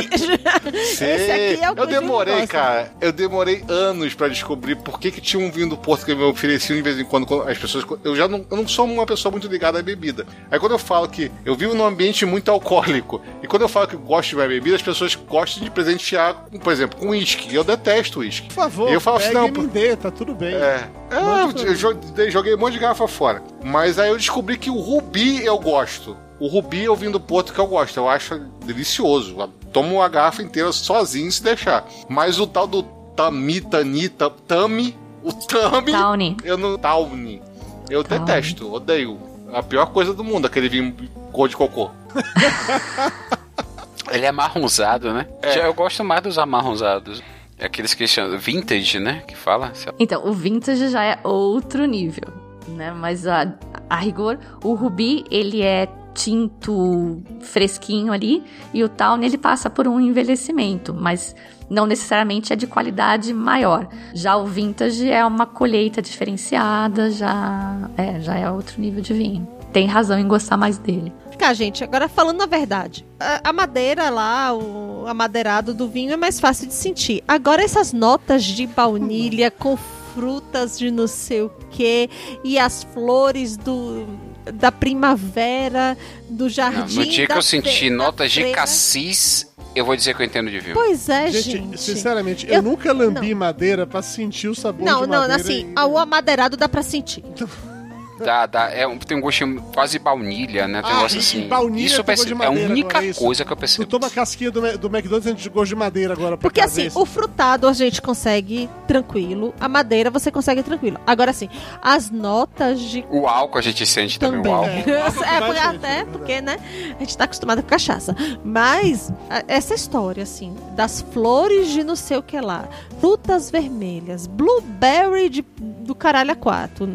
Esse 0.73 1.05
aqui 1.31 1.63
é 1.65 1.71
o 1.71 1.75
que 1.75 1.81
eu 1.83 1.87
demorei, 1.87 2.47
cara. 2.47 2.93
Eu 3.01 3.13
demorei 3.13 3.65
anos 3.69 4.15
pra 4.15 4.29
descobrir 4.29 4.77
por 4.77 4.99
que, 4.99 5.11
que 5.11 5.21
tinha 5.21 5.45
um 5.45 5.51
vinho 5.51 5.69
do 5.69 5.77
Porto 5.77 6.05
que 6.05 6.15
me 6.15 6.23
ofereciam 6.23 6.77
de 6.77 6.83
vez 6.83 6.99
em 6.99 7.05
quando, 7.05 7.27
quando 7.27 7.49
as 7.49 7.59
pessoas. 7.59 7.85
Eu 8.03 8.17
já 8.17 8.27
não, 8.29 8.45
eu 8.51 8.57
não 8.57 8.67
sou 8.69 8.87
uma 8.87 9.07
pessoa 9.07 9.31
muito 9.33 9.47
ligada 9.49 9.79
à 9.79 9.83
bebida. 9.83 10.27
Aí 10.51 10.59
quando 10.59 10.73
eu 10.73 10.79
falo 10.79 11.09
que 11.09 11.31
eu 11.45 11.55
vivo 11.55 11.75
num 11.75 11.85
ambiente 11.85 12.25
muito 12.25 12.51
alcoólico, 12.51 13.21
e 13.43 13.47
quando 13.47 13.63
eu 13.63 13.69
falo 13.69 13.87
que 13.89 13.95
eu 13.95 14.01
gosto 14.01 14.31
de 14.31 14.37
uma 14.37 14.47
bebida, 14.47 14.77
as 14.77 14.83
pessoas 14.83 15.15
gostam 15.15 15.63
de 15.63 15.71
presentear, 15.71 16.35
por 16.63 16.73
exemplo, 16.73 16.99
com 16.99 17.09
uísque. 17.11 17.55
Eu 17.55 17.65
detesto 17.65 18.21
uísque. 18.21 18.49
Por 18.49 18.55
favor, 18.55 18.91
E 18.91 18.94
eu 18.95 19.01
falo 19.01 19.17
assim, 19.19 19.33
não, 19.33 19.51
dê, 19.51 19.97
tá 19.97 20.11
tudo 20.11 20.35
bem. 20.35 20.55
É. 20.55 20.89
É, 21.11 21.43
eu, 21.43 21.67
eu 21.67 21.75
joguei, 21.75 22.31
joguei 22.31 22.55
um 22.55 22.59
monte 22.59 22.75
de 22.75 22.79
garrafa 22.79 23.09
fora. 23.09 23.43
Mas 23.63 23.99
aí 23.99 24.11
eu 24.11 24.17
descobri 24.17 24.57
que 24.57 24.71
o 24.71 24.79
Rubi 24.79 25.45
eu 25.45 25.59
gosto. 25.59 26.17
O 26.39 26.47
Rubi 26.47 26.89
o 26.89 26.97
vinho 26.97 27.13
do 27.13 27.21
Porto 27.21 27.53
que 27.53 27.59
eu 27.59 27.67
gosto. 27.67 27.97
Eu 27.97 28.09
acho 28.09 28.39
delicioso. 28.65 29.37
Eu 29.39 29.49
tomo 29.73 29.97
uma 29.97 30.09
garrafa 30.09 30.43
inteira 30.43 30.73
sozinho 30.73 31.31
se 31.31 31.43
deixar. 31.43 31.87
Mas 32.09 32.39
o 32.39 32.47
tal 32.47 32.67
do 32.67 32.83
Tami, 33.17 33.61
Tanita, 33.61 34.31
Tami, 34.31 34.97
o 35.23 35.33
Tami. 35.33 35.93
Tawny. 35.93 36.37
Eu 36.45 36.59
não. 36.59 36.77
Tawny. 36.77 37.41
Eu 37.89 38.05
Tawny. 38.05 38.25
detesto, 38.25 38.73
odeio. 38.73 39.19
A 39.53 39.63
pior 39.63 39.87
coisa 39.87 40.13
do 40.13 40.25
mundo, 40.25 40.47
aquele 40.47 40.69
vinho 40.69 40.95
cor 41.33 41.49
de 41.49 41.57
cocô. 41.57 41.91
Ele 44.11 44.27
é 44.27 44.33
marronzado, 44.33 45.13
né? 45.13 45.27
É. 45.43 45.53
Já 45.53 45.63
eu 45.63 45.75
gosto 45.75 46.05
mais 46.05 46.23
dos 46.23 46.39
amarronzados. 46.39 47.23
É 47.59 47.67
Aqueles 47.67 47.95
que 47.95 48.07
chamam 48.07 48.39
vintage, 48.39 48.99
né? 48.99 49.23
Que 49.27 49.37
fala. 49.37 49.73
Então, 49.99 50.27
o 50.27 50.33
vintage 50.33 50.89
já 50.89 51.05
é 51.05 51.19
outro 51.23 51.85
nível, 51.87 52.29
né? 52.69 52.93
Mas 52.93 53.27
a, 53.27 53.55
a 53.89 53.97
rigor, 53.97 54.39
o 54.63 54.75
rubi, 54.75 55.25
ele 55.31 55.63
é 55.63 55.89
tinto 56.15 57.23
fresquinho 57.41 58.13
ali 58.13 58.43
e 58.73 58.83
o 58.85 58.89
tawny 58.89 59.27
ele 59.27 59.37
passa 59.37 59.69
por 59.69 59.89
um 59.89 60.01
envelhecimento, 60.01 60.95
mas 60.95 61.35
não 61.69 61.87
necessariamente 61.87 62.53
é 62.53 62.57
de 62.57 62.67
qualidade 62.67 63.33
maior. 63.35 63.89
Já 64.15 64.37
o 64.37 64.47
vintage 64.47 65.11
é 65.11 65.25
uma 65.25 65.45
colheita 65.45 66.01
diferenciada, 66.01 67.11
já 67.11 67.91
é, 67.97 68.21
já 68.21 68.37
é 68.37 68.51
outro 68.51 68.81
nível 68.81 69.03
de 69.03 69.13
vinho. 69.13 69.49
Tem 69.73 69.87
razão 69.87 70.19
em 70.19 70.29
gostar 70.29 70.57
mais 70.57 70.79
dele. 70.79 71.13
Cá, 71.39 71.53
gente, 71.53 71.83
agora 71.85 72.09
falando 72.09 72.43
a 72.43 72.47
verdade. 72.47 73.05
A, 73.19 73.51
a 73.51 73.53
madeira 73.53 74.09
lá, 74.11 74.53
o 74.55 75.05
amadeirado 75.07 75.75
do 75.75 75.89
vinho 75.89 76.13
é 76.13 76.17
mais 76.17 76.39
fácil 76.41 76.67
de 76.67 76.75
sentir. 76.75 77.23
Agora 77.27 77.63
essas 77.63 77.93
notas 77.93 78.45
de 78.45 78.67
baunilha 78.67 79.51
com 79.51 79.77
frutas 80.15 80.79
de 80.79 80.91
não 80.91 81.07
sei 81.09 81.43
o 81.43 81.51
que 81.71 82.09
e 82.45 82.59
as 82.59 82.85
flores 82.85 83.57
do 83.57 84.07
da 84.53 84.71
primavera, 84.71 85.97
do 86.29 86.45
Não, 86.45 86.49
jardim. 86.51 86.97
no 86.99 87.07
dia 87.07 87.27
que 87.27 87.33
eu 87.33 87.41
senti 87.43 87.89
notas 87.89 88.31
de 88.31 88.51
cassis, 88.53 89.51
eu 89.75 89.85
vou 89.87 89.97
dizer 89.97 90.15
que 90.15 90.21
eu 90.23 90.27
entendo 90.27 90.51
de 90.51 90.61
vinho. 90.61 90.75
Pois 90.75 91.09
é, 91.09 91.31
Gente, 91.31 91.51
gente. 91.51 91.81
sinceramente, 91.81 92.47
eu, 92.47 92.55
Eu- 92.57 92.63
nunca 92.63 92.93
lambi 92.93 93.35
madeira 93.35 93.87
pra 93.87 94.03
sentir 94.03 94.49
o 94.49 94.55
sabor 94.55 94.85
Não, 94.85 95.01
de 95.03 95.09
não, 95.09 95.21
madeira. 95.21 95.41
assim, 95.43 95.67
e- 95.75 95.81
o 95.81 95.97
amadeirado 95.99 96.57
dá 96.59 96.69
pra 96.69 96.83
sentir. 96.83 97.25
Dá, 98.19 98.47
dá, 98.47 98.71
é, 98.71 98.87
um- 98.87 98.97
tem 98.99 99.17
um 99.17 99.21
gostinho 99.21 99.61
quase 99.75 99.99
baunilha, 99.99 100.69
né? 100.69 100.81
Tem 100.83 100.91
um 100.91 100.93
Ah, 100.93 100.97
negócio 100.97 101.17
e 101.17 101.19
assim. 101.21 101.49
baunilha 101.49 101.87
isso 101.87 102.05
gosto 102.05 102.27
de 102.27 102.33
é 102.33 102.35
a 102.35 102.39
madeira 102.39 102.71
única 102.73 102.89
agora, 102.99 103.07
isso. 103.07 103.21
coisa 103.21 103.45
que 103.45 103.53
eu 103.53 103.57
Tu 103.57 103.61
percebo. 103.61 103.87
toma 103.87 104.07
a 104.07 104.11
casquinha 104.11 104.51
do, 104.51 104.61
do 104.79 104.87
McDonald's 104.87 105.27
e 105.27 105.29
sente 105.31 105.49
gosto 105.49 105.69
de 105.71 105.75
madeira 105.77 106.13
agora. 106.15 106.37
Porque 106.37 106.61
assim, 106.61 106.83
cabeça. 106.83 106.99
o 107.01 107.05
frutado 107.05 107.67
a 107.67 107.73
gente 107.73 108.01
consegue 108.01 108.69
tranquilo, 108.87 109.53
a 109.59 109.69
madeira 109.69 110.11
você 110.11 110.31
consegue 110.31 110.63
tranquilo. 110.63 110.99
Agora 111.07 111.31
assim, 111.33 111.49
as 111.83 112.11
notas 112.11 112.81
de 112.81 113.05
O 113.11 113.27
álcool 113.27 113.59
a 113.59 113.63
gente 113.63 113.85
sente 113.87 114.19
também, 114.19 114.43
também. 114.43 114.53
o 114.53 114.57
álcool. 114.57 115.25
É, 115.25 115.41
porque- 115.41 115.61
até 115.61 116.05
porque, 116.05 116.41
né? 116.41 116.59
A 116.97 117.01
gente 117.01 117.17
tá 117.17 117.25
acostumado 117.25 117.63
com 117.63 117.69
cachaça. 117.69 118.15
Mas 118.45 119.13
essa 119.49 119.75
história, 119.75 120.23
assim, 120.23 120.55
das 120.77 121.01
flores 121.13 121.69
de 121.71 121.83
não 121.83 121.97
sei 121.97 122.17
o 122.19 122.23
que 122.23 122.41
lá, 122.41 122.69
frutas 123.01 123.51
vermelhas, 123.51 124.27
blueberry 124.27 125.29
de, 125.29 125.43
do 125.59 125.95
caralho 125.95 126.31
a 126.33 126.37
quatro. 126.37 126.87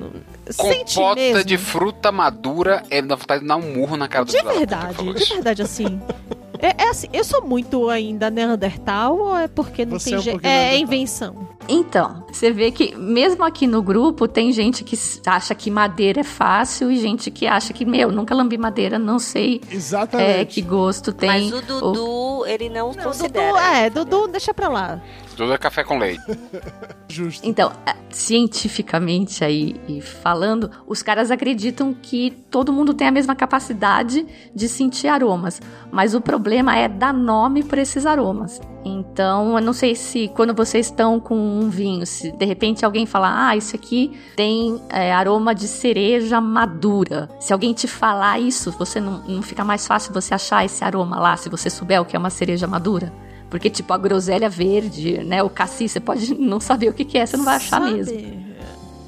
Compota 0.57 1.15
mesmo. 1.15 1.43
de 1.43 1.57
fruta 1.57 2.11
madura 2.11 2.83
é 2.89 3.01
dá 3.01 3.15
vontade 3.15 3.41
de 3.41 3.47
dar 3.47 3.57
um 3.57 3.73
murro 3.73 3.95
na 3.97 4.07
cara 4.07 4.25
do 4.25 4.31
De 4.31 4.41
verdade, 4.41 5.13
de 5.13 5.25
verdade, 5.33 5.61
assim. 5.61 5.99
É, 6.61 6.83
é 6.83 6.89
assim, 6.89 7.07
eu 7.13 7.23
sou 7.23 7.41
muito 7.41 7.87
ainda 7.87 8.29
Neandertal 8.29 9.17
ou 9.17 9.37
é 9.37 9.47
porque 9.47 9.85
não 9.85 9.97
Você 9.97 10.09
tem 10.09 10.15
é 10.15 10.19
um 10.19 10.21
jeito? 10.21 10.39
É 10.43 10.49
Neandertal. 10.49 10.79
invenção. 10.81 11.47
Então, 11.69 12.25
você 12.29 12.51
vê 12.51 12.69
que 12.69 12.93
mesmo 12.97 13.45
aqui 13.45 13.65
no 13.65 13.81
grupo 13.81 14.27
tem 14.27 14.51
gente 14.51 14.83
que 14.83 14.99
acha 15.25 15.55
que 15.55 15.71
madeira 15.71 16.19
é 16.19 16.23
fácil 16.23 16.91
e 16.91 16.97
gente 16.99 17.31
que 17.31 17.47
acha 17.47 17.71
que, 17.71 17.85
meu, 17.85 18.11
nunca 18.11 18.35
lambi 18.35 18.57
madeira, 18.57 18.99
não 18.99 19.19
sei 19.19 19.61
Exatamente. 19.71 20.29
é, 20.41 20.43
que 20.43 20.61
gosto 20.61 21.13
tem. 21.13 21.29
Mas 21.49 21.53
o 21.53 21.61
Dudu, 21.61 22.45
ele 22.45 22.67
não, 22.67 22.91
Não, 22.91 23.03
considera. 23.05 23.53
Dudu, 23.53 23.57
é, 23.57 23.89
Dudu, 23.89 24.27
deixa 24.27 24.53
pra 24.53 24.67
lá. 24.67 25.01
Tudo 25.39 25.53
é 25.53 25.57
café 25.57 25.85
com 25.85 25.97
leite. 25.97 26.21
Justo. 27.07 27.47
Então, 27.47 27.71
cientificamente 28.09 29.41
aí 29.41 29.79
e 29.87 30.01
falando, 30.01 30.69
os 30.85 31.01
caras 31.01 31.31
acreditam 31.31 31.93
que 31.93 32.31
todo 32.51 32.73
mundo 32.73 32.93
tem 32.93 33.07
a 33.07 33.11
mesma 33.11 33.33
capacidade 33.33 34.27
de 34.53 34.67
sentir 34.67 35.07
aromas, 35.07 35.61
mas 35.89 36.13
o 36.13 36.19
problema 36.19 36.75
é 36.75 36.89
dar 36.89 37.13
nome 37.13 37.63
para 37.63 37.81
esses 37.81 38.05
aromas. 38.05 38.59
Então, 38.83 39.57
eu 39.57 39.63
não 39.63 39.71
sei 39.71 39.95
se 39.95 40.27
quando 40.35 40.53
vocês 40.53 40.87
estão 40.87 41.21
com 41.21 41.37
um 41.37 41.69
vinho, 41.69 42.05
se 42.05 42.33
de 42.33 42.45
repente 42.45 42.83
alguém 42.83 43.05
falar, 43.05 43.47
ah, 43.47 43.55
isso 43.55 43.77
aqui 43.77 44.19
tem 44.35 44.81
é, 44.89 45.13
aroma 45.13 45.55
de 45.55 45.69
cereja 45.69 46.41
madura. 46.41 47.29
Se 47.39 47.53
alguém 47.53 47.71
te 47.71 47.87
falar 47.87 48.39
isso, 48.39 48.71
você 48.71 48.99
não, 48.99 49.23
não 49.25 49.41
fica 49.41 49.63
mais 49.63 49.87
fácil 49.87 50.13
você 50.13 50.33
achar 50.33 50.65
esse 50.65 50.83
aroma 50.83 51.17
lá, 51.17 51.37
se 51.37 51.47
você 51.47 51.69
souber 51.69 52.01
o 52.01 52.05
que 52.05 52.17
é 52.17 52.19
uma 52.19 52.29
cereja 52.29 52.67
madura? 52.67 53.28
Porque, 53.49 53.69
tipo, 53.69 53.91
a 53.93 53.97
groselha 53.97 54.49
verde, 54.49 55.23
né? 55.23 55.41
O 55.41 55.49
cassis, 55.49 55.91
você 55.91 55.99
pode 55.99 56.33
não 56.39 56.59
saber 56.59 56.89
o 56.89 56.93
que, 56.93 57.03
que 57.03 57.17
é, 57.17 57.25
você 57.25 57.37
não 57.37 57.45
vai 57.45 57.55
achar 57.55 57.81
Sabe? 57.81 57.93
mesmo. 57.93 58.49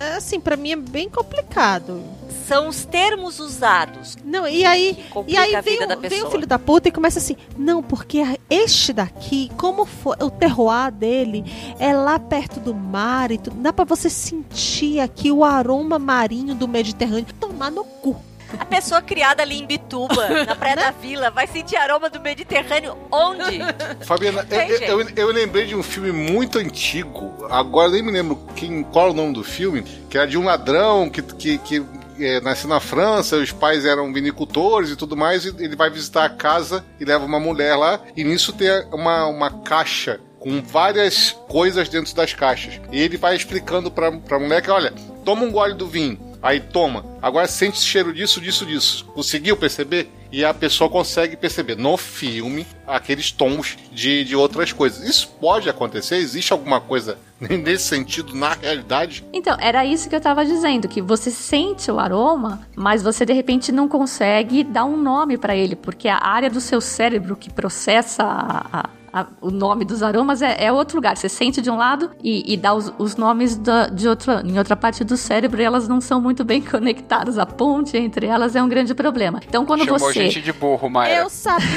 É, 0.02 0.16
assim, 0.16 0.40
pra 0.40 0.58
mim 0.58 0.72
é 0.72 0.76
bem 0.76 1.08
complicado. 1.08 2.02
São 2.48 2.68
os 2.68 2.86
termos 2.86 3.40
usados. 3.40 4.18
Não, 4.26 4.48
e 4.48 4.66
aí, 4.66 4.98
e 5.28 5.38
aí 5.38 5.62
vem, 5.62 5.78
o, 5.84 6.00
vem 6.00 6.24
o 6.24 6.32
filho 6.32 6.48
da 6.48 6.58
puta 6.58 6.90
e 6.90 6.92
começa 6.92 7.20
assim: 7.20 7.36
não, 7.56 7.84
porque 7.84 8.24
este 8.50 8.94
daqui, 8.94 9.52
como 9.58 9.86
foi 9.86 10.18
o 10.20 10.32
terroir 10.32 10.92
dele, 10.92 11.46
é 11.78 11.94
lá 11.94 12.18
perto 12.18 12.60
do 12.60 12.74
mar 12.74 13.30
e 13.30 13.38
tudo. 13.38 13.58
Dá 13.58 13.72
pra 13.72 13.86
você 13.86 14.10
sentir 14.10 15.00
aqui 15.00 15.32
o 15.32 15.46
aroma 15.46 16.00
marinho 16.00 16.56
do 16.56 16.68
Mediterrâneo. 16.68 17.28
Tomar 17.40 17.70
no 17.70 17.84
cu. 17.84 18.20
A 18.60 18.66
pessoa 18.66 19.02
criada 19.02 19.42
ali 19.42 19.60
em 19.60 19.66
Bituba, 19.66 20.46
na 20.46 20.56
Praia 20.56 20.76
da 20.76 20.92
Vila, 20.92 21.30
vai 21.30 21.48
sentir 21.48 21.76
aroma 21.76 22.10
do 22.10 22.20
Mediterrâneo 22.20 22.98
onde? 23.12 23.60
Fabiana, 24.02 24.46
eu, 24.50 25.02
eu, 25.02 25.10
eu 25.16 25.28
lembrei 25.28 25.66
de 25.66 25.76
um 25.76 25.84
filme 25.84 26.12
muito 26.12 26.60
antigo, 26.60 27.48
agora 27.50 27.92
nem 27.92 28.04
me 28.04 28.12
lembro 28.12 28.40
quem, 28.56 28.84
qual 28.84 29.08
é 29.08 29.12
o 29.12 29.14
nome 29.14 29.34
do 29.34 29.44
filme, 29.44 29.84
que 30.10 30.18
era 30.18 30.28
de 30.28 30.38
um 30.38 30.46
ladrão 30.46 31.10
que, 31.10 31.22
que, 31.22 31.58
que 31.60 31.84
é, 32.20 32.40
nasceu 32.42 32.70
na 32.70 32.80
França, 32.80 33.38
os 33.38 33.52
pais 33.52 33.86
eram 33.86 34.12
vinicultores 34.14 34.92
e 34.92 34.96
tudo 34.96 35.16
mais, 35.18 35.46
e 35.46 35.50
ele 35.60 35.76
vai 35.76 35.90
visitar 35.90 36.26
a 36.26 36.30
casa 36.30 36.86
e 37.00 37.06
leva 37.06 37.26
uma 37.26 37.40
mulher 37.40 37.76
lá, 37.76 38.00
e 38.16 38.24
nisso 38.24 38.54
tem 38.54 38.70
uma, 38.92 39.26
uma 39.28 39.50
caixa 39.62 40.20
com 40.40 40.62
várias 40.62 41.32
coisas 41.48 41.88
dentro 41.88 42.16
das 42.16 42.34
caixas. 42.34 42.82
E 42.92 43.00
ele 43.00 43.16
vai 43.16 43.36
explicando 43.36 43.92
pra, 43.92 44.12
pra 44.12 44.40
mulher 44.40 44.62
que, 44.62 44.72
olha, 44.72 44.92
toma 45.24 45.44
um 45.44 45.52
gole 45.52 45.76
do 45.76 45.88
vinho. 45.88 46.31
Aí 46.42 46.60
toma. 46.60 47.06
Agora 47.22 47.48
sente 47.48 47.78
esse 47.78 47.86
cheiro 47.86 48.12
disso, 48.14 48.42
disso, 48.42 48.66
disso. 48.66 49.06
Conseguiu 49.14 49.56
perceber? 49.56 50.10
E 50.32 50.46
a 50.46 50.54
pessoa 50.54 50.90
consegue 50.90 51.36
perceber 51.36 51.76
no 51.76 51.98
filme 51.98 52.66
aqueles 52.88 53.32
tons 53.32 53.78
de, 53.92 54.24
de 54.24 54.34
outras 54.36 54.72
coisas. 54.72 55.04
Isso 55.08 55.28
pode 55.42 55.70
acontecer? 55.70 56.16
Existe 56.16 56.54
alguma 56.54 56.80
coisa 56.80 57.18
nesse 57.40 57.84
sentido 57.84 58.34
na 58.34 58.54
realidade? 58.54 59.24
Então, 59.34 59.58
era 59.60 59.86
isso 59.86 60.08
que 60.10 60.16
eu 60.16 60.22
tava 60.22 60.46
dizendo, 60.46 60.88
que 60.88 61.02
você 61.02 61.30
sente 61.30 61.92
o 61.92 62.00
aroma, 62.00 62.66
mas 62.76 63.04
você 63.04 63.26
de 63.26 63.34
repente 63.34 63.72
não 63.74 63.88
consegue 63.90 64.64
dar 64.64 64.86
um 64.86 64.96
nome 64.96 65.38
pra 65.38 65.54
ele, 65.56 65.76
porque 65.76 66.08
a 66.08 66.18
área 66.24 66.50
do 66.50 66.62
seu 66.62 66.80
cérebro 66.80 67.36
que 67.36 67.52
processa 67.52 68.24
a- 68.24 68.66
a- 68.72 68.90
a- 69.14 69.28
o 69.42 69.52
nome 69.52 69.84
dos 69.86 70.02
aromas 70.04 70.42
é, 70.42 70.64
é 70.66 70.72
outro 70.72 70.98
lugar. 70.98 71.18
Você 71.18 71.28
sente 71.30 71.62
de 71.62 71.70
um 71.70 71.76
lado 71.78 72.12
e, 72.24 72.54
e 72.54 72.58
dá 72.58 72.74
os, 72.74 72.94
os 72.98 73.16
nomes 73.16 73.56
da- 73.58 73.88
de 73.88 74.08
outra, 74.08 74.42
em 74.46 74.58
outra 74.58 74.76
parte 74.76 75.04
do 75.04 75.18
cérebro 75.18 75.62
e 75.62 75.64
elas 75.66 75.88
não 75.88 76.00
são 76.02 76.22
muito 76.22 76.44
bem 76.44 76.62
conectadas. 76.64 77.38
A 77.38 77.46
ponte 77.46 77.98
entre 77.98 78.26
elas 78.28 78.56
é 78.56 78.62
um 78.64 78.70
grande 78.70 78.94
problema. 78.96 79.42
Então, 79.48 79.66
quando 79.66 79.84
Chamou 79.86 80.00
você. 80.00 80.14
gente 80.26 80.42
de 80.42 80.54
burro, 80.54 80.90
Maera. 80.90 81.22
Eu 81.24 81.30
sabia. 81.30 81.68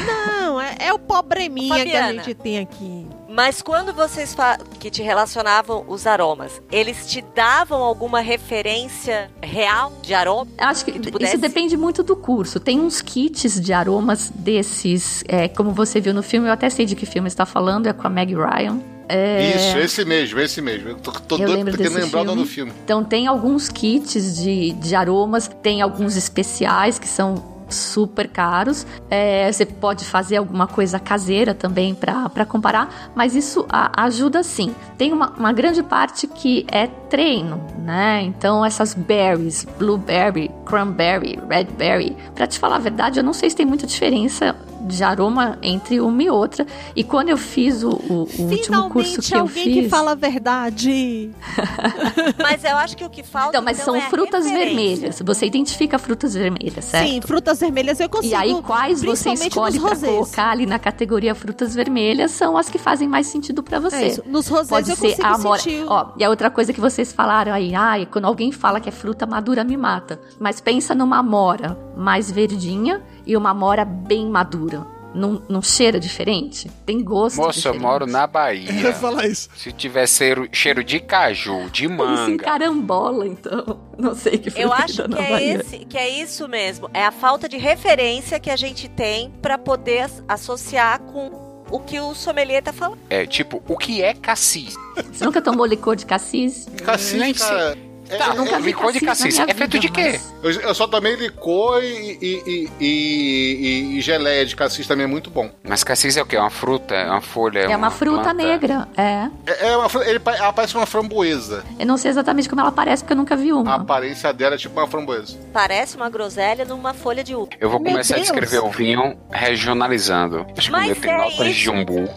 Não, 0.40 0.60
é, 0.60 0.76
é 0.78 0.92
o 0.92 0.98
pobreminha 0.98 1.84
que 1.84 1.96
a 1.96 2.12
gente 2.12 2.34
tem 2.34 2.58
aqui. 2.58 3.06
Mas 3.34 3.60
quando 3.60 3.92
vocês 3.92 4.36
que 4.78 4.88
te 4.88 5.02
relacionavam 5.02 5.84
os 5.88 6.06
aromas, 6.06 6.62
eles 6.70 7.04
te 7.04 7.20
davam 7.34 7.82
alguma 7.82 8.20
referência 8.20 9.28
real 9.42 9.92
de 10.00 10.14
aroma? 10.14 10.46
Acho 10.56 10.84
que 10.84 10.92
tu 11.00 11.20
isso 11.20 11.38
depende 11.38 11.76
muito 11.76 12.04
do 12.04 12.14
curso. 12.14 12.60
Tem 12.60 12.78
uns 12.78 13.02
kits 13.02 13.60
de 13.60 13.72
aromas 13.72 14.30
desses, 14.32 15.24
é, 15.26 15.48
como 15.48 15.72
você 15.72 16.00
viu 16.00 16.14
no 16.14 16.22
filme, 16.22 16.46
eu 16.46 16.52
até 16.52 16.70
sei 16.70 16.86
de 16.86 16.94
que 16.94 17.04
filme 17.06 17.26
está 17.26 17.44
falando, 17.44 17.88
é 17.88 17.92
com 17.92 18.06
a 18.06 18.10
Meg 18.10 18.32
Ryan. 18.36 18.80
É, 19.08 19.56
Isso, 19.56 19.78
esse 19.78 20.04
mesmo, 20.04 20.38
esse 20.38 20.62
mesmo. 20.62 20.90
Eu 20.90 20.96
tô, 20.96 21.10
tô 21.10 21.34
Eu 21.34 21.46
doido 21.46 21.58
lembro 21.58 21.72
pra 21.72 21.76
querer 21.78 21.88
desse 21.90 22.04
lembrar 22.04 22.20
o 22.20 22.24
nome 22.24 22.42
do 22.42 22.46
filme. 22.46 22.70
filme. 22.70 22.84
Então 22.84 23.02
tem 23.02 23.26
alguns 23.26 23.68
kits 23.68 24.36
de, 24.36 24.70
de 24.72 24.94
aromas, 24.94 25.50
tem 25.60 25.82
alguns 25.82 26.16
especiais 26.16 27.00
que 27.00 27.08
são 27.08 27.53
super 27.68 28.28
caros. 28.28 28.86
É, 29.10 29.50
você 29.50 29.64
pode 29.66 30.04
fazer 30.04 30.36
alguma 30.36 30.66
coisa 30.66 30.98
caseira 30.98 31.54
também 31.54 31.94
para 31.94 32.44
comparar, 32.44 33.12
mas 33.14 33.34
isso 33.34 33.66
a- 33.68 34.04
ajuda 34.04 34.42
sim. 34.42 34.74
Tem 34.98 35.12
uma, 35.12 35.30
uma 35.30 35.52
grande 35.52 35.82
parte 35.82 36.26
que 36.26 36.66
é 36.70 36.86
treino, 36.86 37.60
né? 37.78 38.22
Então 38.22 38.64
essas 38.64 38.94
berries, 38.94 39.66
blueberry, 39.78 40.50
cranberry, 40.66 41.38
redberry, 41.48 42.16
para 42.34 42.46
te 42.46 42.58
falar 42.58 42.76
a 42.76 42.80
verdade, 42.80 43.18
eu 43.20 43.24
não 43.24 43.32
sei 43.32 43.50
se 43.50 43.56
tem 43.56 43.66
muita 43.66 43.86
diferença 43.86 44.54
de 44.84 45.02
aroma 45.02 45.58
entre 45.62 46.00
uma 46.00 46.22
e 46.22 46.30
outra. 46.30 46.66
E 46.94 47.02
quando 47.02 47.28
eu 47.30 47.36
fiz 47.36 47.82
o, 47.82 47.90
o- 47.90 48.28
o 48.38 48.42
último 48.42 48.90
curso 48.90 49.20
que 49.20 49.34
eu 49.34 49.40
alguém 49.40 49.64
fiz, 49.64 49.74
que 49.74 49.88
fala 49.88 50.12
a 50.12 50.14
verdade. 50.14 51.30
Mas 52.40 52.64
eu 52.64 52.76
acho 52.76 52.96
que 52.96 53.04
o 53.04 53.10
que 53.10 53.22
falta 53.22 53.48
Então, 53.50 53.62
mas 53.62 53.80
então, 53.80 53.94
são 53.94 53.96
é 53.96 54.08
frutas 54.08 54.44
vermelhas. 54.48 55.20
Você 55.24 55.46
identifica 55.46 55.98
frutas 55.98 56.34
vermelhas, 56.34 56.84
certo? 56.84 57.08
Sim, 57.08 57.20
frutas 57.20 57.60
vermelhas 57.60 58.00
eu 58.00 58.08
consigo. 58.08 58.32
E 58.32 58.34
aí, 58.34 58.62
quais 58.62 59.02
você 59.02 59.30
escolhe 59.32 59.78
rosés. 59.78 60.10
colocar 60.12 60.50
ali 60.50 60.66
na 60.66 60.78
categoria 60.78 61.34
frutas 61.34 61.74
vermelhas 61.74 62.30
são 62.32 62.56
as 62.56 62.68
que 62.68 62.78
fazem 62.78 63.08
mais 63.08 63.26
sentido 63.26 63.62
pra 63.62 63.78
você. 63.80 63.96
É 63.96 64.06
isso. 64.08 64.22
Nos 64.26 64.46
rosés 64.48 64.68
Pode 64.68 64.90
eu 64.90 64.96
ser 64.96 65.08
consigo 65.10 65.26
a 65.26 65.34
amora. 65.34 65.60
sentir. 65.62 65.84
Ó, 65.86 66.06
e 66.16 66.24
a 66.24 66.30
outra 66.30 66.50
coisa 66.50 66.72
que 66.72 66.80
vocês 66.80 67.12
falaram 67.12 67.52
aí, 67.52 67.74
ai, 67.74 68.06
quando 68.10 68.26
alguém 68.26 68.52
fala 68.52 68.80
que 68.80 68.88
é 68.88 68.92
fruta 68.92 69.26
madura, 69.26 69.64
me 69.64 69.76
mata. 69.76 70.20
Mas 70.38 70.60
pensa 70.60 70.94
numa 70.94 71.18
amora 71.18 71.76
mais 71.96 72.30
verdinha 72.30 73.02
e 73.26 73.36
uma 73.36 73.50
amora 73.50 73.84
bem 73.84 74.26
madura. 74.28 74.86
Não, 75.14 75.40
não 75.48 75.62
cheira 75.62 76.00
diferente? 76.00 76.68
Tem 76.84 77.00
gosto 77.00 77.36
Moça, 77.36 77.50
eu 77.68 77.72
diferente. 77.72 77.80
moro 77.82 78.04
na 78.04 78.18
Eu 78.18 78.22
ia 78.22 78.26
Bahia. 78.26 78.92
falar 78.94 79.28
isso. 79.28 79.48
Se 79.56 79.70
tiver 79.70 80.08
cheiro, 80.08 80.48
cheiro 80.50 80.82
de 80.82 80.98
caju, 80.98 81.70
de 81.70 81.84
Isso 81.84 81.94
manga. 81.94 82.32
encarambola, 82.32 83.24
então. 83.24 83.78
Não 83.96 84.12
sei 84.12 84.38
que 84.38 84.48
Eu 84.48 84.70
fruta 84.70 84.74
acho 84.84 85.08
que 85.08 85.22
é, 85.22 85.30
Bahia. 85.30 85.54
esse, 85.60 85.78
que 85.84 85.96
é 85.96 86.08
isso 86.08 86.48
mesmo. 86.48 86.90
É 86.92 87.04
a 87.04 87.12
falta 87.12 87.48
de 87.48 87.56
referência 87.56 88.40
que 88.40 88.50
a 88.50 88.56
gente 88.56 88.88
tem 88.88 89.30
pra 89.40 89.56
poder 89.56 90.00
as- 90.00 90.24
associar 90.26 90.98
com 91.00 91.30
o 91.70 91.78
que 91.78 92.00
o 92.00 92.12
sommelier 92.12 92.60
tá 92.60 92.72
falando. 92.72 92.98
É 93.08 93.24
tipo, 93.24 93.62
o 93.68 93.76
que 93.78 94.02
é 94.02 94.14
cassis? 94.14 94.74
Você 95.12 95.24
nunca 95.24 95.40
tomou 95.40 95.64
licor 95.64 95.94
de 95.94 96.06
cassis? 96.06 96.66
Cassis, 96.84 97.20
Nem 97.20 97.32
cara, 97.32 97.78
Tá, 98.18 98.34
nunca 98.34 98.58
vi 98.58 98.66
licor 98.66 98.92
de 98.92 99.00
cassis 99.00 99.38
É 99.38 99.54
feito 99.54 99.78
de 99.78 99.88
vida, 99.88 99.92
quê? 100.02 100.20
mas- 100.42 100.56
Eu, 100.56 100.62
eu 100.62 100.74
só 100.74 100.86
tomei 100.86 101.16
licor 101.16 101.82
e, 101.82 102.18
e, 102.20 102.42
e, 102.46 102.70
e, 102.80 103.96
e 103.98 104.00
geleia 104.00 104.44
de 104.44 104.54
cassis 104.54 104.86
também 104.86 105.04
é 105.04 105.06
muito 105.06 105.30
bom. 105.30 105.50
Mas 105.62 105.82
cassis 105.82 106.16
é 106.16 106.22
o 106.22 106.26
quê? 106.26 106.36
É 106.36 106.40
uma 106.40 106.50
fruta? 106.50 106.94
É 106.94 107.10
uma 107.10 107.20
folha? 107.20 107.60
É 107.60 107.76
uma 107.76 107.90
fruta 107.90 108.22
planta? 108.24 108.34
negra, 108.34 108.88
é. 108.96 109.28
É, 109.46 109.68
é 109.68 109.76
uma, 109.76 109.88
ele, 110.04 110.20
ela 110.26 110.52
parece 110.52 110.76
uma 110.76 110.86
framboesa. 110.86 111.64
Eu 111.78 111.86
não 111.86 111.96
sei 111.96 112.10
exatamente 112.10 112.48
como 112.48 112.60
ela 112.60 112.70
parece, 112.72 113.02
porque 113.02 113.14
eu 113.14 113.16
nunca 113.16 113.36
vi 113.36 113.50
A 113.50 113.54
uma. 113.56 113.74
aparência 113.76 114.32
dela 114.32 114.54
é 114.54 114.58
tipo 114.58 114.78
uma 114.78 114.86
framboesa. 114.86 115.36
Parece 115.52 115.96
uma 115.96 116.10
groselha 116.10 116.64
numa 116.64 116.92
folha 116.94 117.24
de 117.24 117.34
uva. 117.34 117.48
Eu 117.58 117.70
vou 117.70 117.80
Meu 117.80 117.92
começar 117.92 118.16
Deus. 118.16 118.28
a 118.28 118.32
descrever 118.32 118.58
o 118.64 118.70
vinho 118.70 119.16
regionalizando. 119.32 120.46
Acho 120.56 120.68
que 120.68 120.68
o 120.68 120.72
Mas 120.72 120.86
meu 120.88 120.96
tem 120.96 121.10
é 121.10 121.16
notas 121.18 121.46
isso. 121.46 121.60
de 121.60 121.70
umbu, 121.70 122.08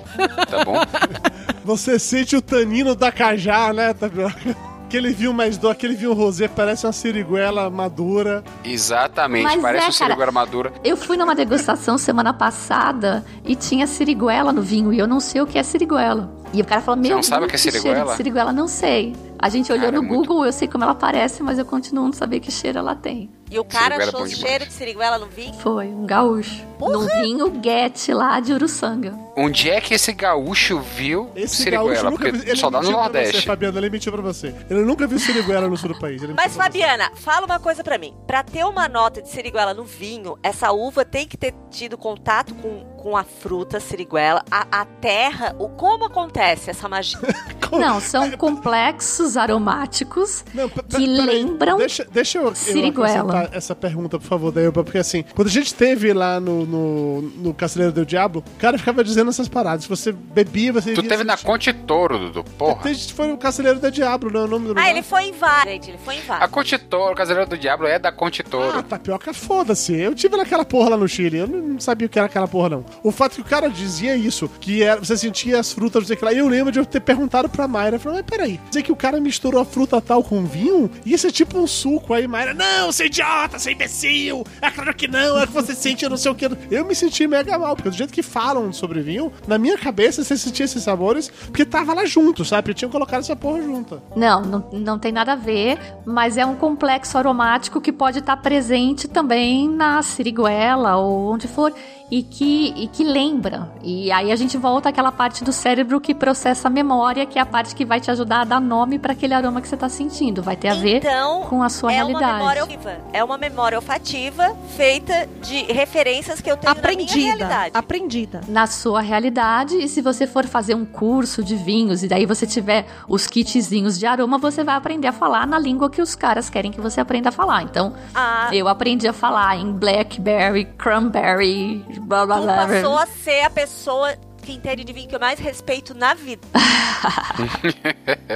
tá 0.50 0.66
bom? 0.66 0.76
Você 1.64 2.00
sente 2.00 2.36
o 2.36 2.42
tanino 2.42 2.96
da 2.96 3.12
cajá, 3.12 3.74
né, 3.74 3.94
Tapioca? 3.94 4.56
Aquele 4.88 5.12
vinho 5.12 5.34
mais 5.34 5.58
doce, 5.58 5.74
aquele 5.74 5.96
vinho 5.96 6.14
rosé 6.14 6.48
parece 6.48 6.86
uma 6.86 6.94
siriguela 6.94 7.70
madura. 7.70 8.42
Exatamente, 8.64 9.44
Mas 9.44 9.62
parece 9.62 9.86
é, 9.86 9.90
um 9.90 9.92
siriguela 9.92 10.20
cara. 10.20 10.32
madura. 10.32 10.74
Eu 10.82 10.96
fui 10.96 11.18
numa 11.18 11.36
degustação 11.36 11.98
semana 12.00 12.34
passada 12.34 13.26
e 13.44 13.54
tinha 13.54 13.86
siriguela 13.86 14.54
no 14.54 14.62
vinho 14.62 14.94
e 14.94 14.98
eu 15.00 15.06
não 15.06 15.20
sei 15.20 15.42
o 15.42 15.46
que 15.46 15.58
é 15.60 15.64
siriguela. 15.64 16.32
E 16.54 16.62
o 16.62 16.66
cara 16.66 16.80
falou, 16.80 17.02
meu 17.02 17.18
não 17.18 17.22
sabe 17.22 17.46
o 17.46 17.50
que 17.50 17.56
é 17.56 17.58
cheiro 17.58 17.76
de 17.76 17.82
siriguela? 17.84 18.16
siriguela, 18.16 18.54
não 18.54 18.68
sei. 18.70 19.14
A 19.38 19.50
gente 19.50 19.70
olhou 19.74 19.88
Cara, 19.88 19.98
no 19.98 20.04
é 20.06 20.08
muito- 20.08 20.26
Google, 20.30 20.46
eu 20.46 20.54
sei 20.54 20.70
como 20.70 20.86
ela 20.86 20.96
parece, 20.96 21.44
mas 21.44 21.60
eu 21.60 21.66
continuo 21.66 22.06
não 22.06 22.14
saber 22.14 22.40
que 22.40 22.50
cheiro 22.50 22.80
ela 22.80 22.96
tem. 22.96 23.30
E 23.50 23.58
o 23.60 23.64
cara 23.64 23.96
Siriguela 23.96 24.04
é 24.04 24.08
achou 24.08 24.22
o 24.22 24.28
demais. 24.28 24.38
cheiro 24.50 24.66
de 24.66 24.74
siriguela 24.74 25.18
no 25.18 25.28
vinho? 25.28 25.54
Foi, 25.56 25.88
um 25.88 26.06
gaúcho. 26.06 26.66
No 26.80 27.08
vinho 27.22 27.50
Guete 27.50 28.14
lá 28.14 28.40
de 28.40 28.54
Uruçanga. 28.54 29.18
Onde 29.36 29.70
é 29.70 29.80
que 29.82 29.94
esse 29.94 30.12
gaúcho 30.14 30.80
viu 30.80 31.32
Esse 31.36 31.56
siriguela? 31.64 31.86
gaúcho 31.94 32.10
nunca 32.10 32.30
Porque 32.32 32.56
só 32.56 32.70
dá 32.70 32.82
no 32.82 32.88
pra 32.90 32.98
você, 32.98 33.04
Nordeste. 33.04 33.46
Fabiano, 33.46 33.78
ele 33.80 33.90
mentiu 33.90 34.12
pra 34.12 34.22
você. 34.22 34.54
Ele 34.70 34.82
nunca 34.82 35.08
viu 35.08 35.18
siriguela 35.20 35.68
no 35.68 35.78
sul 35.78 35.94
do 35.94 36.00
país. 36.00 36.22
ele 36.22 36.34
Mas. 36.34 36.56
Fabiana, 36.56 37.12
fala 37.16 37.46
uma 37.46 37.60
coisa 37.60 37.84
pra 37.84 37.98
mim. 37.98 38.14
Pra 38.28 38.44
ter 38.44 38.64
uma 38.66 38.88
nota 38.88 39.22
de 39.22 39.30
siriguela 39.30 39.74
no 39.74 39.84
vinho, 39.84 40.38
essa 40.44 40.72
uva 40.72 41.06
tem 41.06 41.28
que 41.28 41.38
ter 41.38 41.54
tido 41.72 41.98
contato 41.98 42.54
com, 42.56 42.84
com 42.98 43.16
a 43.16 43.24
fruta 43.24 43.80
siriguela, 43.80 44.44
a, 44.52 44.82
a 44.82 44.86
terra. 44.86 45.56
O, 45.60 45.70
como 45.70 46.06
acontece 46.06 46.70
essa 46.70 46.88
magia? 46.90 47.20
Não, 47.72 48.00
são 48.00 48.32
complexos 48.32 49.36
aromáticos 49.36 50.46
Não, 50.54 50.70
que 50.70 51.06
lembram 51.06 51.78
Deixa, 51.78 52.06
deixa 52.06 52.38
eu, 52.38 52.46
eu 52.46 52.56
siriguela. 52.56 53.37
Essa 53.52 53.76
pergunta, 53.76 54.18
por 54.20 54.26
favor, 54.28 54.52
da 54.52 54.62
Elba, 54.62 54.84
porque 54.84 54.98
assim, 54.98 55.24
quando 55.36 55.48
a 55.48 55.52
gente 55.52 55.74
teve 55.74 56.14
lá 56.14 56.40
no, 56.40 56.66
no, 56.66 57.22
no 57.22 57.54
Casteleiro 57.54 57.94
do 57.94 58.06
Diabo, 58.06 58.44
o 58.56 58.60
cara 58.60 58.78
ficava 58.78 59.04
dizendo 59.04 59.30
essas 59.30 59.48
paradas. 59.48 59.84
Se 59.84 59.90
você 59.90 60.12
bebia, 60.12 60.74
você 60.74 60.94
Tu 60.94 61.04
teve 61.04 61.24
na 61.24 61.36
sentir- 61.38 61.46
Conte 61.48 61.74
Toro, 61.74 62.18
Dudu, 62.20 62.44
porra. 62.58 62.82
Foi 63.16 63.32
o 63.32 63.38
Casteleiro 63.38 63.80
do 63.80 63.92
Diabo, 63.92 64.30
não 64.32 64.42
é 64.42 64.44
o 64.44 64.48
nome 64.48 64.64
do 64.66 64.70
lugar. 64.70 64.86
ah, 64.86 64.90
ele 64.90 65.02
foi 65.04 65.24
em 65.30 65.34
gente. 65.66 65.90
Ele 65.92 65.98
foi 66.04 66.16
em 66.16 66.22
A. 66.30 66.48
Conte 66.48 66.78
Toro, 66.78 67.14
o 67.14 67.16
Caseiro 67.16 67.46
do 67.46 67.58
Diabo 67.58 67.86
é 67.86 67.98
da 68.00 68.12
Conte 68.12 68.42
Ah, 68.46 68.50
Toro. 68.50 68.84
tapioca, 68.84 69.34
foda-se. 69.34 69.94
Eu 69.94 70.14
tive 70.16 70.36
naquela 70.38 70.66
porra 70.66 70.90
lá 70.92 70.98
no 70.98 71.08
Chile. 71.08 71.38
Eu 71.38 71.48
não 71.48 71.80
sabia 71.80 72.08
o 72.08 72.10
que 72.10 72.18
era 72.20 72.26
aquela 72.28 72.48
porra, 72.48 72.70
não. 72.70 72.86
O 73.04 73.12
fato 73.12 73.36
que 73.36 73.42
o 73.42 73.46
cara 73.46 73.70
dizia 73.70 74.16
isso, 74.16 74.50
que 74.60 74.84
era, 74.84 75.00
você 75.00 75.16
sentia 75.18 75.60
as 75.60 75.72
frutas, 75.72 76.02
não 76.04 76.08
sei 76.08 76.16
o 76.16 76.20
que 76.20 76.26
lá. 76.26 76.34
E 76.34 76.38
eu 76.40 76.48
lembro 76.48 76.72
de 76.72 76.80
eu 76.80 76.86
ter 76.86 77.00
perguntado 77.00 77.50
pra 77.50 77.68
Mayra. 77.68 77.96
Eu 77.96 78.00
falei, 78.00 78.20
mas 78.22 78.30
peraí, 78.30 78.60
dizer 78.70 78.84
que 78.84 78.92
o 78.92 78.96
cara 78.96 79.20
misturou 79.20 79.62
a 79.62 79.66
fruta 79.66 80.02
tal 80.02 80.24
com 80.24 80.46
vinho? 80.46 80.90
Isso 81.06 81.28
é 81.28 81.32
tipo 81.32 81.58
um 81.58 81.68
suco. 81.68 82.14
Aí 82.14 82.28
Mayra, 82.28 82.54
não, 82.54 82.92
você 82.92 83.06
é 83.06 83.10
idiota, 83.28 83.58
é 83.70 83.72
imbecil. 83.72 84.44
É 84.62 84.72
claro 84.72 84.94
que 84.94 85.08
não, 85.08 85.40
é 85.40 85.46
que 85.46 85.54
você 85.54 85.76
sente 85.76 86.08
não 86.08 86.18
sei 86.18 86.32
o 86.32 86.36
que. 86.36 86.46
Eu 86.72 86.86
me 86.86 86.96
senti 86.96 87.28
mega 87.28 87.58
mal, 87.58 87.76
porque 87.76 87.90
do 87.90 87.96
jeito 87.96 88.14
que 88.14 88.24
falam 88.24 88.72
sobre 88.72 89.02
vinho, 89.02 89.32
na 89.48 89.58
minha 89.58 89.78
cabeça 89.78 90.24
você 90.24 90.38
sentia 90.38 90.66
esses 90.66 90.84
sabores, 90.84 91.30
porque 91.30 91.66
tava 91.66 91.94
lá 91.94 92.06
junto, 92.06 92.46
sabe? 92.46 92.74
Tinham 92.74 92.92
colocado 92.92 93.22
essa 93.22 93.36
porra 93.36 93.62
junto. 93.62 94.02
Não, 94.16 94.42
não, 94.42 94.70
não 94.72 95.00
tem 95.00 95.12
nada 95.12 95.34
a 95.34 95.36
ver, 95.36 95.80
mas 96.06 96.38
é 96.38 96.46
um 96.46 96.56
complexo 96.56 97.18
aromático 97.18 97.82
que 97.82 97.92
pode 97.92 98.20
estar 98.20 98.38
presente 98.38 99.08
também 99.08 99.70
na 99.70 100.02
siriguela 100.02 100.98
ou 100.98 101.34
onde 101.34 101.48
for 101.48 101.74
e 102.10 102.24
que, 102.24 102.74
e 102.76 102.88
que 102.88 103.04
lembra. 103.04 103.70
E 103.84 104.12
aí 104.12 104.32
a 104.32 104.36
gente 104.36 104.58
volta 104.58 104.90
àquela 104.90 105.12
parte 105.12 105.44
do 105.44 105.52
cérebro 105.52 106.00
que 106.00 106.14
processa 106.16 106.68
a 106.68 106.72
memória, 106.72 107.26
que 107.26 107.38
é 107.38 107.42
a 107.42 107.46
parte 107.46 107.76
que 107.76 107.84
vai 107.86 108.00
te 108.00 108.10
ajudar 108.10 108.42
a 108.42 108.44
dar 108.46 108.62
nome 108.62 108.98
para 108.98 109.12
aquele 109.14 109.34
aroma 109.34 109.60
que 109.62 109.68
você 109.68 109.76
tá 109.76 109.90
sentindo. 109.90 110.42
Vai 110.42 110.56
ter 110.56 110.70
a 110.70 110.74
ver 110.76 110.98
Então, 110.98 111.42
com 111.44 111.62
a 111.62 111.70
sua 111.70 111.92
é 111.92 112.04
uma 112.04 112.08
realidade. 112.20 112.38
memória 112.38 112.62
olfativa. 112.64 112.98
É 113.12 113.24
uma 113.24 113.38
memória 113.38 113.78
olfativa 113.78 114.56
feita 114.76 115.28
de 115.42 115.64
referências 115.72 116.40
que 116.40 116.50
eu 116.50 116.56
tenho 116.58 116.74
na 116.74 116.80
minha 116.82 116.94
Aprendida. 116.94 117.26
realidade. 117.28 117.72
Aprendida. 117.74 118.42
na 118.48 118.68
sua 118.68 119.02
realidade 119.02 119.76
e 119.76 119.88
se 119.90 120.02
você 120.02 120.26
for 120.26 120.46
fazer 120.46 120.76
um 120.76 120.86
curso 120.86 121.44
de 121.44 121.56
vinhos 121.56 122.04
e 122.04 122.08
daí 122.08 122.26
você 122.26 122.48
tiver 122.48 122.86
os 123.08 123.28
kitzinhos 123.28 124.00
de 124.00 124.06
aroma, 124.06 124.38
você 124.38 124.64
vai 124.64 124.76
aprender 124.76 125.08
a 125.08 125.12
falar 125.14 125.46
na 125.46 125.60
língua 125.60 125.90
que 125.90 126.02
os 126.02 126.16
caras 126.16 126.50
querem 126.50 126.72
que 126.72 126.80
você 126.80 127.02
aprenda 127.02 127.30
a 127.30 127.32
falar. 127.32 127.64
Então, 127.64 127.94
Ah, 128.16 128.50
eu 128.54 128.68
aprendi 128.68 129.08
a 129.08 129.14
falar 129.14 129.58
em 129.58 129.72
blackberry, 129.74 130.66
cranberry, 130.78 131.97
blá 132.00 132.26
blá 132.26 132.38
tu 132.38 132.44
blá. 132.44 132.68
passou 132.68 132.98
a 132.98 133.06
ser 133.06 133.42
a 133.42 133.50
pessoa 133.50 134.16
que 134.42 134.54
entende 134.54 134.84
de 134.86 134.94
vinho 134.94 135.10
que 135.10 135.16
eu 135.16 135.20
mais 135.20 135.40
respeito 135.40 135.94
na 135.94 136.14
vida. 136.14 136.48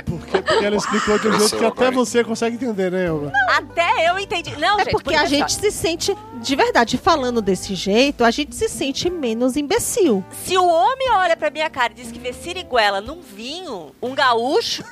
Porque, 0.06 0.42
porque 0.42 0.66
ela 0.66 0.76
explicou 0.76 1.18
de 1.18 1.28
um 1.30 1.40
jeito 1.40 1.50
que 1.58 1.66
até 1.66 1.88
agora. 1.88 1.92
você 1.92 2.24
consegue 2.24 2.56
entender, 2.56 2.92
né, 2.92 3.06
Elba? 3.08 3.32
Até 3.50 4.10
eu 4.10 4.20
entendi. 4.20 4.56
Não, 4.58 4.80
É 4.80 4.84
gente, 4.84 4.92
porque 4.92 5.16
a 5.16 5.22
assim, 5.24 5.36
gente 5.36 5.54
se 5.54 5.72
sente, 5.72 6.16
de 6.42 6.56
verdade, 6.56 6.98
falando 6.98 7.42
desse 7.42 7.74
jeito, 7.76 8.24
a 8.24 8.30
gente 8.32 8.56
se 8.56 8.68
sente 8.70 9.10
menos 9.10 9.56
imbecil. 9.58 10.24
Se 10.44 10.58
o 10.58 10.66
homem 10.66 11.12
olha 11.12 11.36
pra 11.36 11.50
minha 11.50 11.70
cara 11.70 11.92
e 11.94 11.96
diz 11.96 12.12
que 12.12 12.20
vê 12.20 12.34
siriguela 12.34 13.02
num 13.02 13.20
vinho, 13.22 13.92
um 14.02 14.14
gaúcho, 14.14 14.84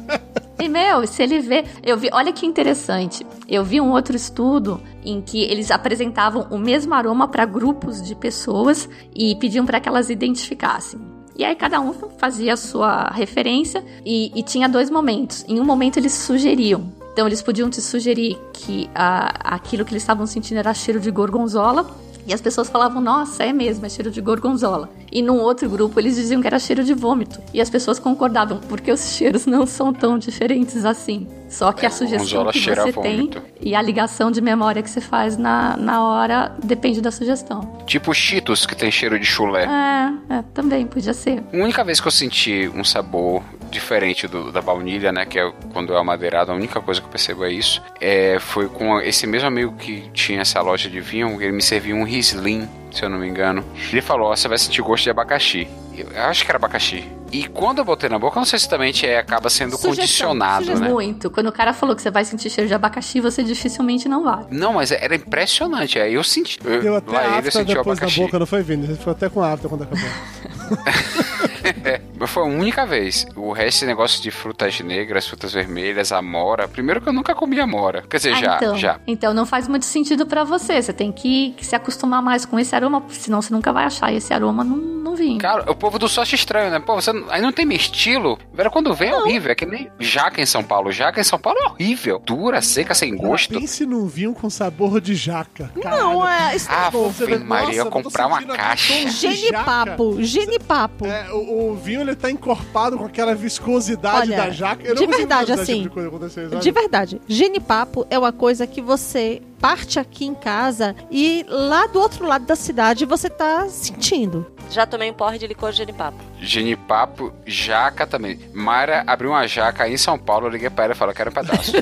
E 0.60 0.68
meu, 0.68 1.06
se 1.06 1.22
ele 1.22 1.40
vê, 1.40 1.64
eu 1.82 1.96
vi, 1.96 2.10
olha 2.12 2.32
que 2.32 2.44
interessante. 2.44 3.26
Eu 3.48 3.64
vi 3.64 3.80
um 3.80 3.90
outro 3.90 4.14
estudo 4.14 4.80
em 5.02 5.20
que 5.20 5.42
eles 5.42 5.70
apresentavam 5.70 6.46
o 6.50 6.58
mesmo 6.58 6.92
aroma 6.92 7.26
para 7.26 7.46
grupos 7.46 8.02
de 8.02 8.14
pessoas 8.14 8.88
e 9.14 9.34
pediam 9.36 9.64
para 9.64 9.80
que 9.80 9.88
elas 9.88 10.10
identificassem. 10.10 11.00
E 11.36 11.44
aí 11.44 11.56
cada 11.56 11.80
um 11.80 11.94
fazia 12.18 12.52
a 12.52 12.56
sua 12.56 13.08
referência 13.08 13.82
e, 14.04 14.30
e 14.38 14.42
tinha 14.42 14.68
dois 14.68 14.90
momentos. 14.90 15.42
Em 15.48 15.58
um 15.58 15.64
momento 15.64 15.96
eles 15.96 16.12
sugeriam. 16.12 16.92
Então 17.12 17.26
eles 17.26 17.40
podiam 17.40 17.70
te 17.70 17.80
sugerir 17.80 18.38
que 18.52 18.90
ah, 18.94 19.54
aquilo 19.54 19.84
que 19.84 19.92
eles 19.92 20.02
estavam 20.02 20.26
sentindo 20.26 20.58
era 20.58 20.74
cheiro 20.74 21.00
de 21.00 21.10
gorgonzola. 21.10 21.90
E 22.26 22.34
as 22.34 22.40
pessoas 22.42 22.68
falavam, 22.68 23.00
nossa, 23.00 23.42
é 23.44 23.52
mesmo, 23.52 23.86
é 23.86 23.88
cheiro 23.88 24.10
de 24.10 24.20
gorgonzola. 24.20 24.90
E 25.10 25.22
num 25.22 25.38
outro 25.38 25.68
grupo 25.68 25.98
eles 25.98 26.16
diziam 26.16 26.40
que 26.40 26.46
era 26.46 26.58
cheiro 26.58 26.84
de 26.84 26.94
vômito. 26.94 27.40
E 27.52 27.60
as 27.60 27.68
pessoas 27.68 27.98
concordavam, 27.98 28.58
porque 28.68 28.90
os 28.90 29.12
cheiros 29.12 29.46
não 29.46 29.66
são 29.66 29.92
tão 29.92 30.18
diferentes 30.18 30.84
assim. 30.84 31.26
Só 31.48 31.72
que 31.72 31.84
É, 31.84 31.88
a 31.88 31.90
sugestão 31.90 32.44
gorgonzola 32.44 32.52
que 32.52 32.60
você 32.60 32.92
tem 32.92 33.30
e 33.60 33.74
a 33.74 33.82
ligação 33.82 34.30
de 34.30 34.40
memória 34.40 34.82
que 34.82 34.88
você 34.88 35.00
faz 35.00 35.36
na, 35.36 35.76
na 35.76 36.06
hora 36.06 36.54
depende 36.62 37.00
da 37.00 37.10
sugestão. 37.10 37.78
Tipo 37.86 38.14
Cheetos, 38.14 38.64
que 38.66 38.76
tem 38.76 38.90
cheiro 38.90 39.18
de 39.18 39.26
chulé. 39.26 39.64
É, 39.64 40.36
é, 40.36 40.44
também 40.54 40.86
podia 40.86 41.12
ser. 41.12 41.42
A 41.52 41.56
única 41.56 41.82
vez 41.82 42.00
que 42.00 42.06
eu 42.06 42.12
senti 42.12 42.70
um 42.74 42.84
sabor 42.84 43.42
diferente 43.70 44.28
do, 44.28 44.52
da 44.52 44.60
baunilha, 44.62 45.10
né? 45.10 45.24
Que 45.24 45.38
é 45.40 45.52
quando 45.72 45.92
é 45.92 45.98
amadeirado, 45.98 46.52
a 46.52 46.54
única 46.54 46.80
coisa 46.80 47.00
que 47.00 47.06
eu 47.06 47.10
percebo 47.10 47.44
é 47.44 47.52
isso. 47.52 47.82
É, 48.00 48.38
foi 48.38 48.68
com 48.68 49.00
esse 49.00 49.26
mesmo 49.26 49.48
amigo 49.48 49.74
que 49.76 50.08
tinha 50.12 50.40
essa 50.40 50.60
loja 50.60 50.88
de 50.88 51.00
vinho, 51.00 51.40
ele 51.42 51.52
me 51.52 51.62
serviu 51.62 51.96
um 51.96 52.04
Riesling, 52.04 52.68
se 52.92 53.02
eu 53.02 53.08
não 53.08 53.18
me 53.18 53.28
engano. 53.28 53.64
Ele 53.90 54.00
falou: 54.00 54.30
Ó, 54.30 54.36
você 54.36 54.48
vai 54.48 54.58
sentir 54.58 54.82
gosto 54.82 55.04
de 55.04 55.10
abacaxi. 55.10 55.68
Eu 55.96 56.06
acho 56.24 56.44
que 56.44 56.50
era 56.50 56.56
abacaxi. 56.56 57.04
E 57.32 57.46
quando 57.46 57.78
eu 57.78 57.84
botei 57.84 58.08
na 58.08 58.18
boca, 58.18 58.36
eu 58.36 58.40
não 58.40 58.44
sei 58.46 58.58
se 58.58 58.68
também 58.68 58.92
é, 59.04 59.18
acaba 59.18 59.48
sendo 59.48 59.72
Sugestão, 59.76 59.90
condicionado, 59.94 60.64
sugestão. 60.64 60.88
né? 60.88 60.92
Muito. 60.92 61.30
Quando 61.30 61.46
o 61.46 61.52
cara 61.52 61.72
falou 61.72 61.94
que 61.94 62.02
você 62.02 62.10
vai 62.10 62.24
sentir 62.24 62.50
cheiro 62.50 62.66
de 62.66 62.74
abacaxi, 62.74 63.20
você 63.20 63.44
dificilmente 63.44 64.08
não 64.08 64.24
vai. 64.24 64.46
Não, 64.50 64.72
mas 64.74 64.90
era 64.90 65.14
impressionante. 65.14 65.98
Aí 65.98 66.14
eu 66.14 66.24
senti. 66.24 66.58
Eu, 66.64 66.80
Deu 66.82 66.96
até 66.96 67.12
lá 67.12 67.26
ele 67.26 67.34
afta 67.36 67.50
sentiu 67.52 67.76
depois 67.76 67.98
abacaxi. 67.98 68.18
da 68.20 68.26
boca, 68.26 68.38
não 68.40 68.46
foi 68.46 68.62
vindo? 68.62 68.86
Você 68.86 68.96
ficou 68.96 69.12
até 69.12 69.28
com 69.28 69.42
afta 69.42 69.68
quando 69.68 69.82
acabou. 69.82 70.08
É, 71.64 72.00
foi 72.26 72.42
a 72.42 72.46
única 72.46 72.84
vez. 72.86 73.26
O 73.36 73.52
resto, 73.52 73.68
esse 73.80 73.86
negócio 73.86 74.22
de 74.22 74.30
frutas 74.30 74.78
negras, 74.80 75.26
frutas 75.26 75.52
vermelhas, 75.52 76.12
amora. 76.12 76.66
Primeiro 76.68 77.00
que 77.00 77.08
eu 77.08 77.12
nunca 77.12 77.34
comi 77.34 77.58
amora. 77.60 78.02
Quer 78.08 78.16
dizer, 78.18 78.32
Ah, 78.34 78.40
já, 78.40 78.56
então, 78.56 78.78
já. 78.78 79.00
Então 79.06 79.34
não 79.34 79.46
faz 79.46 79.66
muito 79.68 79.84
sentido 79.86 80.26
pra 80.26 80.44
você. 80.44 80.80
Você 80.82 80.92
tem 80.92 81.10
que, 81.12 81.52
que 81.56 81.64
se 81.64 81.74
acostumar 81.74 82.20
mais 82.22 82.44
com 82.44 82.58
esse 82.58 82.74
aroma, 82.74 83.02
senão 83.08 83.40
você 83.40 83.52
nunca 83.52 83.72
vai 83.72 83.84
achar 83.84 84.12
esse 84.12 84.32
aroma 84.34 84.62
num, 84.64 84.76
num 84.76 85.14
vinho. 85.14 85.38
Cara, 85.38 85.70
o 85.70 85.74
povo 85.74 85.98
do 85.98 86.08
sul 86.08 86.22
acha 86.22 86.34
estranho, 86.34 86.70
né? 86.70 86.78
Pô, 86.80 86.94
você 86.94 87.12
não- 87.12 87.30
aí 87.30 87.40
não 87.40 87.52
tem 87.52 87.64
meu 87.64 87.76
estilo. 87.76 88.38
Velho, 88.52 88.70
quando 88.70 88.92
vem 88.94 89.10
é 89.10 89.16
horrível. 89.16 89.50
É 89.50 89.54
que 89.54 89.66
nem 89.66 89.90
jaca 89.98 90.40
em 90.40 90.46
São 90.46 90.62
Paulo. 90.62 90.90
Jaca 90.92 91.20
em 91.20 91.24
São 91.24 91.38
Paulo 91.38 91.58
é 91.62 91.66
horrível. 91.68 92.20
Dura, 92.24 92.60
seca, 92.62 92.94
sem 92.94 93.16
gosto. 93.16 93.58
Pense 93.58 93.84
num 93.86 94.06
vinho 94.06 94.34
com 94.34 94.48
sabor 94.50 95.00
de 95.00 95.14
jaca. 95.14 95.70
Não, 95.82 96.26
é. 96.26 96.56
Ah, 96.68 96.90
vê, 97.10 97.38
Maria, 97.38 97.78
nossa, 97.84 97.90
comprar 97.90 98.26
uma 98.26 98.42
caixa. 98.42 99.08
Genipapo, 99.10 100.22
genipapo. 100.22 101.06
É, 101.06 101.30
o, 101.32 101.49
o 101.50 101.74
vinho 101.74 102.00
ele 102.00 102.14
tá 102.14 102.30
encorpado 102.30 102.96
com 102.96 103.04
aquela 103.04 103.34
viscosidade 103.34 104.32
Olha, 104.32 104.36
da 104.36 104.50
jaca. 104.50 104.82
Eu 104.86 104.94
de 104.94 105.06
não 105.06 105.16
verdade, 105.16 105.52
esse 105.52 105.62
assim, 105.62 105.82
tipo 105.82 106.00
de? 106.00 106.56
De 106.60 106.70
verdade, 106.70 107.20
genipapo 107.26 108.06
é 108.10 108.18
uma 108.18 108.32
coisa 108.32 108.66
que 108.66 108.80
você 108.80 109.42
parte 109.58 109.98
aqui 109.98 110.24
em 110.24 110.34
casa 110.34 110.96
e 111.10 111.44
lá 111.48 111.86
do 111.86 112.00
outro 112.00 112.26
lado 112.26 112.46
da 112.46 112.56
cidade 112.56 113.04
você 113.04 113.28
tá 113.28 113.68
sentindo. 113.68 114.46
Já 114.70 114.86
tomei 114.86 115.10
um 115.10 115.14
porre 115.14 115.38
de 115.38 115.46
licor 115.46 115.72
de 115.72 115.78
genipapo. 115.78 116.18
Genipapo, 116.40 117.32
jaca 117.44 118.06
também. 118.06 118.38
Mayra 118.54 119.02
abriu 119.06 119.30
uma 119.30 119.46
jaca 119.46 119.84
aí 119.84 119.94
em 119.94 119.98
São 119.98 120.18
Paulo, 120.18 120.46
eu 120.46 120.50
liguei 120.50 120.70
pra 120.70 120.84
ela 120.84 120.94
e 120.94 120.96
falei, 120.96 121.14
quero 121.14 121.30
um 121.30 121.32
pedaço. 121.32 121.72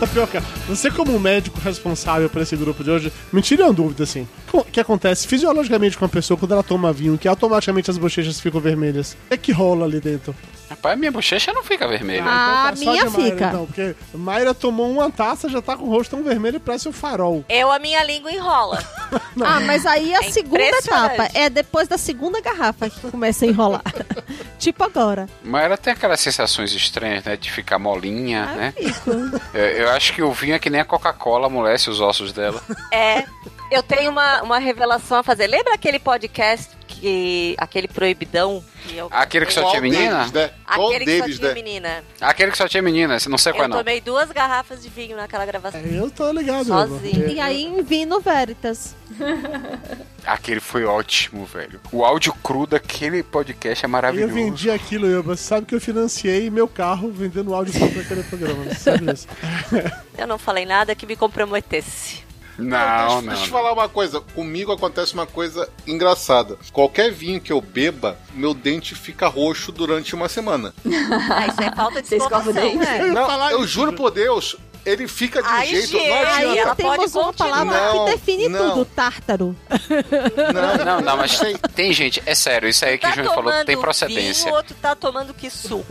Tapioca, 0.00 0.42
você 0.66 0.90
como 0.90 1.18
médico 1.20 1.60
responsável 1.60 2.28
por 2.30 2.40
esse 2.42 2.56
grupo 2.56 2.82
de 2.82 2.90
hoje, 2.90 3.12
me 3.32 3.42
tire 3.42 3.62
uma 3.62 3.72
dúvida, 3.72 4.04
assim. 4.04 4.26
O 4.52 4.64
que 4.64 4.80
acontece 4.80 5.28
fisiologicamente 5.28 5.96
com 5.96 6.04
a 6.04 6.08
pessoa 6.08 6.36
quando 6.38 6.52
ela 6.52 6.62
toma 6.62 6.92
vinho, 6.92 7.16
que 7.18 7.28
automaticamente 7.28 7.90
as 7.90 7.98
bochechas 7.98 8.40
ficam 8.40 8.60
vermelhas? 8.60 9.12
O 9.12 9.28
que 9.28 9.34
é 9.34 9.36
que 9.36 9.52
rola 9.52 9.84
ali 9.84 10.00
dentro? 10.00 10.34
Rapaz, 10.68 10.96
minha 10.96 11.10
bochecha 11.10 11.52
não 11.52 11.64
fica 11.64 11.86
vermelha. 11.88 12.22
Ah, 12.24 12.68
a 12.68 12.70
Então 12.70 12.70
tá 12.70 12.76
só 12.76 12.90
minha 12.92 13.04
de 13.04 13.10
Mayra, 13.10 13.30
fica. 13.32 13.48
Então, 13.48 13.66
porque 13.66 13.94
Mayra 14.14 14.54
tomou 14.54 14.88
uma 14.90 15.10
taça, 15.10 15.48
já 15.48 15.60
tá 15.60 15.76
com 15.76 15.84
o 15.84 15.88
rosto 15.90 16.14
tão 16.14 16.22
vermelho 16.24 16.56
e 16.56 16.60
parece 16.60 16.88
um 16.88 16.92
farol. 16.92 17.44
Eu, 17.48 17.72
a 17.72 17.78
minha 17.80 18.02
língua 18.04 18.32
enrola. 18.32 18.82
Ah, 19.42 19.58
mas 19.60 19.86
aí 19.86 20.14
a 20.14 20.18
É 20.18 20.30
segunda 20.30 20.62
etapa 20.62 21.28
é 21.34 21.48
depois 21.48 21.88
da 21.88 21.96
segunda 21.96 22.40
garrafa 22.40 22.88
que 22.90 23.00
começa 23.10 23.44
a 23.44 23.48
enrolar. 23.48 23.82
tipo 24.58 24.84
agora. 24.84 25.28
Mayra 25.42 25.76
tem 25.78 25.92
aquelas 25.92 26.20
sensações 26.20 26.72
estranhas, 26.74 27.24
né? 27.24 27.36
De 27.36 27.50
ficar 27.50 27.78
molinha, 27.78 28.44
Ah, 28.44 28.54
né? 28.54 28.74
fico. 28.76 29.10
Eu, 29.54 29.60
eu 29.64 29.89
acho 29.90 30.12
que 30.12 30.22
o 30.22 30.32
vinho 30.32 30.54
é 30.54 30.58
que 30.58 30.70
nem 30.70 30.80
a 30.80 30.84
Coca-Cola 30.84 31.46
amolece 31.46 31.90
os 31.90 32.00
ossos 32.00 32.32
dela. 32.32 32.62
É. 32.92 33.24
Eu 33.70 33.82
tenho 33.82 34.10
uma, 34.10 34.42
uma 34.42 34.58
revelação 34.58 35.18
a 35.18 35.22
fazer. 35.22 35.46
Lembra 35.46 35.74
aquele 35.74 35.98
podcast 35.98 36.76
que. 37.00 37.54
aquele 37.58 37.88
proibidão? 37.88 38.62
Que 38.86 38.96
eu, 38.96 39.08
Aquele 39.10 39.44
que 39.46 39.52
só 39.52 39.60
Qual 39.62 39.70
tinha 39.72 39.82
menina? 39.82 40.18
deles, 40.18 40.32
né? 40.32 40.50
Qual 40.74 40.88
aquele 40.88 41.04
que 41.04 41.10
deles, 41.10 41.36
só 41.36 41.40
tinha 41.42 41.48
né? 41.48 41.54
menina. 41.54 42.04
Aquele 42.20 42.50
que 42.52 42.58
só 42.58 42.68
tinha 42.68 42.82
menina, 42.82 43.16
não 43.28 43.38
sei 43.38 43.52
qual 43.52 43.62
é 43.62 43.64
Eu 43.66 43.68
não. 43.68 43.78
tomei 43.78 44.00
duas 44.00 44.30
garrafas 44.30 44.82
de 44.82 44.88
vinho 44.88 45.16
naquela 45.16 45.44
gravação. 45.44 45.80
É, 45.80 45.98
eu 45.98 46.10
tô 46.10 46.30
ligado, 46.32 46.66
Sozinho. 46.66 47.28
E 47.28 47.38
aí 47.40 47.64
em 47.64 47.82
Vino 47.82 48.20
Veritas. 48.20 48.94
Aquele 50.24 50.60
foi 50.60 50.84
ótimo, 50.84 51.44
velho. 51.46 51.80
O 51.92 52.04
áudio 52.04 52.32
cru 52.42 52.66
daquele 52.66 53.22
podcast 53.22 53.84
é 53.84 53.86
Eu 53.86 53.90
maravilhoso. 53.90 54.34
vendi 54.34 54.70
aquilo, 54.70 55.06
eu, 55.06 55.22
você 55.22 55.42
sabe 55.42 55.66
que 55.66 55.74
eu 55.74 55.80
financiei 55.80 56.50
meu 56.50 56.68
carro 56.68 57.10
vendendo 57.10 57.54
áudio 57.54 57.72
para 57.72 58.00
aquele 58.02 58.22
programa, 58.22 58.64
você 58.64 58.74
sabe 58.74 59.06
disso. 59.12 59.26
Eu 60.16 60.26
não 60.26 60.38
falei 60.38 60.64
nada 60.66 60.94
que 60.94 61.06
me 61.06 61.16
comprometesse. 61.16 62.22
Não, 62.64 62.78
deixa, 62.78 63.14
não. 63.14 63.22
deixa 63.22 63.32
eu 63.32 63.40
não. 63.40 63.46
falar 63.46 63.72
uma 63.72 63.88
coisa. 63.88 64.20
Comigo 64.20 64.72
acontece 64.72 65.14
uma 65.14 65.26
coisa 65.26 65.68
engraçada. 65.86 66.56
Qualquer 66.72 67.10
vinho 67.12 67.40
que 67.40 67.52
eu 67.52 67.60
beba, 67.60 68.16
meu 68.34 68.54
dente 68.54 68.94
fica 68.94 69.26
roxo 69.28 69.72
durante 69.72 70.14
uma 70.14 70.28
semana. 70.28 70.74
Ah, 71.32 71.46
isso 71.46 71.60
é 71.62 71.74
falta 71.74 72.02
de 72.02 72.08
Você 72.08 72.16
escova 72.16 72.50
o 72.50 72.52
dente? 72.52 72.84
É. 72.86 73.06
ia 73.06 73.12
Não, 73.12 73.50
eu 73.50 73.66
juro 73.66 73.92
por 73.92 74.10
Deus, 74.10 74.56
ele 74.84 75.06
fica 75.08 75.42
de 75.42 75.48
um 75.48 75.60
jeito. 75.64 75.84
higiene, 75.96 76.08
Não 76.08 76.16
Aí 76.30 76.58
ela 76.58 76.74
temos 76.74 77.14
uma 77.14 77.24
continuar. 77.24 77.50
palavra 77.66 77.80
Não, 77.94 78.04
que 78.04 78.10
define 78.12 78.48
não. 78.48 78.70
tudo, 78.70 78.84
tártaro. 78.84 79.56
Não, 80.54 80.84
Não, 80.84 81.00
não, 81.00 81.16
mas 81.16 81.38
tem, 81.38 81.56
tem 81.74 81.92
gente, 81.92 82.22
é 82.26 82.34
sério, 82.34 82.68
isso 82.68 82.84
aí 82.84 82.98
que 82.98 83.06
tá 83.06 83.12
o 83.12 83.14
João 83.14 83.34
falou 83.34 83.64
tem 83.64 83.78
procedência. 83.78 84.44
vinho, 84.44 84.54
o 84.54 84.56
outro 84.56 84.74
tá 84.80 84.94
tomando 84.94 85.32
que 85.34 85.50
suco. 85.50 85.86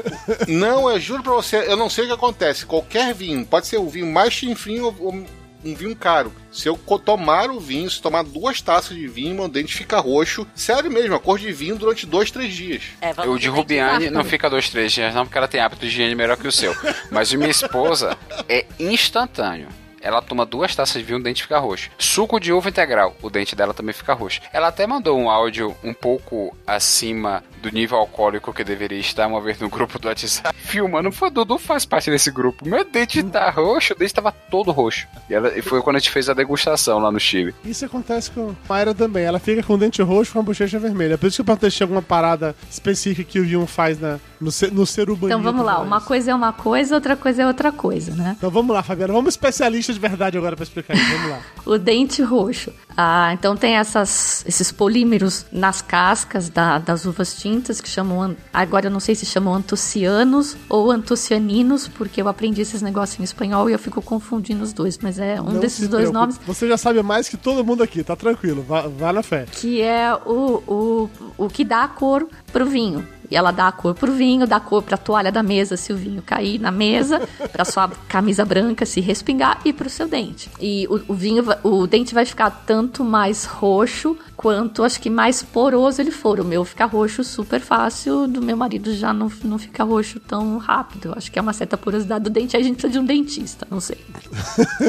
Não, 0.47 0.89
eu 0.89 0.99
juro 0.99 1.23
pra 1.23 1.33
você, 1.33 1.57
eu 1.57 1.77
não 1.77 1.89
sei 1.89 2.05
o 2.05 2.07
que 2.07 2.13
acontece. 2.13 2.65
Qualquer 2.65 3.13
vinho, 3.13 3.45
pode 3.45 3.67
ser 3.67 3.77
o 3.77 3.87
vinho 3.89 4.07
mais 4.07 4.33
chinfinho 4.33 4.85
ou 4.85 4.95
ou 4.99 5.25
um 5.63 5.73
vinho 5.73 5.95
caro. 5.95 6.31
Se 6.51 6.67
eu 6.67 6.77
tomar 7.03 7.49
o 7.49 7.59
vinho, 7.59 7.89
se 7.89 8.01
tomar 8.01 8.23
duas 8.23 8.61
taças 8.61 8.95
de 8.95 9.07
vinho, 9.07 9.35
meu 9.35 9.47
dente 9.47 9.75
fica 9.75 9.99
roxo. 9.99 10.47
Sério 10.55 10.91
mesmo, 10.91 11.15
a 11.15 11.19
cor 11.19 11.37
de 11.37 11.51
vinho 11.51 11.75
durante 11.75 12.05
dois, 12.05 12.31
três 12.31 12.53
dias. 12.53 12.83
É, 13.01 13.11
O 13.27 13.37
de 13.37 13.47
Rubiane 13.47 14.09
não 14.09 14.23
fica 14.23 14.49
dois, 14.49 14.69
três 14.69 14.91
dias, 14.91 15.13
não, 15.13 15.25
porque 15.25 15.37
ela 15.37 15.47
tem 15.47 15.61
hábito 15.61 15.81
de 15.81 15.87
higiene 15.87 16.15
melhor 16.15 16.37
que 16.37 16.47
o 16.47 16.51
seu. 16.51 16.75
Mas 17.11 17.31
o 17.31 17.37
minha 17.37 17.49
esposa 17.49 18.17
é 18.47 18.65
instantâneo. 18.79 19.67
Ela 20.01 20.21
toma 20.21 20.45
duas 20.45 20.73
taças 20.73 20.93
de 20.93 21.03
vinho, 21.03 21.19
o 21.19 21.23
dente 21.23 21.43
fica 21.43 21.59
roxo. 21.59 21.89
Suco 21.97 22.39
de 22.39 22.53
uva 22.53 22.69
integral, 22.69 23.15
o 23.21 23.29
dente 23.29 23.55
dela 23.55 23.73
também 23.73 23.93
fica 23.93 24.13
roxo. 24.13 24.39
Ela 24.53 24.69
até 24.69 24.87
mandou 24.87 25.19
um 25.19 25.29
áudio 25.29 25.75
um 25.83 25.93
pouco 25.93 26.55
acima 26.65 27.43
do 27.59 27.69
nível 27.71 27.97
alcoólico 27.97 28.53
que 28.53 28.63
deveria 28.63 28.99
estar 28.99 29.27
uma 29.27 29.41
vez 29.41 29.59
no 29.59 29.69
grupo 29.69 29.99
do 29.99 30.07
WhatsApp. 30.07 30.55
Filmando, 30.59 31.11
foi 31.11 31.29
Dudu 31.29 31.57
faz 31.57 31.85
parte 31.85 32.09
desse 32.09 32.31
grupo. 32.31 32.67
Meu 32.67 32.83
dente 32.83 33.21
tá 33.23 33.49
roxo, 33.49 33.93
o 33.93 33.95
dente 33.97 34.13
tava 34.13 34.31
todo 34.31 34.71
roxo. 34.71 35.07
E, 35.29 35.33
ela, 35.33 35.57
e 35.57 35.61
foi 35.61 35.81
quando 35.81 35.97
a 35.97 35.99
gente 35.99 36.11
fez 36.11 36.29
a 36.29 36.33
degustação 36.33 36.99
lá 36.99 37.11
no 37.11 37.19
Chile. 37.19 37.53
Isso 37.65 37.85
acontece 37.85 38.31
com 38.31 38.49
a 38.51 38.53
Mayra 38.73 38.93
também. 38.93 39.23
Ela 39.23 39.39
fica 39.39 39.61
com 39.63 39.73
o 39.73 39.77
dente 39.77 40.01
roxo 40.01 40.33
com 40.33 40.39
a 40.39 40.43
bochecha 40.43 40.79
vermelha. 40.79 41.17
Por 41.17 41.27
isso 41.27 41.37
que 41.37 41.41
eu 41.41 41.45
perguntei 41.45 41.69
se 41.71 41.77
tinha 41.77 41.85
alguma 41.85 42.01
parada 42.01 42.55
específica 42.69 43.23
que 43.29 43.39
o 43.39 43.43
Vion 43.43 43.65
faz 43.65 43.99
na, 43.99 44.19
no, 44.39 44.51
ser, 44.51 44.71
no 44.71 44.85
ser 44.85 45.09
urbano. 45.09 45.33
Então 45.33 45.41
vamos 45.41 45.65
lá, 45.65 45.79
uma 45.79 46.01
coisa 46.01 46.31
é 46.31 46.35
uma 46.35 46.53
coisa, 46.53 46.95
outra 46.95 47.15
coisa 47.15 47.43
é 47.43 47.47
outra 47.47 47.71
coisa, 47.71 48.13
né? 48.15 48.35
Então 48.37 48.49
vamos 48.49 48.73
lá, 48.75 48.81
Fabiana. 48.83 49.13
Vamos 49.13 49.33
especialista 49.33 49.91
de 49.93 49.99
verdade 49.99 50.37
agora 50.37 50.55
pra 50.55 50.63
explicar 50.63 50.95
isso. 50.95 51.11
Vamos 51.11 51.29
lá. 51.31 51.39
O 51.65 51.77
dente 51.77 52.21
roxo. 52.23 52.73
Ah, 52.97 53.29
então 53.33 53.55
tem 53.55 53.75
essas, 53.75 54.43
esses 54.47 54.71
polímeros 54.71 55.45
nas 55.51 55.81
cascas 55.81 56.49
da- 56.49 56.79
das 56.79 57.05
uvas 57.05 57.35
tintas 57.35 57.48
que 57.81 57.89
chamam. 57.89 58.35
Agora 58.53 58.87
eu 58.87 58.91
não 58.91 58.99
sei 58.99 59.15
se 59.15 59.25
chamam 59.25 59.53
antocianos 59.53 60.55
ou 60.69 60.91
antocianinos, 60.91 61.87
porque 61.87 62.21
eu 62.21 62.27
aprendi 62.27 62.61
esses 62.61 62.81
negócios 62.81 63.19
em 63.19 63.23
espanhol 63.23 63.69
e 63.69 63.73
eu 63.73 63.79
fico 63.79 64.01
confundindo 64.01 64.63
os 64.63 64.71
dois, 64.73 64.97
mas 64.99 65.17
é 65.19 65.41
um 65.41 65.45
Não 65.45 65.59
desses 65.59 65.85
se 65.85 65.87
dois 65.87 66.09
preocupe. 66.09 66.19
nomes 66.19 66.39
Você 66.45 66.67
já 66.67 66.77
sabe 66.77 67.01
mais 67.03 67.27
que 67.27 67.37
todo 67.37 67.63
mundo 67.63 67.81
aqui, 67.83 68.03
tá 68.03 68.15
tranquilo. 68.15 68.63
Vá, 68.67 68.81
vá 68.87 69.11
na 69.13 69.23
fé. 69.23 69.45
que 69.51 69.81
é 69.81 70.13
o, 70.25 70.63
o, 70.67 71.09
o 71.37 71.47
que 71.49 71.63
dá 71.63 71.83
a 71.83 71.87
cor 71.87 72.27
pro 72.51 72.65
vinho. 72.65 73.05
E 73.31 73.35
ela 73.35 73.51
dá 73.51 73.67
a 73.67 73.71
cor 73.71 73.93
pro 73.93 74.11
vinho, 74.11 74.47
dá 74.47 74.55
a 74.55 74.59
cor 74.59 74.81
pra 74.81 74.97
toalha 74.97 75.31
da 75.31 75.43
mesa 75.43 75.77
se 75.77 75.93
o 75.93 75.95
vinho 75.95 76.19
cair 76.19 76.59
na 76.59 76.71
mesa, 76.71 77.21
pra 77.51 77.63
sua 77.63 77.87
camisa 78.07 78.43
branca 78.43 78.87
se 78.87 78.99
respingar 79.01 79.61
e 79.63 79.71
pro 79.71 79.87
seu 79.87 80.07
dente. 80.07 80.49
E 80.59 80.87
o, 80.89 80.99
o 81.09 81.13
vinho, 81.13 81.43
o 81.63 81.85
dente 81.85 82.11
vai 82.15 82.25
ficar 82.25 82.49
tanto 82.65 83.03
mais 83.03 83.45
roxo 83.45 84.17
quanto 84.39 84.85
acho 84.85 85.01
que 85.01 85.09
mais 85.09 85.43
poroso 85.43 86.01
ele 86.01 86.11
for. 86.11 86.39
O 86.39 86.45
meu 86.45 86.63
fica 86.63 86.85
roxo 86.85 87.25
super 87.25 87.59
fácil, 87.59 88.25
do 88.25 88.41
meu 88.41 88.55
marido 88.55 88.95
já 88.95 89.11
não, 89.13 89.29
não 89.43 89.59
fica 89.59 89.83
roxo 89.83 90.17
tão 90.17 90.57
rápido. 90.57 91.13
Acho 91.13 91.29
que 91.29 91.37
é 91.37 91.41
uma 91.41 91.51
certa 91.51 91.75
porosidade 91.77 92.23
do 92.23 92.29
dente, 92.29 92.55
aí 92.55 92.61
a 92.61 92.65
gente 92.65 92.75
precisa 92.77 92.93
de 92.93 92.99
um 92.99 93.05
dentista, 93.05 93.67
não 93.69 93.81
sei. 93.81 93.97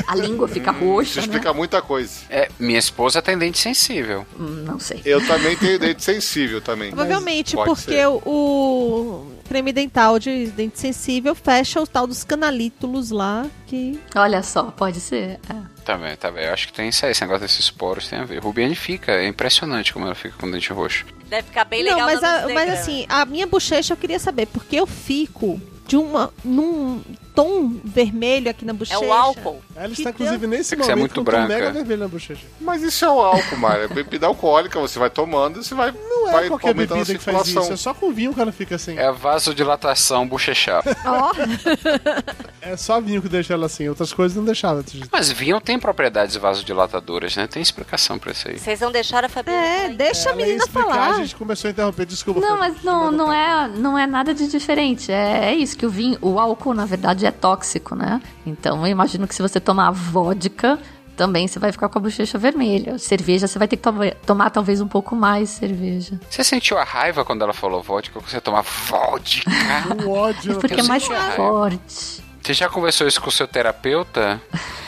A 0.07 0.15
língua 0.15 0.47
fica 0.47 0.71
Isso 0.79 0.85
roxa, 0.85 1.21
né? 1.21 1.27
explica 1.27 1.53
muita 1.53 1.83
coisa. 1.83 2.13
É, 2.31 2.49
minha 2.61 2.79
esposa 2.79 3.21
tem 3.21 3.37
dente 3.37 3.59
sensível. 3.59 4.25
Hum, 4.39 4.63
Não 4.65 4.79
sei. 4.79 5.03
Eu 5.05 5.27
também 5.27 5.57
tenho 5.57 5.81
dente 5.81 6.05
sensível 6.05 6.61
também. 6.61 6.91
Provavelmente 6.91 7.57
Pode 7.57 7.71
porque 7.71 7.91
ser. 7.91 8.07
o 8.07 9.27
creme 9.51 9.73
dental 9.73 10.17
de 10.17 10.47
dente 10.47 10.79
sensível 10.79 11.35
fecha 11.35 11.81
o 11.81 11.87
tal 11.87 12.07
dos 12.07 12.23
canalítulos 12.23 13.11
lá 13.11 13.45
que. 13.67 13.99
Olha 14.15 14.45
só, 14.45 14.63
pode 14.71 15.01
ser. 15.01 15.41
É. 15.51 15.81
Também, 15.85 16.15
tá 16.17 16.31
bem. 16.31 16.45
Eu 16.45 16.53
acho 16.53 16.69
que 16.69 16.73
tem 16.73 16.89
isso 16.89 17.05
aí, 17.05 17.11
esse 17.11 17.21
negócio 17.23 17.43
desses 17.43 17.69
poros 17.69 18.07
tem 18.09 18.21
a 18.21 18.25
ver. 18.25 18.39
Rubiane 18.39 18.77
fica, 18.77 19.11
é 19.11 19.27
impressionante 19.27 19.93
como 19.93 20.07
ela 20.07 20.15
fica 20.15 20.37
com 20.39 20.47
o 20.47 20.53
dente 20.53 20.73
roxo. 20.73 21.05
Deve 21.29 21.49
ficar 21.49 21.65
bem 21.65 21.83
legal 21.83 21.99
Não, 21.99 22.07
mas, 22.07 22.23
a- 22.23 22.49
mas 22.55 22.71
assim, 22.71 23.07
a 23.09 23.25
minha 23.25 23.47
bochecha 23.47 23.93
eu 23.93 23.97
queria 23.97 24.21
saber, 24.21 24.47
porque 24.47 24.77
eu 24.77 24.87
fico 24.87 25.61
de 25.85 25.97
uma 25.97 26.33
num 26.45 27.03
tom 27.43 27.81
vermelho 27.85 28.51
aqui 28.51 28.65
na 28.65 28.73
bochecha. 28.73 29.03
É 29.03 29.07
o 29.07 29.13
álcool. 29.13 29.61
Ela 29.75 29.87
Que 29.89 29.93
está, 30.01 30.11
inclusive, 30.11 30.47
nesse 30.47 30.75
É 30.75 30.79
é 30.79 30.81
momento 30.81 30.99
muito 30.99 31.15
com 31.15 31.25
branca. 31.25 31.49
mega 31.49 31.71
vermelho 31.73 32.01
na 32.01 32.09
bochecha. 32.09 32.47
Mas 32.61 32.83
isso 32.83 33.05
é 33.05 33.09
o 33.11 33.21
álcool, 33.21 33.57
Mário. 33.57 33.85
É 33.85 33.89
bebida 33.89 34.27
alcoólica, 34.27 34.79
você 34.81 34.99
vai 34.99 35.11
tomando 35.11 35.61
e 35.61 35.65
você 35.65 35.75
vai, 35.75 35.93
Não 35.93 36.29
é 36.29 36.33
vai 36.33 36.49
qualquer 36.49 36.75
bebida 36.75 37.01
a 37.01 37.05
que 37.05 37.19
faz 37.19 37.49
isso. 37.49 37.73
É 37.73 37.77
só 37.77 37.95
com 37.95 38.13
vinho 38.13 38.35
que 38.35 38.41
ela 38.41 38.53
fica 38.53 38.75
assim. 38.77 38.97
É 38.97 39.07
a 39.07 39.13
vasodilatação 39.13 40.27
bochechar. 40.27 40.83
Ó, 41.07 41.33
É 42.63 42.77
só 42.77 43.01
vinho 43.01 43.23
que 43.23 43.29
deixa 43.29 43.55
ela 43.55 43.67
assim. 43.67 43.89
Outras 43.89 44.13
coisas 44.13 44.37
não 44.37 44.45
jeito. 44.53 45.09
Mas 45.11 45.31
vinho 45.33 45.61
tem 45.61 45.79
propriedades 45.79 46.37
vasodilatadoras, 46.37 47.35
né? 47.37 47.47
Tem 47.47 47.63
explicação 47.63 48.19
pra 48.19 48.33
isso 48.33 48.49
aí. 48.49 48.59
Vocês 48.59 48.81
não 48.81 48.93
deixaram 48.93 49.27
a 49.27 49.29
Fabiana. 49.29 49.59
é, 49.67 49.89
deixa 49.89 50.29
a 50.29 50.33
Ela 50.33 50.41
ia 50.41 50.47
menina 50.47 50.65
explicar, 50.65 50.91
falar. 50.93 51.11
a 51.11 51.15
gente 51.15 51.35
começou 51.37 51.69
a 51.69 51.71
interromper. 51.71 52.05
Desculpa. 52.05 52.41
Não, 52.41 52.59
mas 52.59 52.83
não, 52.83 53.11
não, 53.11 53.33
é, 53.33 53.69
não 53.69 53.99
é 53.99 54.07
nada 54.07 54.35
de 54.35 54.47
diferente. 54.47 55.11
É, 55.11 55.51
é 55.51 55.55
isso 55.55 55.77
que 55.77 55.87
o 55.87 55.91
vinho, 55.91 56.19
o 56.21 56.39
álcool, 56.39 56.75
na 56.75 56.85
verdade, 56.85 57.25
é 57.25 57.30
tóxico, 57.33 57.95
né? 57.95 58.21
Então 58.47 58.81
eu 58.87 58.91
imagino 58.91 59.27
que 59.29 59.35
se 59.35 59.43
você 59.43 59.59
tomar 59.61 59.91
vodka, 59.91 60.79
também 61.17 61.47
você 61.47 61.59
vai 61.59 61.71
ficar 61.71 61.89
com 61.89 61.99
a 61.99 62.03
bochecha 62.03 62.39
vermelha. 62.39 62.99
Cerveja, 62.99 63.47
você 63.47 63.59
vai 63.59 63.69
ter 63.69 63.77
que 63.77 63.83
to- 63.83 63.93
tomar 64.27 64.49
talvez 64.51 64.81
um 64.81 64.89
pouco 64.89 65.15
mais 65.15 65.51
cerveja. 65.51 66.19
Você 66.31 66.43
sentiu 66.43 66.79
a 66.79 66.85
raiva 66.85 67.25
quando 67.25 67.43
ela 67.43 67.53
falou 67.53 67.83
vodka? 67.83 68.19
Quando 68.19 68.29
você 68.31 68.41
toma 68.41 68.63
vodka? 68.63 69.51
O 70.07 70.11
ódio. 70.11 70.59
Porque 70.59 70.81
é 70.81 70.85
mais 70.85 71.05
forte. 71.37 72.23
Você 72.43 72.55
já 72.55 72.69
conversou 72.71 73.07
isso 73.07 73.21
com 73.21 73.29
o 73.29 73.33
seu 73.33 73.47
terapeuta? 73.47 74.41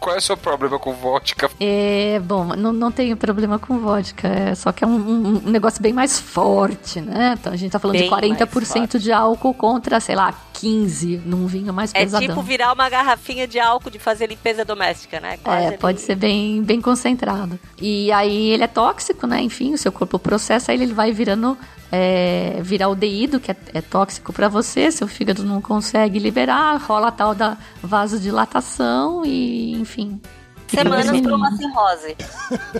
Qual 0.00 0.14
é 0.14 0.18
o 0.18 0.20
seu 0.20 0.36
problema 0.36 0.78
com 0.78 0.92
vodka? 0.92 1.48
É, 1.60 2.20
bom, 2.24 2.44
não, 2.56 2.72
não 2.72 2.90
tenho 2.90 3.16
problema 3.16 3.58
com 3.58 3.78
vodka, 3.78 4.26
é, 4.26 4.54
só 4.54 4.72
que 4.72 4.82
é 4.82 4.86
um, 4.86 4.90
um- 4.96 5.42
um 5.46 5.50
negócio 5.50 5.80
bem 5.80 5.92
mais 5.92 6.18
forte, 6.18 7.00
né? 7.00 7.36
Então 7.38 7.52
a 7.52 7.56
gente 7.56 7.70
tá 7.70 7.78
falando 7.78 7.94
Bem 7.96 8.04
de 8.04 8.10
mais 8.10 8.24
40% 8.40 8.98
de 8.98 9.12
álcool 9.12 9.54
contra, 9.54 10.00
sei 10.00 10.16
lá, 10.16 10.34
15 10.60 11.22
num 11.24 11.46
vinho 11.46 11.72
mais 11.72 11.90
É 11.94 12.00
pesadão. 12.00 12.28
tipo 12.28 12.42
virar 12.42 12.72
uma 12.72 12.88
garrafinha 12.88 13.46
de 13.48 13.58
álcool 13.58 13.88
de 13.90 13.98
fazer 13.98 14.26
limpeza 14.26 14.64
doméstica, 14.64 15.18
né? 15.20 15.38
Quase 15.38 15.64
É, 15.64 15.68
ali. 15.68 15.78
pode 15.78 16.00
ser 16.00 16.14
bem, 16.16 16.62
bem 16.62 16.80
concentrado. 16.80 17.58
E 17.80 18.12
aí 18.12 18.50
ele 18.50 18.62
é 18.64 18.66
tóxico, 18.66 19.26
né? 19.26 19.40
Enfim, 19.40 19.72
o 19.72 19.78
seu 19.78 19.90
corpo 19.90 20.18
processa, 20.18 20.72
aí 20.72 20.80
ele 20.82 20.92
vai 20.92 21.12
virando. 21.12 21.56
É, 21.92 22.60
virar 22.62 22.86
aldeído, 22.86 23.40
que 23.40 23.50
é, 23.50 23.56
é 23.74 23.80
tóxico 23.80 24.32
pra 24.32 24.48
você, 24.48 24.92
seu 24.92 25.08
fígado 25.08 25.42
não 25.42 25.60
consegue 25.60 26.20
liberar, 26.20 26.76
rola 26.76 27.08
a 27.08 27.10
tal 27.10 27.34
da 27.34 27.56
vasodilatação 27.82 29.24
e, 29.24 29.72
enfim. 29.72 30.20
Semanas 30.68 31.20
pra 31.20 31.34
uma 31.34 31.50
cirrose. 31.56 32.16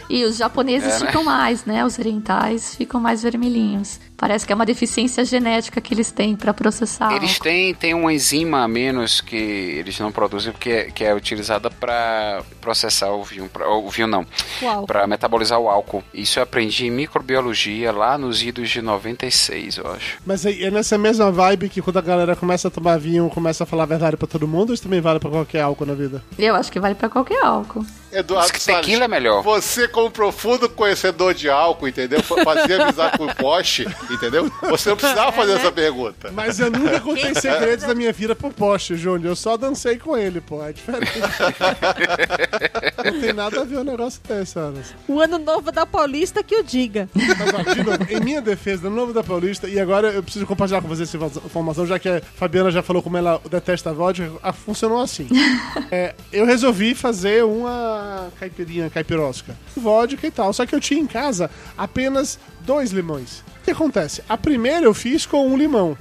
E 0.09 0.23
os 0.25 0.37
japoneses 0.37 0.95
É, 0.95 1.01
né? 1.01 1.07
ficam 1.07 1.25
mais, 1.25 1.65
né? 1.65 1.85
Os 1.85 1.99
orientais 1.99 2.77
ficam 2.77 3.01
mais 3.01 3.21
vermelhinhos. 3.25 3.99
Parece 4.21 4.47
que 4.47 4.53
é 4.53 4.55
uma 4.55 4.67
deficiência 4.67 5.25
genética 5.25 5.81
que 5.81 5.95
eles 5.95 6.13
têm 6.13 6.37
pra 6.37 6.53
processar. 6.53 7.11
Eles 7.17 7.31
álcool. 7.31 7.43
têm, 7.45 7.75
têm 7.75 7.95
uma 7.95 8.13
enzima 8.13 8.63
a 8.63 8.69
menos 8.69 9.23
que 9.23 9.35
eles 9.35 9.99
não 9.99 10.13
produzem, 10.13 10.53
porque 10.53 10.69
é, 10.69 10.85
que 10.91 11.03
é 11.03 11.15
utilizada 11.15 11.71
para 11.71 12.43
processar 12.61 13.11
o 13.13 13.25
vinho. 13.25 13.49
Pra, 13.49 13.67
o 13.71 13.89
vinho 13.89 14.07
não, 14.07 14.27
O 14.61 14.69
álcool. 14.69 14.87
para 14.87 15.07
metabolizar 15.07 15.59
o 15.59 15.71
álcool. 15.71 16.05
Isso 16.13 16.39
eu 16.39 16.43
aprendi 16.43 16.87
em 16.87 16.91
microbiologia 16.91 17.91
lá 17.93 18.19
nos 18.19 18.43
idos 18.43 18.69
de 18.69 18.83
96, 18.83 19.79
eu 19.79 19.91
acho. 19.91 20.19
Mas 20.27 20.45
aí, 20.45 20.65
é 20.65 20.71
nessa 20.71 20.99
mesma 20.99 21.33
vibe 21.33 21.71
que 21.71 21.81
quando 21.81 21.97
a 21.99 22.03
galera 22.03 22.37
começa 22.37 22.69
a 22.69 22.71
tomar 22.71 22.99
vinho, 22.99 23.31
começa 23.31 23.65
a 23.65 23.67
falar 23.67 23.85
a 23.85 23.87
verdade 23.87 24.19
pra 24.19 24.27
todo 24.29 24.47
mundo, 24.47 24.69
ou 24.69 24.75
isso 24.75 24.83
também 24.83 25.01
vale 25.01 25.19
pra 25.19 25.31
qualquer 25.31 25.63
álcool 25.63 25.87
na 25.87 25.95
vida? 25.95 26.23
Eu 26.39 26.55
acho 26.55 26.71
que 26.71 26.79
vale 26.79 26.95
pra 26.95 27.09
qualquer 27.09 27.43
álcool. 27.43 27.87
Eduardo 28.13 28.53
Diz 28.53 28.65
que 28.67 28.73
tequila 28.73 28.83
Salles, 28.83 29.01
é 29.03 29.09
melhor. 29.09 29.43
Você, 29.43 29.87
como 29.89 30.11
profundo 30.11 30.69
conhecedor 30.69 31.33
de 31.35 31.49
álcool, 31.49 31.89
entendeu? 31.89 32.23
Fazia 32.23 32.83
amizade 32.83 33.19
com 33.19 33.27
o 33.27 33.35
Porsche, 33.35 33.87
entendeu? 34.11 34.51
Você 34.69 34.89
não 34.91 34.97
precisava 34.97 35.31
fazer 35.33 35.53
essa 35.53 35.71
pergunta. 35.73 36.31
Mas 36.33 36.59
eu 36.59 36.71
nunca 36.71 37.01
contei 37.01 37.35
segredos 37.39 37.85
da 37.87 37.95
minha 37.95 38.13
vida 38.13 38.35
pro 38.35 38.51
poste, 38.51 38.97
Júnior. 38.97 39.33
Eu 39.33 39.37
só 39.37 39.57
dancei 39.57 39.99
com 39.99 40.17
ele, 40.17 40.41
pô. 40.41 40.63
É 40.65 40.73
diferente. 40.73 41.13
Não 43.05 43.21
tem 43.21 43.33
nada 43.33 43.61
a 43.63 43.65
ver 43.65 43.77
o 43.79 43.85
negócio 43.85 44.21
desse, 44.27 44.59
Anderson. 44.59 44.95
O 45.09 45.21
ano 45.21 45.39
novo 45.39 45.73
da 45.73 45.87
Paulista 45.87 46.43
que 46.43 46.55
o 46.57 46.63
diga. 46.63 47.09
Mas, 47.15 47.55
ó, 47.55 47.73
de 47.75 47.83
novo, 47.83 48.07
em 48.11 48.21
minha 48.21 48.41
defesa, 48.43 48.89
no 48.91 48.97
Novo 48.97 49.13
da 49.13 49.23
Paulista, 49.23 49.69
e 49.69 49.79
agora 49.81 50.09
eu 50.09 50.23
preciso 50.23 50.47
compartilhar 50.47 50.83
com 50.83 50.89
vocês 50.89 51.13
essa 51.15 51.39
informação, 51.39 51.87
já 51.87 51.99
que 51.99 52.09
a 52.09 52.21
Fabiana 52.37 52.71
já 52.71 52.83
falou 52.83 53.03
como 53.03 53.17
ela 53.17 53.41
detesta 53.51 53.91
a 53.91 53.93
vodka, 53.93 54.31
a- 54.43 54.53
funcionou 54.53 55.01
assim. 55.01 55.29
É, 55.93 56.15
eu 56.33 56.45
resolvi 56.47 56.95
fazer 56.95 57.45
uma 57.45 58.00
caipirinha 58.39 58.91
caipirosca. 58.91 59.57
Vodka 59.77 60.27
e 60.27 60.31
tal, 60.31 60.53
só 60.53 60.67
que 60.67 60.75
eu 60.75 60.81
tinha 60.81 61.01
em 61.01 61.07
casa 61.07 61.51
apenas 61.77 62.39
dois 62.61 62.91
limões. 62.91 63.41
O 63.61 63.65
que 63.65 63.71
acontece? 63.71 64.23
A 64.29 64.37
primeira 64.37 64.87
eu 64.87 64.95
fiz 64.95 65.27
com 65.27 65.47
um 65.47 65.57
limão. 65.57 65.97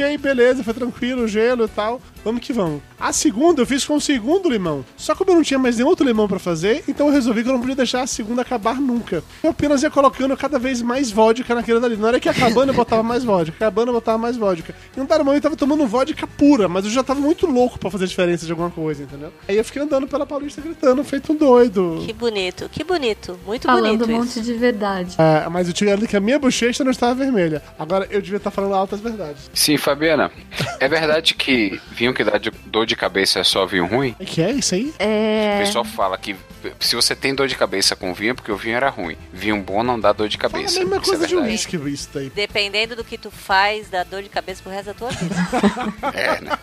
Aí, 0.00 0.16
beleza, 0.16 0.64
foi 0.64 0.72
tranquilo, 0.72 1.28
gelo 1.28 1.64
e 1.64 1.68
tal. 1.68 2.00
Vamos 2.24 2.40
que 2.40 2.52
vamos. 2.52 2.80
A 3.02 3.12
segunda 3.12 3.60
eu 3.62 3.66
fiz 3.66 3.84
com 3.84 3.96
o 3.96 4.00
segundo 4.00 4.48
limão. 4.48 4.84
Só 4.96 5.12
que 5.12 5.18
como 5.18 5.32
eu 5.32 5.34
não 5.34 5.42
tinha 5.42 5.58
mais 5.58 5.76
nenhum 5.76 5.88
outro 5.88 6.06
limão 6.06 6.28
pra 6.28 6.38
fazer, 6.38 6.84
então 6.86 7.08
eu 7.08 7.12
resolvi 7.12 7.42
que 7.42 7.48
eu 7.48 7.52
não 7.52 7.58
podia 7.60 7.74
deixar 7.74 8.02
a 8.02 8.06
segunda 8.06 8.42
acabar 8.42 8.76
nunca. 8.80 9.24
Eu 9.42 9.50
apenas 9.50 9.82
ia 9.82 9.90
colocando 9.90 10.36
cada 10.36 10.56
vez 10.56 10.80
mais 10.80 11.10
vodka 11.10 11.52
naquele 11.52 11.80
dali. 11.80 11.96
Na 11.96 12.06
hora 12.06 12.20
que 12.20 12.28
acabando, 12.28 12.70
eu 12.70 12.74
botava 12.76 13.02
mais 13.02 13.24
vodka. 13.24 13.56
Acabando, 13.56 13.88
eu 13.88 13.94
botava 13.94 14.18
mais 14.18 14.36
vodka. 14.36 14.72
E 14.96 15.00
um 15.00 15.04
dado 15.04 15.24
momento 15.24 15.38
eu 15.44 15.50
tava 15.50 15.56
tomando 15.56 15.84
vodka 15.84 16.26
pura, 16.28 16.68
mas 16.68 16.84
eu 16.84 16.92
já 16.92 17.02
tava 17.02 17.20
muito 17.20 17.44
louco 17.46 17.76
pra 17.76 17.90
fazer 17.90 18.06
diferença 18.06 18.46
de 18.46 18.52
alguma 18.52 18.70
coisa, 18.70 19.02
entendeu? 19.02 19.32
Aí 19.48 19.56
eu 19.56 19.64
fiquei 19.64 19.82
andando 19.82 20.06
pela 20.06 20.24
Paulista 20.24 20.60
gritando, 20.60 21.02
feito 21.02 21.32
um 21.32 21.36
doido. 21.36 22.02
Que 22.06 22.12
bonito, 22.12 22.68
que 22.70 22.84
bonito. 22.84 23.36
Muito 23.44 23.66
Falando 23.66 23.98
bonito 23.98 24.04
um 24.10 24.18
monte 24.20 24.28
isso. 24.38 24.42
de 24.42 24.52
verdade. 24.54 25.16
É, 25.18 25.48
mas 25.48 25.66
eu 25.66 25.74
tinha 25.74 25.92
ali 25.92 26.06
que 26.06 26.16
a 26.16 26.20
minha 26.20 26.38
bochecha 26.38 26.84
não 26.84 26.92
estava 26.92 27.14
vermelha. 27.16 27.60
Agora 27.76 28.06
eu 28.12 28.22
devia 28.22 28.36
estar 28.36 28.52
falando 28.52 28.74
altas 28.74 29.00
verdades. 29.00 29.50
Sim, 29.52 29.76
Fabiana, 29.76 30.30
é 30.78 30.88
verdade 30.88 31.34
que 31.34 31.80
vinho 31.90 32.14
que 32.14 32.22
dá 32.22 32.38
de- 32.38 32.52
dor 32.66 32.86
de 32.86 32.91
cabeça 32.96 33.40
é 33.40 33.44
só 33.44 33.64
vinho 33.66 33.86
ruim? 33.86 34.14
É 34.18 34.24
que 34.24 34.40
é 34.42 34.50
isso 34.52 34.74
aí? 34.74 34.86
O 34.90 34.94
É. 34.98 35.58
pessoal 35.64 35.84
fala 35.84 36.16
que 36.18 36.34
se 36.78 36.94
você 36.94 37.14
tem 37.16 37.34
dor 37.34 37.48
de 37.48 37.54
cabeça 37.56 37.96
com 37.96 38.12
vinho, 38.14 38.30
é 38.30 38.34
porque 38.34 38.52
o 38.52 38.56
vinho 38.56 38.76
era 38.76 38.88
ruim. 38.88 39.16
Vinho 39.32 39.60
bom 39.60 39.82
não 39.82 39.98
dá 39.98 40.12
dor 40.12 40.28
de 40.28 40.36
Fala 40.36 40.48
a 40.48 40.52
cabeça. 40.52 40.78
mesma 40.80 40.96
Isso 40.96 41.04
coisa 41.10 41.24
é 41.24 41.28
de 41.28 41.36
uísque, 41.36 41.76
isso 41.88 42.08
daí. 42.14 42.30
Dependendo 42.30 42.94
do 42.96 43.02
que 43.04 43.18
tu 43.18 43.30
faz, 43.30 43.88
dá 43.88 44.04
dor 44.04 44.22
de 44.22 44.28
cabeça 44.28 44.62
pro 44.62 44.70
resto 44.72 44.86
da 44.86 44.94
tua 44.94 45.10
vida. 45.10 45.34
É, 46.14 46.40
né? 46.40 46.58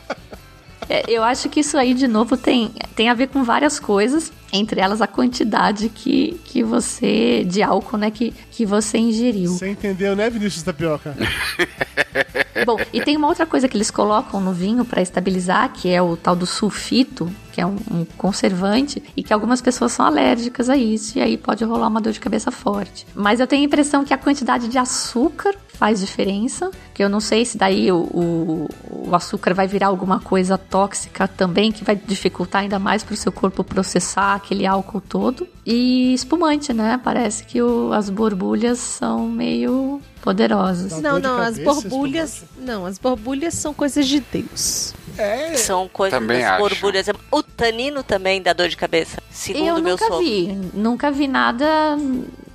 É, 0.91 1.03
eu 1.07 1.23
acho 1.23 1.49
que 1.49 1.59
isso 1.59 1.77
aí, 1.77 1.93
de 1.93 2.07
novo, 2.07 2.35
tem, 2.35 2.71
tem 2.95 3.09
a 3.09 3.13
ver 3.13 3.27
com 3.27 3.43
várias 3.43 3.79
coisas, 3.79 4.31
entre 4.51 4.81
elas 4.81 5.03
a 5.03 5.07
quantidade 5.07 5.87
que, 5.87 6.41
que 6.45 6.63
você, 6.63 7.43
de 7.45 7.61
álcool, 7.61 7.97
né, 7.97 8.09
que, 8.09 8.33
que 8.49 8.65
você 8.65 8.97
ingeriu. 8.97 9.51
Você 9.51 9.69
entendeu, 9.69 10.15
né, 10.15 10.27
Vinícius 10.31 10.63
Tapioca? 10.63 11.15
Bom, 12.65 12.77
e 12.93 13.01
tem 13.01 13.17
uma 13.17 13.27
outra 13.27 13.45
coisa 13.45 13.67
que 13.67 13.75
eles 13.75 13.91
colocam 13.91 14.39
no 14.39 14.51
vinho 14.51 14.85
para 14.85 15.01
estabilizar, 15.01 15.71
que 15.73 15.89
é 15.89 16.01
o 16.01 16.15
tal 16.15 16.35
do 16.35 16.45
sulfito, 16.45 17.29
que 17.51 17.61
é 17.61 17.65
um, 17.65 17.77
um 17.91 18.05
conservante, 18.17 19.01
e 19.15 19.23
que 19.23 19.33
algumas 19.33 19.61
pessoas 19.61 19.91
são 19.91 20.05
alérgicas 20.05 20.69
a 20.69 20.77
isso, 20.77 21.17
e 21.17 21.21
aí 21.21 21.37
pode 21.37 21.63
rolar 21.63 21.87
uma 21.87 22.01
dor 22.01 22.13
de 22.13 22.19
cabeça 22.19 22.51
forte. 22.51 23.05
Mas 23.13 23.39
eu 23.39 23.47
tenho 23.47 23.63
a 23.63 23.65
impressão 23.65 24.03
que 24.03 24.13
a 24.13 24.17
quantidade 24.17 24.67
de 24.67 24.77
açúcar 24.77 25.55
faz 25.79 26.01
diferença, 26.01 26.69
que 26.93 27.01
eu 27.01 27.07
não 27.07 27.21
sei 27.21 27.45
se 27.45 27.57
daí 27.57 27.89
o, 27.89 27.99
o, 27.99 28.67
o 29.09 29.15
açúcar 29.15 29.53
vai 29.53 29.65
virar 29.65 29.87
alguma 29.87 30.19
coisa 30.19 30.57
tóxica 30.57 31.25
também, 31.25 31.71
que 31.71 31.85
vai 31.85 31.95
dificultar 31.95 32.63
ainda 32.63 32.77
mais 32.77 33.01
para 33.01 33.13
o 33.13 33.17
seu 33.17 33.31
corpo 33.31 33.63
processar 33.63 34.35
aquele 34.35 34.65
álcool 34.65 34.99
todo. 34.99 35.47
E 35.65 36.13
espumante, 36.13 36.73
né? 36.73 36.99
Parece 37.01 37.45
que 37.45 37.61
o- 37.61 37.93
as 37.93 38.09
borbulhas 38.09 38.77
são 38.79 39.29
meio 39.29 40.01
poderosas. 40.21 40.99
Não, 41.01 41.17
não, 41.17 41.37
as 41.37 41.57
cabeça, 41.57 41.63
borbulhas. 41.63 42.43
Não, 42.59 42.85
as 42.85 42.97
borbulhas 42.97 43.53
são 43.53 43.73
coisas 43.73 44.05
de 44.05 44.19
Deus. 44.19 44.93
É. 45.17 45.55
São 45.55 45.87
coisas 45.87 46.19
Também 46.19 46.43
borbulhas. 46.57 47.07
O 47.31 47.41
tanino 47.43 48.03
também 48.03 48.41
dá 48.41 48.51
dor 48.51 48.67
de 48.67 48.75
cabeça, 48.77 49.21
segundo 49.31 49.65
Eu 49.65 49.75
meu 49.75 49.91
nunca 49.93 50.05
sogro. 50.07 50.19
vi, 50.19 50.59
nunca 50.73 51.11
vi 51.11 51.27
nada 51.27 51.97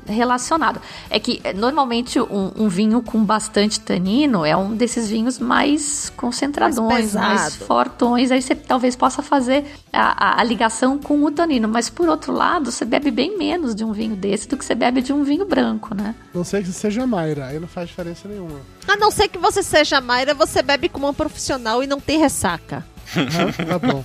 relacionado. 0.07 0.81
É 1.11 1.19
que 1.19 1.41
eh, 1.45 1.53
normalmente 1.53 2.21
um, 2.21 2.53
um 2.57 2.69
vinho 2.69 3.03
com 3.03 3.25
bastante 3.25 3.81
tanino 3.81 4.45
é 4.45 4.57
um 4.57 4.75
desses 4.75 5.09
vinhos 5.09 5.39
mais 5.39 6.11
concentradões, 6.17 7.15
Mais 7.15 7.15
mais, 7.15 7.57
fortões. 7.57 8.31
Aí 8.31 8.41
você 8.43 8.55
talvez 8.55 8.95
possa 8.97 9.23
fazer 9.23 9.65
a, 9.93 10.37
a- 10.37 10.41
a 10.41 10.45
ligação 10.45 10.99
com 10.99 11.23
o 11.25 11.31
tanino. 11.31 11.69
Mas 11.69 11.89
por 11.89 12.09
outro 12.09 12.33
lado, 12.33 12.71
você 12.71 12.85
bebe 12.85 13.11
bem 13.11 13.37
menos 13.39 13.75
de 13.75 13.85
um 13.85 13.93
vinho 13.93 14.17
desse 14.17 14.49
do 14.49 14.57
que 14.57 14.65
você 14.65 14.75
bebe 14.75 15.01
de 15.03 15.13
um 15.13 15.23
vinho 15.25 15.45
branco, 15.47 15.95
né? 15.95 16.15
Não 16.35 16.45
sei 16.45 16.63
que 16.63 16.73
seja 16.73 17.07
Mayra, 17.07 17.47
aí 17.47 17.59
não 17.61 17.69
faz 17.69 17.89
diferença 17.89 18.29
nenhuma. 18.29 18.61
A 18.87 18.97
não 18.97 19.11
ser 19.11 19.29
que 19.29 19.39
você 19.39 19.63
seja 19.63 20.01
Mayra, 20.01 20.35
você 20.35 20.63
bebe 20.63 20.89
como 20.89 21.07
uma 21.07 21.15
profissional 21.15 21.83
e 21.83 21.87
não 21.87 22.01
tem 22.01 22.19
ressaca. 22.19 22.85
Ah, 23.17 23.65
tá 23.65 23.79
bom. 23.79 24.03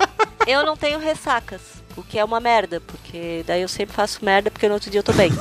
Eu 0.48 0.66
não 0.66 0.76
tenho 0.76 1.00
ressacas, 1.00 1.62
o 2.00 2.04
que 2.04 2.18
é 2.18 2.24
uma 2.24 2.40
merda, 2.40 2.80
porque 2.82 3.44
daí 3.46 3.62
eu 3.62 3.68
sempre 3.68 3.96
faço 3.96 4.24
merda 4.24 4.50
porque 4.50 4.68
no 4.68 4.74
outro 4.76 4.90
dia 4.90 5.00
eu 5.00 5.04
tô 5.04 5.14
bem. 5.14 5.32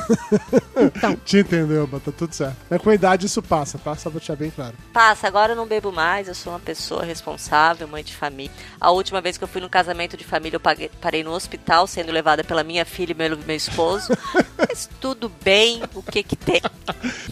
Te 1.24 1.38
entendeu, 1.38 1.88
mas 1.90 2.02
tá 2.02 2.12
tudo 2.12 2.34
certo. 2.34 2.56
Mas 2.68 2.80
com 2.80 2.90
a 2.90 2.94
idade 2.94 3.26
isso 3.26 3.42
passa, 3.42 3.78
tá? 3.78 3.94
Só 3.96 4.10
pra 4.10 4.18
deixar 4.18 4.36
bem 4.36 4.50
claro. 4.50 4.74
Passa, 4.92 5.26
agora 5.26 5.52
eu 5.52 5.56
não 5.56 5.66
bebo 5.66 5.90
mais, 5.92 6.28
eu 6.28 6.34
sou 6.34 6.52
uma 6.52 6.60
pessoa 6.60 7.04
responsável, 7.04 7.86
mãe 7.88 8.02
de 8.04 8.14
família. 8.14 8.52
A 8.80 8.90
última 8.90 9.20
vez 9.20 9.36
que 9.38 9.44
eu 9.44 9.48
fui 9.48 9.60
num 9.60 9.68
casamento 9.68 10.16
de 10.16 10.24
família, 10.24 10.56
eu 10.56 10.60
paguei- 10.60 10.90
parei 11.00 11.22
no 11.24 11.32
hospital 11.32 11.86
sendo 11.86 12.12
levada 12.12 12.42
pela 12.44 12.62
minha 12.64 12.84
filha 12.84 13.12
e 13.12 13.14
meu, 13.14 13.36
meu 13.38 13.56
esposo. 13.56 14.08
Mas 14.58 14.88
tudo 15.00 15.30
bem, 15.42 15.82
o 15.94 16.02
que 16.02 16.22
que 16.22 16.34
tem? 16.36 16.60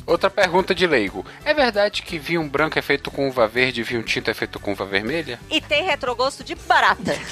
Outra 0.06 0.30
pergunta 0.30 0.74
de 0.74 0.86
leigo. 0.86 1.24
É 1.44 1.52
verdade 1.52 2.02
que 2.02 2.18
vinho 2.18 2.48
branco 2.48 2.78
é 2.78 2.82
feito 2.82 3.10
com 3.10 3.28
uva 3.28 3.48
verde 3.48 3.80
e 3.80 3.84
vinho 3.84 4.02
tinto 4.02 4.30
é 4.30 4.34
feito 4.34 4.60
com 4.60 4.72
uva 4.72 4.84
vermelha? 4.86 5.40
E 5.50 5.60
tem 5.60 5.82
retrogosto 5.84 6.44
de 6.44 6.54
barata. 6.54 7.16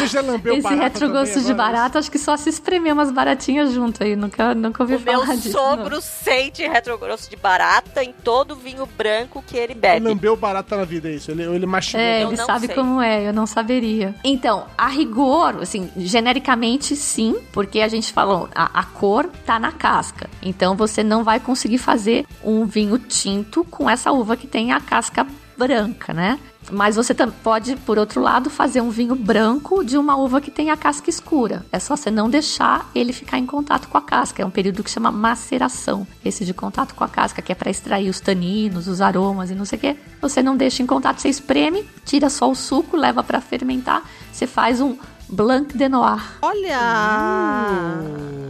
Você 0.00 0.06
já 0.08 0.20
lambeu 0.20 0.54
Esse 0.54 0.62
barata 0.62 0.82
retrogosto 0.82 1.34
também 1.34 1.46
de 1.46 1.52
agora? 1.52 1.72
barata, 1.72 1.98
acho 1.98 2.10
que 2.10 2.18
só 2.18 2.36
se 2.36 2.48
espremer 2.48 2.92
umas 2.92 3.10
baratinhas 3.10 3.72
junto 3.72 4.02
aí. 4.02 4.16
Nunca, 4.16 4.54
nunca 4.54 4.82
ouvi 4.82 4.96
O 4.96 5.00
meu 5.00 5.20
falar 5.20 5.34
disso. 5.36 5.52
sogro 5.52 6.00
sente 6.00 6.66
retrogosto 6.66 7.28
de 7.30 7.36
barata 7.36 8.02
em 8.02 8.12
todo 8.12 8.56
vinho 8.56 8.86
branco 8.96 9.42
que 9.46 9.56
ele 9.56 9.74
bebe. 9.74 10.06
Lambeu 10.08 10.36
barata 10.36 10.76
na 10.76 10.84
vida, 10.84 11.08
é 11.08 11.12
isso? 11.12 11.30
Ele, 11.30 11.42
ele 11.42 11.66
mastigou. 11.66 12.00
É, 12.00 12.22
ele 12.22 12.36
não 12.36 12.46
sabe 12.46 12.66
sei. 12.66 12.74
como 12.74 13.00
é, 13.00 13.28
eu 13.28 13.32
não 13.32 13.46
saberia. 13.46 14.14
Então, 14.24 14.66
a 14.76 14.88
rigor, 14.88 15.56
assim, 15.62 15.90
genericamente 15.96 16.96
sim, 16.96 17.36
porque 17.52 17.80
a 17.80 17.88
gente 17.88 18.12
falou, 18.12 18.48
a, 18.54 18.80
a 18.80 18.84
cor 18.84 19.28
tá 19.44 19.58
na 19.58 19.72
casca. 19.72 20.28
Então 20.42 20.74
você 20.76 21.02
não 21.02 21.22
vai 21.24 21.40
conseguir 21.40 21.78
fazer 21.78 22.26
um 22.44 22.64
vinho 22.64 22.98
tinto 22.98 23.64
com 23.64 23.88
essa 23.88 24.12
uva 24.12 24.36
que 24.36 24.46
tem 24.46 24.72
a 24.72 24.80
casca 24.80 25.26
branca, 25.56 26.14
né? 26.14 26.38
Mas 26.70 26.94
você 26.96 27.14
pode, 27.42 27.74
por 27.76 27.98
outro 27.98 28.20
lado, 28.20 28.50
fazer 28.50 28.80
um 28.80 28.90
vinho 28.90 29.14
branco 29.14 29.82
de 29.84 29.96
uma 29.96 30.16
uva 30.16 30.40
que 30.40 30.50
tem 30.50 30.70
a 30.70 30.76
casca 30.76 31.08
escura. 31.08 31.64
É 31.72 31.78
só 31.78 31.96
você 31.96 32.10
não 32.10 32.28
deixar 32.30 32.88
ele 32.94 33.12
ficar 33.12 33.38
em 33.38 33.46
contato 33.46 33.88
com 33.88 33.96
a 33.96 34.02
casca. 34.02 34.42
É 34.42 34.46
um 34.46 34.50
período 34.50 34.84
que 34.84 34.90
chama 34.90 35.10
maceração, 35.10 36.06
esse 36.24 36.44
de 36.44 36.52
contato 36.54 36.94
com 36.94 37.02
a 37.02 37.08
casca, 37.08 37.40
que 37.42 37.50
é 37.50 37.54
para 37.54 37.70
extrair 37.70 38.08
os 38.08 38.20
taninos, 38.20 38.86
os 38.88 39.00
aromas 39.00 39.50
e 39.50 39.54
não 39.54 39.64
sei 39.64 39.78
o 39.78 39.80
quê. 39.80 39.96
Você 40.20 40.42
não 40.42 40.56
deixa 40.56 40.82
em 40.82 40.86
contato, 40.86 41.18
você 41.20 41.28
espreme, 41.28 41.84
tira 42.04 42.28
só 42.30 42.48
o 42.50 42.54
suco, 42.54 42.96
leva 42.96 43.22
para 43.24 43.40
fermentar. 43.40 44.02
Você 44.32 44.46
faz 44.46 44.80
um 44.80 44.96
Blanc 45.28 45.76
de 45.76 45.88
Noir. 45.88 46.22
Olha! 46.42 46.78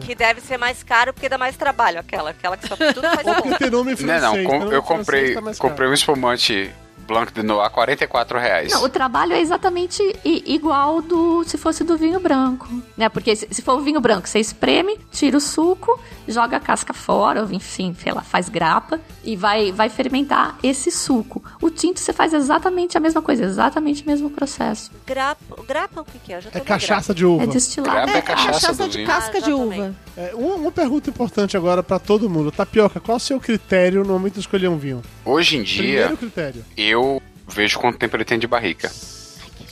Que 0.01 0.15
deve 0.15 0.41
ser 0.41 0.57
mais 0.59 0.83
caro 0.83 1.13
porque 1.13 1.29
dá 1.29 1.39
mais 1.39 1.57
trabalho. 1.57 2.01
Aquela, 2.01 2.31
aquela 2.31 2.57
que 2.57 2.67
só 2.67 2.75
tudo 2.77 3.01
faz 3.03 3.27
tem 3.59 3.71
nome 3.71 3.93
em 3.95 4.03
Não, 4.03 4.21
não, 4.21 4.45
com- 4.45 4.73
eu 4.73 4.83
francês, 4.83 4.85
comprei, 4.85 5.35
tá 5.35 5.41
comprei 5.59 5.89
um 5.89 5.93
espumante 5.93 6.71
Blanc 7.11 7.33
de 7.33 7.43
Noir, 7.43 7.69
44 7.71 8.39
reais. 8.39 8.73
Não, 8.73 8.85
o 8.85 8.89
trabalho 8.89 9.33
é 9.33 9.41
exatamente 9.41 10.01
igual 10.25 11.03
do 11.03 11.43
se 11.45 11.59
fosse 11.59 11.83
do 11.83 11.97
vinho 11.99 12.21
branco, 12.21 12.69
né? 12.97 13.09
Porque 13.09 13.35
se, 13.35 13.49
se 13.51 13.63
for 13.63 13.75
o 13.79 13.81
vinho 13.81 14.01
branco, 14.01 14.29
você 14.29 14.39
espreme, 14.39 14.97
tira 15.11 15.37
o 15.37 15.41
suco, 15.41 15.99
joga 16.29 16.59
a 16.59 16.61
casca 16.61 16.93
fora, 16.95 17.43
ou 17.43 17.51
enfim, 17.53 17.97
sei 18.01 18.13
lá, 18.13 18.23
faz 18.23 18.49
grapa 18.49 19.01
e 19.25 19.35
vai, 19.37 19.73
vai 19.73 19.89
fermentar 19.89 20.57
esse 20.63 20.91
suco. 20.93 21.43
O 21.61 21.69
tinto 21.69 21.99
você 21.99 22.13
faz 22.13 22.33
exatamente 22.33 22.97
a 22.97 23.01
mesma 23.01 23.21
coisa, 23.21 23.45
exatamente 23.45 24.05
o 24.05 24.07
mesmo 24.07 24.31
processo. 24.31 24.93
Grapa, 25.05 25.63
grapa 25.67 26.03
o 26.03 26.05
que, 26.05 26.19
que 26.21 26.33
é? 26.33 26.41
É 26.55 26.61
cachaça 26.61 27.13
de 27.13 27.27
uva. 27.27 27.43
É 27.43 27.47
destilado. 27.49 27.93
Grapa 27.93 28.19
é 28.19 28.23
cachaça, 28.23 28.53
cachaça 28.53 28.83
do 28.85 28.89
de 28.89 28.97
vinho. 28.99 29.09
casca 29.09 29.39
Ah, 29.39 29.41
de 29.41 29.53
uva. 29.53 29.95
É, 30.17 30.33
uma, 30.35 30.55
uma 30.55 30.73
pergunta 30.73 31.11
importante 31.11 31.57
agora 31.57 31.83
pra 31.83 31.99
todo 31.99 32.31
mundo. 32.31 32.53
Tapioca, 32.53 33.01
qual 33.01 33.17
o 33.17 33.21
seu 33.21 33.41
critério 33.41 34.05
no 34.05 34.13
momento 34.13 34.35
de 34.35 34.41
escolher 34.41 34.69
um 34.69 34.79
vinho? 34.79 35.03
Hoje 35.25 35.57
em 35.57 35.63
dia, 35.63 35.83
Primeiro 35.83 36.17
critério. 36.17 36.65
eu 36.77 37.00
vejo 37.49 37.79
quanto 37.79 37.99
tempo 37.99 38.17
ele 38.17 38.25
tem 38.25 38.39
de 38.39 38.47
barrica. 38.47 38.91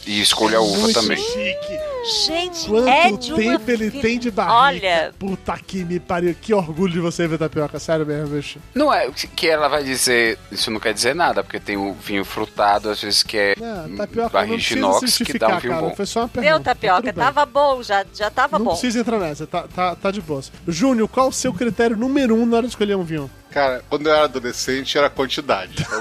E 0.09 0.23
escolho 0.23 0.57
a 0.57 0.61
uva 0.63 0.79
Muito 0.79 0.99
também. 0.99 1.19
chique. 1.19 1.79
Gente, 2.27 2.67
Quanto 2.67 2.89
é 2.89 3.13
de 3.13 3.31
uma 3.33 3.39
tempo 3.43 3.71
ele 3.71 3.91
tem 3.91 4.19
de 4.19 4.31
barrica? 4.31 4.55
Olha, 4.57 5.15
Puta 5.19 5.59
que 5.59 5.85
me 5.85 6.01
pariu. 6.01 6.35
Que 6.41 6.55
orgulho 6.55 6.95
de 6.95 7.01
você 7.01 7.29
ver 7.29 7.37
tapioca. 7.39 7.79
Sério 7.79 8.07
mesmo, 8.07 8.29
bicho. 8.35 8.59
Não 8.75 8.91
é 8.91 9.11
que 9.11 9.47
ela 9.47 9.69
vai 9.69 9.85
dizer, 9.85 10.39
isso 10.51 10.71
não 10.71 10.81
quer 10.81 10.95
dizer 10.95 11.15
nada, 11.15 11.45
porque 11.45 11.61
tem 11.61 11.77
o 11.77 11.93
vinho 11.93 12.25
frutado, 12.25 12.89
às 12.89 13.03
vezes 13.03 13.23
que 13.23 13.37
é 13.37 13.55
Não, 13.61 13.97
tapioca 13.99 14.23
não 14.23 14.31
barris 14.31 14.63
de 14.63 14.69
precisa 14.77 14.79
inox 14.79 15.19
que 15.19 15.39
dá 15.39 15.49
um 15.49 15.59
vinho 15.59 15.73
cara. 15.75 15.87
bom. 15.87 15.95
Foi 15.95 16.07
só 16.07 16.21
uma 16.21 16.29
pergunta. 16.29 16.55
deu 16.55 16.65
tapioca, 16.65 17.03
bem. 17.03 17.13
tava 17.13 17.45
bom, 17.45 17.83
já, 17.83 18.07
já 18.15 18.31
tava 18.31 18.59
Não 18.59 18.65
bom. 18.65 18.71
precisa 18.73 19.01
entrar 19.01 19.19
nessa, 19.19 19.47
tá, 19.47 19.65
tá, 19.75 19.95
tá 19.95 20.11
de 20.11 20.23
boa. 20.23 20.41
Júnior, 20.67 21.07
qual 21.09 21.29
o 21.29 21.33
seu 21.33 21.53
critério 21.53 21.99
número 21.99 22.35
um 22.35 22.47
na 22.47 22.57
hora 22.57 22.67
de 22.67 22.71
escolher 22.73 22.97
um 22.97 23.05
vinho? 23.05 23.31
Cara, 23.51 23.83
quando 23.91 24.07
eu 24.07 24.15
era 24.15 24.25
adolescente 24.25 24.97
era 24.97 25.11
quantidade. 25.11 25.85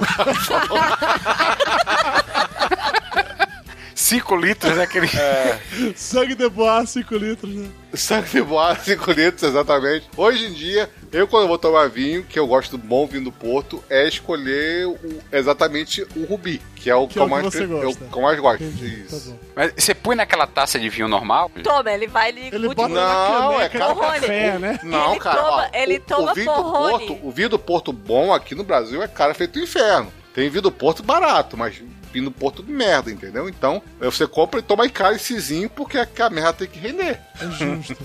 5 3.98 4.36
litros, 4.36 4.76
né? 4.78 4.84
Aquele... 4.84 5.07
Sangue 5.98 6.36
de 6.36 6.48
boa, 6.49 6.86
5 6.86 7.15
litros, 7.18 7.52
né? 7.56 7.68
Sangue 7.95 8.30
de 8.30 8.41
boa, 8.44 8.76
5 8.76 9.11
litros, 9.11 9.41
exatamente. 9.44 10.07
Hoje 10.15 10.45
em 10.45 10.53
dia, 10.53 10.88
eu 11.11 11.28
quando 11.28 11.44
eu 11.44 11.48
vou 11.48 11.57
tomar 11.57 11.90
vinho, 11.90 12.24
que 12.24 12.38
eu 12.38 12.45
gosto 12.45 12.78
do 12.78 12.78
bom 12.78 13.07
vinho 13.07 13.24
do 13.24 13.32
Porto, 13.32 13.84
é 13.90 14.07
escolher 14.07 14.86
o- 14.86 15.19
exatamente 15.32 16.06
o 16.15 16.26
Rubi, 16.26 16.61
que 16.76 16.91
é 16.91 16.95
o 16.95 17.07
Que 17.07 17.14
que, 17.14 17.19
é 17.19 17.22
o 17.22 17.24
eu, 17.24 17.28
que 17.28 17.32
mais, 17.34 17.45
você 17.45 17.64
eu- 17.64 17.68
gosta. 17.69 18.06
que 18.06 18.15
eu 18.18 18.22
mais 18.22 18.40
gosto. 18.40 18.64
Entendi, 18.64 18.98
tá 19.10 19.15
Isso. 19.18 19.32
bom. 19.32 19.40
Mas 19.56 19.74
você 19.76 19.95
põe 19.95 20.15
naquela 20.15 20.45
taça 20.45 20.78
de 20.80 20.90
vinho 20.90 21.07
normal? 21.07 21.49
Toma, 21.64 21.91
ele 21.91 22.06
vai 22.06 22.30
ele, 22.30 22.49
Ele 22.53 22.68
bota 22.76 22.88
Não, 22.90 23.60
é 23.60 23.68
cara- 23.68 23.95
café, 23.95 24.60
né? 24.60 24.80
Não, 24.84 25.11
Ele 25.11 25.19
cara, 25.19 25.41
toma- 25.41 25.57
ó, 25.64 25.69
ele 25.74 25.95
o, 25.98 26.02
toma 26.02 26.32
o 26.32 26.36
vinho 26.36 26.53
do. 26.56 26.64
Porto, 26.72 27.19
o 27.24 27.32
vinho 27.32 27.49
do 27.49 27.57
Porto 27.60 27.91
bom 27.91 28.32
aqui 28.32 28.53
no 28.53 28.64
Brasil 28.64 29.02
é 29.02 29.07
cara 29.07 29.34
feito 29.34 29.53
do 29.53 29.60
inferno. 29.60 30.14
Tem 30.36 30.49
vinho 30.49 30.61
do 30.61 30.72
Porto 30.72 31.02
barato, 31.02 31.57
mas 31.57 31.82
do 32.14 32.32
Porto 32.32 32.64
de 32.64 32.72
merda, 32.72 33.12
entendeu? 33.12 33.48
Então, 33.48 33.82
você 34.00 34.28
compra 34.28 34.60
e 34.60 34.64
toma 34.64 34.86
em 34.86 34.90
cálicezinho 34.90 35.70
porque 35.70 35.98
a, 35.98 36.06
que 36.06 36.22
a 36.22 36.30
merda 36.30 36.54
tem 36.54 36.68
que 36.68 36.80
render. 36.80 37.20
É 37.40 37.50
justo. 37.52 37.98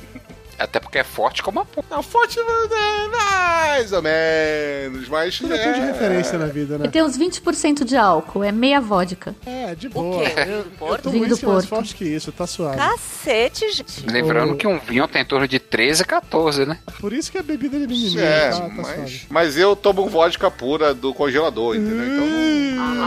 Até 0.59 0.79
porque 0.81 0.99
é 0.99 1.05
forte 1.05 1.43
como 1.43 1.61
a 1.61 1.65
porra. 1.65 1.87
Não, 1.91 2.03
forte 2.03 2.39
é 2.39 3.09
mais 3.09 3.93
ou 3.93 4.03
menos, 4.03 5.09
mas 5.09 5.39
Tudo 5.39 5.55
é... 5.55 5.59
tem 5.59 5.73
de 5.75 5.81
referência 5.81 6.39
na 6.39 6.47
vida, 6.47 6.79
né? 6.79 6.87
E 6.87 6.89
tem 6.89 7.03
uns 7.03 7.17
20% 7.19 7.85
de 7.85 7.97
álcool, 7.97 8.45
é 8.45 8.53
meia 8.53 8.81
vodka. 8.81 9.35
É, 9.47 9.75
de 9.75 9.89
boa. 9.89 10.23
quê? 10.25 10.33
Eu, 10.81 10.89
eu 10.89 10.99
tomo 10.99 11.13
Vinho 11.13 11.29
mais 11.29 11.41
Porto. 11.41 11.67
forte 11.69 11.95
que 11.95 12.05
isso, 12.05 12.31
tá 12.33 12.47
suave. 12.47 12.77
Cacete, 12.77 13.71
gente. 13.73 14.07
Lembrando 14.07 14.53
O- 14.53 14.57
que 14.57 14.67
um 14.67 14.79
vinho 14.79 15.07
tem 15.09 15.23
em 15.23 15.25
torno 15.25 15.47
de 15.49 15.59
13, 15.59 16.05
14, 16.05 16.67
né? 16.67 16.79
Por 17.01 17.13
isso 17.13 17.31
que 17.33 17.39
a 17.39 17.43
bebida 17.43 17.79
de 17.79 17.87
menininho 17.87 18.21
É, 18.21 18.51
tá, 18.51 18.61
tá 18.61 18.69
mas, 18.69 18.87
suave. 18.87 19.23
mas 19.31 19.59
eu 19.59 19.75
tomo 19.75 20.09
vodka 20.09 20.51
pura 20.51 20.95
do 20.95 21.13
congelador, 21.15 21.75
entendeu? 21.77 22.07
Então 22.07 22.27
não... 22.27 23.03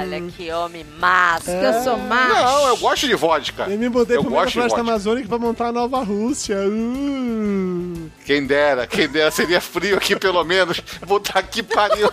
Olha 0.00 0.20
que 0.36 0.50
homem 0.52 0.84
massa. 0.98 1.52
Que 1.52 1.64
eu 1.64 1.82
sou 1.82 1.96
macho. 1.98 2.28
Não, 2.34 2.68
eu 2.68 2.76
gosto 2.76 3.06
de 3.06 3.14
vodka. 3.14 3.64
Eu 3.64 3.78
me 3.78 3.88
mudei 3.88 4.16
Eu 4.16 4.22
pro 4.22 4.30
floresta 4.32 4.80
amazônica 4.80 5.28
pra 5.28 5.38
montar 5.38 5.68
a 5.68 5.72
Nova 5.72 6.02
Rússia. 6.02 6.53
Uh. 6.56 8.10
Quem 8.24 8.46
dera, 8.46 8.86
quem 8.86 9.06
dera, 9.08 9.30
seria 9.30 9.60
frio 9.60 9.96
aqui 9.96 10.16
pelo 10.16 10.42
menos. 10.44 10.80
Vou 11.02 11.18
estar 11.18 11.38
aqui 11.38 11.62
pariu. 11.62 12.10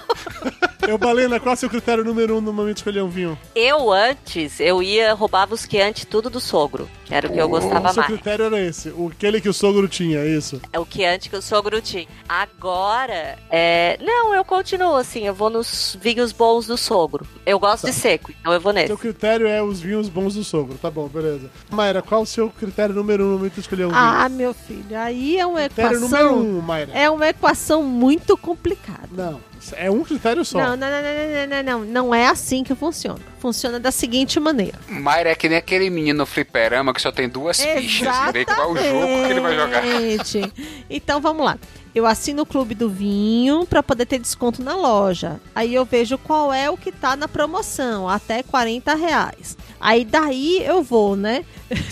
Eu, 0.87 0.97
Balena, 0.97 1.39
qual 1.39 1.53
é 1.53 1.55
o 1.55 1.59
seu 1.59 1.69
critério 1.69 2.03
número 2.03 2.37
um 2.37 2.41
no 2.41 2.51
momento 2.51 2.73
de 2.75 2.79
escolher 2.79 3.01
um 3.03 3.07
vinho? 3.09 3.37
Eu 3.55 3.91
antes, 3.91 4.59
eu 4.59 4.81
ia 4.81 5.13
roubava 5.13 5.53
os 5.53 5.65
quiante 5.65 6.05
tudo 6.07 6.29
do 6.29 6.39
sogro. 6.39 6.89
Que 7.05 7.13
era 7.13 7.27
o 7.27 7.31
que 7.31 7.37
eu 7.39 7.47
gostava 7.47 7.89
o 7.89 7.93
seu 7.93 8.01
mais. 8.03 8.13
critério 8.13 8.45
era 8.45 8.59
esse, 8.59 8.89
o- 8.89 9.11
aquele 9.15 9.39
que 9.39 9.47
o 9.47 9.53
sogro 9.53 9.87
tinha, 9.87 10.19
é 10.19 10.27
isso. 10.27 10.59
É 10.73 10.79
o 10.79 10.85
quiante 10.85 11.29
que 11.29 11.35
o 11.35 11.41
sogro 11.41 11.79
tinha. 11.81 12.07
Agora, 12.27 13.37
é... 13.49 13.97
Não, 14.01 14.33
eu 14.33 14.43
continuo 14.43 14.95
assim, 14.95 15.27
eu 15.27 15.33
vou 15.33 15.49
nos 15.49 15.95
vinhos 16.01 16.31
bons 16.31 16.65
do 16.67 16.75
sogro. 16.77 17.25
Eu 17.45 17.59
gosto 17.59 17.85
de 17.85 17.93
seco, 17.93 18.31
então 18.39 18.51
eu 18.51 18.59
vou 18.59 18.73
nesse. 18.73 18.87
Seu 18.87 18.97
critério 18.97 19.47
é 19.47 19.61
os 19.61 19.79
vinhos 19.79 20.09
bons 20.09 20.33
do 20.35 20.43
sogro, 20.43 20.77
tá 20.81 20.89
bom, 20.89 21.07
beleza. 21.07 21.49
Mayra, 21.69 22.01
qual 22.01 22.23
o 22.23 22.25
seu 22.25 22.49
critério 22.49 22.95
número 22.95 23.23
um 23.23 23.27
no 23.31 23.37
momento 23.37 23.53
de 23.53 23.59
escolher 23.61 23.85
um 23.85 23.89
vinho? 23.89 23.99
Ah, 24.01 24.27
meu 24.31 24.53
filho, 24.53 24.97
aí 24.97 25.37
é 25.37 25.45
uma 25.45 25.61
critério 25.61 25.97
equação. 25.97 26.35
número 26.37 26.57
um, 26.57 26.61
Mayra. 26.61 26.91
É 26.93 27.09
uma 27.09 27.27
equação 27.27 27.83
muito 27.83 28.37
complicada. 28.37 29.09
Não, 29.11 29.39
é 29.75 29.91
um 29.91 30.03
critério 30.03 30.43
só. 30.43 30.57
Não, 30.57 30.77
não, 30.77 30.87
não, 30.89 31.01
não, 31.01 31.47
não, 31.47 31.63
não, 31.63 31.63
não, 31.63 31.85
não 31.85 32.15
é 32.15 32.27
assim 32.27 32.63
que 32.63 32.73
funciona. 32.73 33.19
Funciona 33.39 33.79
da 33.79 33.91
seguinte 33.91 34.39
maneira. 34.39 34.79
Mayra 34.87 35.31
é 35.31 35.35
que 35.35 35.49
nem 35.49 35.57
aquele 35.57 35.89
menino 35.89 36.19
no 36.19 36.25
fliperama 36.25 36.93
que 36.93 37.01
só 37.01 37.11
tem 37.11 37.27
duas 37.27 37.59
fichas. 37.61 38.15
E 38.29 38.31
vê 38.31 38.45
qual 38.45 38.75
jogo 38.75 39.25
que 39.25 39.31
ele 39.31 39.39
vai 39.39 39.55
jogar. 39.55 39.85
Exatamente. 39.85 40.53
Então 40.89 41.19
vamos 41.21 41.45
lá. 41.45 41.57
Eu 41.93 42.05
assino 42.05 42.43
o 42.43 42.45
clube 42.45 42.73
do 42.73 42.89
vinho 42.89 43.65
para 43.65 43.83
poder 43.83 44.05
ter 44.05 44.17
desconto 44.17 44.63
na 44.63 44.75
loja. 44.75 45.41
Aí 45.53 45.73
eu 45.75 45.83
vejo 45.83 46.17
qual 46.17 46.53
é 46.53 46.69
o 46.69 46.77
que 46.77 46.89
tá 46.91 47.17
na 47.17 47.27
promoção, 47.27 48.07
até 48.07 48.41
40 48.43 48.95
reais. 48.95 49.57
Aí 49.79 50.05
daí 50.05 50.63
eu 50.63 50.81
vou, 50.81 51.17
né? 51.17 51.43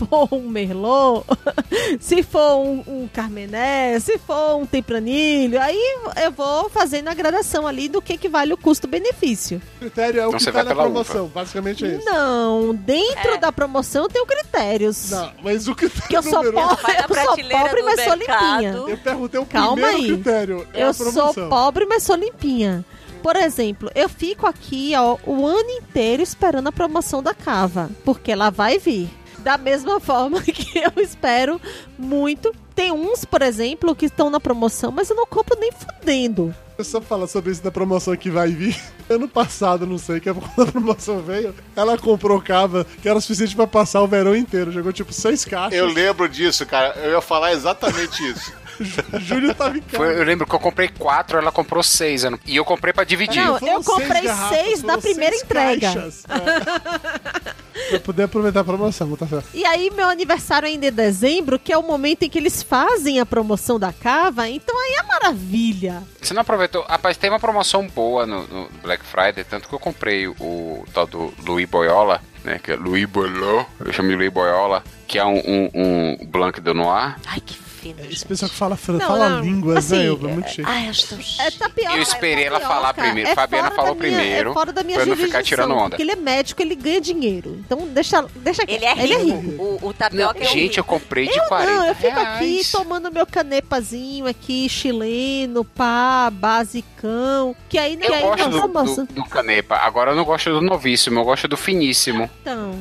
Se 0.00 0.06
for 0.06 0.28
um 0.32 0.48
Merlot, 0.48 1.24
se 2.00 2.22
for 2.22 2.56
um, 2.56 2.82
um 2.86 3.08
Carmené, 3.12 3.98
se 4.00 4.16
for 4.18 4.56
um 4.56 4.64
Tempranilho, 4.64 5.60
aí 5.60 5.78
eu 6.22 6.30
vou 6.32 6.70
fazendo 6.70 7.08
a 7.08 7.14
gradação 7.14 7.66
ali 7.66 7.88
do 7.88 8.00
que, 8.00 8.16
que 8.16 8.28
vale 8.28 8.52
o 8.52 8.56
custo-benefício. 8.56 9.60
O 9.76 9.80
critério 9.80 10.20
é 10.20 10.26
o 10.26 10.28
Então 10.28 10.38
que 10.38 10.44
você 10.44 10.52
tá 10.52 10.62
vai 10.62 10.74
na 10.74 10.82
promoção, 10.82 11.26
basicamente 11.28 11.84
é 11.84 11.96
isso. 11.96 12.04
Não, 12.06 12.74
dentro 12.74 13.32
É. 13.34 13.38
da 13.38 13.52
promoção 13.52 14.04
eu 14.04 14.08
tenho 14.08 14.26
critérios. 14.26 15.10
Não, 15.10 15.32
mas 15.42 15.68
o 15.68 15.74
critério 15.74 16.08
Que 16.08 16.16
eu 16.16 16.22
sou 16.22 16.42
pobre, 16.44 16.56
eu 16.58 17.14
sou 17.24 17.36
pobre, 17.36 17.82
mas 17.82 18.00
sou 18.04 18.16
mercado. 18.16 18.52
limpinha. 18.62 18.72
Eu 18.88 18.98
perguntei 18.98 19.40
o 19.40 19.46
Calma 19.46 19.74
primeiro 19.74 19.96
aí. 19.98 20.06
critério. 20.06 20.66
é 20.72 20.84
Eu 20.84 20.94
sou 20.94 21.34
pobre, 21.48 21.84
mas 21.86 22.02
sou 22.02 22.16
limpinha. 22.16 22.84
Por 23.22 23.36
exemplo, 23.36 23.90
eu 23.94 24.08
fico 24.08 24.46
aqui 24.46 24.94
ó, 24.96 25.18
o 25.26 25.46
ano 25.46 25.68
inteiro 25.72 26.22
esperando 26.22 26.68
a 26.68 26.72
promoção 26.72 27.22
da 27.22 27.34
cava, 27.34 27.90
porque 28.02 28.32
ela 28.32 28.48
vai 28.48 28.78
vir. 28.78 29.10
Da 29.42 29.56
mesma 29.58 29.98
forma 30.00 30.40
que 30.42 30.78
eu 30.78 31.02
espero 31.02 31.60
muito. 31.98 32.54
Tem 32.74 32.92
uns, 32.92 33.24
por 33.24 33.42
exemplo, 33.42 33.94
que 33.94 34.06
estão 34.06 34.30
na 34.30 34.40
promoção, 34.40 34.90
mas 34.90 35.10
eu 35.10 35.16
não 35.16 35.26
compro 35.26 35.58
nem 35.58 35.70
fudendo. 35.72 36.54
Eu 36.78 36.84
só 36.84 37.00
falar 37.00 37.26
sobre 37.26 37.52
isso 37.52 37.62
da 37.62 37.70
promoção 37.70 38.16
que 38.16 38.30
vai 38.30 38.48
vir. 38.48 38.76
Ano 39.10 39.26
passado, 39.26 39.88
não 39.88 39.98
sei, 39.98 40.20
que 40.20 40.28
é 40.30 40.32
quando 40.32 40.68
a 40.68 40.70
promoção 40.70 41.20
veio, 41.20 41.52
ela 41.74 41.98
comprou 41.98 42.40
cava 42.40 42.86
que 43.02 43.08
era 43.08 43.20
suficiente 43.20 43.56
pra 43.56 43.66
passar 43.66 44.00
o 44.02 44.06
verão 44.06 44.36
inteiro. 44.36 44.70
Jogou 44.70 44.92
tipo 44.92 45.12
seis 45.12 45.44
caixas. 45.44 45.76
Eu 45.76 45.86
lembro 45.88 46.28
disso, 46.28 46.64
cara. 46.64 46.94
Eu 46.96 47.10
ia 47.10 47.20
falar 47.20 47.50
exatamente 47.50 48.22
isso. 48.30 48.52
Júlio 49.20 49.52
tava 49.52 49.76
em 49.76 49.80
casa. 49.80 49.96
Foi- 49.96 50.16
eu 50.16 50.22
lembro 50.22 50.46
que 50.46 50.54
eu 50.54 50.60
comprei 50.60 50.86
quatro, 50.86 51.38
ela 51.38 51.50
comprou 51.50 51.82
seis. 51.82 52.22
E 52.46 52.54
eu 52.54 52.64
comprei 52.64 52.92
pra 52.92 53.02
dividir. 53.02 53.44
Não, 53.44 53.58
eu 53.58 53.82
comprei 53.82 54.22
garrafas, 54.22 54.58
seis 54.58 54.82
na 54.84 54.96
primeira 54.96 55.32
seis 55.32 55.42
entrega. 55.42 55.80
caixas. 55.92 56.24
É. 56.28 57.54
pra 57.88 58.00
poder 58.00 58.22
aproveitar 58.24 58.60
a 58.60 58.64
promoção, 58.64 59.16
tá 59.16 59.26
certo. 59.26 59.48
E 59.54 59.64
aí, 59.64 59.90
meu 59.90 60.08
aniversário 60.08 60.68
ainda 60.68 60.86
é 60.86 60.90
dezembro, 60.90 61.58
que 61.58 61.72
é 61.72 61.78
o 61.78 61.82
momento 61.82 62.22
em 62.22 62.28
que 62.28 62.38
eles 62.38 62.62
fazem 62.62 63.20
a 63.20 63.26
promoção 63.26 63.78
da 63.78 63.92
cava, 63.92 64.48
então 64.48 64.76
aí 64.78 64.96
é 64.98 65.02
maravilha. 65.02 66.02
Você 66.20 66.34
não 66.34 66.42
aproveitou? 66.42 66.82
Rapaz, 66.82 67.16
tem 67.16 67.30
uma 67.30 67.40
promoção 67.40 67.86
boa 67.88 68.26
no, 68.26 68.46
no 68.46 68.68
Black 68.82 69.04
Friday, 69.04 69.44
tanto 69.44 69.68
que 69.68 69.74
eu 69.74 69.78
comprei 69.78 70.26
o, 70.26 70.32
o 70.40 70.84
tal 70.92 71.06
do 71.06 71.32
Louis 71.44 71.68
Boyola, 71.68 72.20
né? 72.44 72.58
Que 72.62 72.72
é 72.72 72.76
Louis 72.76 73.06
Boileau, 73.06 73.66
eu 73.80 73.92
chamo 73.92 74.08
de 74.08 74.16
Louis 74.16 74.32
Boyola, 74.32 74.82
que 75.06 75.18
é 75.18 75.24
um, 75.24 75.38
um, 75.38 75.70
um 75.74 76.26
Blanc 76.26 76.60
de 76.60 76.72
Noir. 76.72 77.16
Ai, 77.26 77.40
que 77.40 77.54
fino, 77.80 78.00
Esse 78.00 78.10
gente. 78.10 78.26
pessoal 78.26 78.50
que 78.50 78.56
fala, 78.56 78.78
Não, 78.88 79.00
fala 79.00 79.28
não, 79.30 79.40
línguas, 79.40 79.78
assim, 79.78 79.96
né? 79.98 80.08
Eu, 80.08 80.14
é 80.14 80.32
muito 80.32 80.48
chique. 80.50 80.62
Ai, 80.66 80.88
acho 80.88 81.06
tão 81.08 81.20
chique. 81.20 81.40
É 81.42 81.50
tapioca. 81.50 81.96
Eu 81.96 82.02
esperei 82.02 82.44
é 82.44 82.46
ela 82.46 82.60
tapioca, 82.60 82.74
falar 82.80 82.94
primeiro. 82.94 83.28
é 83.30 83.34
Fabiana 83.34 83.70
falou 83.70 83.94
minha- 83.94 84.08
primeiro, 84.16 84.50
É 84.50 84.52
fora 84.54 84.72
da 84.72 84.82
minha 84.82 84.96
pra 84.98 85.06
eu 85.06 85.16
não 85.16 85.16
ficar 85.24 85.42
tirando 85.42 85.74
onda. 85.74 85.90
Porque 85.90 86.02
ele 86.02 86.12
é 86.12 86.16
médico, 86.16 86.60
ele 86.62 86.74
ganha 86.74 87.00
dinheiro. 87.00 87.56
Então 87.64 87.86
deixa, 87.88 88.24
deixa 88.36 88.62
Ele 88.68 88.84
é 88.84 88.92
Ele 89.02 89.14
é 89.14 89.18
rico. 89.18 89.38
rico. 89.40 89.62
O, 89.82 89.88
o 89.88 89.92
tapioca 89.94 90.38
é 90.40 90.44
Gente, 90.44 90.78
eu 90.78 90.84
rico. 90.84 90.94
comprei 90.98 91.26
de 91.28 91.38
Eu 91.38 91.44
40 91.44 91.72
não, 91.74 91.86
eu 91.86 91.94
fico 91.94 92.18
aqui 92.20 92.44
reais. 92.52 92.70
tomando 92.70 93.10
meu 93.10 93.26
canepazinho 93.26 94.26
aqui, 94.26 94.68
chileno, 94.68 95.64
pá, 95.64 96.30
basicão. 96.30 97.54
Que 97.68 97.78
aí, 97.78 97.98
Eu 98.00 98.14
aí 98.14 98.20
gosto 98.22 98.50
do, 98.50 99.06
do, 99.06 99.12
do 99.14 99.24
canepa. 99.24 99.76
Agora 99.76 100.10
eu 100.12 100.16
não 100.16 100.24
gosto 100.24 100.50
do 100.50 100.60
novíssimo, 100.60 101.20
eu 101.20 101.24
gosto 101.24 101.48
do 101.48 101.56
finíssimo. 101.56 102.28
Então, 102.42 102.74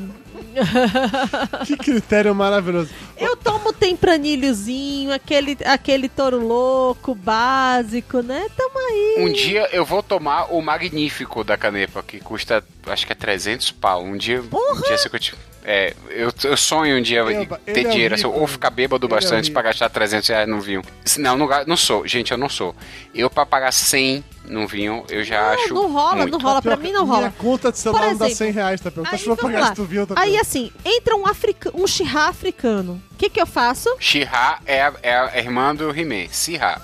Que 1.65 1.77
critério 1.77 2.33
maravilhoso. 2.35 2.89
Eu 3.17 3.35
tomo 3.35 3.73
tempranilhozinho, 3.73 5.11
aquele, 5.13 5.57
aquele 5.65 6.07
touro 6.09 6.39
louco, 6.45 7.13
básico, 7.15 8.21
né? 8.21 8.47
Tamo 8.55 8.77
aí. 8.79 9.15
Um 9.19 9.31
dia 9.31 9.67
eu 9.71 9.85
vou 9.85 10.01
tomar 10.03 10.45
o 10.53 10.61
Magnífico 10.61 11.43
da 11.43 11.57
Canepa, 11.57 12.01
que 12.03 12.19
custa, 12.19 12.63
acho 12.87 13.05
que 13.05 13.11
é 13.11 13.15
300 13.15 13.71
pau. 13.71 14.03
Um 14.03 14.17
dia, 14.17 14.41
um 14.41 14.81
dia 14.81 14.97
se 14.97 15.09
eu 15.13 15.19
te- 15.19 15.35
É, 15.63 15.93
eu, 16.09 16.31
eu 16.45 16.57
sonho 16.57 16.97
um 16.97 17.01
dia 17.01 17.23
ter 17.25 17.31
ele 17.79 17.87
é 17.87 17.91
dinheiro, 17.91 18.15
assim, 18.15 18.25
rico. 18.27 18.39
ou 18.39 18.47
ficar 18.47 18.69
bêbado 18.69 19.05
Ele 19.05 19.13
é 19.13 19.15
bastante 19.15 19.45
rico. 19.45 19.53
pra 19.53 19.61
gastar 19.63 19.89
300 19.89 20.27
reais 20.29 20.47
num 20.47 20.59
vinho. 20.59 20.81
Não, 21.17 21.37
não, 21.37 21.47
não 21.67 21.77
sou. 21.77 22.07
Gente, 22.07 22.31
eu 22.31 22.37
não 22.37 22.49
sou. 22.49 22.73
Eu 23.13 23.29
pra 23.29 23.45
pagar 23.45 23.71
100 23.71 24.23
num 24.45 24.65
vinho, 24.65 25.05
eu 25.09 25.23
já 25.23 25.51
acho 25.53 25.73
não 25.73 25.91
rola, 25.91 26.15
muito. 26.17 26.31
não 26.31 26.39
rola. 26.39 26.61
Pra 26.61 26.75
mim 26.75 26.91
não 26.91 27.05
rola. 27.05 27.19
Minha 27.19 27.31
conta 27.31 27.71
de 27.71 27.77
celular 27.77 28.01
Por 28.01 28.09
não 28.11 28.17
dá 28.17 28.25
exemplo, 28.25 28.45
100 28.45 28.51
reais, 28.51 28.81
tá? 28.81 28.89
Tá 28.91 29.01
Aí, 29.11 29.19
vamos 29.23 29.39
pagar 29.41 29.59
lá. 29.59 29.67
se 29.67 29.75
tu 29.75 29.83
viu 29.83 30.01
outra 30.01 30.19
Aí 30.19 30.29
coisa. 30.29 30.41
assim, 30.41 30.71
entra 30.83 31.15
um, 31.15 31.27
africa... 31.27 31.71
um 31.73 31.85
xirra 31.85 32.29
africano. 32.29 33.01
O 33.11 33.17
que 33.19 33.29
que 33.29 33.41
eu 33.41 33.45
faço? 33.45 33.93
Shira 33.99 34.59
é 34.65 34.81
a, 34.81 34.93
é 35.03 35.15
a 35.17 35.37
irmã 35.39 35.75
do 35.75 35.89
He-Man. 35.89 36.27
Sirra. 36.31 36.81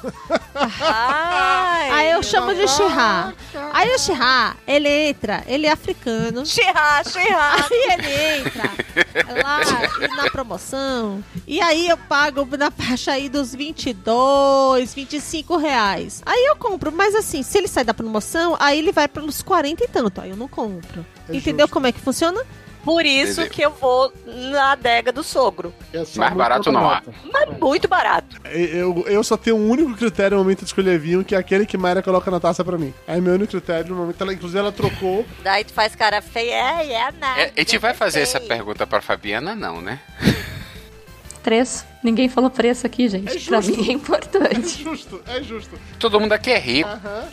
Ai, 0.82 1.90
Aí 1.92 2.12
eu 2.12 2.22
chamo 2.22 2.54
de 2.54 2.68
xirra. 2.68 3.34
Aí 3.74 3.90
o 3.94 3.98
xirra, 4.00 4.56
ele 4.68 4.90
entra, 4.90 5.44
ele 5.48 5.66
é 5.66 5.72
africano. 5.72 6.46
Xirra, 6.46 7.04
xirra. 7.06 7.56
Aí 7.56 7.94
ele 7.94 8.40
entra 8.40 8.70
lá 9.44 9.62
na 10.16 10.30
promoção. 10.30 11.24
E 11.48 11.62
aí 11.62 11.88
eu 11.88 11.98
pago 11.98 12.46
na 12.58 12.70
faixa 12.72 13.14
aí 13.14 13.30
dos 13.30 13.54
22, 13.56 14.94
25 14.94 15.58
reais. 15.58 16.22
Aí 16.26 16.46
eu 16.46 16.56
compro, 16.56 16.92
mas 16.92 17.16
assim, 17.16 17.44
se 17.44 17.58
ele 17.58 17.68
sai 17.68 17.84
da 17.84 17.94
promoção, 17.94 18.56
aí 18.60 18.78
ele 18.80 18.92
vai 18.92 19.08
pelos 19.08 19.42
40 19.42 19.84
e 19.84 19.88
tanto. 19.88 20.22
Aí 20.22 20.30
eu 20.30 20.38
não 20.38 20.48
compro. 20.48 21.06
É 21.30 21.36
Entendeu 21.36 21.66
justo. 21.66 21.74
como 21.74 21.88
é 21.88 21.92
que 21.92 22.00
funciona? 22.00 22.42
Por 22.86 23.04
isso 23.04 23.42
Entendeu. 23.42 23.52
que 23.52 23.62
eu 23.64 23.72
vou 23.72 24.14
na 24.28 24.74
adega 24.74 25.12
do 25.12 25.24
sogro. 25.24 25.74
É 25.92 26.06
só 26.06 26.20
Mais 26.22 26.34
barato 26.36 26.72
não 26.72 26.88
há. 26.88 27.02
Mas 27.34 27.58
muito 27.60 27.88
barato. 27.88 28.40
Eu, 28.46 29.04
eu 29.08 29.24
só 29.24 29.36
tenho 29.36 29.58
um 29.58 29.68
único 29.70 29.96
critério 29.98 30.38
no 30.38 30.44
momento 30.44 30.60
de 30.60 30.66
escolher 30.66 31.00
vinho, 31.00 31.26
que 31.26 31.34
é 31.34 31.38
aquele 31.40 31.66
que 31.66 31.78
Mayra 31.80 32.04
coloca 32.04 32.30
na 32.30 32.40
taça 32.40 32.64
pra 32.64 32.78
mim. 32.78 32.94
É 33.08 33.20
meu 33.20 33.34
único 33.34 33.50
critério 33.52 33.90
no 33.90 33.96
momento. 34.02 34.22
Ela, 34.22 34.34
inclusive, 34.34 34.60
ela 34.60 34.72
trocou. 34.72 35.26
Daí 35.44 35.64
tu 35.64 35.74
faz 35.74 35.96
cara 35.96 36.22
feia, 36.22 36.54
é, 36.84 36.92
é 36.94 37.12
nada. 37.12 37.42
É, 37.42 37.52
a 37.58 37.60
gente 37.60 37.78
vai 37.80 37.96
fazer 37.96 38.22
essa 38.22 38.40
pergunta 38.40 38.86
pra 38.86 39.02
Fabiana, 39.02 39.56
não, 39.56 39.82
né? 39.82 40.00
Preço. 41.42 41.86
Ninguém 42.04 42.30
falou 42.30 42.50
preço 42.50 42.86
aqui, 42.88 43.08
gente. 43.08 43.36
É 43.36 43.40
pra 43.50 43.62
justo. 43.62 43.82
mim 43.82 43.88
é 43.88 43.92
É 43.92 43.94
importante. 43.94 44.84
justo, 44.84 45.22
é 45.28 45.42
justo. 45.44 45.80
Todo 46.00 46.20
mundo 46.20 46.34
aqui 46.34 46.52
é 46.52 46.60
rico. 46.60 46.90
Mayra. 46.90 47.28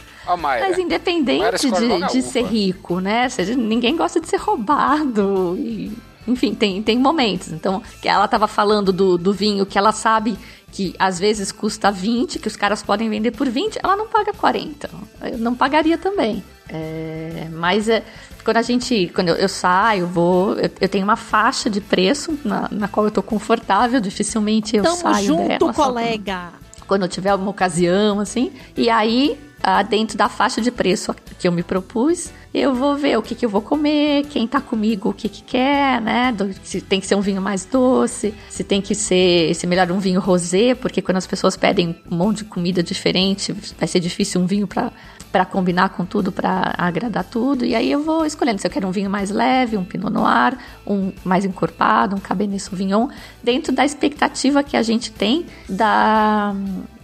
Mas 0.61 0.79
independente 0.79 1.71
de, 1.71 2.13
de 2.13 2.23
ser 2.23 2.45
rico, 2.45 3.01
né? 3.01 3.29
Seja, 3.29 3.55
ninguém 3.55 3.97
gosta 3.97 4.21
de 4.21 4.29
ser 4.29 4.37
roubado. 4.39 5.57
E, 5.59 5.93
enfim, 6.27 6.55
tem, 6.55 6.83
tem 6.83 6.99
momentos. 6.99 7.51
Então, 7.53 7.83
que 8.01 8.09
ela 8.09 8.29
tava 8.29 8.47
falando 8.47 8.93
do, 8.93 9.19
do 9.19 9.33
vinho 9.33 9.67
que 9.67 9.77
ela 9.79 9.93
sabe 9.93 10.39
que 10.71 10.95
às 10.99 11.19
vezes 11.19 11.53
custa 11.53 11.91
20, 11.93 12.39
que 12.39 12.49
os 12.49 12.57
caras 12.57 12.83
podem 12.83 13.09
vender 13.11 13.33
por 13.33 13.49
20, 13.49 13.79
ela 13.83 13.95
não 13.97 14.09
paga 14.09 14.33
40. 14.33 14.89
Eu 15.23 15.39
não 15.39 15.55
pagaria 15.55 15.99
também. 15.99 16.43
É, 16.69 17.49
mas 17.53 17.89
é, 17.89 18.03
quando 18.43 18.57
a 18.57 18.63
gente. 18.63 19.11
Quando 19.15 19.29
eu, 19.29 19.35
eu 19.35 19.49
saio, 19.49 20.07
vou. 20.07 20.55
Eu, 20.55 20.71
eu 20.81 20.89
tenho 20.89 21.05
uma 21.05 21.17
faixa 21.17 21.69
de 21.69 21.81
preço 21.81 22.39
na, 22.43 22.69
na 22.71 22.89
qual 22.89 23.05
eu 23.05 23.11
tô 23.11 23.23
confortável, 23.23 24.01
dificilmente 24.01 24.77
eu 24.77 24.83
Tamo 24.83 24.97
saio 24.97 25.27
junto, 25.27 25.49
dela. 25.49 25.59
quando- 25.59 25.75
colega. 25.75 26.49
quando 26.87 27.03
eu 27.03 27.09
tiver 27.09 27.29
alguma 27.31 27.51
ocasião, 27.51 28.21
assim. 28.21 28.51
E 28.75 28.89
aí, 28.89 29.39
ah, 29.63 29.83
dentro 29.83 30.17
da 30.19 30.29
faixa 30.29 30.61
de 30.61 30.71
preço 30.71 31.15
que 31.39 31.47
eu 31.47 31.53
me 31.53 31.63
propus, 31.63 32.31
eu 32.53 32.75
vou 32.75 32.97
ver 32.97 33.17
o 33.19 33.23
que, 33.23 33.35
que 33.35 33.45
eu 33.47 33.49
vou 33.51 33.63
comer, 33.63 34.27
quem 34.27 34.47
tá 34.47 34.61
comigo 34.61 35.11
o 35.11 35.13
que, 35.13 35.29
que 35.29 35.43
quer, 35.43 36.01
né? 36.01 36.33
Do- 36.33 36.53
se 36.63 36.81
tem 36.81 37.01
que 37.01 37.07
ser 37.07 37.15
um 37.15 37.21
vinho 37.21 37.41
mais 37.41 37.65
doce, 37.65 38.35
se 38.51 38.63
tem 38.63 38.81
que 38.83 38.95
ser, 38.95 39.55
se 39.55 39.67
melhor 39.67 39.91
um 39.91 39.99
vinho 39.99 40.21
rosé, 40.21 40.75
porque 40.75 41.01
quando 41.01 41.17
as 41.17 41.27
pessoas 41.27 41.57
pedem 41.57 41.97
um 42.11 42.17
monte 42.17 42.39
de 42.39 42.45
comida 42.45 42.83
diferente, 42.83 43.53
vai 43.79 43.89
ser 43.89 44.01
difícil 44.01 44.41
um 44.41 44.47
vinho 44.47 44.67
pra 44.67 44.93
para 45.33 45.47
combinar 45.47 45.89
com 45.89 46.05
tudo, 46.05 46.31
para 46.31 46.75
agradar 46.77 47.25
tudo. 47.25 47.65
E 47.65 47.75
aí 47.75 47.91
eu 47.91 48.03
vou 48.03 48.27
escolhendo 48.27 48.61
se 48.61 48.67
eu 48.67 48.71
quero 48.71 48.87
um 48.87 48.91
vinho 48.91 49.09
mais 49.09 49.31
leve, 49.31 49.79
um 49.79 49.85
Pinot 49.85 50.13
Noir, 50.13 50.59
um 50.87 51.11
mais 51.25 51.47
encorpado, 51.47 52.15
um 52.15 52.19
Cabernet 52.19 52.63
Sauvignon, 52.63 53.09
dentro 53.43 53.73
da 53.73 53.83
expectativa 53.83 54.63
que 54.63 54.77
a 54.77 54.83
gente 54.83 55.11
tem 55.11 55.47
da 55.67 56.55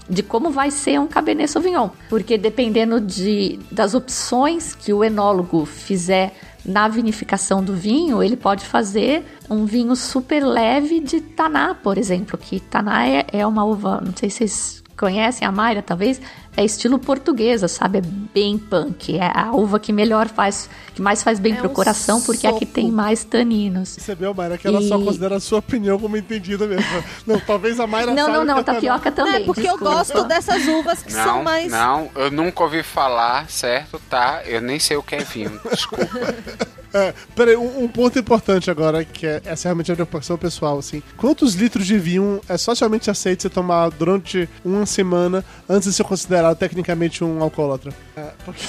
de 0.09 0.23
como 0.23 0.51
vai 0.51 0.71
ser 0.71 0.99
um 0.99 1.07
Cabernet 1.07 1.51
Sauvignon, 1.51 1.91
porque 2.09 2.39
dependendo 2.39 3.01
de, 3.01 3.59
das 3.71 3.95
opções 3.95 4.75
que 4.75 4.93
o 4.93 5.05
enólogo 5.05 5.65
fizer 5.67 6.35
na 6.65 6.89
vinificação 6.89 7.63
do 7.63 7.75
vinho, 7.75 8.23
ele 8.23 8.37
pode 8.37 8.65
fazer 8.65 9.25
um 9.49 9.65
vinho 9.65 9.95
super 9.97 10.45
leve 10.45 11.01
de 11.01 11.21
Taná, 11.21 11.75
por 11.75 11.97
exemplo, 11.97 12.37
que 12.39 12.61
Taná 12.61 13.07
é, 13.07 13.27
é 13.33 13.47
uma 13.47 13.65
uva, 13.65 14.03
não 14.05 14.15
sei 14.15 14.29
se 14.29 14.39
vocês 14.39 14.83
conhecem 14.99 15.47
a 15.47 15.53
Mayra, 15.53 15.81
talvez, 15.83 16.21
é 16.57 16.65
estilo 16.65 16.99
portuguesa, 16.99 17.69
sabe? 17.69 17.99
É 17.99 18.01
bem 18.03 18.59
punk. 18.59 19.17
É 19.17 19.31
a 19.33 19.53
uva 19.53 19.79
que 19.79 19.93
melhor 19.93 20.29
faz, 20.29 20.69
que 20.95 21.01
mais 21.01 21.23
faz 21.23 21.39
bem 21.39 21.53
É 21.53 21.57
pro 21.57 21.71
um 21.71 21.73
coração, 21.73 22.21
porque 22.21 22.47
é 22.47 22.51
a 22.51 22.53
que 22.55 22.61
soco. 22.67 22.73
tem 22.73 22.91
mais 22.91 23.23
taninos. 23.25 23.95
Percebeu, 23.95 24.35
Mayra, 24.35 24.59
que 24.59 24.67
ela 24.67 24.83
só 24.83 24.99
E- 24.99 25.05
considera 25.05 25.37
a 25.37 25.41
sua 25.41 25.61
opinião 25.61 25.99
como 25.99 26.17
entendida 26.17 26.67
mesmo. 26.67 26.85
Não, 27.27 27.39
talvez 27.39 27.79
a 27.79 27.87
Mayra 27.87 28.13
Não, 28.13 28.29
não, 28.29 28.45
não, 28.45 28.63
tapioca 28.65 29.09
Não, 29.11 29.17
também. 29.17 29.43
é 29.43 29.45
porque 29.45 29.61
eu 29.61 29.65
desculpa. 29.79 29.95
gosto 29.95 30.25
dessas 30.25 30.67
uvas 30.67 31.03
que 31.03 31.13
são 31.13 31.37
Não, 31.39 31.43
mais. 31.45 31.71
não, 31.71 32.11
eu 32.17 32.31
nunca 32.31 32.65
ouvi 32.65 32.83
falar, 32.83 33.49
certo? 33.49 34.01
Tá? 34.11 34.43
Eu 34.45 34.61
nem 34.61 34.79
sei 34.79 34.97
o 34.97 35.03
que 35.03 35.15
é 35.15 35.23
vinho. 35.25 35.61
Desculpa. 35.71 36.09
É, 36.93 37.13
peraí, 37.35 37.57
um, 37.57 37.85
um 37.85 37.89
ponto 37.89 38.19
importante 38.19 38.71
agora, 38.71 39.05
que 39.05 39.27
é, 39.27 39.43
essa 39.45 39.67
é 39.67 39.69
realmente 39.69 39.93
a 39.93 39.95
preocupação 39.95 40.37
pessoal, 40.39 40.79
assim. 40.79 41.03
Quantos 41.17 41.55
litros 41.55 41.87
de 41.87 41.99
vinho 41.99 42.41
é 42.49 42.57
socialmente 42.57 43.11
aceito 43.11 43.43
você 43.43 43.51
tomar 43.51 43.91
durante 43.91 44.49
uma 44.65 44.87
semana 44.87 45.45
antes 45.69 45.89
de 45.89 45.95
ser 45.95 46.05
considerado 46.05 46.57
tecnicamente 46.57 47.23
um 47.23 47.43
alcoólatra? 47.43 47.93
É, 48.17 48.31
porque- 48.45 48.63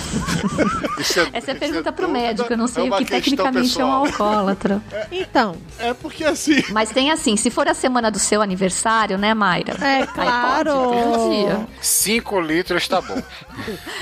Isso 0.99 1.19
Essa 1.31 1.51
é 1.51 1.55
pergunta 1.55 1.91
pro 1.91 2.07
dúvida, 2.07 2.25
médico, 2.27 2.51
eu 2.53 2.57
não 2.57 2.67
sei 2.67 2.87
é 2.87 2.91
o 2.93 2.97
que 2.97 3.05
tecnicamente 3.05 3.79
é 3.79 3.85
um 3.85 4.03
pessoal. 4.03 4.05
alcoólatra. 4.33 4.81
Então, 5.11 5.55
é 5.79 5.93
porque 5.93 6.23
assim. 6.23 6.61
Mas 6.71 6.89
tem 6.91 7.11
assim, 7.11 7.35
se 7.37 7.49
for 7.49 7.67
a 7.67 7.73
semana 7.73 8.11
do 8.11 8.19
seu 8.19 8.41
aniversário, 8.41 9.17
né, 9.17 9.33
Mayra? 9.33 9.73
é 9.81 10.05
claro. 10.05 10.71
pode, 10.73 11.03
todo 11.03 11.29
dia. 11.31 11.67
5 11.81 12.41
litros 12.41 12.87
tá 12.87 13.01
bom. 13.01 13.21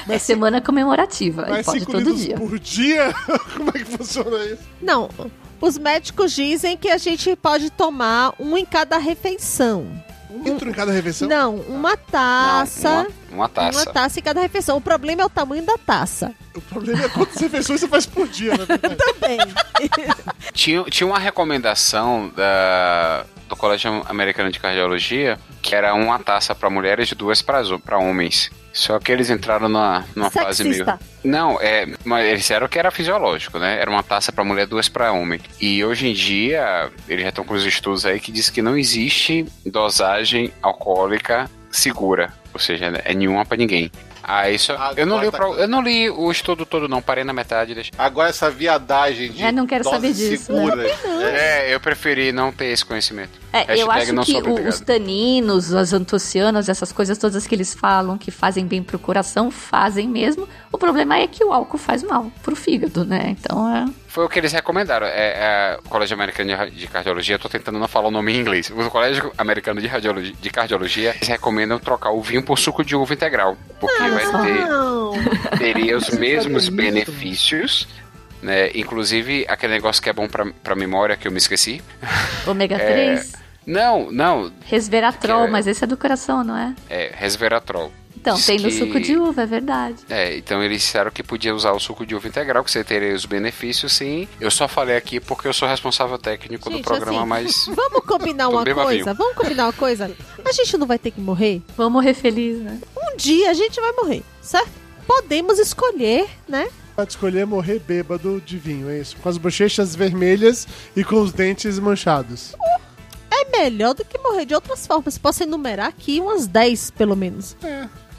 É 0.10 0.18
semana 0.18 0.60
comemorativa, 0.61 1.45
Mas 1.49 1.65
pode 1.65 1.80
5 1.80 1.91
todo 1.91 1.99
litros 2.02 2.22
dia. 2.26 2.38
por 2.38 2.60
dia? 2.60 3.14
Como 3.56 3.69
é 3.69 3.73
que 3.73 3.85
funciona 3.85 4.07
isso? 4.10 4.60
Não, 4.82 5.10
os 5.60 5.78
médicos 5.78 6.34
dizem 6.34 6.78
que 6.78 6.90
a 6.90 6.98
gente 6.98 7.36
pode 7.36 7.70
tomar 7.70 8.34
um 8.40 8.58
em 8.58 8.66
cada 8.66 8.98
refeição. 8.98 9.86
Um 10.30 10.44
litro 10.44 10.70
em 10.70 10.74
cada 10.74 10.92
refeição? 10.92 11.28
Não, 11.28 11.56
uma 11.56 11.96
taça. 11.96 12.90
Não, 12.90 13.02
uma, 13.30 13.36
uma 13.36 13.50
taça. 13.50 13.78
Uma 13.78 13.86
taça 13.86 14.20
em 14.20 14.24
cada 14.24 14.42
refeição. 14.42 14.78
O 14.78 14.82
problema 14.82 15.22
é 15.22 15.26
o 15.26 15.30
tamanho 15.30 15.64
da 15.64 15.78
taça. 15.78 16.34
O 16.54 16.62
problema 16.62 17.06
é 17.06 17.10
quantas 17.10 17.38
refeições 17.38 17.80
você 17.80 17.88
faz 17.88 18.06
por 18.06 18.28
dia, 18.28 18.52
né? 18.52 18.66
Também. 18.78 19.40
Tinha, 20.54 20.84
tinha 20.84 21.08
uma 21.08 21.20
recomendação 21.20 22.32
da, 22.36 23.26
do 23.48 23.56
Colégio 23.56 24.04
Americano 24.08 24.52
de 24.52 24.60
Cardiologia 24.60 25.40
que 25.62 25.76
era 25.76 25.94
uma 25.94 26.18
taça 26.20 26.56
para 26.56 26.70
mulheres 26.70 27.12
e 27.12 27.16
duas 27.16 27.42
para 27.42 27.98
homens. 27.98 28.50
Só 28.78 28.99
que 28.99 29.12
eles 29.12 29.32
entraram 29.32 29.68
numa, 29.68 30.06
numa 30.16 30.30
fase 30.30 30.64
meio. 30.64 30.86
Não, 31.24 31.60
é, 31.60 31.88
mas 32.06 32.28
eles 32.28 32.41
disseram 32.41 32.68
que 32.68 32.78
era 32.78 32.91
fisiológico, 32.91 33.58
né? 33.58 33.82
Era 33.82 33.90
uma 33.90 34.04
taça 34.04 34.32
para 34.32 34.44
mulher, 34.44 34.68
duas 34.68 34.88
para 34.88 35.12
homem. 35.12 35.41
E 35.60 35.84
hoje 35.84 36.08
em 36.08 36.14
dia, 36.14 36.91
eles 37.10 37.24
já 37.24 37.30
estão 37.30 37.44
com 37.44 37.56
os 37.56 37.66
estudos 37.66 38.06
aí 38.06 38.20
que 38.20 38.32
diz 38.32 38.52
que 38.52 38.62
não 38.62 38.78
existe 38.78 39.48
dosagem 39.66 40.54
alcoólica 40.62 41.49
segura. 41.72 42.32
Ou 42.54 42.60
seja, 42.60 42.86
é 43.04 43.16
nenhuma 43.16 43.44
para 43.44 43.58
ninguém. 43.58 43.91
Ah, 44.24 44.49
isso. 44.49 44.74
eu, 44.95 45.06
não 45.06 45.22
li 45.22 45.28
o 45.28 45.54
eu 45.56 45.68
não 45.70 45.82
li 45.82 46.10
o 46.10 46.30
estudo 46.30 46.66
todo, 46.66 46.88
não. 46.88 47.02
Parei 47.02 47.24
na 47.24 47.32
metade. 47.32 47.74
Deixa. 47.74 47.91
Agora 47.98 48.30
essa 48.30 48.52
viadagem 48.52 49.32
de 49.32 49.41
É, 49.41 49.54
não 49.54 49.66
quero 49.66 49.86
doses 49.86 49.95
saber 49.95 50.14
disso, 50.14 50.52
né? 50.52 50.86
É, 51.34 51.74
eu 51.74 51.80
preferi 51.80 52.34
não 52.34 52.52
ter 52.52 52.66
esse 52.66 52.86
conhecimento. 52.86 53.40
É, 53.53 53.82
eu 53.82 53.90
acho 53.90 54.14
não 54.14 54.24
que 54.24 54.38
o- 54.38 54.68
os 54.68 54.80
taninos, 54.82 55.74
as 55.74 55.94
antocianas, 55.94 56.68
essas 56.69 56.91
coisas 56.91 57.18
todas 57.18 57.48
que 57.48 57.56
eles 57.56 57.74
falam 57.74 58.18
que 58.18 58.30
fazem 58.30 58.65
bem 58.68 58.84
pro 58.84 58.99
coração, 58.99 59.49
fazem 59.49 60.07
mesmo. 60.07 60.48
O 60.72 60.78
problema 60.78 61.18
é 61.18 61.28
que 61.28 61.44
o 61.44 61.53
álcool 61.53 61.78
faz 61.78 62.03
mal 62.03 62.30
pro 62.44 62.56
fígado, 62.56 63.06
né? 63.06 63.36
Então 63.40 63.74
é. 63.76 63.86
Foi 64.07 64.26
o 64.26 64.30
que 64.30 64.38
eles 64.40 64.52
recomendaram. 64.52 65.06
É, 65.07 65.11
é, 65.76 65.80
o 65.84 65.90
Colégio 65.90 66.15
Americano 66.15 66.69
de 66.72 66.88
Cardiologia, 66.88 67.36
eu 67.36 67.40
tô 67.40 67.48
tentando 67.48 67.78
não 67.80 67.88
falar 67.88 68.07
o 68.07 68.11
nome 68.11 68.34
em 68.34 68.40
inglês. 68.40 68.69
O 68.69 68.90
Colégio 68.90 69.32
Americano 69.38 69.80
de, 69.80 69.88
Radiologia, 69.88 70.34
de 70.40 70.49
Cardiologia, 70.49 71.14
eles 71.15 71.28
recomendam 71.28 71.78
trocar 71.80 72.11
o 72.11 72.22
vinho 72.22 72.44
por 72.44 72.57
suco 72.60 72.84
de 72.84 72.95
uva 72.95 73.14
integral. 73.14 73.56
Porque 73.80 74.10
vai 74.10 74.26
ter, 74.45 74.65
Não. 74.68 75.11
teria 75.57 75.95
os 75.98 76.10
mesmos 76.10 76.64
isso. 76.64 76.72
benefícios. 76.72 77.88
Né? 78.42 78.72
Inclusive, 78.76 79.46
aquele 79.48 79.74
negócio 79.74 80.02
que 80.02 80.10
é 80.10 80.14
bom 80.14 80.28
pra, 80.28 80.46
pra 80.64 80.76
memória, 80.76 81.16
que 81.18 81.28
eu 81.28 81.32
me 81.32 81.38
esqueci. 81.38 81.82
Ômega 82.46 82.76
É, 82.76 83.16
3, 83.16 83.34
Não, 83.66 84.12
não. 84.12 84.52
resveratrol, 84.66 85.46
é- 85.46 85.50
mas 85.50 85.68
esse 85.68 85.84
é 85.84 85.88
do 85.88 85.98
coração, 85.98 86.44
não 86.44 86.56
é? 86.58 86.76
É 86.90 87.12
resveratrol. 87.16 87.92
Então, 88.20 88.36
Diz 88.36 88.46
tem 88.46 88.58
no 88.60 88.64
que- 88.70 88.72
suco 88.78 89.00
de 89.00 89.16
uva, 89.16 89.44
é 89.44 89.46
verdade. 89.46 89.96
É, 90.10 90.36
então 90.38 90.62
eles 90.62 90.82
disseram 90.82 91.10
que 91.12 91.24
podia 91.24 91.56
usar 91.56 91.72
o 91.72 91.80
suco 91.80 92.06
de 92.06 92.14
uva 92.14 92.28
integral, 92.28 92.62
que 92.64 92.70
você 92.72 92.84
teria 92.84 93.14
os 93.16 93.26
benefícios, 93.26 93.94
sim. 93.94 94.28
Eu 94.42 94.52
só 94.52 94.68
falei 94.68 94.98
aqui 94.98 95.20
porque 95.20 95.48
eu 95.48 95.54
sou 95.54 95.68
responsável 95.68 96.18
técnico 96.18 96.70
do 96.70 96.76
Gente, 96.78 96.84
programa, 96.86 97.20
assim, 97.22 97.28
mas. 97.28 97.66
Vamos 97.74 98.04
combinar 98.06 98.50
uma 98.50 98.66
coisa? 98.66 99.14
Vamos 99.14 99.36
combinar 99.36 99.66
uma 99.68 99.74
coisa? 99.74 100.12
A 100.44 100.52
gente 100.52 100.78
não 100.78 100.86
vai 100.88 101.00
ter 101.00 101.12
que 101.12 101.22
morrer? 101.22 101.62
Vamos 101.78 101.94
morrer 101.94 102.14
feliz, 102.14 102.60
né? 102.60 102.80
Um 102.98 103.16
dia 103.16 103.50
a 103.50 103.54
gente 103.54 103.80
vai 103.80 103.92
morrer, 103.94 104.24
certo? 104.42 104.70
Podemos 105.06 105.58
escolher, 105.58 106.28
né? 106.50 106.68
Pode 106.98 107.11
escolher 107.11 107.45
morrer 107.45 107.78
bêbado 107.80 108.41
de 108.44 108.57
vinho, 108.57 108.90
é 108.90 108.98
isso. 108.99 109.15
Com 109.18 109.30
as 109.30 109.38
bochechas 109.38 109.95
vermelhas 109.95 110.68
e 110.95 111.03
com 111.03 111.18
os 111.22 111.32
dentes 111.32 111.78
manchados. 111.78 112.56
É 113.32 113.57
melhor 113.61 113.94
do 113.94 114.03
que 114.03 114.18
morrer 114.18 114.45
de 114.45 114.56
outras 114.56 114.88
formas. 114.88 115.15
Posso 115.15 115.44
enumerar 115.44 115.88
aqui 115.90 116.19
umas 116.19 116.48
10, 116.48 116.90
pelo 116.91 117.15
menos. 117.15 117.56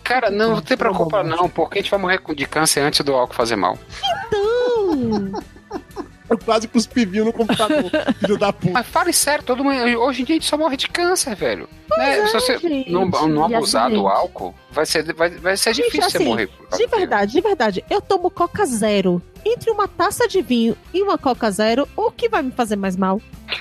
Cara, 0.05 0.31
não, 0.31 0.53
não 0.53 0.63
te 0.63 0.77
preocupa 0.77 1.25
não, 1.25 1.49
porque 1.51 1.81
a 1.81 1.83
gente 1.83 1.91
vai 1.91 1.99
morrer 2.01 2.19
com- 2.19 2.33
de 2.33 2.47
câncer 2.47 2.81
antes 2.81 3.01
do 3.05 3.13
álcool 3.15 3.35
fazer 3.35 3.57
mal. 3.57 3.77
Então. 4.29 5.33
Eu 6.31 6.37
quase 6.39 6.69
cuspi 6.69 7.07
vinho 7.07 7.25
no 7.25 7.33
computador, 7.33 7.91
filho 8.21 8.37
da 8.39 8.53
puta. 8.53 8.75
Mas 8.75 8.87
fale 8.87 9.15
sério, 9.15 9.43
todo 9.43 9.65
mundo, 9.65 9.77
hoje 9.99 10.21
em 10.21 10.25
dia 10.27 10.35
a 10.35 10.39
gente 10.39 10.47
só 10.47 10.59
morre 10.59 10.77
de 10.77 10.87
câncer, 10.87 11.35
velho. 11.35 11.67
Né? 11.97 12.19
é, 12.19 12.27
Se 12.27 12.33
você 12.35 12.59
gente. 12.59 12.93
não, 12.93 13.07
não 13.07 13.45
abusar 13.45 13.91
do 13.91 14.07
álcool, 14.07 14.55
vai 14.79 14.87
ser, 14.87 15.13
vai, 15.13 15.31
vai 15.31 15.57
ser 15.57 15.75
Gente, 15.75 15.87
difícil 15.87 16.11
você 16.11 16.17
assim, 16.19 16.27
morrer. 16.27 16.47
por 16.47 16.69
causa 16.69 16.85
De 16.85 16.91
verdade, 16.91 17.33
de 17.33 17.41
verdade. 17.41 17.85
Eu 17.91 18.01
tomo 18.01 18.31
Coca 18.31 18.65
Zero. 18.65 19.21
Entre 19.45 19.71
uma 19.71 19.89
taça 19.89 20.29
de 20.29 20.43
vinho 20.43 20.77
e 20.93 21.03
uma 21.03 21.17
Coca 21.17 21.51
Zero, 21.51 21.89
o 21.97 22.11
que 22.11 22.29
vai 22.29 22.43
me 22.43 22.51
fazer 22.53 22.77
mais 22.77 22.97
mal? 22.97 23.21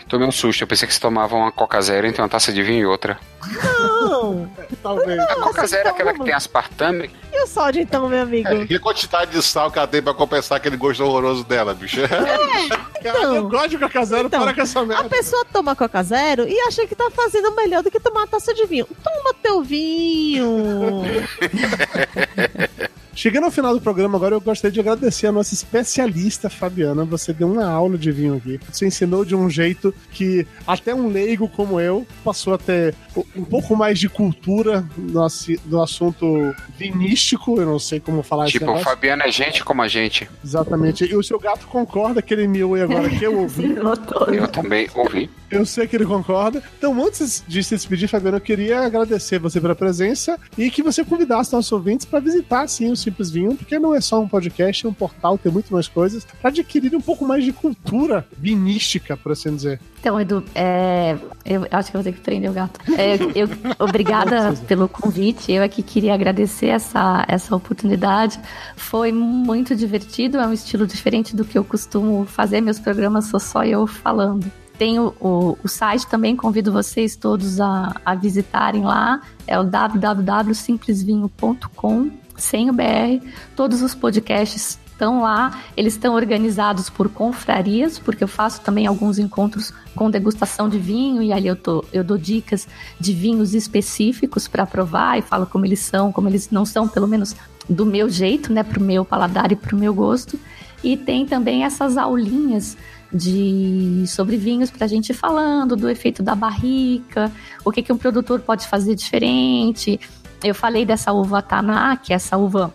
Tomei 0.10 0.28
um 0.28 0.32
susto, 0.32 0.64
eu 0.64 0.68
pensei 0.68 0.88
que 0.88 0.94
você 0.94 1.00
tomava 1.00 1.36
uma 1.36 1.52
Coca 1.52 1.80
Zero 1.82 2.06
entre 2.08 2.22
uma 2.22 2.28
taça 2.28 2.52
de 2.52 2.62
vinho 2.62 2.82
e 2.82 2.86
outra. 2.86 3.18
Não! 3.64 4.52
Talvez. 4.84 5.20
A 5.20 5.36
Coca 5.36 5.66
Zero 5.66 5.88
é 5.88 5.92
aquela 5.92 6.14
que 6.14 6.24
tem 6.24 6.34
aspartame. 6.34 7.10
E 7.32 7.44
o 7.44 7.48
sódio, 7.48 7.82
então, 7.82 8.10
meu 8.10 8.22
amigo? 8.22 8.48
É, 8.48 8.68
e 8.70 8.76
a 8.76 8.80
quantidade 8.80 9.32
de 9.32 9.42
sal 9.42 9.72
que 9.72 9.78
ela 9.78 9.88
tem 9.88 10.02
pra 10.02 10.14
compensar 10.14 10.58
aquele 10.58 10.76
gosto 10.76 11.04
horroroso 11.04 11.44
dela, 11.44 11.74
bicho? 11.74 12.02
Cara, 12.08 13.18
eu 13.36 13.48
gosto 13.48 13.70
de 13.70 13.78
Coca 13.78 14.04
Zero, 14.04 14.30
para 14.30 14.54
com 14.54 14.62
essa 14.62 14.80
A 14.80 14.86
merda. 14.86 15.10
pessoa 15.10 15.46
toma 15.54 15.76
Coca 15.76 16.04
Zero 16.04 16.48
e 16.48 16.60
acha 16.62 16.86
que 16.86 16.96
tá 16.96 17.10
fazendo 17.12 17.56
melhor 17.56 17.82
do 17.84 17.92
que 17.92 18.00
tomar 18.00 18.22
uma 18.22 18.28
taça 18.28 18.54
de 18.54 18.66
vinho. 18.66 18.88
Toma 19.04 19.34
teu 19.42 19.62
vinho! 19.64 21.04
Chegando 23.18 23.46
ao 23.46 23.52
final 23.52 23.74
do 23.74 23.82
programa 23.82 24.16
agora, 24.16 24.36
eu 24.36 24.40
gostaria 24.40 24.72
de 24.72 24.80
agradecer 24.80 25.26
a 25.26 25.32
nossa 25.32 25.52
especialista, 25.52 26.52
Fabiana. 26.52 27.04
Você 27.04 27.34
deu 27.34 27.52
uma 27.52 27.66
aula 27.66 27.98
de 27.98 28.12
vinho 28.12 28.36
aqui. 28.36 28.60
Você 28.72 28.86
ensinou 28.86 29.26
de 29.26 29.36
um 29.36 29.50
jeito 29.50 29.92
que 30.12 30.46
até 30.68 30.94
um 30.94 31.08
leigo 31.08 31.50
como 31.50 31.80
eu 31.80 32.06
passou 32.24 32.54
a 32.54 32.60
ter 32.60 32.94
um 33.36 33.44
pouco 33.44 33.76
mais 33.76 33.98
de 33.98 34.08
cultura 34.08 34.88
no, 34.96 35.82
assunto 35.82 36.54
vinístico. 36.78 37.60
Eu 37.60 37.66
não 37.66 37.80
sei 37.80 38.00
como 38.00 38.22
falar 38.22 38.50
esse 38.50 38.60
Tipo. 38.60 38.78
Fabiano 38.78 39.24
é 39.24 39.32
gente 39.32 39.64
como 39.64 39.82
a 39.82 39.88
gente. 39.88 40.30
Exatamente. 40.46 41.04
E 41.04 41.16
o 41.16 41.24
seu 41.24 41.40
gato 41.40 41.66
concorda 41.66 42.22
que 42.22 42.32
ele 42.32 42.48
miou 42.48 42.76
agora 42.76 43.10
que 43.10 43.24
eu 43.24 43.36
ouvi. 43.36 43.76
Eu 44.32 44.48
também 44.48 44.88
ouvi. 44.94 45.28
Eu 45.50 45.66
sei 45.66 45.88
que 45.88 45.96
ele 45.96 46.06
concorda. 46.06 46.62
Então, 46.78 47.04
antes 47.04 47.44
de 47.48 47.64
se 47.64 47.76
despedir, 47.76 48.08
Fabiano, 48.08 48.38
eu 48.38 48.42
queria 48.42 48.82
agradecer 48.82 49.40
você 49.40 49.62
pela 49.62 49.76
presença 49.76 50.40
e 50.58 50.70
que 50.70 50.84
você 50.84 51.04
convidasse 51.04 51.54
nossos 51.54 51.72
ouvintes 51.72 52.06
para 52.06 52.20
visitar, 52.20 52.68
sim, 52.68 52.92
o 52.92 52.96
Simples 52.96 53.30
Vinho, 53.30 53.56
porque 53.56 53.80
não 53.80 53.96
é 53.96 54.02
só 54.02 54.20
um 54.20 54.28
podcast, 54.28 54.86
é 54.86 54.90
um 54.90 54.94
portal, 54.94 55.38
tem 55.38 55.52
muito 55.52 55.74
mais 55.74 55.88
coisas, 55.88 56.26
para 56.42 56.50
adquirir 56.50 56.96
um 56.96 57.02
pouco 57.02 57.26
mais 57.26 57.44
de 57.44 57.54
cultura 57.54 58.26
vinística, 58.38 59.16
por 59.16 59.32
assim 59.32 59.56
dizer. 59.56 59.80
Então, 60.00 60.20
Edu, 60.20 60.44
é, 60.54 61.18
eu 61.44 61.66
acho 61.72 61.92
que 61.92 61.98
eu 61.98 62.02
vou 62.02 62.12
ter 62.12 62.18
que 62.18 62.24
prender 62.24 62.50
o 62.50 62.54
gato. 62.54 62.80
É, 62.98 63.16
eu, 63.36 63.50
obrigada 63.80 64.54
pelo 64.68 64.88
convite. 64.88 65.52
Eu 65.52 65.64
aqui 65.64 65.82
queria 65.82 66.14
agradecer 66.14 66.68
essa, 66.68 67.26
essa 67.28 67.56
oportunidade. 67.56 68.40
Foi 68.76 69.12
muito 69.12 69.76
divertido, 69.76 70.38
é 70.38 70.48
um 70.48 70.54
estilo 70.54 70.86
diferente 70.86 71.36
do 71.36 71.44
que 71.44 71.58
eu 71.58 71.64
costumo 71.64 72.26
fazer. 72.26 72.62
Meus 72.62 72.80
programas 72.80 73.26
sou 73.26 73.40
só 73.40 73.64
eu 73.64 73.88
falando. 73.88 74.52
Tenho 74.78 75.16
o, 75.20 75.58
o 75.64 75.68
site 75.68 76.06
também, 76.08 76.36
convido 76.36 76.72
vocês 76.72 77.16
todos 77.16 77.60
a, 77.60 78.00
a 78.06 78.14
visitarem 78.14 78.84
lá. 78.84 79.20
É 79.48 79.60
o 79.60 79.64
www.simplesvinho.com, 79.64 82.12
sem 82.38 82.70
o 82.70 82.74
BR. 82.74 83.26
Todos 83.56 83.82
os 83.82 83.96
podcasts 83.96 84.78
estão 84.98 85.22
lá, 85.22 85.62
eles 85.78 85.94
estão 85.94 86.16
organizados 86.16 86.90
por 86.90 87.08
confrarias, 87.08 88.00
porque 88.00 88.24
eu 88.24 88.28
faço 88.28 88.62
também 88.62 88.88
alguns 88.88 89.20
encontros 89.20 89.72
com 89.96 90.10
degustação 90.10 90.68
de 90.68 90.80
vinho 90.80 91.22
e 91.22 91.32
ali 91.32 91.48
eu, 91.48 91.56
tô, 91.56 91.86
eu 91.94 92.04
dou 92.04 92.18
dicas 92.18 92.68
de 93.00 93.14
vinhos 93.14 93.54
específicos 93.54 94.48
para 94.48 94.66
provar 94.66 95.20
e 95.20 95.22
falo 95.22 95.46
como 95.46 95.66
eles 95.66 95.80
são, 95.80 96.12
como 96.12 96.28
eles 96.28 96.50
não 96.50 96.66
são, 96.66 96.88
pelo 96.88 97.08
menos 97.08 97.36
do 97.70 97.86
meu 97.86 98.10
jeito, 98.10 98.52
né, 98.52 98.64
pro 98.64 98.82
meu 98.82 99.06
paladar 99.06 99.52
e 99.52 99.56
pro 99.56 99.78
meu 99.78 99.94
gosto. 99.94 100.40
E 100.84 100.98
tem 100.98 101.26
também 101.26 101.64
essas 101.64 101.98
aulinhas 101.98 102.76
de 103.12 104.04
sobre 104.08 104.38
vinhos 104.38 104.70
para 104.70 104.86
a 104.86 104.88
gente 104.88 105.14
falando 105.14 105.76
do 105.76 105.90
efeito 105.90 106.22
da 106.22 106.36
barrica, 106.36 107.32
o 107.64 107.72
que, 107.72 107.82
que 107.82 107.94
um 107.94 107.98
produtor 107.98 108.40
pode 108.42 108.68
fazer 108.68 108.96
diferente. 108.96 110.00
Eu 110.44 110.54
falei 110.54 110.86
dessa 110.86 111.12
uva 111.12 111.42
Taná, 111.42 111.98
que 111.98 112.14
é 112.14 112.16
essa 112.16 112.38
uva 112.38 112.74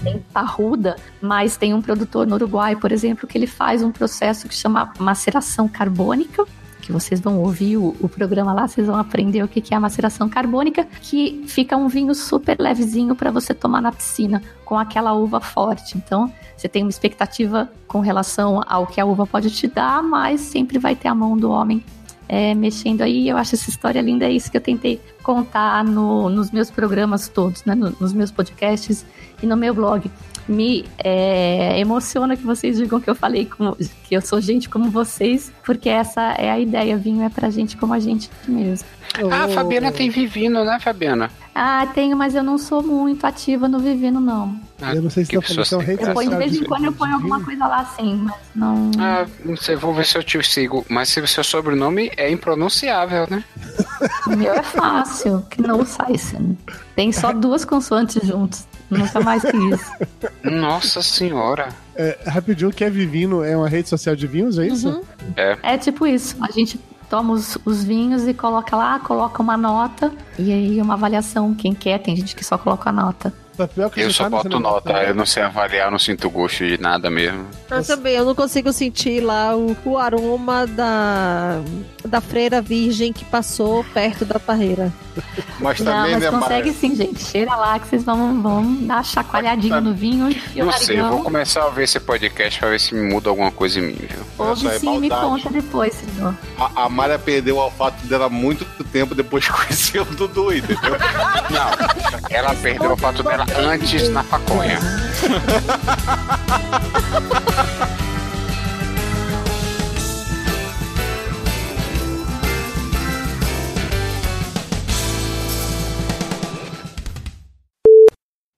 bem 0.00 0.22
parruda, 0.32 0.96
mas 1.20 1.56
tem 1.56 1.74
um 1.74 1.82
produtor 1.82 2.26
no 2.26 2.34
Uruguai, 2.34 2.76
por 2.76 2.92
exemplo, 2.92 3.26
que 3.26 3.36
ele 3.36 3.46
faz 3.46 3.82
um 3.82 3.90
processo 3.90 4.48
que 4.48 4.54
chama 4.54 4.92
maceração 4.98 5.68
carbônica, 5.68 6.44
vocês 6.90 7.20
vão 7.20 7.38
ouvir 7.38 7.76
o, 7.76 7.94
o 8.00 8.08
programa 8.08 8.52
lá, 8.52 8.66
vocês 8.68 8.86
vão 8.86 8.96
aprender 8.96 9.42
o 9.42 9.48
que, 9.48 9.60
que 9.60 9.72
é 9.72 9.76
a 9.76 9.80
maceração 9.80 10.28
carbônica, 10.28 10.86
que 11.00 11.42
fica 11.46 11.76
um 11.76 11.88
vinho 11.88 12.14
super 12.14 12.56
levezinho 12.58 13.14
para 13.14 13.30
você 13.30 13.54
tomar 13.54 13.80
na 13.80 13.92
piscina, 13.92 14.42
com 14.64 14.78
aquela 14.78 15.12
uva 15.14 15.40
forte. 15.40 15.96
Então, 15.96 16.32
você 16.56 16.68
tem 16.68 16.82
uma 16.82 16.90
expectativa 16.90 17.70
com 17.86 18.00
relação 18.00 18.62
ao 18.66 18.86
que 18.86 19.00
a 19.00 19.04
uva 19.04 19.26
pode 19.26 19.50
te 19.50 19.66
dar, 19.66 20.02
mas 20.02 20.40
sempre 20.40 20.78
vai 20.78 20.94
ter 20.94 21.08
a 21.08 21.14
mão 21.14 21.36
do 21.36 21.50
homem 21.50 21.82
é, 22.28 22.54
mexendo 22.54 23.00
aí. 23.02 23.28
Eu 23.28 23.36
acho 23.36 23.56
essa 23.56 23.68
história 23.68 24.00
linda, 24.00 24.24
é 24.24 24.30
isso 24.30 24.48
que 24.50 24.56
eu 24.56 24.60
tentei 24.60 25.00
contar 25.22 25.82
no- 25.84 26.28
nos 26.30 26.52
meus 26.52 26.70
programas 26.70 27.26
todos, 27.28 27.64
né, 27.64 27.74
no- 27.74 27.92
nos 27.98 28.12
meus 28.12 28.30
podcasts 28.30 29.04
e 29.42 29.46
no 29.46 29.56
meu 29.56 29.74
blog. 29.74 30.08
Me 30.50 30.84
é, 30.98 31.78
emociona 31.78 32.36
que 32.36 32.42
vocês 32.42 32.76
digam 32.76 33.00
que 33.00 33.08
eu 33.08 33.14
falei 33.14 33.46
com, 33.46 33.72
que 34.04 34.16
eu 34.16 34.20
sou 34.20 34.40
gente 34.40 34.68
como 34.68 34.90
vocês, 34.90 35.52
porque 35.64 35.88
essa 35.88 36.32
é 36.32 36.50
a 36.50 36.58
ideia. 36.58 36.96
Vinho 36.96 37.22
é 37.22 37.28
pra 37.28 37.50
gente 37.50 37.76
como 37.76 37.94
a 37.94 38.00
gente 38.00 38.28
mesmo. 38.48 38.88
Ah, 39.30 39.44
a 39.44 39.48
Fabiana 39.48 39.90
tem 39.92 40.10
vivino, 40.10 40.64
né, 40.64 40.78
Fabiana? 40.80 41.30
Ah, 41.54 41.86
tenho, 41.94 42.16
mas 42.16 42.34
eu 42.34 42.42
não 42.42 42.56
sou 42.56 42.82
muito 42.82 43.26
ativa 43.26 43.68
no 43.68 43.80
Vivino, 43.80 44.20
não. 44.20 44.58
Ah, 44.80 44.94
eu 44.94 45.02
não 45.02 45.10
sei 45.10 45.24
se 45.24 45.32
tá 45.32 45.42
falando, 45.42 45.78
redes 45.78 46.08
Eu 46.08 46.14
ponho, 46.14 46.30
de 46.30 46.36
vez 46.36 46.54
em 46.56 46.64
quando 46.64 46.84
eu 46.84 46.92
ponho 46.92 47.14
alguma 47.14 47.42
coisa 47.44 47.66
lá 47.66 47.80
assim, 47.80 48.14
mas 48.14 48.36
não. 48.54 48.90
Ah, 48.98 49.26
não 49.44 49.56
sei, 49.56 49.74
vou 49.74 49.92
ver 49.92 50.06
se 50.06 50.16
eu 50.16 50.22
te 50.22 50.42
sigo. 50.42 50.86
Mas 50.88 51.08
se 51.08 51.20
o 51.20 51.26
seu 51.26 51.42
sobrenome 51.42 52.10
é 52.16 52.30
impronunciável, 52.30 53.26
né? 53.28 53.44
O 54.26 54.30
meu 54.30 54.54
é 54.54 54.62
fácil, 54.62 55.44
que 55.50 55.60
não 55.60 55.84
sai. 55.84 56.14
Tem 56.94 57.12
só 57.12 57.32
duas 57.32 57.64
consoantes 57.64 58.16
Nunca 58.90 59.20
mais 59.20 59.42
que 59.42 59.56
isso. 59.56 59.92
Nossa 60.42 61.02
senhora. 61.02 61.68
É, 61.94 62.18
rapidinho, 62.26 62.72
que 62.72 62.82
é 62.82 62.90
Vivino 62.90 63.44
é 63.44 63.56
uma 63.56 63.68
rede 63.68 63.88
social 63.88 64.16
de 64.16 64.26
vinhos, 64.26 64.58
é 64.58 64.66
isso? 64.66 65.02
É. 65.36 65.56
É 65.62 65.78
tipo 65.78 66.06
isso. 66.06 66.36
A 66.40 66.50
gente 66.50 66.78
toma 67.08 67.32
os, 67.32 67.58
os 67.64 67.84
vinhos 67.84 68.26
e 68.26 68.34
coloca 68.34 68.76
lá, 68.76 68.98
coloca 69.00 69.42
uma 69.42 69.56
nota 69.56 70.12
e 70.38 70.52
aí 70.52 70.80
uma 70.80 70.94
avaliação. 70.94 71.54
Quem 71.54 71.74
quer, 71.74 71.98
tem 71.98 72.16
gente 72.16 72.34
que 72.34 72.44
só 72.44 72.58
coloca 72.58 72.90
a 72.90 72.92
nota. 72.92 73.32
Tá 73.60 73.68
pior 73.68 73.90
que 73.90 74.00
Eu 74.00 74.10
só 74.10 74.24
tá 74.24 74.30
boto 74.30 74.58
nota, 74.58 74.90
né? 74.92 75.10
eu 75.10 75.14
não 75.14 75.26
sei 75.26 75.42
avaliar, 75.42 75.88
eu 75.88 75.90
não 75.90 75.98
sinto 75.98 76.30
gosto 76.30 76.66
de 76.66 76.80
nada 76.80 77.10
mesmo. 77.10 77.46
Eu 77.70 77.84
também, 77.84 78.14
eu 78.14 78.24
não 78.24 78.34
consigo 78.34 78.72
sentir 78.72 79.20
lá 79.20 79.54
o, 79.54 79.76
o 79.84 79.98
aroma 79.98 80.66
da, 80.66 81.60
da 82.06 82.22
freira 82.22 82.62
virgem 82.62 83.12
que 83.12 83.22
passou 83.24 83.84
perto 83.92 84.24
da 84.24 84.40
parreira. 84.40 84.90
Mas 85.60 85.80
Não, 85.80 85.92
também, 85.92 86.12
mas 86.14 86.22
né, 86.22 86.30
consegue 86.30 86.68
Mara? 86.68 86.80
sim, 86.80 86.94
gente. 86.96 87.20
Cheira 87.22 87.54
lá 87.54 87.78
que 87.78 87.86
vocês 87.88 88.02
vão, 88.02 88.40
vão 88.40 88.74
dar 88.86 88.94
uma 88.94 89.02
chacoalhadinha 89.02 89.80
no 89.80 89.92
vinho 89.92 90.30
e 90.54 90.62
o 90.62 90.66
Não 90.66 90.72
sei, 90.72 90.98
eu 90.98 91.08
vou 91.08 91.22
começar 91.22 91.64
a 91.66 91.68
ver 91.68 91.84
esse 91.84 92.00
podcast 92.00 92.58
pra 92.58 92.70
ver 92.70 92.80
se 92.80 92.94
me 92.94 93.02
muda 93.12 93.28
alguma 93.28 93.50
coisa 93.50 93.78
em 93.78 93.82
mim, 93.82 93.98
viu? 94.00 94.20
Ouve 94.38 94.68
é 94.68 94.78
sim 94.78 94.98
me 94.98 95.10
conta 95.10 95.50
depois, 95.50 95.92
senhor. 95.92 96.34
A, 96.58 96.84
a 96.84 96.88
Mara 96.88 97.18
perdeu 97.18 97.56
o 97.56 97.58
olfato 97.58 98.06
dela 98.06 98.30
muito 98.30 98.64
tempo 98.84 99.14
depois 99.14 99.46
que 99.46 99.52
conheceu 99.52 100.02
o 100.02 100.14
Dudu, 100.14 100.54
entendeu? 100.54 100.92
Não, 101.50 102.26
ela 102.30 102.54
perdeu 102.54 102.92
o 102.92 102.96
fato 102.96 103.22
dela 103.22 103.44
antes 103.56 104.08
na 104.10 104.22
paconha. 104.24 104.78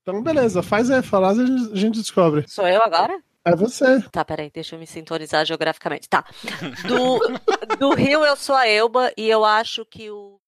Então, 0.02 0.20
beleza, 0.23 0.62
faz 0.62 0.90
aí 0.90 0.98
e 0.98 1.02
a 1.39 1.47
gente- 1.47 1.73
a 1.73 1.77
gente 1.77 1.98
descobre. 2.01 2.44
Sou 2.48 2.66
eu 2.66 2.82
agora? 2.82 3.20
É 3.44 3.55
você. 3.55 4.01
Tá, 4.10 4.24
peraí, 4.24 4.51
deixa 4.52 4.74
eu 4.74 4.78
me 4.78 4.86
sintonizar 4.86 5.44
geograficamente. 5.44 6.09
Tá. 6.09 6.24
Do, 6.86 7.19
do 7.78 7.94
Rio 7.94 8.24
eu 8.24 8.36
sou 8.36 8.55
a 8.55 8.66
Elba 8.69 9.12
e 9.16 9.28
eu 9.28 9.44
acho 9.44 9.85
que 9.85 10.10
o. 10.10 10.39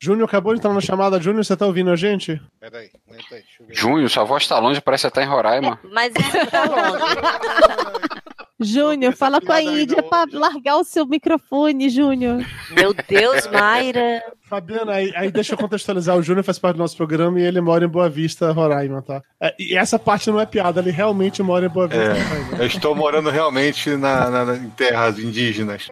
Júnior 0.00 0.28
acabou 0.28 0.52
de 0.54 0.60
entrar 0.60 0.72
na 0.72 0.80
chamada. 0.80 1.20
Júnior, 1.20 1.44
você 1.44 1.56
tá 1.56 1.66
ouvindo 1.66 1.90
a 1.90 1.96
gente? 1.96 2.40
Peraí, 2.60 2.88
aguenta 3.08 3.34
aí, 3.34 3.42
deixa 3.42 3.62
eu 3.62 3.66
ver. 3.66 3.74
Junho, 3.74 4.08
sua 4.08 4.24
voz 4.24 4.46
tá 4.46 4.58
longe, 4.58 4.80
parece 4.80 5.06
até 5.08 5.22
em 5.24 5.26
Roraima. 5.26 5.78
Mas 5.92 6.12
isso 6.14 6.46
tá 6.50 6.64
longe. 6.64 7.04
Júnior, 8.60 9.12
fala 9.14 9.40
com 9.40 9.52
a 9.52 9.62
Índia 9.62 10.02
pra 10.02 10.24
largar 10.32 10.76
o 10.78 10.84
seu 10.84 11.06
microfone, 11.06 11.88
Júnior. 11.88 12.44
Meu 12.70 12.92
Deus, 12.92 13.46
Mayra. 13.52 14.20
Fabiana, 14.48 14.94
aí, 14.94 15.12
aí 15.14 15.30
deixa 15.30 15.54
eu 15.54 15.58
contextualizar. 15.58 16.16
O 16.16 16.22
Júnior 16.22 16.42
faz 16.44 16.58
parte 16.58 16.74
do 16.76 16.80
nosso 16.80 16.96
programa 16.96 17.38
e 17.38 17.44
ele 17.44 17.60
mora 17.60 17.84
em 17.84 17.88
Boa 17.88 18.08
Vista, 18.08 18.50
Roraima, 18.50 19.00
tá? 19.02 19.22
É, 19.40 19.54
e 19.60 19.76
essa 19.76 19.96
parte 19.98 20.28
não 20.30 20.40
é 20.40 20.46
piada, 20.46 20.80
ele 20.80 20.90
realmente 20.90 21.40
mora 21.40 21.66
em 21.66 21.68
Boa 21.68 21.86
Vista, 21.86 22.02
É, 22.04 22.20
Roraima. 22.22 22.56
eu 22.58 22.66
estou 22.66 22.96
morando 22.96 23.30
realmente 23.30 23.90
na, 23.90 24.28
na- 24.28 24.44
na- 24.44 24.56
em 24.56 24.70
terras 24.70 25.18
indígenas. 25.20 25.86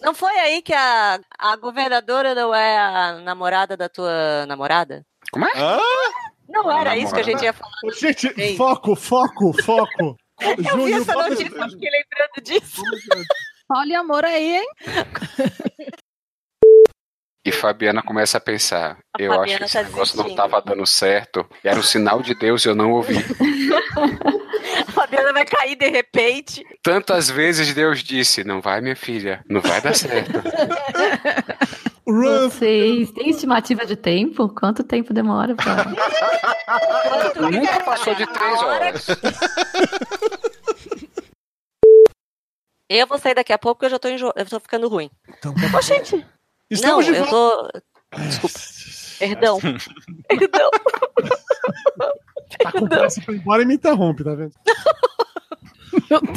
Não 0.00 0.14
foi 0.14 0.32
aí 0.38 0.62
que 0.62 0.72
a, 0.72 1.18
a 1.38 1.56
governadora 1.56 2.34
não 2.34 2.54
é 2.54 2.78
a 2.78 3.12
namorada 3.20 3.76
da 3.76 3.88
tua 3.88 4.46
namorada? 4.46 5.04
Como 5.32 5.44
é? 5.44 5.50
Hã? 5.56 5.78
Não 6.48 6.70
era 6.70 6.96
isso 6.96 7.12
que 7.14 7.20
a 7.20 7.24
gente 7.24 7.42
ia 7.42 7.52
falar. 7.52 7.72
Gente, 7.98 8.32
Ei. 8.36 8.56
foco, 8.56 8.94
foco, 8.94 9.52
foco. 9.62 10.16
Eu 10.40 10.56
vi 10.56 10.64
Júnior, 10.64 11.00
essa 11.00 11.14
notícia, 11.14 11.56
eu 11.56 11.70
fiquei 11.70 11.90
lembrando 11.90 12.42
disso. 12.42 12.82
Olha 13.70 14.00
amor 14.00 14.24
aí, 14.24 14.58
hein? 14.58 14.68
E 17.46 17.52
Fabiana 17.52 18.02
começa 18.02 18.38
a 18.38 18.40
pensar: 18.40 18.98
A 19.16 19.22
eu 19.22 19.30
acho 19.30 19.38
Fabiana 19.40 19.58
que 19.58 19.64
esse 19.64 19.72
tá 19.74 19.82
negócio 19.84 20.16
não 20.16 20.24
desistindo. 20.24 20.50
tava 20.50 20.60
dando 20.62 20.84
certo. 20.86 21.46
Era 21.62 21.78
um 21.78 21.82
sinal 21.82 22.20
de 22.20 22.34
Deus 22.34 22.64
e 22.64 22.68
eu 22.68 22.74
não 22.74 22.90
ouvi. 22.90 23.14
A 24.88 24.90
Fabiana 24.90 25.32
vai 25.32 25.44
cair 25.46 25.76
de 25.76 25.88
repente. 25.88 26.64
Tantas 26.82 27.30
vezes 27.30 27.72
Deus 27.72 28.02
disse: 28.02 28.42
Não 28.42 28.60
vai, 28.60 28.80
minha 28.80 28.96
filha, 28.96 29.44
não 29.48 29.60
vai 29.60 29.80
dar 29.80 29.94
certo. 29.94 30.42
Vocês 32.04 33.10
têm 33.12 33.30
estimativa 33.30 33.84
de 33.86 33.96
tempo? 33.96 34.48
Quanto 34.48 34.82
tempo 34.84 35.12
demora 35.14 35.54
pra. 35.56 35.84
Nunca 37.50 37.80
passou 37.84 38.14
de 38.14 38.26
três 38.26 38.62
horas. 38.62 39.06
Eu 42.88 43.04
vou 43.08 43.18
sair 43.18 43.34
daqui 43.34 43.52
a 43.52 43.58
pouco 43.58 43.80
porque 43.80 43.86
eu 43.86 43.90
já 43.90 43.98
tô, 43.98 44.08
enjo... 44.08 44.32
eu 44.36 44.46
tô 44.46 44.60
ficando 44.60 44.88
ruim. 44.88 45.10
Então, 45.28 45.52
Ô, 45.76 45.82
gente. 45.82 46.24
Não, 46.70 47.00
Estamos 47.00 47.04
de 47.04 47.14
eu 47.14 47.24
volta. 47.24 47.82
tô. 48.10 48.18
Desculpa. 48.18 48.58
Perdão. 49.18 49.58
Perdão. 50.28 50.70
Tá 52.58 52.72
com 52.72 52.88
pressa 52.88 53.20
pra 53.22 53.34
ir 53.34 53.38
embora 53.38 53.62
e 53.62 53.66
me 53.66 53.74
interrompe, 53.74 54.24
tá 54.24 54.34
vendo? 54.34 54.52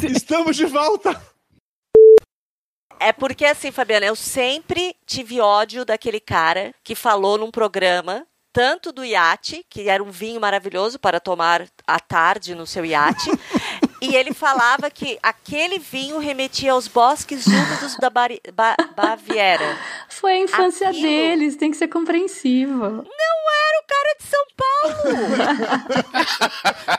Estamos 0.08 0.56
de 0.56 0.66
volta. 0.66 1.20
É 2.98 3.12
porque 3.12 3.44
assim, 3.46 3.72
Fabiana, 3.72 4.06
eu 4.06 4.16
sempre 4.16 4.94
tive 5.06 5.40
ódio 5.40 5.84
daquele 5.84 6.20
cara 6.20 6.74
que 6.84 6.94
falou 6.94 7.38
num 7.38 7.50
programa 7.50 8.26
tanto 8.52 8.92
do 8.92 9.04
iate, 9.04 9.64
que 9.70 9.88
era 9.88 10.02
um 10.02 10.10
vinho 10.10 10.40
maravilhoso 10.40 10.98
para 10.98 11.20
tomar 11.20 11.66
à 11.86 12.00
tarde 12.00 12.54
no 12.54 12.66
seu 12.66 12.84
iate, 12.84 13.30
e 14.00 14.14
ele 14.14 14.32
falava 14.34 14.90
que 14.90 15.18
aquele 15.22 15.78
vinho 15.78 16.18
remetia 16.18 16.72
aos 16.72 16.88
bosques 16.88 17.46
úmidos 17.46 17.96
da 17.98 18.08
Bari- 18.10 18.40
Ba- 18.54 18.76
Baviera. 18.96 19.76
Foi 20.08 20.32
a 20.32 20.38
infância 20.40 20.88
Aquilo. 20.88 21.02
deles, 21.02 21.56
tem 21.56 21.70
que 21.70 21.76
ser 21.76 21.88
compreensiva. 21.88 22.88
Não 22.90 23.02
era 23.02 23.80
o 23.80 23.86
cara 23.86 24.16
de 24.18 24.24
São 24.26 24.44
Paulo! 24.56 25.90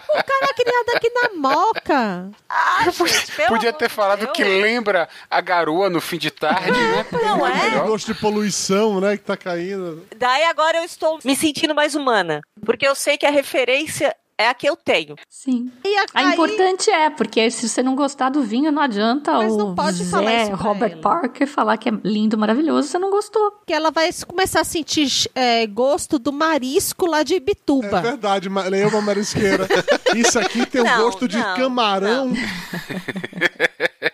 O 0.10 0.24
cara 0.24 0.46
é 0.50 0.54
criado 0.54 0.90
aqui 0.96 1.10
na 1.10 1.30
Moca. 1.36 2.32
Ah, 2.50 2.84
gente, 2.90 3.48
Podia 3.48 3.74
ter 3.74 3.90
falado 3.90 4.20
Deus. 4.20 4.32
que 4.32 4.44
lembra 4.44 5.08
a 5.30 5.42
garoa 5.42 5.90
no 5.90 6.02
fim 6.02 6.18
de 6.18 6.32
tarde, 6.32 6.72
né? 6.72 7.06
Não 7.12 7.48
é? 7.48 7.54
Melhor. 7.70 7.88
Gosto 7.88 8.14
de 8.14 8.20
poluição, 8.20 9.00
né? 9.00 9.18
Que 9.18 9.24
tá 9.24 9.38
caindo. 9.38 10.06
Daí 10.16 10.44
agora 10.46 10.80
eu 10.80 10.84
estou 10.84 11.20
me 11.24 11.36
sentindo 11.36 11.74
mais 11.76 11.96
humana. 11.96 12.42
Porque 12.66 12.86
eu 12.88 12.96
sei 12.96 13.18
que 13.18 13.26
a 13.26 13.32
referência 13.32 14.16
é 14.42 14.50
a 14.50 14.54
que 14.54 14.68
eu 14.68 14.76
tenho. 14.76 15.16
Sim. 15.30 15.72
E 15.84 15.96
a, 15.98 16.06
A 16.14 16.20
aí- 16.28 16.34
importante 16.34 16.90
é, 16.90 17.10
porque 17.10 17.50
se 17.52 17.68
você 17.70 17.82
não 17.84 17.96
gostar 17.96 18.30
do 18.30 18.42
vinho, 18.42 18.72
não 18.72 18.82
adianta 18.82 19.34
Mas 19.34 19.54
o 19.54 19.58
não 19.58 19.76
pode 19.76 20.04
falar 20.06 20.30
Zé 20.32 20.42
isso 20.44 20.52
pra 20.52 20.58
Robert 20.60 20.92
ela. 20.94 21.02
Parker 21.02 21.48
falar 21.48 21.78
que 21.78 21.90
é 21.90 21.94
lindo, 22.04 22.38
maravilhoso, 22.38 22.88
você 22.88 23.00
não 23.00 23.10
gostou. 23.10 23.52
que 23.66 23.74
ela 23.74 23.92
vai 23.92 24.10
começar 24.28 24.62
a 24.62 24.64
sentir 24.64 25.08
é, 25.36 25.66
gosto 25.68 26.18
do 26.20 26.32
marisco 26.32 27.06
lá 27.06 27.24
de 27.24 27.34
É 27.34 27.38
É 27.38 27.40
Ibituba. 27.40 28.02
verdade, 28.02 28.50
leia 28.50 28.88
uma 28.88 29.02
marisqueira. 29.02 29.68
Isso 30.16 30.38
aqui 30.40 30.66
tem 30.66 30.82
o 30.82 30.84
Não, 30.84 31.04
gosto 31.04 31.28
de 31.28 31.38
não, 31.38 31.56
camarão. 31.56 32.32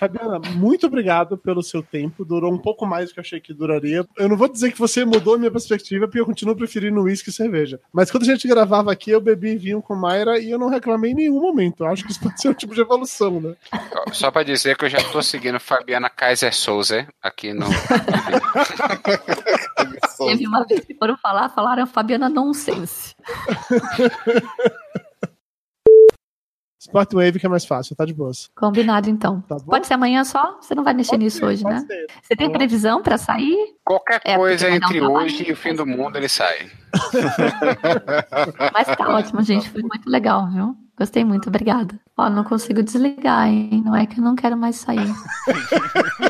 Fabiana, 0.00 0.38
muito 0.54 0.86
obrigado 0.86 1.36
pelo 1.36 1.62
seu 1.62 1.82
tempo. 1.82 2.24
Durou 2.24 2.50
um 2.50 2.56
pouco 2.56 2.86
mais 2.86 3.10
do 3.10 3.12
que 3.12 3.20
eu 3.20 3.22
achei 3.22 3.38
que 3.38 3.52
duraria. 3.52 4.02
Eu 4.16 4.30
não 4.30 4.36
vou 4.36 4.48
dizer 4.48 4.72
que 4.72 4.78
você 4.78 5.04
mudou 5.04 5.34
a 5.34 5.38
minha 5.38 5.50
perspectiva, 5.50 6.06
porque 6.06 6.18
eu 6.18 6.24
continuo 6.24 6.56
preferindo 6.56 7.02
uísque 7.02 7.28
e 7.28 7.32
cerveja. 7.32 7.78
Mas 7.92 8.10
quando 8.10 8.22
a 8.22 8.26
gente 8.26 8.48
gravava 8.48 8.90
aqui, 8.90 9.10
eu 9.10 9.20
bebi 9.20 9.58
vinho 9.58 9.82
com 9.82 9.94
Mayra 9.94 10.38
e 10.38 10.50
eu 10.50 10.58
não 10.58 10.70
reclamei 10.70 11.10
em 11.10 11.14
nenhum 11.14 11.38
momento. 11.38 11.84
Eu 11.84 11.88
acho 11.88 12.02
que 12.02 12.12
isso 12.12 12.20
pode 12.20 12.40
ser 12.40 12.48
um 12.48 12.54
tipo 12.54 12.74
de 12.74 12.80
evolução, 12.80 13.42
né? 13.42 13.54
Só 14.12 14.30
pra 14.30 14.42
dizer 14.42 14.74
que 14.78 14.86
eu 14.86 14.88
já 14.88 15.04
tô 15.12 15.20
seguindo 15.20 15.60
Fabiana 15.60 16.08
Kaiser 16.08 16.54
Souza 16.54 17.06
aqui 17.22 17.52
no. 17.52 17.66
Teve 20.16 20.46
uma 20.46 20.64
vez 20.64 20.82
que 20.82 20.94
foram 20.94 21.18
falar, 21.18 21.50
falaram 21.50 21.86
Fabiana 21.86 22.30
Nonsense. 22.30 23.14
Sport 26.80 27.12
Wave 27.12 27.38
que 27.38 27.44
é 27.44 27.48
mais 27.48 27.66
fácil, 27.66 27.94
tá 27.94 28.06
de 28.06 28.14
boas. 28.14 28.50
Combinado, 28.56 29.10
então. 29.10 29.42
Tá 29.42 29.56
bom? 29.56 29.66
Pode 29.66 29.86
ser 29.86 29.94
amanhã 29.94 30.24
só? 30.24 30.58
Você 30.62 30.74
não 30.74 30.82
vai 30.82 30.94
mexer 30.94 31.10
Pode 31.10 31.24
nisso 31.24 31.36
ser, 31.38 31.44
hoje, 31.44 31.62
né? 31.62 31.80
ser. 31.86 32.06
Você 32.22 32.34
tem 32.34 32.50
Tá 32.50 32.56
previsão 32.56 33.02
pra 33.02 33.18
sair? 33.18 33.74
Qualquer 33.84 34.20
É, 34.24 34.34
coisa 34.36 34.66
um 34.66 34.72
entre 34.74 34.98
trabalho. 34.98 35.26
hoje 35.26 35.44
e 35.46 35.52
o 35.52 35.56
fim 35.56 35.74
do 35.74 35.86
mundo, 35.86 36.16
ele 36.16 36.28
sai. 36.28 36.70
Mas 38.72 38.86
tá 38.96 39.08
ótimo, 39.14 39.42
gente. 39.42 39.68
Foi 39.68 39.82
muito 39.82 40.08
legal, 40.08 40.48
viu? 40.50 40.74
Gostei 40.98 41.22
muito, 41.24 41.48
obrigada. 41.48 41.94
Ó, 42.16 42.28
não 42.30 42.44
consigo 42.44 42.82
desligar, 42.82 43.46
hein? 43.48 43.82
Não 43.84 43.94
é 43.94 44.06
que 44.06 44.18
eu 44.18 44.24
não 44.24 44.34
quero 44.34 44.56
mais 44.56 44.76
sair. 44.76 45.12